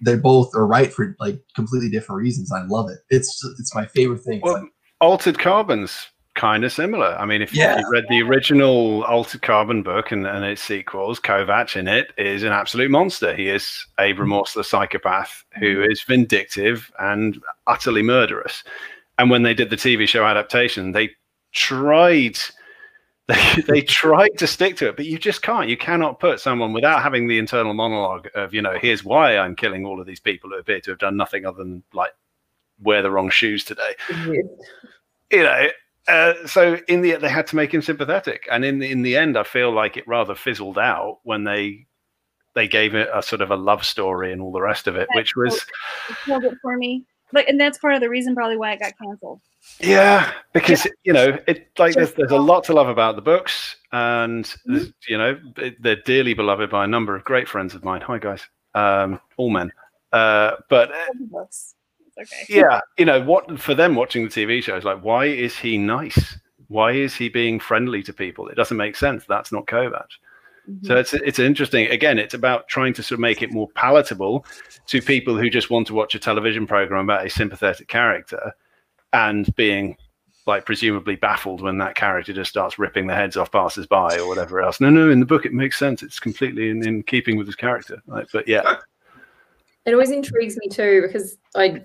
they're 0.00 0.16
both 0.16 0.54
are 0.54 0.66
right 0.66 0.92
for 0.92 1.16
like 1.18 1.40
completely 1.54 1.88
different 1.88 2.20
reasons. 2.20 2.52
I 2.52 2.62
love 2.62 2.88
it. 2.90 2.98
It's 3.10 3.42
it's 3.58 3.74
my 3.74 3.86
favorite 3.86 4.20
thing. 4.20 4.40
Well, 4.42 4.62
like, 4.62 4.72
Altered 5.00 5.38
Carbon's 5.38 6.06
kind 6.36 6.64
of 6.64 6.72
similar. 6.72 7.16
I 7.18 7.24
mean, 7.24 7.42
if 7.42 7.54
Yeah. 7.54 7.78
you 7.78 7.90
read 7.90 8.04
the 8.08 8.22
original 8.22 9.02
Altered 9.04 9.42
Carbon 9.42 9.82
book 9.82 10.12
and, 10.12 10.26
and 10.26 10.44
its 10.44 10.62
sequels, 10.62 11.18
Kovac 11.18 11.76
in 11.76 11.88
it 11.88 12.12
is 12.18 12.42
an 12.42 12.52
absolute 12.52 12.90
monster. 12.90 13.34
He 13.34 13.48
is 13.48 13.86
a 13.98 14.02
mm-hmm. 14.10 14.20
remorseless 14.20 14.68
psychopath 14.68 15.44
who 15.58 15.76
mm-hmm. 15.76 15.90
is 15.90 16.02
vindictive 16.02 16.92
and 16.98 17.40
utterly 17.66 18.02
murderous. 18.02 18.62
And 19.18 19.30
when 19.30 19.42
they 19.42 19.54
did 19.54 19.70
the 19.70 19.76
TV 19.76 20.06
show 20.06 20.24
adaptation, 20.24 20.92
they 20.92 21.10
tried. 21.52 22.38
They, 23.28 23.62
they 23.68 23.80
tried 23.82 24.38
to 24.38 24.46
stick 24.46 24.76
to 24.76 24.88
it, 24.88 24.96
but 24.96 25.06
you 25.06 25.18
just 25.18 25.42
can't. 25.42 25.68
You 25.68 25.76
cannot 25.76 26.20
put 26.20 26.40
someone 26.40 26.72
without 26.72 27.02
having 27.02 27.26
the 27.26 27.38
internal 27.38 27.74
monologue 27.74 28.28
of, 28.34 28.54
you 28.54 28.62
know, 28.62 28.78
here's 28.80 29.04
why 29.04 29.36
I'm 29.36 29.56
killing 29.56 29.84
all 29.84 30.00
of 30.00 30.06
these 30.06 30.20
people 30.20 30.50
who 30.50 30.56
appear 30.56 30.80
to 30.80 30.90
have 30.92 30.98
done 30.98 31.16
nothing 31.16 31.44
other 31.44 31.58
than 31.58 31.82
like 31.92 32.12
wear 32.80 33.02
the 33.02 33.10
wrong 33.10 33.30
shoes 33.30 33.64
today 33.64 33.94
you 35.30 35.42
know 35.42 35.66
uh, 36.08 36.34
so 36.46 36.78
in 36.88 37.00
the 37.00 37.16
they 37.16 37.28
had 37.28 37.46
to 37.46 37.56
make 37.56 37.72
him 37.72 37.82
sympathetic 37.82 38.46
and 38.50 38.64
in 38.64 38.78
the 38.78 38.90
in 38.90 39.02
the 39.02 39.16
end 39.16 39.36
i 39.36 39.42
feel 39.42 39.72
like 39.72 39.96
it 39.96 40.06
rather 40.06 40.34
fizzled 40.34 40.78
out 40.78 41.18
when 41.22 41.44
they 41.44 41.86
they 42.54 42.68
gave 42.68 42.94
it 42.94 43.08
a 43.12 43.22
sort 43.22 43.40
of 43.40 43.50
a 43.50 43.56
love 43.56 43.84
story 43.84 44.32
and 44.32 44.40
all 44.40 44.52
the 44.52 44.60
rest 44.60 44.86
of 44.86 44.96
it 44.96 45.08
which 45.14 45.34
was 45.36 45.54
It 46.08 46.16
killed 46.24 46.44
it 46.44 46.54
for 46.62 46.76
me. 46.76 47.04
Like, 47.36 47.48
and 47.48 47.60
that's 47.60 47.76
part 47.76 47.92
of 47.92 48.00
the 48.00 48.08
reason 48.08 48.34
probably 48.34 48.56
why 48.56 48.72
it 48.72 48.80
got 48.80 48.94
canceled. 48.98 49.42
yeah 49.78 50.32
because 50.54 50.86
you 51.04 51.12
know 51.12 51.38
it 51.46 51.68
like 51.78 51.94
there's, 51.94 52.14
there's 52.14 52.30
a 52.30 52.38
lot 52.38 52.64
to 52.64 52.72
love 52.72 52.88
about 52.88 53.14
the 53.14 53.20
books 53.20 53.76
and 53.92 54.54
there's, 54.64 54.90
you 55.06 55.18
know 55.18 55.38
they're 55.80 56.02
dearly 56.02 56.32
beloved 56.32 56.70
by 56.70 56.84
a 56.84 56.86
number 56.86 57.14
of 57.14 57.22
great 57.24 57.46
friends 57.46 57.74
of 57.74 57.84
mine. 57.84 58.00
Hi 58.00 58.18
guys. 58.18 58.40
Um 58.74 59.20
all 59.36 59.50
men. 59.50 59.70
Uh 60.12 60.52
but 60.70 60.90
uh, 60.92 61.04
books. 61.30 61.74
Okay. 62.18 62.46
yeah 62.48 62.80
you 62.96 63.04
know 63.04 63.20
what 63.20 63.60
for 63.60 63.74
them 63.74 63.94
watching 63.94 64.24
the 64.24 64.30
tv 64.30 64.62
show 64.62 64.72
shows 64.72 64.84
like 64.84 65.00
why 65.02 65.26
is 65.26 65.54
he 65.58 65.76
nice? 65.76 66.38
Why 66.68 66.92
is 66.92 67.14
he 67.14 67.28
being 67.28 67.60
friendly 67.60 68.02
to 68.04 68.14
people? 68.14 68.48
It 68.48 68.54
doesn't 68.54 68.78
make 68.78 68.96
sense. 68.96 69.26
That's 69.28 69.52
not 69.52 69.66
kovac 69.66 70.08
Mhm. 70.68 70.86
so 70.86 70.96
it's 70.96 71.14
it's 71.14 71.38
interesting. 71.38 71.86
Again 71.88 72.18
it's 72.18 72.34
about 72.34 72.68
trying 72.68 72.92
to 72.94 73.02
sort 73.02 73.16
of 73.16 73.20
make 73.20 73.42
it 73.42 73.52
more 73.52 73.68
palatable 73.74 74.44
to 74.86 75.00
people 75.02 75.36
who 75.36 75.48
just 75.50 75.70
want 75.70 75.86
to 75.88 75.94
watch 75.94 76.14
a 76.14 76.18
television 76.18 76.66
program 76.66 77.04
about 77.04 77.26
a 77.26 77.30
sympathetic 77.30 77.88
character 77.88 78.52
and 79.12 79.54
being 79.56 79.96
like 80.46 80.64
presumably 80.64 81.16
baffled 81.16 81.60
when 81.60 81.78
that 81.78 81.94
character 81.96 82.32
just 82.32 82.50
starts 82.50 82.78
ripping 82.78 83.06
the 83.08 83.14
heads 83.14 83.36
off 83.36 83.50
passers-by 83.50 84.16
or 84.16 84.28
whatever 84.28 84.60
else. 84.60 84.80
No 84.80 84.90
no 84.90 85.10
in 85.10 85.20
the 85.20 85.26
book 85.26 85.44
it 85.44 85.52
makes 85.52 85.78
sense. 85.78 86.02
It's 86.02 86.20
completely 86.20 86.70
in, 86.70 86.86
in 86.86 87.02
keeping 87.02 87.36
with 87.36 87.46
his 87.46 87.56
character. 87.56 88.00
Like, 88.06 88.28
but 88.32 88.46
yeah. 88.48 88.76
It 89.86 89.92
always 89.92 90.10
intrigues 90.10 90.56
me 90.56 90.68
too 90.68 91.02
because 91.02 91.38
I 91.54 91.84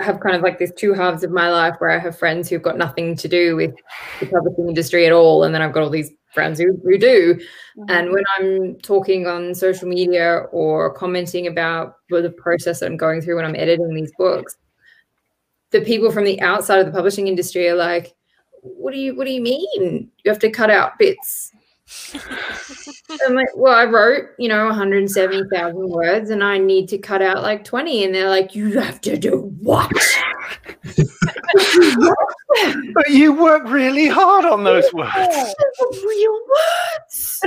have 0.00 0.20
kind 0.20 0.36
of 0.36 0.42
like 0.42 0.58
this 0.58 0.72
two 0.76 0.92
halves 0.92 1.24
of 1.24 1.30
my 1.30 1.50
life 1.50 1.74
where 1.78 1.90
I 1.90 1.98
have 1.98 2.18
friends 2.18 2.48
who've 2.48 2.62
got 2.62 2.76
nothing 2.78 3.16
to 3.16 3.28
do 3.28 3.56
with 3.56 3.74
the 4.20 4.26
publishing 4.26 4.68
industry 4.68 5.06
at 5.06 5.12
all, 5.12 5.44
and 5.44 5.54
then 5.54 5.62
I've 5.62 5.72
got 5.72 5.82
all 5.82 5.90
these 5.90 6.10
friends 6.34 6.58
who, 6.58 6.78
who 6.84 6.98
do. 6.98 7.34
Mhm. 7.78 7.84
And 7.90 8.12
when 8.12 8.24
I'm 8.38 8.76
talking 8.80 9.26
on 9.26 9.54
social 9.54 9.88
media 9.88 10.44
or 10.52 10.92
commenting 10.92 11.46
about 11.46 11.94
the 12.10 12.30
process 12.36 12.80
that 12.80 12.86
I'm 12.86 12.96
going 12.98 13.20
through 13.22 13.36
when 13.36 13.44
I'm 13.46 13.56
editing 13.56 13.94
these 13.94 14.12
books, 14.18 14.56
the 15.70 15.80
people 15.80 16.10
from 16.12 16.24
the 16.24 16.40
outside 16.40 16.78
of 16.80 16.86
the 16.86 16.92
publishing 16.92 17.26
industry 17.28 17.68
are 17.68 17.74
like, 17.76 18.14
"What 18.62 18.92
do 18.92 18.98
you 18.98 19.16
What 19.16 19.26
do 19.26 19.32
you 19.32 19.40
mean? 19.40 20.10
You 20.24 20.30
have 20.30 20.38
to 20.40 20.50
cut 20.50 20.70
out 20.70 20.98
bits." 20.98 21.52
I'm 23.26 23.34
like, 23.34 23.48
well, 23.54 23.74
I 23.74 23.84
wrote, 23.84 24.30
you 24.38 24.48
know, 24.48 24.66
170,000 24.66 25.88
words 25.88 26.30
and 26.30 26.42
I 26.42 26.58
need 26.58 26.88
to 26.88 26.98
cut 26.98 27.22
out 27.22 27.42
like 27.42 27.64
20. 27.64 28.04
And 28.04 28.14
they're 28.14 28.28
like, 28.28 28.54
you 28.54 28.80
have 28.80 29.00
to 29.02 29.16
do 29.16 29.52
what? 29.60 29.92
but 32.94 33.08
you 33.08 33.32
work 33.32 33.64
really 33.68 34.08
hard 34.08 34.44
on 34.44 34.64
those 34.64 34.92
words 34.92 35.14
Real 35.14 36.40
words. 36.48 37.40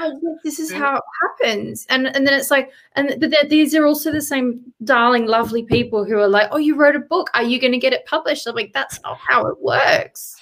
Like, 0.00 0.12
this 0.44 0.58
is 0.58 0.72
how 0.72 0.96
it 0.96 1.02
happens. 1.22 1.86
And 1.88 2.06
and 2.14 2.26
then 2.26 2.34
it's 2.34 2.50
like, 2.50 2.70
and 2.94 3.14
but 3.18 3.32
these 3.48 3.74
are 3.74 3.86
also 3.86 4.12
the 4.12 4.20
same 4.20 4.60
darling, 4.84 5.26
lovely 5.26 5.62
people 5.64 6.04
who 6.04 6.18
are 6.18 6.28
like, 6.28 6.48
oh, 6.50 6.58
you 6.58 6.76
wrote 6.76 6.96
a 6.96 7.00
book. 7.00 7.30
Are 7.34 7.42
you 7.42 7.58
going 7.60 7.72
to 7.72 7.78
get 7.78 7.92
it 7.92 8.04
published? 8.06 8.46
I'm 8.46 8.54
like, 8.54 8.72
that's 8.72 9.00
not 9.02 9.18
how 9.26 9.46
it 9.46 9.60
works. 9.60 10.35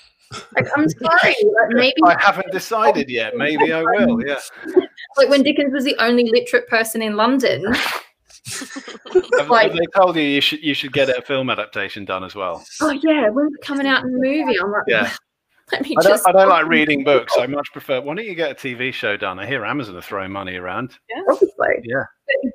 Like, 0.55 0.67
I'm 0.77 0.89
sorry. 0.89 1.35
Like, 1.43 1.69
maybe 1.71 1.97
I 2.05 2.17
haven't 2.21 2.51
decided 2.53 3.09
yet. 3.09 3.35
Maybe 3.37 3.73
I 3.73 3.83
will. 3.83 4.25
Yeah. 4.25 4.39
like 5.17 5.29
when 5.29 5.43
Dickens 5.43 5.73
was 5.73 5.85
the 5.85 5.97
only 5.99 6.25
literate 6.31 6.69
person 6.69 7.03
in 7.03 7.17
London. 7.17 7.65
Have, 9.39 9.49
Like- 9.49 9.69
have 9.69 9.79
they 9.79 9.87
told 9.95 10.17
you 10.17 10.23
you 10.23 10.41
should 10.41 10.63
you 10.63 10.75
should 10.75 10.93
get 10.93 11.09
a 11.09 11.23
film 11.23 11.49
adaptation 11.51 12.05
done 12.05 12.25
as 12.25 12.35
well? 12.35 12.65
Oh 12.81 12.91
yeah, 12.91 13.29
when's 13.31 13.55
it 13.55 13.65
coming 13.65 13.87
out 13.87 14.05
in 14.05 14.13
the 14.13 14.19
movie? 14.19 14.59
I'm 14.61 14.71
like, 14.71 14.83
Yeah. 14.87 15.11
let 15.73 15.83
me 15.83 15.95
I 15.99 16.03
don't, 16.03 16.13
just. 16.13 16.29
I 16.29 16.33
don't 16.33 16.49
like 16.49 16.67
reading 16.67 17.05
books. 17.05 17.35
I 17.39 17.47
much 17.47 17.69
prefer. 17.73 18.01
Why 18.03 18.15
don't 18.15 18.27
you 18.27 18.35
get 18.35 18.51
a 18.51 18.55
TV 18.55 18.93
show 18.93 19.17
done? 19.17 19.39
I 19.39 19.47
hear 19.47 19.65
Amazon 19.65 19.97
are 19.97 20.03
throwing 20.03 20.31
money 20.31 20.57
around. 20.57 20.99
Yeah, 21.09 21.23
obviously. 21.31 21.69
Yeah. 21.85 22.05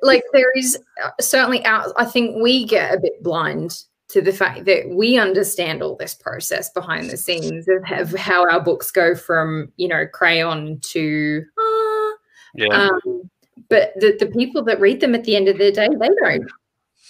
Like 0.02 0.22
there 0.32 0.52
is 0.56 0.78
uh, 1.04 1.10
certainly 1.20 1.64
out. 1.64 1.92
I 1.96 2.04
think 2.04 2.36
we 2.42 2.66
get 2.66 2.94
a 2.94 3.00
bit 3.00 3.22
blind 3.22 3.82
to 4.10 4.20
the 4.20 4.32
fact 4.32 4.64
that 4.64 4.88
we 4.90 5.18
understand 5.18 5.82
all 5.82 5.96
this 5.96 6.14
process 6.14 6.68
behind 6.70 7.08
the 7.10 7.16
scenes 7.16 7.66
of, 7.68 7.82
of 7.92 8.12
how 8.18 8.48
our 8.50 8.60
books 8.60 8.90
go 8.90 9.14
from 9.14 9.72
you 9.76 9.88
know 9.88 10.06
crayon 10.12 10.78
to. 10.80 11.44
ah, 11.58 12.12
Yeah. 12.54 12.66
um, 12.88 13.30
but 13.68 13.92
the, 13.96 14.16
the 14.18 14.26
people 14.26 14.62
that 14.64 14.80
read 14.80 15.00
them 15.00 15.14
at 15.14 15.24
the 15.24 15.36
end 15.36 15.46
of 15.48 15.58
the 15.58 15.70
day, 15.70 15.88
they 15.88 16.08
don't 16.20 16.50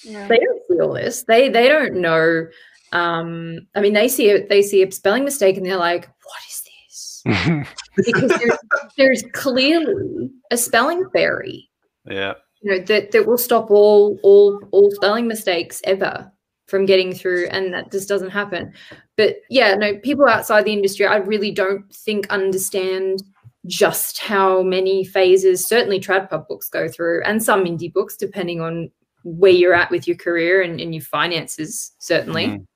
Yeah. 0.04 0.28
they 0.28 0.38
don't 0.38 0.62
see 0.68 0.80
all 0.80 0.92
this. 0.94 1.24
They 1.24 1.48
they 1.48 1.68
don't 1.68 1.96
know. 1.96 2.46
Um, 2.92 3.66
I 3.74 3.80
mean, 3.80 3.92
they 3.94 4.08
see 4.08 4.28
it. 4.28 4.48
They 4.48 4.62
see 4.62 4.82
a 4.82 4.90
spelling 4.92 5.24
mistake, 5.24 5.56
and 5.56 5.64
they're 5.64 5.76
like, 5.76 6.08
"What 6.24 6.42
is 6.48 6.62
this?" 6.62 7.22
Because 7.96 8.30
there's, 8.30 8.58
there's 8.96 9.22
clearly 9.32 10.30
a 10.50 10.56
spelling 10.56 11.04
fairy, 11.12 11.68
yeah. 12.06 12.34
you 12.62 12.70
know, 12.70 12.84
that 12.86 13.10
that 13.12 13.26
will 13.26 13.38
stop 13.38 13.70
all 13.70 14.18
all 14.22 14.58
all 14.72 14.90
spelling 14.92 15.26
mistakes 15.28 15.80
ever 15.84 16.30
from 16.70 16.86
getting 16.86 17.12
through, 17.12 17.48
and 17.48 17.74
that 17.74 17.90
just 17.90 18.08
doesn't 18.08 18.30
happen. 18.30 18.72
But 19.16 19.36
yeah, 19.50 19.74
no, 19.74 19.96
people 19.98 20.26
outside 20.28 20.64
the 20.64 20.72
industry, 20.72 21.04
I 21.06 21.16
really 21.16 21.50
don't 21.50 21.92
think 21.92 22.28
understand 22.30 23.22
just 23.66 24.18
how 24.18 24.62
many 24.62 25.04
phases 25.04 25.66
certainly 25.66 26.00
tradpub 26.00 26.48
books 26.48 26.70
go 26.70 26.88
through, 26.88 27.22
and 27.24 27.42
some 27.42 27.64
indie 27.64 27.92
books, 27.92 28.16
depending 28.16 28.60
on 28.60 28.90
where 29.24 29.52
you're 29.52 29.74
at 29.74 29.90
with 29.90 30.08
your 30.08 30.16
career 30.16 30.62
and, 30.62 30.80
and 30.80 30.94
your 30.94 31.04
finances, 31.04 31.92
certainly 31.98 32.46
Mhm. 32.46 32.66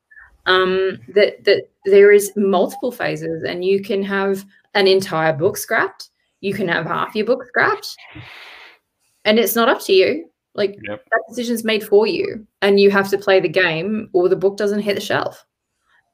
um, 0.45 1.01
that 1.15 1.43
that 1.45 1.71
there 1.87 2.13
is 2.13 2.33
multiple 2.37 2.93
phases, 2.93 3.45
and 3.45 3.65
you 3.65 3.81
can 3.81 4.03
have 4.03 4.45
an 4.75 4.87
entire 4.87 5.33
book 5.33 5.57
scrapped. 5.57 6.11
You 6.41 6.53
can 6.53 6.69
have 6.69 6.85
half 6.85 7.15
your 7.17 7.25
book 7.25 7.47
scrapped, 7.47 7.97
and 9.25 9.39
it's 9.39 9.55
not 9.55 9.71
up 9.71 9.81
to 9.87 9.93
you. 9.95 10.29
Like 10.55 10.77
Yep. 10.89 11.05
that 11.11 11.21
decision's 11.29 11.65
made 11.65 11.83
for 11.85 12.07
you, 12.07 12.47
and 12.63 12.79
you 12.79 12.91
have 12.91 13.09
to 13.11 13.19
play 13.19 13.41
the 13.41 13.49
game, 13.49 14.09
or 14.13 14.29
the 14.29 14.37
book 14.37 14.57
doesn't 14.57 14.81
hit 14.83 14.95
the 14.95 15.01
shelf. 15.01 15.45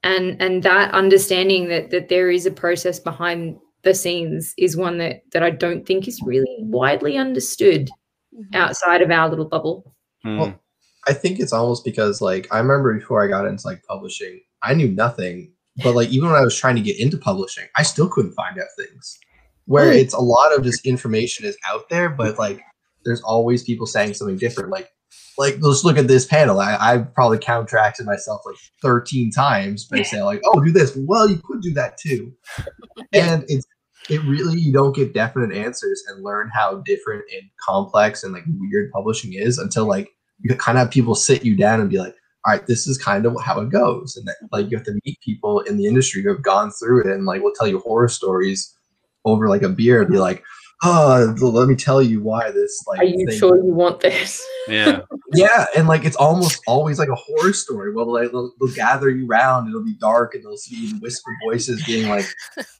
And 0.02 0.40
and 0.40 0.62
that 0.62 0.92
understanding 0.94 1.68
that 1.68 1.90
that 1.90 2.08
there 2.08 2.30
is 2.30 2.46
a 2.46 2.50
process 2.50 2.98
behind 2.98 3.58
the 3.82 3.94
scenes 3.94 4.54
is 4.56 4.76
one 4.76 4.98
that 4.98 5.22
that 5.32 5.42
I 5.42 5.50
don't 5.50 5.86
think 5.86 6.08
is 6.08 6.20
really 6.24 6.56
widely 6.60 7.16
understood 7.18 7.90
Mhm. 8.34 8.54
outside 8.54 9.02
of 9.02 9.10
our 9.10 9.28
little 9.28 9.44
bubble. 9.48 9.94
Mm. 10.24 10.38
Well, 10.38 10.60
I 11.06 11.12
think 11.12 11.38
it's 11.40 11.52
almost 11.52 11.84
because 11.84 12.20
like 12.22 12.46
I 12.50 12.58
remember 12.58 12.94
before 12.94 13.22
I 13.22 13.28
got 13.28 13.46
into 13.46 13.66
like 13.66 13.82
publishing, 13.84 14.40
I 14.62 14.72
knew 14.74 14.88
nothing. 14.88 15.52
But 15.82 15.94
like 15.94 16.08
even 16.10 16.28
when 16.30 16.38
I 16.40 16.44
was 16.44 16.56
trying 16.56 16.76
to 16.76 16.82
get 16.82 16.98
into 17.00 17.16
publishing, 17.18 17.64
I 17.76 17.82
still 17.84 18.08
couldn't 18.08 18.32
find 18.32 18.58
out 18.58 18.66
things. 18.76 19.18
Where 19.66 19.92
it's 19.92 20.14
a 20.14 20.20
lot 20.20 20.54
of 20.54 20.64
just 20.64 20.84
information 20.86 21.46
is 21.46 21.56
out 21.66 21.88
there, 21.90 22.08
but 22.08 22.38
like 22.38 22.60
there's 23.04 23.22
always 23.22 23.62
people 23.62 23.86
saying 23.86 24.14
something 24.14 24.36
different. 24.36 24.70
Like 24.70 24.90
like 25.38 25.56
let's 25.60 25.84
look 25.84 25.96
at 25.96 26.08
this 26.08 26.26
panel. 26.26 26.60
I, 26.60 26.76
I've 26.76 27.14
probably 27.14 27.38
counteracted 27.38 28.06
myself 28.06 28.42
like 28.44 28.56
13 28.82 29.30
times 29.30 29.86
by 29.86 30.02
saying 30.02 30.24
like, 30.24 30.40
oh, 30.44 30.60
do 30.60 30.70
this. 30.70 30.96
Well, 30.96 31.28
you 31.30 31.40
could 31.42 31.62
do 31.62 31.72
that 31.74 31.98
too. 31.98 32.32
And 33.12 33.44
it's 33.48 33.66
it 34.08 34.22
really 34.22 34.60
you 34.60 34.72
don't 34.72 34.94
get 34.94 35.14
definite 35.14 35.52
answers 35.52 36.02
and 36.08 36.22
learn 36.22 36.50
how 36.52 36.82
different 36.84 37.24
and 37.32 37.42
complex 37.66 38.22
and 38.22 38.32
like 38.32 38.44
weird 38.58 38.90
publishing 38.92 39.32
is 39.34 39.58
until 39.58 39.86
like 39.86 40.10
you 40.40 40.54
kind 40.54 40.78
of 40.78 40.84
have 40.84 40.92
people 40.92 41.14
sit 41.14 41.44
you 41.44 41.56
down 41.56 41.80
and 41.80 41.90
be 41.90 41.98
like, 41.98 42.14
all 42.46 42.52
right, 42.52 42.66
this 42.66 42.86
is 42.86 42.98
kind 42.98 43.26
of 43.26 43.36
how 43.42 43.60
it 43.60 43.70
goes. 43.70 44.16
And 44.16 44.26
that, 44.28 44.36
like 44.52 44.70
you 44.70 44.76
have 44.76 44.86
to 44.86 44.98
meet 45.04 45.18
people 45.24 45.60
in 45.60 45.76
the 45.76 45.86
industry 45.86 46.22
who 46.22 46.28
have 46.28 46.42
gone 46.42 46.70
through 46.70 47.00
it 47.00 47.06
and 47.06 47.24
like 47.24 47.42
will 47.42 47.52
tell 47.52 47.66
you 47.66 47.80
horror 47.80 48.08
stories 48.08 48.76
over 49.24 49.48
like 49.48 49.62
a 49.62 49.68
beer 49.68 50.02
and 50.02 50.10
be 50.10 50.18
like, 50.18 50.44
oh, 50.82 51.34
let 51.40 51.68
me 51.68 51.76
tell 51.76 52.02
you 52.02 52.20
why 52.20 52.50
this 52.50 52.82
like 52.86 53.00
Are 53.00 53.04
you 53.04 53.26
thing- 53.26 53.38
sure 53.38 53.56
you 53.56 53.72
want 53.72 54.00
this? 54.00 54.44
Yeah. 54.68 55.02
yeah, 55.34 55.66
and 55.76 55.86
like 55.88 56.04
it's 56.04 56.16
almost 56.16 56.60
always 56.66 56.98
like 56.98 57.08
a 57.08 57.14
horror 57.14 57.52
story. 57.52 57.92
Well, 57.92 58.12
like 58.12 58.30
they'll, 58.30 58.52
they'll 58.60 58.74
gather 58.74 59.10
you 59.10 59.26
round, 59.26 59.68
it'll 59.68 59.84
be 59.84 59.94
dark, 59.94 60.34
and 60.34 60.44
they'll 60.44 60.56
see 60.56 60.92
whispered 61.00 61.34
voices 61.44 61.84
being 61.84 62.08
like, 62.08 62.26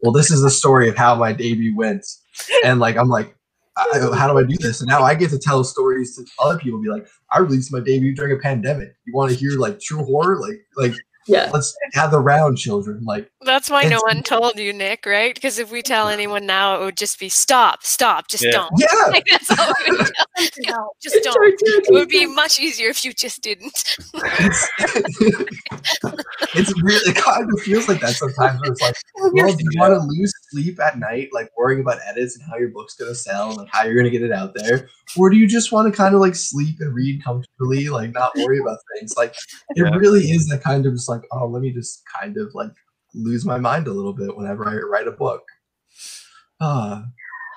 "Well, 0.02 0.12
this 0.12 0.31
is 0.31 0.43
the 0.43 0.51
story 0.51 0.89
of 0.89 0.97
how 0.97 1.14
my 1.14 1.32
debut 1.32 1.77
went," 1.77 2.06
and 2.64 2.81
like 2.81 2.97
I'm 2.97 3.09
like, 3.09 3.35
I, 3.77 4.10
"How 4.14 4.31
do 4.31 4.39
I 4.39 4.44
do 4.44 4.56
this?" 4.56 4.81
And 4.81 4.89
now 4.89 5.02
I 5.02 5.14
get 5.14 5.31
to 5.31 5.39
tell 5.39 5.62
stories 5.64 6.16
to 6.16 6.24
other 6.39 6.59
people. 6.59 6.81
Be 6.81 6.89
like, 6.89 7.06
"I 7.31 7.40
released 7.40 7.72
my 7.72 7.81
debut 7.81 8.14
during 8.14 8.36
a 8.36 8.40
pandemic. 8.40 8.94
You 9.05 9.14
want 9.14 9.31
to 9.31 9.36
hear 9.36 9.52
like 9.59 9.81
true 9.81 10.05
horror? 10.05 10.40
Like, 10.40 10.60
like 10.77 10.94
Yeah. 11.31 11.51
let's 11.52 11.77
gather 11.93 12.20
round, 12.20 12.59
children. 12.59 13.02
Like, 13.05 13.31
That's 13.43 13.70
why 13.70 13.85
no 13.85 13.98
one 14.05 14.23
told 14.23 14.59
you, 14.59 14.73
Nick, 14.73 15.07
right? 15.07 15.35
Because 15.35 15.59
if 15.59 15.70
we 15.70 15.82
tell 15.82 16.09
anyone 16.09 16.47
now, 16.47 16.81
it 16.81 16.85
would 16.85 16.97
just 16.97 17.19
be 17.20 17.28
stop, 17.28 17.85
stop, 17.85 18.28
just 18.28 18.44
Yeah. 18.44 18.51
don't. 18.52 18.70
yeah, 18.77 18.86
Like, 19.11 19.24
that's 19.31 19.51
all 19.59 19.73
we 19.89 19.97
would 19.97 20.07
tell. 20.07 20.27
No. 20.66 20.90
Just 21.02 21.19
don't. 21.23 21.36
It 21.61 21.93
would 21.93 22.09
be 22.09 22.24
much 22.27 22.59
easier 22.59 22.89
if 22.89 23.05
you 23.05 23.12
just 23.12 23.43
didn't. 23.43 23.97
it's, 24.15 24.69
it's 26.55 26.82
really 26.82 27.11
it 27.11 27.16
kind 27.16 27.48
of 27.52 27.61
feels 27.61 27.89
like 27.89 28.01
that 28.01 28.15
sometimes. 28.15 28.61
Where 28.61 28.73
it's 28.73 28.81
like. 28.81 28.94
well, 29.16 29.52
do 29.55 29.65
you 29.70 29.81
want 29.81 29.93
to 29.94 30.01
lose 30.01 30.32
sleep 30.51 30.81
at 30.81 30.98
night, 30.98 31.28
like 31.32 31.51
worrying 31.57 31.81
about 31.81 31.98
edits 32.07 32.36
and 32.39 32.44
how 32.51 32.57
your 32.57 32.69
book's 32.70 32.94
gonna 32.94 33.15
sell 33.15 33.48
and 33.48 33.59
like 33.59 33.69
how 33.70 33.85
you're 33.85 33.97
gonna 33.97 34.11
get 34.11 34.23
it 34.23 34.32
out 34.32 34.52
there, 34.55 34.89
or 35.19 35.28
do 35.31 35.36
you 35.36 35.47
just 35.47 35.73
want 35.73 35.93
to 35.93 35.97
kind 35.97 36.15
of 36.15 36.20
like 36.20 36.35
sleep 36.35 36.77
and 36.81 36.94
read 36.94 37.23
comfortably, 37.23 37.89
like 37.89 38.12
not 38.12 38.35
worry 38.36 38.59
about 38.59 38.78
things? 38.98 39.15
Like 39.16 39.35
it 39.35 39.82
Yeah. 39.85 39.94
really 39.97 40.31
is 40.31 40.47
that 40.48 40.62
kind 40.62 40.86
of 40.86 40.94
just 40.94 41.09
like, 41.09 41.20
oh, 41.33 41.47
let 41.47 41.63
me 41.63 41.73
just 41.73 42.03
kind 42.07 42.37
of 42.37 42.55
like 42.55 42.73
lose 43.15 43.45
my 43.45 43.59
mind 43.59 43.87
a 43.87 43.93
little 43.93 44.13
bit 44.13 44.37
whenever 44.37 44.69
I 44.69 44.77
write 44.77 45.09
a 45.09 45.13
book. 45.13 45.43
Ah, 46.61 47.05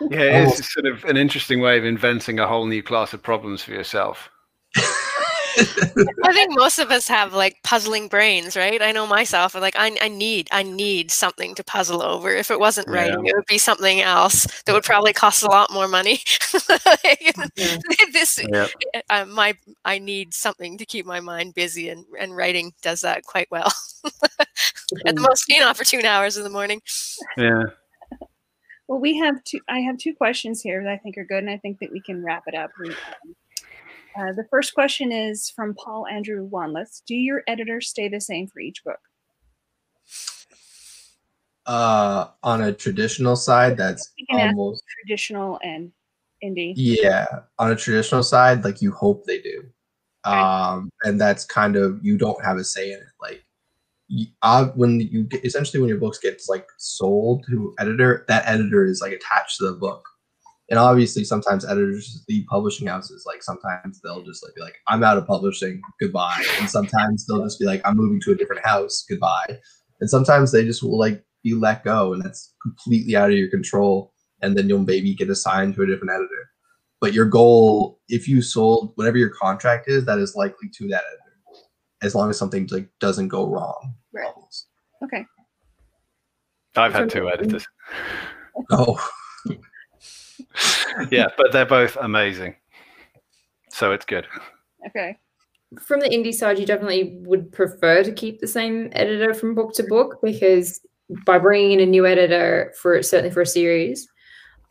Yeah, 0.02 0.44
it 0.44 0.60
is 0.60 0.72
sort 0.72 0.86
of 0.86 1.04
an 1.06 1.18
interesting 1.18 1.60
way 1.62 1.78
of 1.78 1.86
inventing 1.86 2.40
a 2.40 2.48
whole 2.48 2.66
new 2.66 2.82
class 2.82 3.14
of 3.14 3.22
problems 3.22 3.64
for 3.64 3.72
yourself. 3.72 4.30
I 5.58 6.34
think 6.34 6.58
most 6.58 6.80
of 6.80 6.90
us 6.92 7.08
have 7.08 7.34
like 7.34 7.58
puzzling 7.64 8.08
brains, 8.08 8.56
right? 8.56 8.82
I 8.82 8.92
know 8.92 9.06
myself. 9.06 9.56
I'm 9.56 9.62
like, 9.62 9.76
I, 9.78 9.96
I 10.02 10.08
need, 10.08 10.48
I 10.52 10.64
need 10.64 11.12
something 11.12 11.56
to 11.56 11.64
puzzle 11.64 12.02
over. 12.02 12.30
If 12.32 12.50
it 12.52 12.60
wasn't 12.60 12.88
Yeah. 12.90 12.96
writing, 12.96 13.26
it 13.26 13.36
would 13.36 13.46
be 13.48 13.58
something 13.58 14.02
else 14.02 14.48
that 14.66 14.74
would 14.74 14.84
probably 14.84 15.14
cost 15.14 15.44
a 15.44 15.48
lot 15.48 15.72
more 15.72 15.88
money. 15.88 16.20
Like, 16.70 17.36
Yeah. 17.56 17.78
this, 18.14 18.40
Yeah. 18.50 18.68
uh, 19.10 19.26
my, 19.26 19.56
I 19.86 20.00
need 20.00 20.34
something 20.34 20.78
to 20.78 20.86
keep 20.86 21.06
my 21.06 21.20
mind 21.20 21.54
busy, 21.54 21.90
and 21.90 22.06
and 22.20 22.36
writing 22.36 22.74
does 22.82 23.02
that 23.02 23.24
quite 23.24 23.48
well 23.52 23.72
at 25.06 25.16
the 25.16 25.22
most 25.22 25.46
inopportune 25.50 26.06
hours 26.06 26.38
in 26.38 26.44
the 26.44 26.50
morning. 26.50 26.82
Yeah. 27.38 27.64
Well, 28.88 29.00
we 29.00 29.18
have 29.18 29.44
two. 29.44 29.60
I 29.70 29.80
have 29.80 29.98
two 29.98 30.14
questions 30.14 30.62
here 30.62 30.84
that 30.84 30.92
I 30.92 30.98
think 30.98 31.18
are 31.18 31.26
good, 31.26 31.40
and 31.44 31.50
I 31.50 31.58
think 31.58 31.80
that 31.80 31.92
we 31.92 32.02
can 32.02 32.24
wrap 32.24 32.44
it 32.48 32.56
up. 32.56 32.72
We, 32.80 32.90
um, 32.90 33.36
uh, 34.18 34.32
the 34.34 34.46
first 34.50 34.74
question 34.74 35.12
is 35.12 35.50
from 35.50 35.76
Paul 35.76 36.06
Andrew 36.08 36.48
Wanless. 36.48 37.02
Do 37.06 37.16
your 37.16 37.44
editors 37.48 37.90
stay 37.90 38.08
the 38.08 38.22
same 38.22 38.48
for 38.48 38.60
each 38.60 38.84
book? 38.84 39.00
uh, 41.66 42.28
on 42.44 42.62
a 42.62 42.74
traditional 42.74 43.36
side, 43.36 43.78
that's 43.78 44.12
almost 44.30 44.84
traditional 45.00 45.60
and 45.64 45.92
indie. 46.44 46.74
Yeah, 46.76 47.26
on 47.60 47.72
a 47.72 47.76
traditional 47.76 48.24
side, 48.24 48.64
like 48.64 48.82
you 48.82 48.92
hope 48.92 49.26
they 49.26 49.42
do, 49.42 49.64
um, 50.26 50.90
and 51.04 51.20
that's 51.20 51.46
kind 51.46 51.76
of 51.76 52.00
you 52.04 52.18
don't 52.18 52.44
have 52.44 52.58
a 52.58 52.64
say 52.64 52.92
in 52.92 53.00
it. 53.00 53.06
Like, 53.22 53.46
you, 54.08 54.28
uh, 54.42 54.68
when 54.76 55.00
you 55.00 55.24
get 55.24 55.46
essentially 55.46 55.80
when 55.80 55.90
your 55.90 56.00
books 56.00 56.20
gets 56.20 56.50
like 56.50 56.68
sold 56.78 57.46
to 57.50 57.74
editor, 57.80 58.26
that 58.28 58.44
editor 58.46 58.86
is 58.86 59.02
like 59.02 59.14
attached 59.14 59.58
to 59.58 59.66
the 59.66 59.78
book, 59.78 60.04
and 60.74 60.80
obviously 60.80 61.24
sometimes 61.24 61.64
editors, 61.64 62.26
the 62.28 62.44
publishing 62.50 62.88
houses, 62.88 63.26
like 63.28 63.44
sometimes 63.44 64.02
they'll 64.02 64.24
just 64.24 64.44
like 64.44 64.56
be 64.56 64.62
like, 64.62 64.80
"I'm 64.88 65.04
out 65.04 65.18
of 65.18 65.28
publishing, 65.28 65.82
goodbye," 66.00 66.44
and 66.60 66.68
sometimes 66.68 67.28
they'll 67.28 67.44
just 67.44 67.60
be 67.60 67.66
like, 67.66 67.82
"I'm 67.86 67.96
moving 67.96 68.20
to 68.22 68.32
a 68.32 68.36
different 68.36 68.66
house, 68.66 69.06
goodbye," 69.08 69.60
and 70.02 70.10
sometimes 70.10 70.52
they 70.52 70.66
just 70.66 70.82
will 70.82 70.98
like 70.98 71.24
be 71.44 71.54
let 71.54 71.84
go, 71.84 72.14
and 72.14 72.24
that's 72.24 72.54
completely 72.64 73.16
out 73.16 73.30
of 73.30 73.38
your 73.38 73.50
control 73.50 74.14
and 74.44 74.58
then 74.58 74.70
you'll 74.70 74.80
maybe 74.80 75.16
get 75.16 75.30
assigned 75.30 75.74
to 75.76 75.82
a 75.82 75.88
different 75.88 76.12
editor. 76.12 76.50
But 77.02 77.14
your 77.14 77.26
goal, 77.26 78.00
if 78.10 78.28
you 78.28 78.42
sold 78.42 78.92
whatever 78.96 79.18
your 79.18 79.30
contract 79.30 79.88
is, 79.88 80.06
that 80.06 80.20
is 80.20 80.36
likely 80.36 80.70
to 80.70 80.88
that 80.90 81.04
editor, 81.08 81.66
as 82.02 82.14
long 82.14 82.30
as 82.30 82.38
something 82.38 82.68
like 82.72 82.90
doesn't 83.00 83.30
go 83.30 83.48
wrong. 83.48 83.96
Right. 84.14 84.32
Okay. 85.04 85.26
I've 86.76 86.94
had 86.94 87.10
two 87.10 87.30
editors. 87.30 87.68
Oh, 88.70 89.04
Yeah, 91.12 91.28
but 91.38 91.52
they're 91.52 91.66
both 91.66 91.98
amazing. 92.00 92.56
So 93.70 93.92
it's 93.92 94.06
good. 94.06 94.28
Okay. 94.88 95.18
From 95.82 96.00
the 96.00 96.10
indie 96.10 96.34
side, 96.34 96.60
you 96.60 96.66
definitely 96.66 97.18
would 97.22 97.52
prefer 97.52 98.04
to 98.04 98.12
keep 98.12 98.40
the 98.40 98.48
same 98.48 98.90
editor 98.92 99.34
from 99.34 99.56
book 99.56 99.74
to 99.74 99.84
book 99.84 100.20
because 100.22 100.80
by 101.26 101.40
bringing 101.40 101.72
in 101.72 101.80
a 101.80 101.86
new 101.86 102.06
editor 102.06 102.74
for 102.80 103.02
certainly 103.02 103.32
for 103.32 103.42
a 103.42 103.48
series, 103.48 104.08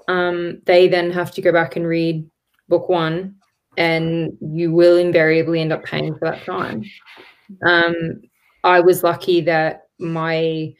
um, 0.09 0.61
they 0.67 0.89
then 0.89 1.11
have 1.11 1.33
to 1.33 1.43
go 1.43 1.53
back 1.53 1.77
and 1.77 1.87
read 1.87 2.25
book 2.69 2.89
one, 2.89 3.35
and 3.77 4.33
you 4.41 4.73
will 4.73 4.97
invariably 4.97 5.61
end 5.61 5.73
up 5.73 5.85
paying 5.85 6.15
for 6.15 6.31
that 6.31 6.45
time. 6.45 6.85
Um, 7.67 8.23
I 8.65 8.81
was 8.81 9.03
lucky 9.03 9.41
that 9.43 9.83
my 9.99 10.73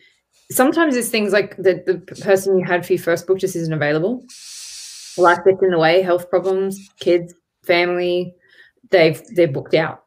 sometimes 0.51 0.97
it's 0.97 1.09
things 1.09 1.33
like 1.33 1.57
the, 1.57 1.83
the 1.87 1.99
person 2.23 2.59
you 2.59 2.65
had 2.65 2.85
for 2.87 2.93
your 2.93 3.03
first 3.03 3.27
book 3.27 3.39
just 3.39 3.57
isn't 3.57 3.73
available. 3.73 4.25
Life 5.19 5.39
gets 5.45 5.63
in 5.63 5.71
the 5.71 5.79
way, 5.79 6.03
health 6.03 6.31
problems, 6.31 6.91
kids, 6.99 7.35
family, 7.65 8.35
they've 8.91 9.21
they're 9.35 9.49
booked 9.49 9.75
out. 9.75 10.05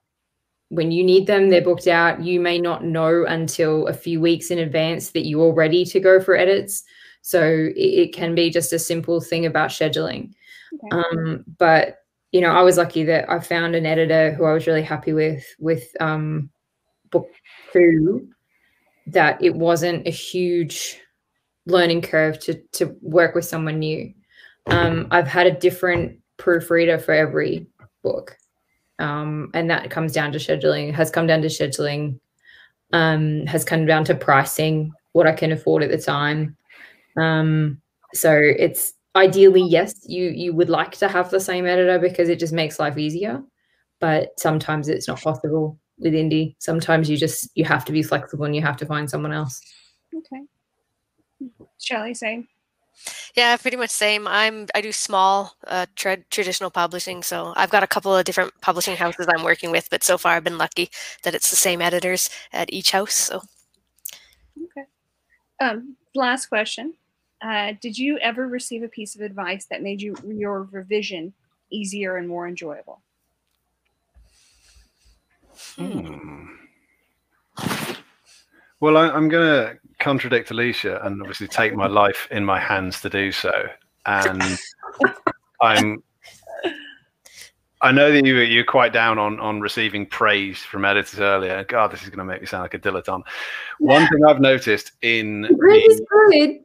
When 0.69 0.91
you 0.91 1.03
need 1.03 1.27
them, 1.27 1.49
they're 1.49 1.61
booked 1.61 1.87
out. 1.87 2.23
You 2.23 2.39
may 2.39 2.59
not 2.59 2.83
know 2.83 3.25
until 3.25 3.87
a 3.87 3.93
few 3.93 4.19
weeks 4.19 4.49
in 4.49 4.59
advance 4.59 5.11
that 5.11 5.27
you're 5.27 5.53
ready 5.53 5.85
to 5.85 5.99
go 5.99 6.19
for 6.19 6.35
edits. 6.35 6.83
So 7.21 7.41
it, 7.43 7.77
it 7.77 8.13
can 8.13 8.35
be 8.35 8.49
just 8.49 8.73
a 8.73 8.79
simple 8.79 9.21
thing 9.21 9.45
about 9.45 9.69
scheduling. 9.69 10.33
Okay. 10.73 10.97
Um, 10.97 11.43
but 11.57 11.97
you 12.31 12.41
know, 12.41 12.51
I 12.51 12.63
was 12.63 12.77
lucky 12.77 13.03
that 13.05 13.29
I 13.29 13.39
found 13.39 13.75
an 13.75 13.85
editor 13.85 14.33
who 14.33 14.45
I 14.45 14.53
was 14.53 14.67
really 14.67 14.83
happy 14.83 15.13
with 15.13 15.45
with 15.59 15.89
um, 15.99 16.49
book 17.11 17.29
two. 17.71 18.29
That 19.07 19.41
it 19.43 19.55
wasn't 19.55 20.07
a 20.07 20.11
huge 20.11 20.99
learning 21.67 22.01
curve 22.01 22.39
to 22.41 22.55
to 22.73 22.95
work 23.01 23.35
with 23.35 23.45
someone 23.45 23.79
new. 23.79 24.13
Um, 24.67 25.07
I've 25.11 25.27
had 25.27 25.47
a 25.47 25.51
different 25.51 26.19
proofreader 26.37 26.97
for 26.97 27.13
every 27.13 27.67
book, 28.03 28.37
um, 28.99 29.51
and 29.53 29.69
that 29.69 29.89
comes 29.89 30.13
down 30.13 30.31
to 30.31 30.39
scheduling. 30.39 30.93
Has 30.93 31.11
come 31.11 31.27
down 31.27 31.41
to 31.41 31.47
scheduling. 31.47 32.19
Um, 32.93 33.45
has 33.47 33.65
come 33.65 33.85
down 33.85 34.05
to 34.05 34.15
pricing, 34.15 34.93
what 35.13 35.27
I 35.27 35.33
can 35.33 35.51
afford 35.51 35.83
at 35.83 35.89
the 35.89 35.97
time. 35.97 36.55
Um, 37.17 37.81
so 38.13 38.31
it's 38.33 38.93
ideally 39.15 39.63
yes, 39.63 39.95
you 40.07 40.29
you 40.29 40.53
would 40.53 40.69
like 40.69 40.91
to 40.97 41.07
have 41.07 41.29
the 41.29 41.39
same 41.39 41.65
editor 41.65 41.99
because 41.99 42.29
it 42.29 42.39
just 42.39 42.53
makes 42.53 42.79
life 42.79 42.97
easier, 42.97 43.41
but 43.99 44.39
sometimes 44.39 44.89
it's 44.89 45.07
not 45.07 45.21
possible 45.21 45.79
with 45.97 46.13
indie. 46.13 46.55
Sometimes 46.59 47.09
you 47.09 47.17
just 47.17 47.49
you 47.55 47.65
have 47.65 47.85
to 47.85 47.91
be 47.91 48.03
flexible 48.03 48.45
and 48.45 48.55
you 48.55 48.61
have 48.61 48.77
to 48.77 48.85
find 48.85 49.09
someone 49.09 49.31
else. 49.31 49.59
Okay. 50.15 50.43
Shelley, 51.79 52.13
same. 52.13 52.47
Yeah, 53.35 53.57
pretty 53.57 53.75
much 53.75 53.89
same. 53.89 54.27
I'm 54.27 54.67
I 54.73 54.79
do 54.81 54.93
small 54.93 55.55
uh, 55.67 55.87
tra- 55.95 56.23
traditional 56.29 56.71
publishing, 56.71 57.21
so 57.21 57.53
I've 57.57 57.69
got 57.69 57.83
a 57.83 57.87
couple 57.87 58.15
of 58.15 58.23
different 58.23 58.53
publishing 58.61 58.95
houses 58.95 59.27
I'm 59.29 59.43
working 59.43 59.71
with, 59.71 59.89
but 59.89 60.03
so 60.03 60.17
far 60.17 60.33
I've 60.35 60.43
been 60.43 60.57
lucky 60.57 60.89
that 61.23 61.35
it's 61.35 61.49
the 61.49 61.57
same 61.57 61.81
editors 61.81 62.29
at 62.53 62.71
each 62.71 62.91
house. 62.91 63.13
So 63.13 63.41
Okay. 64.63 64.85
Um, 65.59 65.95
last 66.13 66.45
question. 66.47 66.93
Uh, 67.41 67.73
did 67.81 67.97
you 67.97 68.17
ever 68.19 68.47
receive 68.47 68.83
a 68.83 68.87
piece 68.87 69.15
of 69.15 69.21
advice 69.21 69.65
that 69.65 69.83
made 69.83 70.01
you 70.01 70.15
your 70.25 70.63
revision 70.71 71.33
easier 71.69 72.15
and 72.15 72.27
more 72.27 72.47
enjoyable? 72.47 73.01
Hmm. 75.75 76.47
Well, 78.79 78.97
I, 78.97 79.09
I'm 79.09 79.29
going 79.29 79.45
to 79.47 79.79
contradict 80.05 80.51
Alicia 80.51 81.03
and 81.03 81.19
obviously 81.19 81.47
take 81.47 81.73
my 81.73 81.87
life 81.87 82.27
in 82.29 82.45
my 82.45 82.59
hands 82.59 83.01
to 83.01 83.09
do 83.09 83.31
so. 83.31 83.51
And 84.05 84.39
I'm. 85.61 86.03
I 87.81 87.91
know 87.91 88.11
that 88.11 88.23
you 88.23 88.37
you're 88.37 88.63
quite 88.63 88.93
down 88.93 89.17
on 89.17 89.39
on 89.39 89.61
receiving 89.61 90.05
praise 90.05 90.59
from 90.59 90.85
editors 90.85 91.19
earlier. 91.19 91.63
God, 91.63 91.91
this 91.91 92.03
is 92.03 92.09
going 92.09 92.19
to 92.19 92.23
make 92.23 92.39
me 92.39 92.45
sound 92.45 92.61
like 92.61 92.75
a 92.75 92.79
dilettante. 92.79 93.23
One 93.79 94.07
thing 94.07 94.23
I've 94.27 94.39
noticed 94.39 94.91
in 95.01 95.47
Praise 95.59 95.87
is 95.87 96.01
good, 96.29 96.59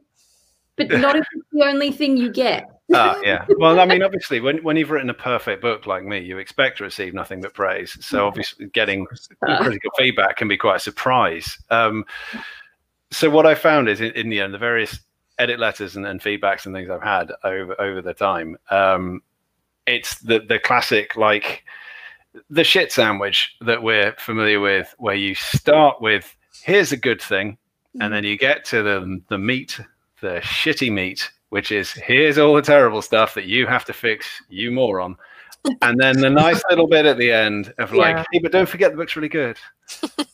but 0.77 0.89
not 0.99 1.15
if 1.15 1.25
it's 1.33 1.47
the 1.51 1.63
only 1.63 1.91
thing 1.91 2.17
you 2.17 2.31
get. 2.31 2.69
Ah, 2.93 3.19
yeah. 3.23 3.45
Well, 3.57 3.79
I 3.79 3.85
mean, 3.85 4.03
obviously, 4.03 4.39
when 4.39 4.63
when 4.63 4.77
you've 4.77 4.91
written 4.91 5.09
a 5.09 5.15
perfect 5.15 5.61
book 5.61 5.87
like 5.87 6.03
me, 6.03 6.19
you 6.19 6.37
expect 6.37 6.77
to 6.77 6.83
receive 6.83 7.13
nothing 7.13 7.41
but 7.41 7.53
praise. 7.53 7.97
So 8.05 8.27
obviously, 8.27 8.67
getting 8.67 9.07
Uh, 9.47 9.63
critical 9.63 9.91
feedback 9.97 10.37
can 10.37 10.47
be 10.47 10.57
quite 10.57 10.77
a 10.77 10.79
surprise. 10.79 11.57
Um, 11.69 12.05
so 13.11 13.29
what 13.29 13.45
I 13.45 13.55
found 13.55 13.89
is 13.89 14.01
in, 14.01 14.11
in 14.13 14.29
the 14.29 14.39
end, 14.41 14.53
the 14.53 14.57
various 14.57 14.99
edit 15.39 15.59
letters 15.59 15.95
and, 15.95 16.05
and 16.05 16.21
feedbacks 16.21 16.65
and 16.65 16.75
things 16.75 16.89
I've 16.89 17.01
had 17.03 17.31
over 17.43 17.79
over 17.79 18.01
the 18.01 18.13
time, 18.13 18.57
um, 18.69 19.21
it's 19.87 20.19
the 20.19 20.39
the 20.39 20.59
classic 20.59 21.15
like 21.15 21.63
the 22.49 22.63
shit 22.63 22.91
sandwich 22.91 23.55
that 23.61 23.83
we're 23.83 24.13
familiar 24.17 24.59
with, 24.59 24.93
where 24.97 25.15
you 25.15 25.35
start 25.35 26.01
with 26.01 26.35
here's 26.63 26.91
a 26.91 26.97
good 26.97 27.21
thing, 27.21 27.57
and 27.99 28.13
then 28.13 28.23
you 28.23 28.37
get 28.37 28.63
to 28.65 28.83
the 28.83 29.21
the 29.29 29.37
meat, 29.37 29.79
the 30.21 30.39
shitty 30.43 30.91
meat, 30.91 31.29
which 31.49 31.71
is 31.71 31.91
here's 31.91 32.37
all 32.37 32.53
the 32.55 32.61
terrible 32.61 33.01
stuff 33.01 33.33
that 33.33 33.45
you 33.45 33.67
have 33.67 33.85
to 33.85 33.93
fix, 33.93 34.27
you 34.49 34.71
moron. 34.71 35.15
And 35.83 35.99
then 35.99 36.19
the 36.19 36.29
nice 36.29 36.59
little 36.71 36.87
bit 36.87 37.05
at 37.05 37.19
the 37.19 37.31
end 37.31 37.71
of 37.77 37.93
like, 37.93 38.15
Yeah. 38.15 38.23
hey, 38.31 38.39
but 38.39 38.51
don't 38.51 38.67
forget 38.67 38.89
the 38.89 38.97
book's 38.97 39.15
really 39.15 39.29
good. 39.29 39.57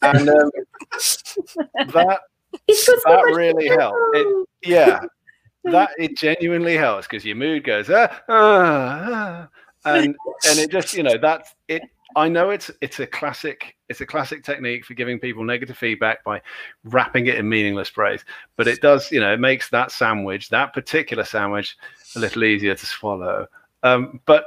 And 0.01 0.29
um, 0.29 0.49
that 1.91 2.21
It's 2.67 2.85
so 2.85 2.93
That 3.05 3.25
much 3.25 3.35
really 3.35 3.67
helped. 3.67 3.97
It- 4.13 4.47
yeah, 4.63 4.99
that 5.65 5.91
it 5.97 6.17
genuinely 6.17 6.75
helps 6.75 7.07
because 7.07 7.25
your 7.25 7.35
mood 7.35 7.63
goes 7.63 7.89
ah, 7.89 8.07
ah, 8.29 9.47
ah, 9.85 9.89
and 9.89 10.15
and 10.49 10.59
it 10.59 10.71
just 10.71 10.93
you 10.93 11.03
know 11.03 11.17
that's 11.17 11.55
it. 11.67 11.83
I 12.15 12.27
know 12.29 12.49
it's 12.49 12.71
it's 12.81 12.99
a 12.99 13.07
classic 13.07 13.75
it's 13.89 14.01
a 14.01 14.05
classic 14.05 14.43
technique 14.43 14.85
for 14.85 14.93
giving 14.95 15.19
people 15.19 15.43
negative 15.43 15.77
feedback 15.77 16.23
by 16.23 16.41
wrapping 16.85 17.27
it 17.27 17.35
in 17.35 17.47
meaningless 17.47 17.89
praise, 17.89 18.25
but 18.55 18.67
it 18.67 18.81
does 18.81 19.11
you 19.11 19.19
know 19.19 19.33
it 19.33 19.39
makes 19.39 19.69
that 19.69 19.91
sandwich 19.91 20.49
that 20.49 20.73
particular 20.73 21.23
sandwich 21.23 21.77
a 22.15 22.19
little 22.19 22.43
easier 22.43 22.75
to 22.75 22.85
swallow. 22.85 23.47
Um, 23.83 24.19
but 24.25 24.45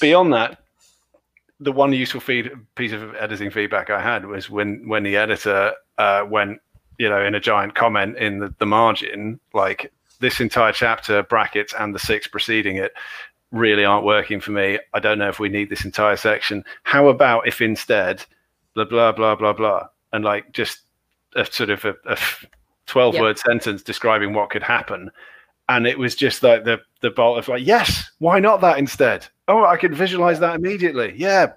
beyond 0.00 0.32
that, 0.34 0.58
the 1.60 1.72
one 1.72 1.92
useful 1.92 2.20
feed, 2.20 2.50
piece 2.74 2.92
of 2.92 3.14
editing 3.16 3.50
feedback 3.50 3.90
I 3.90 4.00
had 4.00 4.26
was 4.26 4.50
when 4.50 4.86
when 4.88 5.02
the 5.02 5.16
editor 5.16 5.72
uh, 5.96 6.24
went 6.28 6.60
you 6.98 7.08
know, 7.08 7.24
in 7.24 7.34
a 7.34 7.40
giant 7.40 7.74
comment 7.74 8.16
in 8.18 8.38
the, 8.40 8.54
the 8.58 8.66
margin, 8.66 9.38
like 9.54 9.92
this 10.20 10.40
entire 10.40 10.72
chapter, 10.72 11.22
brackets, 11.22 11.72
and 11.78 11.94
the 11.94 11.98
six 11.98 12.26
preceding 12.26 12.76
it 12.76 12.92
really 13.52 13.84
aren't 13.84 14.04
working 14.04 14.40
for 14.40 14.50
me. 14.50 14.78
I 14.92 14.98
don't 15.00 15.18
know 15.18 15.28
if 15.28 15.38
we 15.40 15.48
need 15.48 15.70
this 15.70 15.84
entire 15.84 16.16
section. 16.16 16.64
How 16.82 17.08
about 17.08 17.46
if 17.46 17.60
instead, 17.60 18.24
blah, 18.74 18.84
blah, 18.84 19.12
blah, 19.12 19.36
blah, 19.36 19.52
blah, 19.52 19.86
and 20.12 20.24
like 20.24 20.52
just 20.52 20.80
a 21.36 21.44
sort 21.44 21.70
of 21.70 21.84
a, 21.84 21.94
a 22.06 22.18
12 22.86 23.14
Yeah. 23.14 23.20
word 23.20 23.38
sentence 23.38 23.82
describing 23.82 24.32
what 24.34 24.50
could 24.50 24.62
happen. 24.62 25.10
And 25.68 25.86
it 25.86 25.98
was 25.98 26.14
just 26.14 26.42
like 26.42 26.64
the, 26.64 26.80
the 27.00 27.10
bolt 27.10 27.38
of 27.38 27.48
like, 27.48 27.64
yes, 27.64 28.10
why 28.18 28.40
not 28.40 28.60
that 28.62 28.78
instead? 28.78 29.26
Oh, 29.48 29.64
I 29.64 29.76
could 29.76 29.94
visualize 29.94 30.40
that 30.40 30.56
immediately. 30.56 31.14
Yeah, 31.16 31.52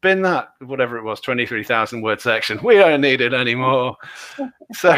bin 0.00 0.22
that, 0.22 0.50
whatever 0.60 0.96
it 0.98 1.04
was, 1.04 1.20
23,000 1.20 2.02
word 2.02 2.20
section. 2.20 2.60
We 2.62 2.76
don't 2.76 3.00
need 3.00 3.20
it 3.20 3.34
anymore. 3.34 3.96
so 4.72 4.96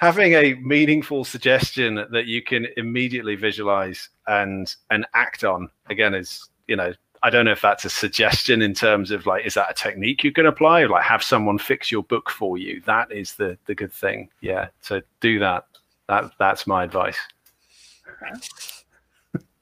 having 0.00 0.34
a 0.34 0.54
meaningful 0.54 1.24
suggestion 1.24 2.06
that 2.10 2.26
you 2.26 2.42
can 2.42 2.66
immediately 2.76 3.34
visualize 3.34 4.08
and 4.26 4.76
and 4.90 5.06
act 5.14 5.44
on 5.44 5.68
again 5.90 6.14
is 6.14 6.48
you 6.68 6.76
know 6.76 6.92
i 7.24 7.30
don't 7.30 7.46
know 7.46 7.50
if 7.50 7.60
that's 7.60 7.84
a 7.84 7.90
suggestion 7.90 8.62
in 8.62 8.72
terms 8.72 9.10
of 9.10 9.26
like 9.26 9.44
is 9.44 9.54
that 9.54 9.68
a 9.68 9.74
technique 9.74 10.22
you 10.22 10.30
can 10.30 10.46
apply 10.46 10.84
like 10.84 11.02
have 11.02 11.20
someone 11.20 11.58
fix 11.58 11.90
your 11.90 12.04
book 12.04 12.30
for 12.30 12.56
you 12.56 12.80
that 12.86 13.10
is 13.10 13.34
the 13.34 13.58
the 13.66 13.74
good 13.74 13.92
thing 13.92 14.28
yeah 14.40 14.68
so 14.80 15.00
do 15.20 15.40
that 15.40 15.64
that 16.06 16.30
that's 16.38 16.64
my 16.64 16.84
advice 16.84 17.18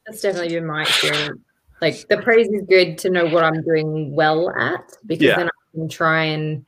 That's 0.07 0.21
definitely 0.21 0.55
been 0.55 0.67
my 0.67 0.83
experience. 0.83 1.41
Like 1.81 2.09
the 2.09 2.19
praise 2.19 2.49
is 2.49 2.63
good 2.69 2.99
to 2.99 3.11
know 3.11 3.27
what 3.27 3.45
I'm 3.45 3.63
doing 3.63 4.15
well 4.15 4.51
at 4.51 4.93
because 5.07 5.27
Yeah. 5.27 5.37
then 5.37 5.49
I 5.49 5.51
can 5.75 5.89
try 5.89 6.25
and 6.25 6.65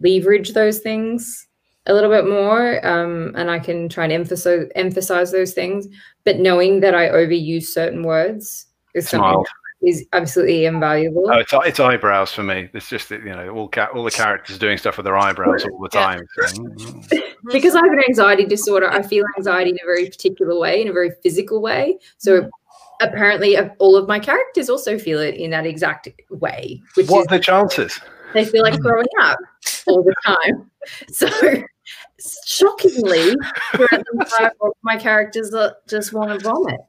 leverage 0.00 0.52
those 0.52 0.78
things 0.80 1.48
a 1.86 1.94
little 1.94 2.10
bit 2.10 2.28
more, 2.28 2.84
um, 2.86 3.32
and 3.34 3.50
I 3.50 3.58
can 3.58 3.88
try 3.88 4.04
and 4.04 4.12
emphasize 4.12 4.68
emphasize 4.74 5.32
those 5.32 5.52
things. 5.52 5.88
But 6.24 6.38
knowing 6.38 6.80
that 6.80 6.94
I 6.94 7.08
overuse 7.08 7.64
certain 7.64 8.02
words 8.02 8.66
is 8.94 9.08
something 9.08 9.26
Smile. 9.28 9.42
that 9.42 9.88
is 9.88 10.06
absolutely 10.12 10.64
invaluable. 10.66 11.28
oh 11.28 11.38
it's, 11.38 11.52
it's 11.52 11.80
eyebrows 11.80 12.30
for 12.30 12.44
me 12.44 12.68
it's 12.72 12.88
just 12.88 13.08
that 13.08 13.20
you 13.24 13.30
know 13.30 13.48
all 13.48 13.68
ca- 13.68 13.88
all 13.92 14.04
the 14.04 14.10
characters 14.22 14.56
doing 14.58 14.78
stuff 14.78 14.96
with 14.96 15.04
their 15.04 15.18
eyebrows 15.18 15.64
all 15.64 15.80
the 15.80 15.88
time 15.88 16.24
So, 16.36 16.42
mm, 16.54 17.10
because 17.52 17.74
I 17.74 17.80
have 17.80 17.92
an 17.92 18.02
anxiety 18.08 18.44
disorder, 18.44 18.88
I 18.88 19.02
feel 19.02 19.24
anxiety 19.36 19.70
in 19.70 19.78
a 19.82 19.86
very 19.86 20.06
particular 20.06 20.56
way, 20.56 20.82
in 20.82 20.88
a 20.88 20.92
very 20.92 21.10
physical 21.22 21.60
way. 21.60 21.98
So 22.18 22.48
apparently, 23.08 23.56
uh, 23.56 23.68
all 23.78 23.96
of 23.96 24.08
my 24.08 24.18
characters 24.18 24.68
also 24.70 24.98
feel 24.98 25.20
it 25.20 25.34
in 25.34 25.50
that 25.50 25.66
exact 25.66 26.08
way, 26.30 26.82
which 26.94 27.08
what 27.08 27.20
is 27.20 27.26
are 27.26 27.38
the 27.38 27.42
chances 27.42 28.00
they 28.34 28.44
feel 28.44 28.62
like 28.62 28.80
throwing 28.80 29.06
up 29.20 29.38
all 29.86 30.02
the 30.02 30.14
time. 30.24 30.70
So 31.12 31.28
shockingly, 32.46 33.34
throughout 33.72 33.90
the 33.90 34.04
entire 34.20 34.52
book, 34.60 34.76
my 34.82 34.96
characters 34.96 35.54
just 35.88 36.12
want 36.12 36.30
to 36.30 36.38
vomit 36.38 36.80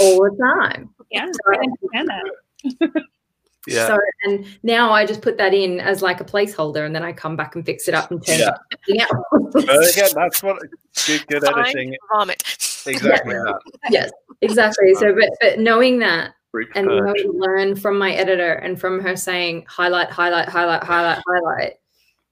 all 0.00 0.18
the 0.22 0.36
time. 0.56 0.90
Yeah, 1.10 1.26
I 1.52 1.56
understand 1.58 2.08
that. 2.08 3.02
yeah 3.66 3.86
So 3.88 3.98
and 4.24 4.46
now 4.62 4.92
I 4.92 5.04
just 5.06 5.22
put 5.22 5.38
that 5.38 5.54
in 5.54 5.80
as 5.80 6.02
like 6.02 6.20
a 6.20 6.24
placeholder, 6.24 6.86
and 6.86 6.94
then 6.94 7.02
I 7.02 7.12
come 7.12 7.36
back 7.36 7.56
and 7.56 7.64
fix 7.66 7.88
it 7.88 7.94
up 7.94 8.10
and 8.12 8.24
turn 8.24 8.38
Yeah. 8.38 8.50
it 8.88 8.98
to 8.98 9.06
something 9.32 9.66
But 9.66 9.68
else. 9.74 9.96
again, 9.96 10.10
that's 10.14 10.42
what 10.42 10.58
good 11.06 11.26
good 11.26 11.44
editing 11.44 11.96
vomit. 12.12 12.42
Exactly 12.86 13.34
that 13.34 13.60
yes, 13.90 14.10
exactly. 14.40 14.94
So, 14.94 15.14
but 15.14 15.30
but 15.40 15.58
knowing 15.58 15.98
that 16.00 16.34
Group 16.52 16.68
and 16.74 16.86
being 16.86 16.98
able 16.98 17.12
purge. 17.14 17.22
to 17.22 17.32
learn 17.32 17.76
from 17.76 17.98
my 17.98 18.12
editor 18.12 18.52
and 18.52 18.78
from 18.78 19.00
her 19.00 19.16
saying 19.16 19.64
highlight, 19.68 20.10
highlight, 20.10 20.50
highlight, 20.50 20.84
highlight, 20.84 21.22
highlight. 21.26 21.74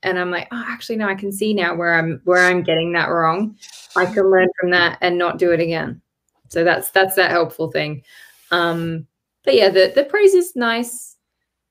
And 0.02 0.18
I'm 0.18 0.30
like, 0.30 0.46
oh, 0.52 0.64
actually, 0.68 0.96
no, 0.96 1.08
I 1.08 1.14
can 1.14 1.32
see 1.32 1.54
now 1.54 1.74
where 1.74 1.94
I'm 1.94 2.20
where 2.24 2.44
I'm 2.44 2.62
getting 2.62 2.92
that 2.92 3.08
wrong. 3.08 3.56
I 3.96 4.04
can 4.04 4.30
learn 4.30 4.48
from 4.60 4.70
that 4.70 4.98
and 5.00 5.16
not 5.16 5.38
do 5.38 5.52
it 5.52 5.60
again. 5.60 6.02
So 6.48 6.64
that's 6.64 6.90
that's 6.90 7.14
that 7.16 7.30
helpful 7.30 7.70
thing. 7.70 8.02
Um, 8.50 9.06
but 9.42 9.54
yeah, 9.54 9.70
the 9.70 9.92
the 9.94 10.04
praise 10.04 10.34
is 10.34 10.54
nice. 10.54 11.16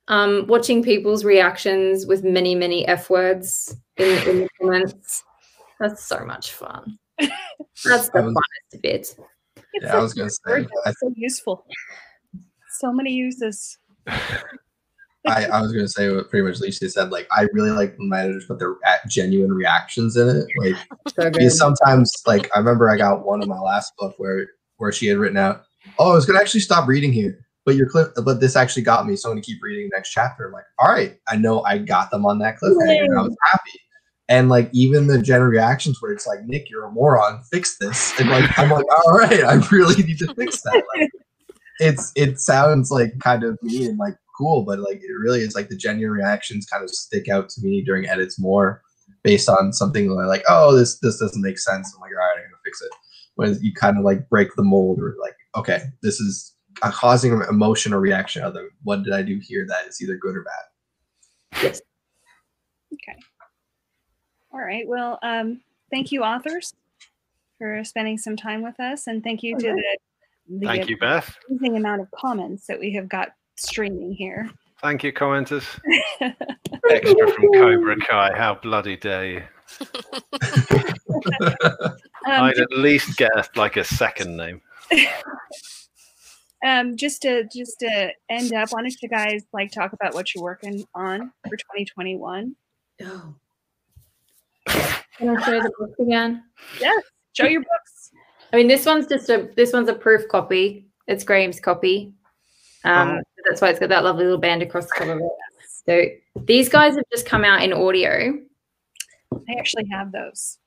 Um, 0.08 0.46
watching 0.48 0.82
people's 0.82 1.24
reactions 1.24 2.08
with 2.08 2.24
many 2.24 2.56
many 2.56 2.88
f 2.88 3.12
words 3.12 3.76
in, 3.98 4.28
in 4.28 4.40
the 4.40 4.50
comments. 4.60 5.24
That's 5.80 6.04
so 6.04 6.26
much 6.26 6.54
fun. 6.54 6.98
That's 7.86 8.10
the 8.10 8.20
I 8.20 8.22
was- 8.22 8.34
funnest 8.34 8.82
bit. 8.82 9.16
It's 9.74 9.86
Yeah, 9.86 9.98
I 9.98 10.02
was 10.02 10.14
gonna 10.14 10.30
say, 10.30 10.62
good, 10.64 10.70
I- 10.86 10.94
so 10.94 11.14
useful. 11.16 11.66
So 12.80 12.92
many 12.94 13.12
uses. 13.12 13.78
I, 15.28 15.46
I 15.46 15.62
was 15.62 15.74
gonna 15.74 15.88
say 15.88 16.12
what 16.14 16.30
pretty 16.30 16.48
much 16.48 16.60
Lisa 16.60 16.90
said. 16.90 17.12
Like, 17.12 17.28
I 17.32 17.46
really 17.54 17.72
like 17.72 17.98
when 17.98 18.10
my 18.10 18.22
editors 18.22 18.46
put 18.46 18.58
their 18.58 18.76
at 18.86 19.08
genuine 19.10 19.52
reactions 19.54 20.16
in 20.16 20.30
it. 20.30 20.46
Like, 20.58 20.76
So 21.16 21.30
because 21.30 21.58
sometimes, 21.58 22.12
like, 22.26 22.50
I 22.56 22.60
remember 22.60 22.90
I 22.90 22.98
got 22.98 23.26
one 23.26 23.42
of 23.42 23.48
my 23.50 23.60
last 23.60 23.94
book 23.98 24.16
where 24.18 24.48
where 24.78 24.92
she 24.94 25.08
had 25.08 25.18
written 25.18 25.38
out, 25.38 25.64
"Oh, 26.00 26.12
I 26.12 26.16
was 26.16 26.26
gonna 26.26 26.40
actually 26.40 26.62
stop 26.62 26.88
reading 26.88 27.12
here, 27.12 27.38
but 27.66 27.76
your 27.76 27.90
clip, 27.90 28.14
but 28.24 28.40
this 28.40 28.56
actually 28.56 28.84
got 28.84 29.06
me, 29.06 29.16
so 29.18 29.30
I'm 29.30 29.36
gonna 29.36 29.42
keep 29.42 29.62
reading 29.62 29.90
the 29.92 29.98
next 29.98 30.12
chapter." 30.12 30.48
I'm 30.48 30.54
like, 30.54 30.64
all 30.80 30.90
right, 30.92 31.18
I 31.28 31.36
know 31.36 31.64
I 31.64 31.80
got 31.80 32.12
them 32.12 32.26
on 32.26 32.40
that 32.40 32.56
cliffhanger. 32.58 33.04
and 33.06 33.20
I 33.20 33.22
was 33.24 33.36
happy. 33.52 33.80
And 34.30 34.48
like 34.48 34.70
even 34.72 35.08
the 35.08 35.22
general 35.22 35.50
reactions 35.50 36.02
where 36.02 36.12
it's 36.12 36.28
like, 36.28 36.46
Nick, 36.46 36.70
you're 36.70 36.86
a 36.86 36.92
moron, 36.92 37.42
fix 37.52 37.78
this. 37.80 38.18
And 38.20 38.30
like 38.30 38.58
I'm 38.58 38.70
like, 38.70 38.86
all 39.06 39.14
right, 39.14 39.44
I 39.44 39.56
really 39.72 40.02
need 40.04 40.20
to 40.20 40.34
fix 40.36 40.62
that. 40.62 40.84
Like, 40.96 41.10
it's 41.80 42.12
it 42.16 42.40
sounds 42.40 42.92
like 42.92 43.18
kind 43.20 43.44
of 43.44 43.58
mean 43.64 43.90
and 43.90 43.98
like 43.98 44.16
cool, 44.38 44.64
but 44.64 44.80
like 44.80 44.98
it 44.98 45.20
really 45.20 45.42
is 45.42 45.56
like 45.56 45.70
the 45.70 45.76
genuine 45.76 46.16
reactions 46.16 46.66
kind 46.66 46.84
of 46.84 46.90
stick 46.90 47.28
out 47.28 47.50
to 47.50 47.62
me 47.62 47.82
during 47.84 48.08
edits 48.08 48.40
more 48.40 48.82
based 49.24 49.50
on 49.50 49.74
something 49.74 50.10
like, 50.10 50.44
oh, 50.48 50.76
this 50.76 51.00
this 51.00 51.18
doesn't 51.18 51.42
make 51.42 51.58
sense. 51.58 51.92
I'm 51.96 52.02
like, 52.02 52.12
all 52.12 52.18
right, 52.18 52.34
I'm 52.38 52.44
gonna 52.44 52.58
fix 52.64 52.82
it. 52.82 52.92
When 53.36 53.58
you 53.62 53.74
kind 53.74 53.98
of 53.98 54.04
like 54.04 54.30
break 54.30 54.50
the 54.56 54.64
mold 54.64 55.00
or 55.00 55.16
like, 55.22 55.36
okay, 55.56 55.84
this 56.04 56.20
is 56.20 56.54
causing 56.82 57.34
an 57.34 57.44
emotion 57.50 57.94
or 57.94 58.00
reaction 58.00 58.44
of 58.44 58.54
them. 58.54 58.70
What 58.84 59.04
did 59.04 59.14
I 59.14 59.22
do 59.22 59.40
here 59.42 59.66
that 59.68 59.88
is 59.88 60.02
either 60.02 60.18
good 60.18 60.36
or 60.36 60.44
bad? 60.44 61.64
yes. 61.64 61.82
All 64.60 64.66
right. 64.66 64.86
Well, 64.86 65.18
um, 65.24 65.62
thank 65.90 66.12
you, 66.12 66.22
authors, 66.22 66.74
for 67.58 67.82
spending 67.86 68.18
some 68.18 68.36
time 68.36 68.62
with 68.62 68.78
us, 68.78 69.08
and 69.08 69.24
thank 69.24 69.42
you 69.42 69.58
to 69.58 69.68
the, 69.68 69.98
the 70.50 70.66
Thank 70.66 70.90
you, 70.90 70.98
Beth. 70.98 71.34
amazing 71.50 71.78
amount 71.78 72.02
of 72.02 72.12
comments 72.12 72.68
that 72.68 72.78
we 72.78 72.92
have 72.94 73.08
got 73.08 73.30
streaming 73.56 74.12
here. 74.12 74.50
Thank 74.82 75.02
you, 75.04 75.14
commenters. 75.14 75.64
Extra 76.90 77.32
from 77.32 77.54
Cobra 77.54 77.96
Kai. 78.02 78.36
How 78.36 78.56
bloody 78.56 78.98
dare 78.98 79.26
you? 79.26 79.44
Um, 82.26 82.44
I'd 82.44 82.58
at 82.58 82.72
least 82.72 83.18
get 83.18 83.32
a, 83.34 83.46
like 83.56 83.78
a 83.78 83.84
second 83.84 84.36
name. 84.36 84.62
um, 86.66 86.98
just 86.98 87.22
to 87.22 87.46
just 87.46 87.80
to 87.80 88.12
end 88.30 88.54
up, 88.54 88.70
why 88.72 88.82
don't 88.82 89.02
you 89.02 89.10
guys 89.10 89.44
like 89.54 89.72
talk 89.72 89.94
about 89.94 90.14
what 90.14 90.36
you're 90.36 90.44
working 90.44 90.86
on 90.94 91.32
for 91.48 91.56
2021? 91.56 92.56
Oh. 93.04 93.36
Can 95.18 95.38
I 95.38 95.46
show 95.46 95.60
the 95.62 95.72
book 95.78 95.94
again? 96.00 96.44
Yes, 96.80 97.04
show 97.34 97.46
your 97.46 97.62
books. 97.62 98.12
I 98.54 98.56
mean, 98.56 98.68
this 98.68 98.86
one's 98.86 99.08
just 99.08 99.30
a 99.30 99.50
this 99.56 99.74
one's 99.74 99.90
a 99.90 99.94
proof 99.94 100.28
copy. 100.30 100.88
It's 101.08 101.24
Graham's 101.24 101.60
copy. 101.60 102.14
Um, 102.84 103.10
Oh. 103.20 103.22
That's 103.46 103.62
why 103.62 103.70
it's 103.70 103.80
got 103.80 103.90
that 103.90 104.04
lovely 104.04 104.26
little 104.26 104.38
band 104.40 104.62
across 104.62 104.86
the 104.86 104.96
cover 104.98 105.14
of 105.14 105.20
it. 105.20 105.32
So 105.86 106.44
these 106.46 106.68
guys 106.70 106.96
have 106.96 107.06
just 107.12 107.26
come 107.26 107.46
out 107.46 107.64
in 107.64 107.72
audio, 107.74 108.38
I 109.34 109.54
actually 109.58 109.88
have 109.92 110.12
those. 110.12 110.58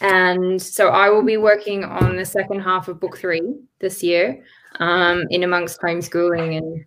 and 0.00 0.60
so 0.60 0.88
I 0.88 1.08
will 1.10 1.22
be 1.22 1.36
working 1.36 1.84
on 1.84 2.16
the 2.16 2.24
second 2.24 2.60
half 2.60 2.88
of 2.88 3.00
book 3.00 3.18
three 3.18 3.42
this 3.80 4.02
year, 4.02 4.42
um, 4.80 5.24
in 5.30 5.42
amongst 5.44 5.80
homeschooling 5.80 6.56
and 6.56 6.84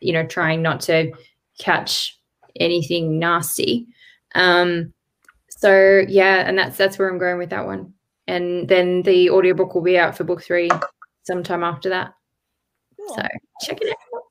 you 0.00 0.12
know 0.12 0.26
trying 0.26 0.62
not 0.62 0.80
to 0.82 1.12
catch 1.58 2.18
anything 2.58 3.18
nasty. 3.18 3.86
Um, 4.34 4.92
so 5.56 6.04
yeah, 6.08 6.46
and 6.46 6.56
that's 6.58 6.76
that's 6.76 6.98
where 6.98 7.08
I'm 7.08 7.18
going 7.18 7.38
with 7.38 7.50
that 7.50 7.66
one. 7.66 7.92
And 8.28 8.68
then 8.68 9.02
the 9.02 9.30
audiobook 9.30 9.74
will 9.74 9.82
be 9.82 9.98
out 9.98 10.16
for 10.16 10.24
book 10.24 10.42
three 10.42 10.70
sometime 11.24 11.62
after 11.62 11.88
that. 11.90 12.14
So 13.08 13.22
check 13.62 13.78
it 13.80 13.90
out. 13.90 14.22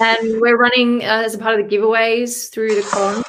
And 0.00 0.40
we're 0.40 0.58
running 0.58 1.02
uh, 1.02 1.22
as 1.24 1.34
a 1.34 1.38
part 1.38 1.58
of 1.58 1.68
the 1.68 1.76
giveaways 1.76 2.52
through 2.52 2.74
the 2.74 2.82
con. 2.82 3.22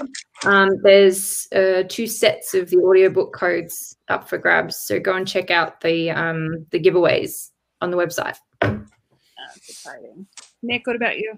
Um, 0.44 0.70
there's 0.84 1.48
uh, 1.54 1.84
two 1.88 2.08
sets 2.08 2.54
of 2.54 2.70
the 2.70 2.78
audiobook 2.78 3.34
codes 3.34 3.96
up 4.10 4.28
for 4.28 4.38
grabs. 4.38 4.76
So 4.78 5.00
go 5.00 5.16
and 5.16 5.28
check 5.28 5.50
out 5.50 5.82
the 5.82 6.12
um, 6.12 6.66
the 6.72 6.80
giveaways 6.80 7.52
on 7.80 7.92
the 7.92 7.98
website. 7.98 8.38
That's 8.62 9.70
exciting. 9.70 10.28
Nick, 10.62 10.86
what 10.86 10.96
about 10.96 11.18
you? 11.18 11.38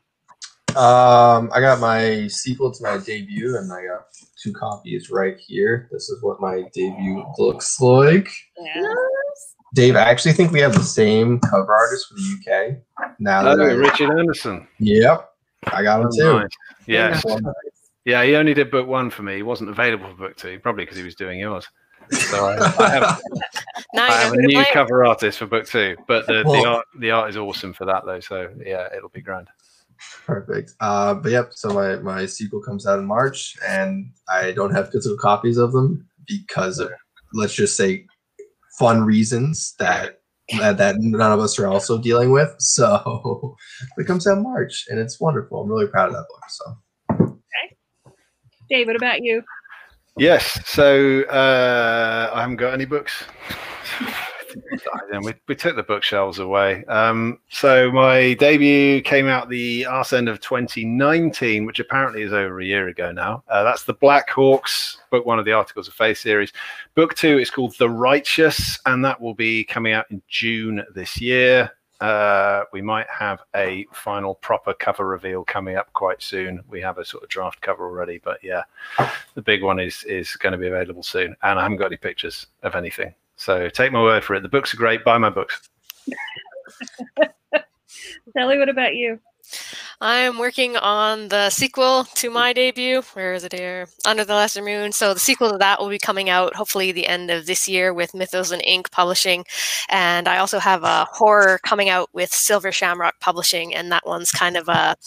Um, 0.76 1.52
I 1.54 1.60
got 1.60 1.80
my 1.80 2.28
sequel 2.28 2.72
to 2.72 2.84
my 2.84 2.98
debut, 2.98 3.58
and 3.58 3.72
I 3.72 3.86
got 3.86 4.13
two 4.44 4.54
copies 4.54 5.10
right 5.10 5.38
here. 5.38 5.88
This 5.92 6.10
is 6.10 6.22
what 6.22 6.42
my 6.42 6.64
debut 6.74 7.24
looks 7.38 7.80
like. 7.80 8.28
Yeah. 8.60 8.94
Dave, 9.76 9.96
I 9.96 10.02
actually 10.02 10.34
think 10.34 10.52
we 10.52 10.60
have 10.60 10.74
the 10.74 10.84
same 10.84 11.40
cover 11.40 11.74
artist 11.74 12.08
for 12.08 12.16
the 12.16 12.78
UK. 13.02 13.10
Now 13.20 13.42
Oh, 13.48 13.58
that 13.58 13.64
I, 13.64 13.72
Richard 13.72 14.12
Anderson. 14.12 14.68
yep, 14.80 15.32
I 15.68 15.82
got 15.82 16.02
him 16.02 16.10
too. 16.16 16.40
Nice. 16.40 16.50
Yes. 16.86 17.26
Yeah, 18.06 18.24
he 18.24 18.36
only 18.36 18.54
did 18.54 18.70
book 18.70 18.86
one 18.88 19.10
for 19.10 19.24
me. 19.24 19.38
He 19.38 19.44
wasn't 19.44 19.70
available 19.70 20.10
for 20.10 20.16
book 20.28 20.36
two, 20.38 20.60
probably 20.60 20.84
because 20.84 20.98
he 20.98 21.04
was 21.04 21.16
doing 21.16 21.40
yours. 21.40 21.68
So 22.12 22.46
I, 22.48 22.58
I 22.84 22.90
have, 22.90 23.22
Now 23.94 24.08
I 24.08 24.12
have 24.12 24.34
a 24.34 24.38
new 24.38 24.50
blame. 24.58 24.66
cover 24.74 25.06
artist 25.06 25.40
for 25.40 25.46
book 25.48 25.66
two, 25.66 25.96
but 26.06 26.28
the, 26.28 26.44
the 26.44 26.66
art 26.68 26.86
the 27.00 27.12
art 27.12 27.30
is 27.30 27.38
awesome 27.38 27.72
for 27.74 27.86
that 27.86 28.06
though. 28.06 28.20
So 28.20 28.50
yeah, 28.64 28.90
it'll 28.96 29.08
be 29.10 29.22
grand. 29.22 29.48
Perfect. 30.26 30.74
Uh, 30.80 31.14
but 31.16 31.32
yep. 31.32 31.52
So 31.54 31.70
my 31.70 31.98
my 31.98 32.26
sequel 32.26 32.62
comes 32.62 32.88
out 32.88 33.00
in 33.00 33.06
March, 33.06 33.56
and 33.68 34.12
I 34.30 34.52
don't 34.52 34.74
have 34.74 34.92
physical 34.92 35.18
copies 35.18 35.58
of 35.58 35.74
them 35.74 36.08
because 36.28 36.80
of 36.80 36.92
let's 37.34 37.54
just 37.54 37.76
say 37.76 38.06
fun 38.80 39.04
reasons 39.04 39.76
that 39.80 40.22
that, 40.58 40.78
that 40.78 40.96
none 41.00 41.32
of 41.32 41.40
us 41.40 41.58
are 41.60 41.68
also 41.68 41.98
dealing 42.02 42.32
with. 42.32 42.54
So 42.60 43.56
it 43.98 44.08
comes 44.08 44.28
out 44.28 44.38
in 44.38 44.44
March, 44.44 44.86
and 44.90 45.00
it's 45.00 45.20
wonderful. 45.20 45.62
I'm 45.62 45.70
really 45.70 45.88
proud 45.88 46.10
of 46.10 46.14
that 46.14 46.26
book. 46.30 46.44
So 46.50 47.40
Dave, 48.70 48.88
what 48.88 48.96
about 48.96 49.22
you? 49.22 49.44
Yes. 50.18 50.60
So 50.66 51.22
uh, 51.24 52.32
I 52.34 52.42
haven't 52.42 52.58
got 52.58 52.74
any 52.74 52.86
books. 52.86 53.24
Then 55.12 55.22
we, 55.24 55.34
we 55.48 55.56
took 55.56 55.76
the 55.76 55.84
bookshelves 55.84 56.40
away. 56.40 56.84
Um, 56.86 57.40
so 57.50 57.92
my 57.92 58.34
debut 58.36 59.02
came 59.02 59.28
out 59.28 59.50
the 59.50 59.86
arse 59.86 60.14
end 60.14 60.30
of 60.30 60.40
2019, 60.42 61.66
which 61.66 61.80
apparently 61.80 62.22
is 62.22 62.34
over 62.34 62.60
a 62.60 62.66
year 62.66 62.88
ago 62.88 63.12
now. 63.12 63.44
Uh, 63.48 63.64
that's 63.64 63.84
the 63.84 63.94
Black 63.94 64.30
Hawks 64.30 64.98
book, 65.12 65.26
one 65.26 65.40
of 65.40 65.46
the 65.46 65.54
Articles 65.54 65.88
of 65.88 65.94
Faith 65.94 66.18
series. 66.18 66.52
Book 66.96 67.14
two 67.16 67.40
is 67.40 67.50
called 67.50 67.76
The 67.78 67.90
Righteous, 67.90 68.80
and 68.86 69.04
that 69.06 69.20
will 69.20 69.36
be 69.36 69.64
coming 69.64 69.94
out 69.94 70.06
in 70.10 70.22
June 70.28 70.84
this 70.94 71.20
year. 71.20 71.72
Uh, 72.04 72.66
we 72.74 72.82
might 72.82 73.08
have 73.10 73.42
a 73.56 73.86
final 73.94 74.36
proper 74.36 74.74
cover 74.74 75.08
reveal 75.08 75.46
coming 75.46 75.78
up 75.78 75.92
quite 75.94 76.22
soon. 76.22 76.62
We 76.68 76.82
have 76.82 76.98
a 76.98 77.06
sort 77.06 77.24
of 77.24 77.30
draft 77.30 77.62
cover 77.62 77.86
already, 77.86 78.20
but 78.22 78.44
yeah, 78.44 78.64
the 79.36 79.42
big 79.42 79.64
one 79.64 79.80
is 79.80 80.04
is 80.04 80.36
going 80.36 80.52
to 80.52 80.58
be 80.58 80.68
available 80.68 81.04
soon. 81.04 81.34
And 81.44 81.58
I 81.58 81.62
haven't 81.62 81.78
got 81.78 81.86
any 81.86 81.96
pictures 81.96 82.48
of 82.62 82.76
anything, 82.76 83.16
so 83.36 83.70
take 83.70 83.92
my 83.92 84.02
word 84.02 84.24
for 84.24 84.36
it. 84.36 84.42
The 84.44 84.50
books 84.50 84.74
are 84.74 84.78
great. 84.78 85.04
Buy 85.04 85.18
my 85.18 85.30
books. 85.30 85.70
Shelley, 88.38 88.58
what 88.58 88.70
about 88.70 88.96
you? 88.96 89.20
I'm 90.06 90.38
working 90.38 90.76
on 90.76 91.30
the 91.30 91.50
sequel 91.50 92.04
to 92.16 92.30
my 92.30 92.52
debut. 92.52 93.04
Where 93.14 93.34
is 93.34 93.46
it 93.46 93.54
here? 93.54 93.88
Under 94.06 94.26
the 94.26 94.34
Lesser 94.34 94.62
Moon. 94.62 94.92
So 94.92 95.14
the 95.14 95.20
sequel 95.22 95.50
to 95.52 95.58
that 95.60 95.80
will 95.80 95.88
be 95.88 95.98
coming 95.98 96.30
out 96.30 96.58
hopefully 96.58 96.92
the 96.92 97.08
end 97.08 97.32
of 97.32 97.46
this 97.46 97.70
year 97.70 97.94
with 97.94 98.14
Mythos 98.14 98.52
and 98.52 98.62
Ink 98.66 98.92
Publishing. 98.92 99.46
And 99.88 100.28
I 100.28 100.40
also 100.40 100.60
have 100.60 100.84
a 100.84 101.08
horror 101.10 101.58
coming 101.64 101.88
out 101.88 102.10
with 102.12 102.34
Silver 102.34 102.74
Shamrock 102.74 103.22
Publishing, 103.22 103.74
and 103.74 103.94
that 103.94 104.06
one's 104.06 104.30
kind 104.30 104.58
of 104.58 104.68
a 104.68 104.98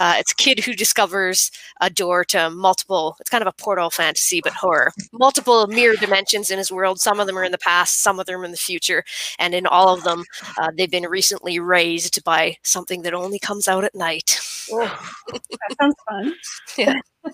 uh, 0.00 0.14
it's 0.18 0.32
a 0.32 0.36
kid 0.36 0.58
who 0.58 0.74
discovers 0.74 1.52
a 1.80 1.88
door 1.88 2.24
to 2.24 2.50
multiple. 2.50 3.16
It's 3.20 3.30
kind 3.30 3.42
of 3.42 3.48
a 3.48 3.62
portal 3.62 3.90
fantasy, 3.90 4.40
but 4.42 4.54
horror. 4.54 4.90
Multiple 5.12 5.68
mirror 5.68 5.94
dimensions 5.94 6.50
in 6.50 6.58
his 6.58 6.72
world. 6.72 6.98
Some 6.98 7.20
of 7.20 7.28
them 7.28 7.38
are 7.38 7.44
in 7.44 7.52
the 7.52 7.58
past, 7.58 8.00
some 8.00 8.18
of 8.18 8.26
them 8.26 8.40
are 8.40 8.44
in 8.44 8.50
the 8.50 8.56
future, 8.56 9.04
and 9.38 9.54
in 9.54 9.66
all 9.68 9.94
of 9.94 10.02
them, 10.02 10.24
uh, 10.58 10.72
they've 10.76 10.90
been 10.90 11.04
recently 11.04 11.60
raised 11.60 12.24
by 12.24 12.56
something 12.64 13.02
that 13.02 13.14
only 13.14 13.38
comes 13.38 13.68
out 13.68 13.84
at 13.84 13.94
night. 13.94 14.31
That 14.70 15.76
sounds 15.80 15.94
fun. 16.08 16.34
Yeah. 16.78 16.94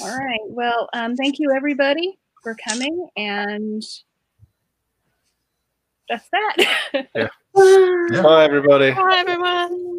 All 0.00 0.14
right. 0.14 0.40
Well, 0.48 0.88
um, 0.92 1.16
thank 1.16 1.38
you 1.38 1.52
everybody 1.52 2.18
for 2.42 2.56
coming, 2.68 3.08
and 3.16 3.82
that's 6.08 6.28
that. 6.30 6.56
Yeah. 7.14 7.28
Bye, 8.22 8.44
everybody. 8.44 8.92
Bye, 8.92 9.16
everyone. 9.18 9.98